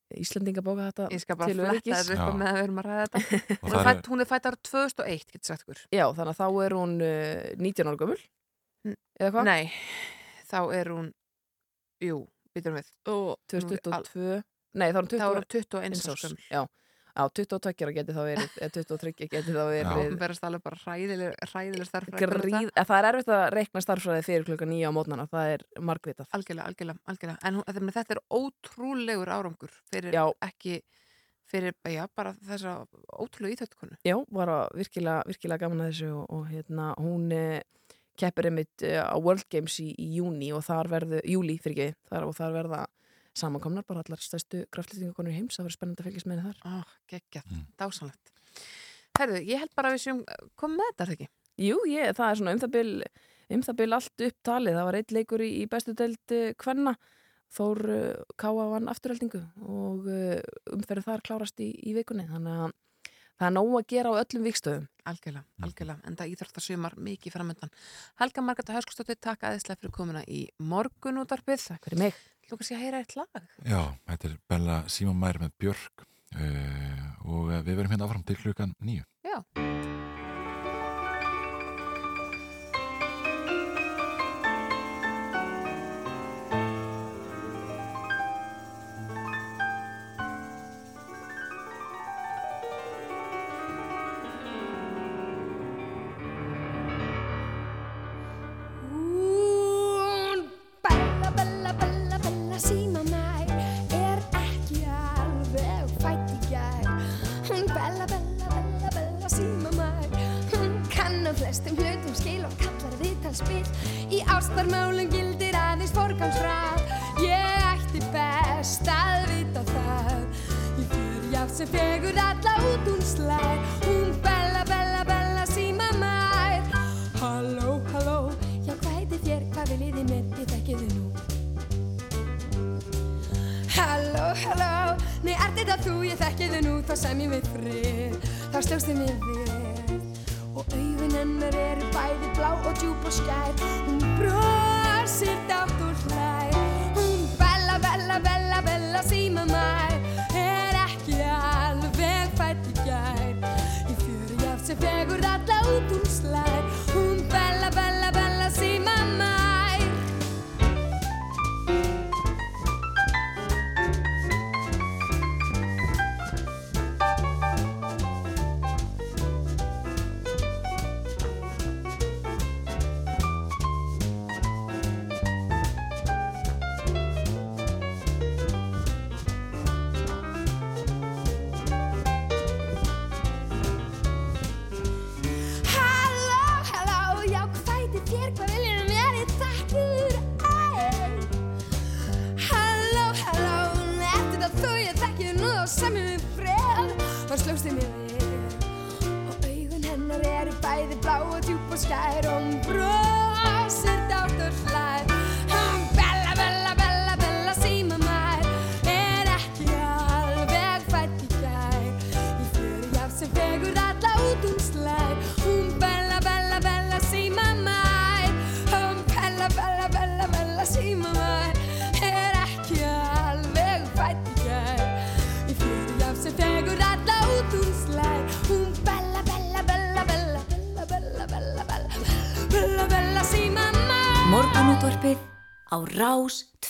Íslendingabóka 0.10 0.88
þetta 0.90 1.08
Ég 1.14 1.22
skal 1.22 1.38
bara 1.38 1.52
til 1.54 1.60
fletta 1.62 1.98
þessu 2.00 2.16
upp 2.18 2.38
með 2.40 2.48
að 2.50 2.56
við 2.58 2.64
erum 2.66 2.80
að 2.82 2.88
ræða 2.88 3.04
þetta. 3.06 3.42
Hún 3.62 3.74
er 3.78 3.84
fætt- 3.86 4.08
Hún 4.10 4.24
er 4.24 4.30
fætt 4.32 4.48
ára 4.50 4.58
2001, 4.70 5.26
getur 5.36 5.50
sagt 5.52 5.66
ykkur. 5.68 5.82
Já, 5.94 6.06
þannig 6.18 6.32
að 6.34 6.40
þá 6.40 6.48
er 6.66 6.76
hún 6.80 6.96
uh, 7.06 7.50
19 7.62 7.92
ára 7.92 8.00
gömul, 8.02 8.16
eða 9.20 9.30
hvað? 9.36 9.46
Nei, 9.52 9.70
þá 10.50 10.58
er 10.80 10.90
hún, 10.96 11.12
jú, 12.02 12.18
býtum 12.58 12.80
við. 12.80 12.90
Og 13.14 13.30
2022, 13.54 14.40
nei 14.74 14.92
þá 14.92 14.98
er 14.98 15.02
hún 15.02 15.10
20 15.10 15.20
Þá 15.20 15.26
ára- 15.30 15.40
hún 15.40 15.50
21 15.50 15.84
eins 15.90 16.06
árs. 16.14 16.36
Já, 16.52 16.62
já 17.16 17.24
22 17.36 17.84
ára 17.84 17.94
geti 17.98 18.14
þá 18.16 18.22
verið, 18.30 18.52
eða 18.62 18.72
23 18.78 19.14
geti 19.18 19.54
þá 19.56 19.64
verið. 19.70 19.90
Hún 19.98 20.20
verðast 20.22 20.46
alveg 20.48 20.62
bara 20.64 20.78
hræðileg, 20.84 21.34
hræðileg 21.52 21.90
starfræði. 21.90 22.30
Gríð, 22.30 22.70
að 22.78 22.88
það 22.92 23.00
er 23.00 23.08
erfitt 23.10 23.34
að 23.36 23.46
reikna 23.58 23.82
starfsræði 23.84 24.24
fyrir 24.30 24.46
klukka 24.48 24.68
nýja 24.70 24.92
á 24.92 24.96
mótnana, 24.96 25.26
það 25.32 25.54
er 25.56 25.66
margvitað. 25.90 26.30
Algjörlega, 26.38 26.68
algjörlega, 26.70 27.00
algjörlega. 27.10 27.40
En 27.44 27.56
hún, 27.60 27.92
þetta- 27.98 28.16
er 28.16 28.22
ótrúlegur 28.40 29.28
árangur 29.36 29.74
fyrir 29.92 30.14
Já. 30.14 30.24
ekki, 30.42 30.82
fyrir, 31.50 31.74
já, 31.90 32.06
bara 32.16 32.36
þessa 32.46 32.86
ótrúlega 33.18 33.58
íþjóttkonu. 33.58 33.98
Já, 34.06 34.16
var 34.32 34.48
að 34.54 34.78
virkilega, 34.78 35.24
virkilega 35.26 35.60
gaman 35.66 35.82
að 35.82 35.92
þessu 35.92 36.14
og, 36.14 36.26
og 36.30 36.48
hérna, 36.54 36.94
hún 37.02 37.32
eh, 37.34 37.64
keppir 38.16 38.46
einmitt 38.52 38.84
eh, 38.86 39.02
á 39.02 39.18
World 39.18 39.48
Games 39.50 39.80
í, 39.82 39.90
í 39.98 40.20
júni 40.20 40.52
og 40.54 40.62
þar 40.64 40.88
verðu, 40.92 41.22
júli 41.26 41.58
fyrir 41.60 41.90
ekki, 41.90 41.96
þar, 42.12 42.28
og 42.30 42.36
þar 42.38 42.54
verða 42.54 42.86
samankomnar 43.38 43.86
bara 43.88 44.04
allar 44.04 44.22
stærstu 44.24 44.64
kraftlýtingakonur 44.74 45.34
í 45.34 45.38
heims, 45.38 45.58
það 45.58 45.68
verður 45.68 45.78
spennandi 45.78 46.04
að 46.04 46.10
fylgjast 46.10 46.30
með 46.30 46.42
þar. 46.48 46.62
Ó, 46.66 46.74
geggjað, 47.12 47.54
dásanlegt. 47.80 48.34
Herðu, 49.20 49.44
ég 49.44 49.64
held 49.64 49.76
bara 49.76 49.92
að 49.92 49.98
við 49.98 50.04
séum 50.06 50.24
komið 50.60 50.80
með 50.80 50.90
þetta, 50.90 51.04
er 51.04 51.10
það 51.10 51.16
ekki? 51.18 51.30
Jú, 51.60 51.78
ég, 51.92 52.12
það 52.16 52.30
er 52.30 52.40
svona 52.40 52.56
um 52.56 52.62
það 52.64 52.76
bil, 52.76 52.92
um 53.56 53.64
það 53.68 53.80
bil 53.82 53.90
allt 53.98 54.26
upptalið, 54.30 54.78
það 54.80 54.90
var 54.90 54.98
eitt 55.00 55.16
leikur 55.16 55.44
í, 55.44 55.50
í 55.60 55.64
bestu 55.72 55.96
deild 55.98 56.36
uh, 56.36 56.52
Kvenna, 56.60 56.96
Þór 57.50 57.80
uh, 57.90 58.36
Káa 58.38 58.68
vann 58.70 58.92
afturheldingu 58.92 59.42
og 59.66 60.06
uh, 60.08 60.38
umferð 60.76 61.08
þar 61.10 61.26
klárast 61.26 61.60
í, 61.66 61.72
í 61.90 61.96
vikunni, 61.98 62.28
þannig 62.30 62.64
að 62.68 62.78
það 63.40 63.48
er 63.48 63.56
nóg 63.56 63.76
að 63.80 63.88
gera 63.90 64.14
á 64.14 64.20
öllum 64.22 64.48
vikstöðum. 64.48 64.88
Algjörlega, 65.10 65.46
algjörlega, 65.66 66.06
en 66.06 66.18
það 66.20 66.34
íþróttasumar 66.36 66.98
mikið 67.10 67.36
framöndan. 67.36 67.72
Helga 68.22 68.44
Margarta 68.46 68.76
Höskustóttir, 68.76 69.18
takk 69.20 69.48
aðeinslega 69.48 69.82
fyrir 69.82 69.96
komuna 69.96 70.24
í 70.28 70.44
morgunútarpið. 70.60 71.64
Takk 71.72 71.88
fyrir 71.90 72.04
mig. 72.04 72.20
Lúka 72.50 72.66
sér 72.66 72.80
að 72.80 72.86
heyra 72.86 73.02
eitt 73.04 73.16
lag. 73.20 73.42
Já, 73.64 73.82
þetta 74.10 74.30
er 74.30 74.38
Bella 74.50 74.78
Simon 74.90 75.20
Mær 75.22 75.42
með 75.42 75.56
Björk 75.62 76.06
uh, 76.06 77.10
og 77.30 77.52
eh, 77.54 77.66
við 77.66 77.82
verum 77.82 77.94
hérna 77.94 78.10
áfram 78.10 78.26
til 78.26 78.40
klukkan 78.42 78.74
nýju. 78.82 79.06
Já. 79.28 79.69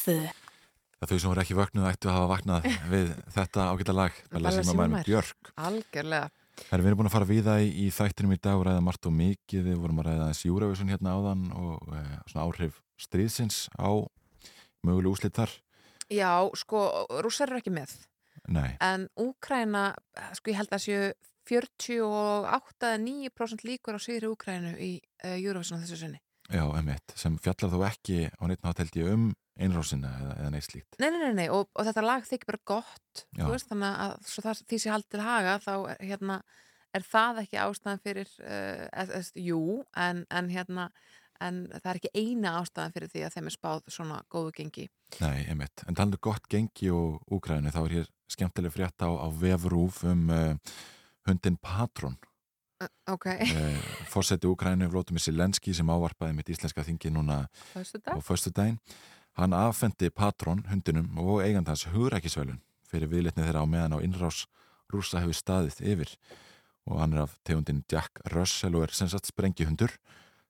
2 0.09 0.17
Það 0.99 1.07
þau 1.13 1.19
sem 1.21 1.31
voru 1.31 1.41
ekki 1.45 1.55
vöknuð 1.55 1.85
ættu 1.87 2.09
að 2.09 2.15
hafa 2.17 2.27
vaknað 2.33 2.61
við 2.93 3.07
þetta 3.31 3.59
ágæta 3.71 3.93
lag 3.95 4.11
Bella 4.19 4.35
Bella 4.35 4.51
Sima 4.51 4.75
Mænum 4.75 4.75
Sima 4.75 4.87
Mær. 4.97 5.05
Björk. 5.07 5.41
Algjörlega. 5.69 6.27
Herri, 6.67 6.83
Við 6.83 6.89
erum 6.89 6.99
búin 6.99 7.07
að 7.07 7.13
fara 7.15 7.27
við 7.29 7.45
það 7.45 7.61
í, 7.63 7.69
í 7.85 7.87
þættinum 7.95 8.33
í 8.35 8.39
dag 8.43 8.59
og 8.59 8.65
ræða 8.67 8.81
margt 8.83 9.07
og 9.07 9.13
mikið, 9.15 9.61
við 9.69 9.77
vorum 9.79 10.01
að 10.01 10.07
ræða 10.09 10.25
eins 10.27 10.41
Júravísun 10.43 10.91
hérna 10.91 11.13
áðan 11.15 11.45
og 11.55 11.79
e, 11.95 11.97
svona 12.27 12.43
áhrif 12.43 12.81
stríðsins 12.99 13.57
á 13.79 13.87
möguleg 14.83 15.13
úslit 15.13 15.39
þar. 15.39 15.53
Já, 16.11 16.43
sko, 16.59 17.07
rússar 17.23 17.47
eru 17.47 17.61
ekki 17.61 17.71
með. 17.71 17.95
Nei, 18.51 18.75
en 18.83 19.07
Úkræna, 19.19 19.95
sko 20.35 20.51
ég 20.51 20.59
held 20.59 20.71
að 20.75 20.83
séu 20.83 21.15
48-9% 21.49 23.63
líkur 23.65 23.95
á 23.95 23.99
sigri 24.03 24.27
Úkrænu 24.29 24.75
í 24.77 25.01
uh, 25.23 25.37
Eurovision 25.37 25.79
á 25.79 25.81
þessu 25.83 25.97
sinni. 26.03 26.19
Já, 26.49 26.63
emitt 26.79 27.13
sem 27.19 27.37
fjallar 27.41 27.73
þó 27.73 27.85
ekki 27.89 28.17
á 28.29 28.43
neitt 28.49 28.65
nátt 28.65 28.81
held 28.83 28.97
ég 28.99 29.13
um 29.13 29.29
einrásina 29.59 30.11
eða, 30.21 30.33
eða 30.39 30.51
neitt 30.55 30.67
slíkt 30.67 30.97
Nei, 31.01 31.09
nei, 31.11 31.19
nei, 31.21 31.35
nei, 31.41 31.47
og, 31.53 31.69
og 31.75 31.87
þetta 31.87 32.05
lag 32.05 32.25
þykir 32.27 32.49
bara 32.51 32.63
gott, 32.71 33.23
Já. 33.35 33.43
þú 33.43 33.51
veist, 33.53 33.69
þannig 33.69 34.01
að 34.05 34.17
það, 34.33 34.65
því 34.71 34.81
sé 34.81 34.93
haldið 34.93 35.23
haga, 35.25 35.55
þá 35.65 35.73
er, 35.77 36.03
hérna, 36.11 36.37
er 36.95 37.07
það 37.07 37.41
ekki 37.43 37.61
ástæðan 37.63 38.03
fyrir, 38.05 38.35
uh, 38.43 38.85
eð, 39.03 39.15
eð, 39.19 39.31
jú, 39.49 39.63
en, 40.05 40.21
en 40.39 40.53
hérna, 40.53 40.87
en 41.43 41.59
það 41.75 41.91
er 41.91 41.99
ekki 42.01 42.13
eina 42.23 42.55
ástæðan 42.61 42.95
fyrir 42.95 43.11
því 43.13 43.25
að 43.25 43.35
þeim 43.35 43.51
er 43.51 43.55
spáð 43.55 43.83
svona 43.95 44.21
góðu 44.31 44.55
gengi. 44.59 44.87
Nei, 45.19 45.43
emitt, 45.51 45.83
en 45.87 45.97
talandu 45.97 46.21
gott 46.23 46.47
gengi 46.51 46.91
og 46.95 47.19
Úgræni, 47.35 47.73
þá 47.75 47.83
er 47.83 47.97
hér 47.99 48.09
skemmtileg 48.29 48.75
frétt 48.75 49.03
á, 49.03 49.09
á 49.09 49.27
vefrúf 49.33 50.03
um 50.07 50.27
uh, 50.31 50.79
hundin 51.27 51.59
Patron 51.61 52.17
Uh, 52.79 52.87
ok, 53.11 53.25
uh, 53.25 53.77
Fórseti 54.07 54.47
Úgræni 54.47 54.87
Vlótumir 54.87 55.19
Silenski 55.19 55.73
sem 55.75 55.89
ávarpaði 55.91 56.37
mitt 56.37 56.51
íslenska 56.53 56.85
þingi 56.87 57.09
núna 57.11 57.41
Föstudag? 57.73 58.15
á 58.15 58.17
föstudaginn. 58.23 58.77
Hann 59.35 59.51
affendi 59.53 60.07
Patron 60.09 60.63
hundinum 60.69 61.17
og 61.19 61.41
eigandans 61.43 61.83
hugrækisvelun 61.91 62.61
fyrir 62.87 63.11
viðlitni 63.11 63.43
þeirra 63.43 63.63
á 63.63 63.67
meðan 63.67 63.97
á 63.99 64.03
innrás 64.03 64.45
rúsa 64.87 65.19
hefur 65.19 65.35
staðið 65.35 65.81
yfir. 65.91 66.15
Og 66.87 67.01
hann 67.03 67.13
er 67.13 67.25
af 67.25 67.35
tegundin 67.43 67.83
Jack 67.91 68.23
Russell 68.31 68.79
og 68.79 68.87
er 68.87 68.95
sem 68.95 69.11
sagt 69.11 69.27
sprengihundur 69.27 69.91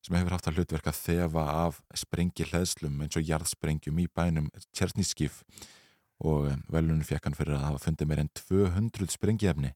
sem 0.06 0.16
hefur 0.16 0.38
haft 0.38 0.48
að 0.48 0.62
hlutverka 0.62 0.94
þefa 0.94 1.48
af 1.66 1.82
sprengi 1.98 2.46
hleðslum 2.46 3.02
eins 3.02 3.18
og 3.18 3.26
jarðsprengjum 3.26 4.00
í 4.00 4.08
bænum 4.14 4.54
Tjersnískif 4.70 5.42
og 6.20 6.50
velunum 6.72 7.04
fekk 7.08 7.30
hann 7.30 7.38
fyrir 7.38 7.56
að 7.56 7.66
hafa 7.68 7.82
fundið 7.86 8.10
meir 8.10 8.22
en 8.24 8.32
200 8.36 9.14
sprengjefni 9.14 9.72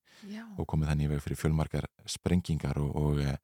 og 0.58 0.68
komið 0.68 0.92
þannig 0.92 1.08
í 1.08 1.12
veg 1.14 1.24
fyrir 1.24 1.40
fjölmarkar 1.40 1.88
sprengingar 2.10 2.80
og, 2.84 2.92
og 3.00 3.22
e, 3.24 3.36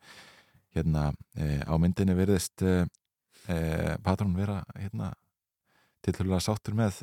hérna 0.76 1.10
e, 1.36 1.62
á 1.64 1.74
myndinni 1.80 2.18
verðist 2.18 2.64
e, 2.68 2.84
e, 3.48 3.58
Patron 4.04 4.36
vera 4.36 4.60
hérna 4.76 5.14
tilhörlega 6.04 6.44
sáttur 6.44 6.76
með 6.76 7.00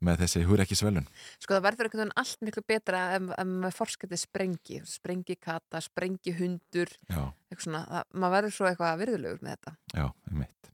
með 0.00 0.22
þessi 0.24 0.42
húrækisvelun 0.48 1.06
Sko 1.38 1.54
það 1.54 1.64
verður 1.68 1.88
einhvern 1.88 2.02
veginn 2.02 2.18
allt 2.22 2.44
miklu 2.46 2.64
betra 2.66 3.04
ef, 3.18 3.30
ef 3.36 3.50
með 3.50 3.76
forskætti 3.76 4.18
sprengi, 4.18 4.80
sprengi 4.88 5.36
kata, 5.36 5.82
sprengi 5.84 6.34
hundur, 6.40 6.90
Já. 7.06 7.28
eitthvað 7.50 7.66
svona, 7.66 7.84
það, 7.90 8.10
maður 8.16 8.36
verður 8.38 8.56
svo 8.56 8.70
eitthvað 8.70 9.02
virðulegur 9.04 9.44
með 9.44 9.56
þetta. 9.58 9.74
Já, 9.94 10.06
einmitt. 10.30 10.70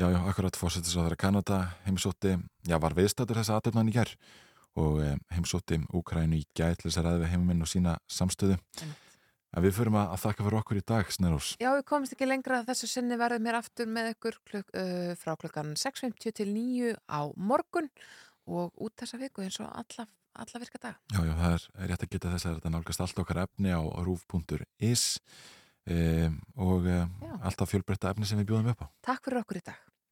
Já, 0.00 0.08
já, 0.08 0.18
akkurat 0.24 0.56
fórsetisráður 0.56 1.18
Kanada 1.20 1.58
heimsótti, 1.84 2.38
já, 2.64 2.76
var 2.80 2.94
viðstættur 2.96 3.36
þessa 3.36 3.58
aðtöfnan 3.58 3.90
í 3.90 3.94
gerð 3.94 4.14
og 4.80 5.02
heimsótti 5.34 5.82
Úkrænu 5.92 6.38
í 6.38 6.46
þess 6.56 6.96
að 6.96 7.06
ræða 7.06 7.20
við 7.20 7.32
heimuminn 7.34 7.64
og 7.64 7.68
sína 7.68 7.98
samstöðu. 8.08 8.56
En 9.52 9.60
við 9.66 9.74
förum 9.76 9.98
að, 10.00 10.14
að 10.14 10.22
þakka 10.22 10.44
fyrir 10.46 10.58
okkur 10.62 10.78
í 10.80 10.84
dag, 10.88 11.10
Snerús. 11.12 11.50
Já, 11.60 11.68
við 11.76 11.84
komumst 11.90 12.14
ekki 12.16 12.28
lengra 12.28 12.62
þessu 12.64 12.88
sinni 12.88 13.18
verðum 13.20 13.48
hér 13.50 13.58
aftur 13.58 13.90
með 13.92 14.14
ykkur 14.14 14.38
kluk, 14.48 14.70
uh, 14.72 15.12
frá 15.20 15.34
klukkan 15.42 15.74
6.50 15.76 16.36
til 16.40 16.48
9 16.54 16.94
á 17.12 17.20
morgun 17.36 17.90
og 18.48 18.72
út 18.80 18.96
þessa 18.96 19.20
viku 19.20 19.44
eins 19.44 19.60
og 19.60 19.68
alla, 19.68 20.06
alla 20.40 20.62
virka 20.62 20.80
dag. 20.80 20.96
Já, 21.12 21.20
já, 21.20 21.34
það 21.36 21.56
er 21.58 21.92
rétt 21.92 22.06
að 22.06 22.14
geta 22.16 22.32
þess 22.32 22.48
að 22.48 22.56
þetta 22.56 22.72
nálgast 22.72 23.04
allt 23.04 23.20
okkar 23.26 23.42
efni 23.44 23.76
á 23.76 23.82
rúf.is 24.08 25.04
og 25.88 26.86
alltaf 27.42 27.72
fjölbreytta 27.72 28.12
efni 28.12 28.28
sem 28.28 28.38
við 28.38 28.52
bjóðum 28.52 28.74
upp 28.74 28.84
á. 28.84 28.86
Takk 29.08 29.26
fyrir 29.26 29.42
okkur 29.42 29.58
í 29.58 29.64
dag. 29.66 29.80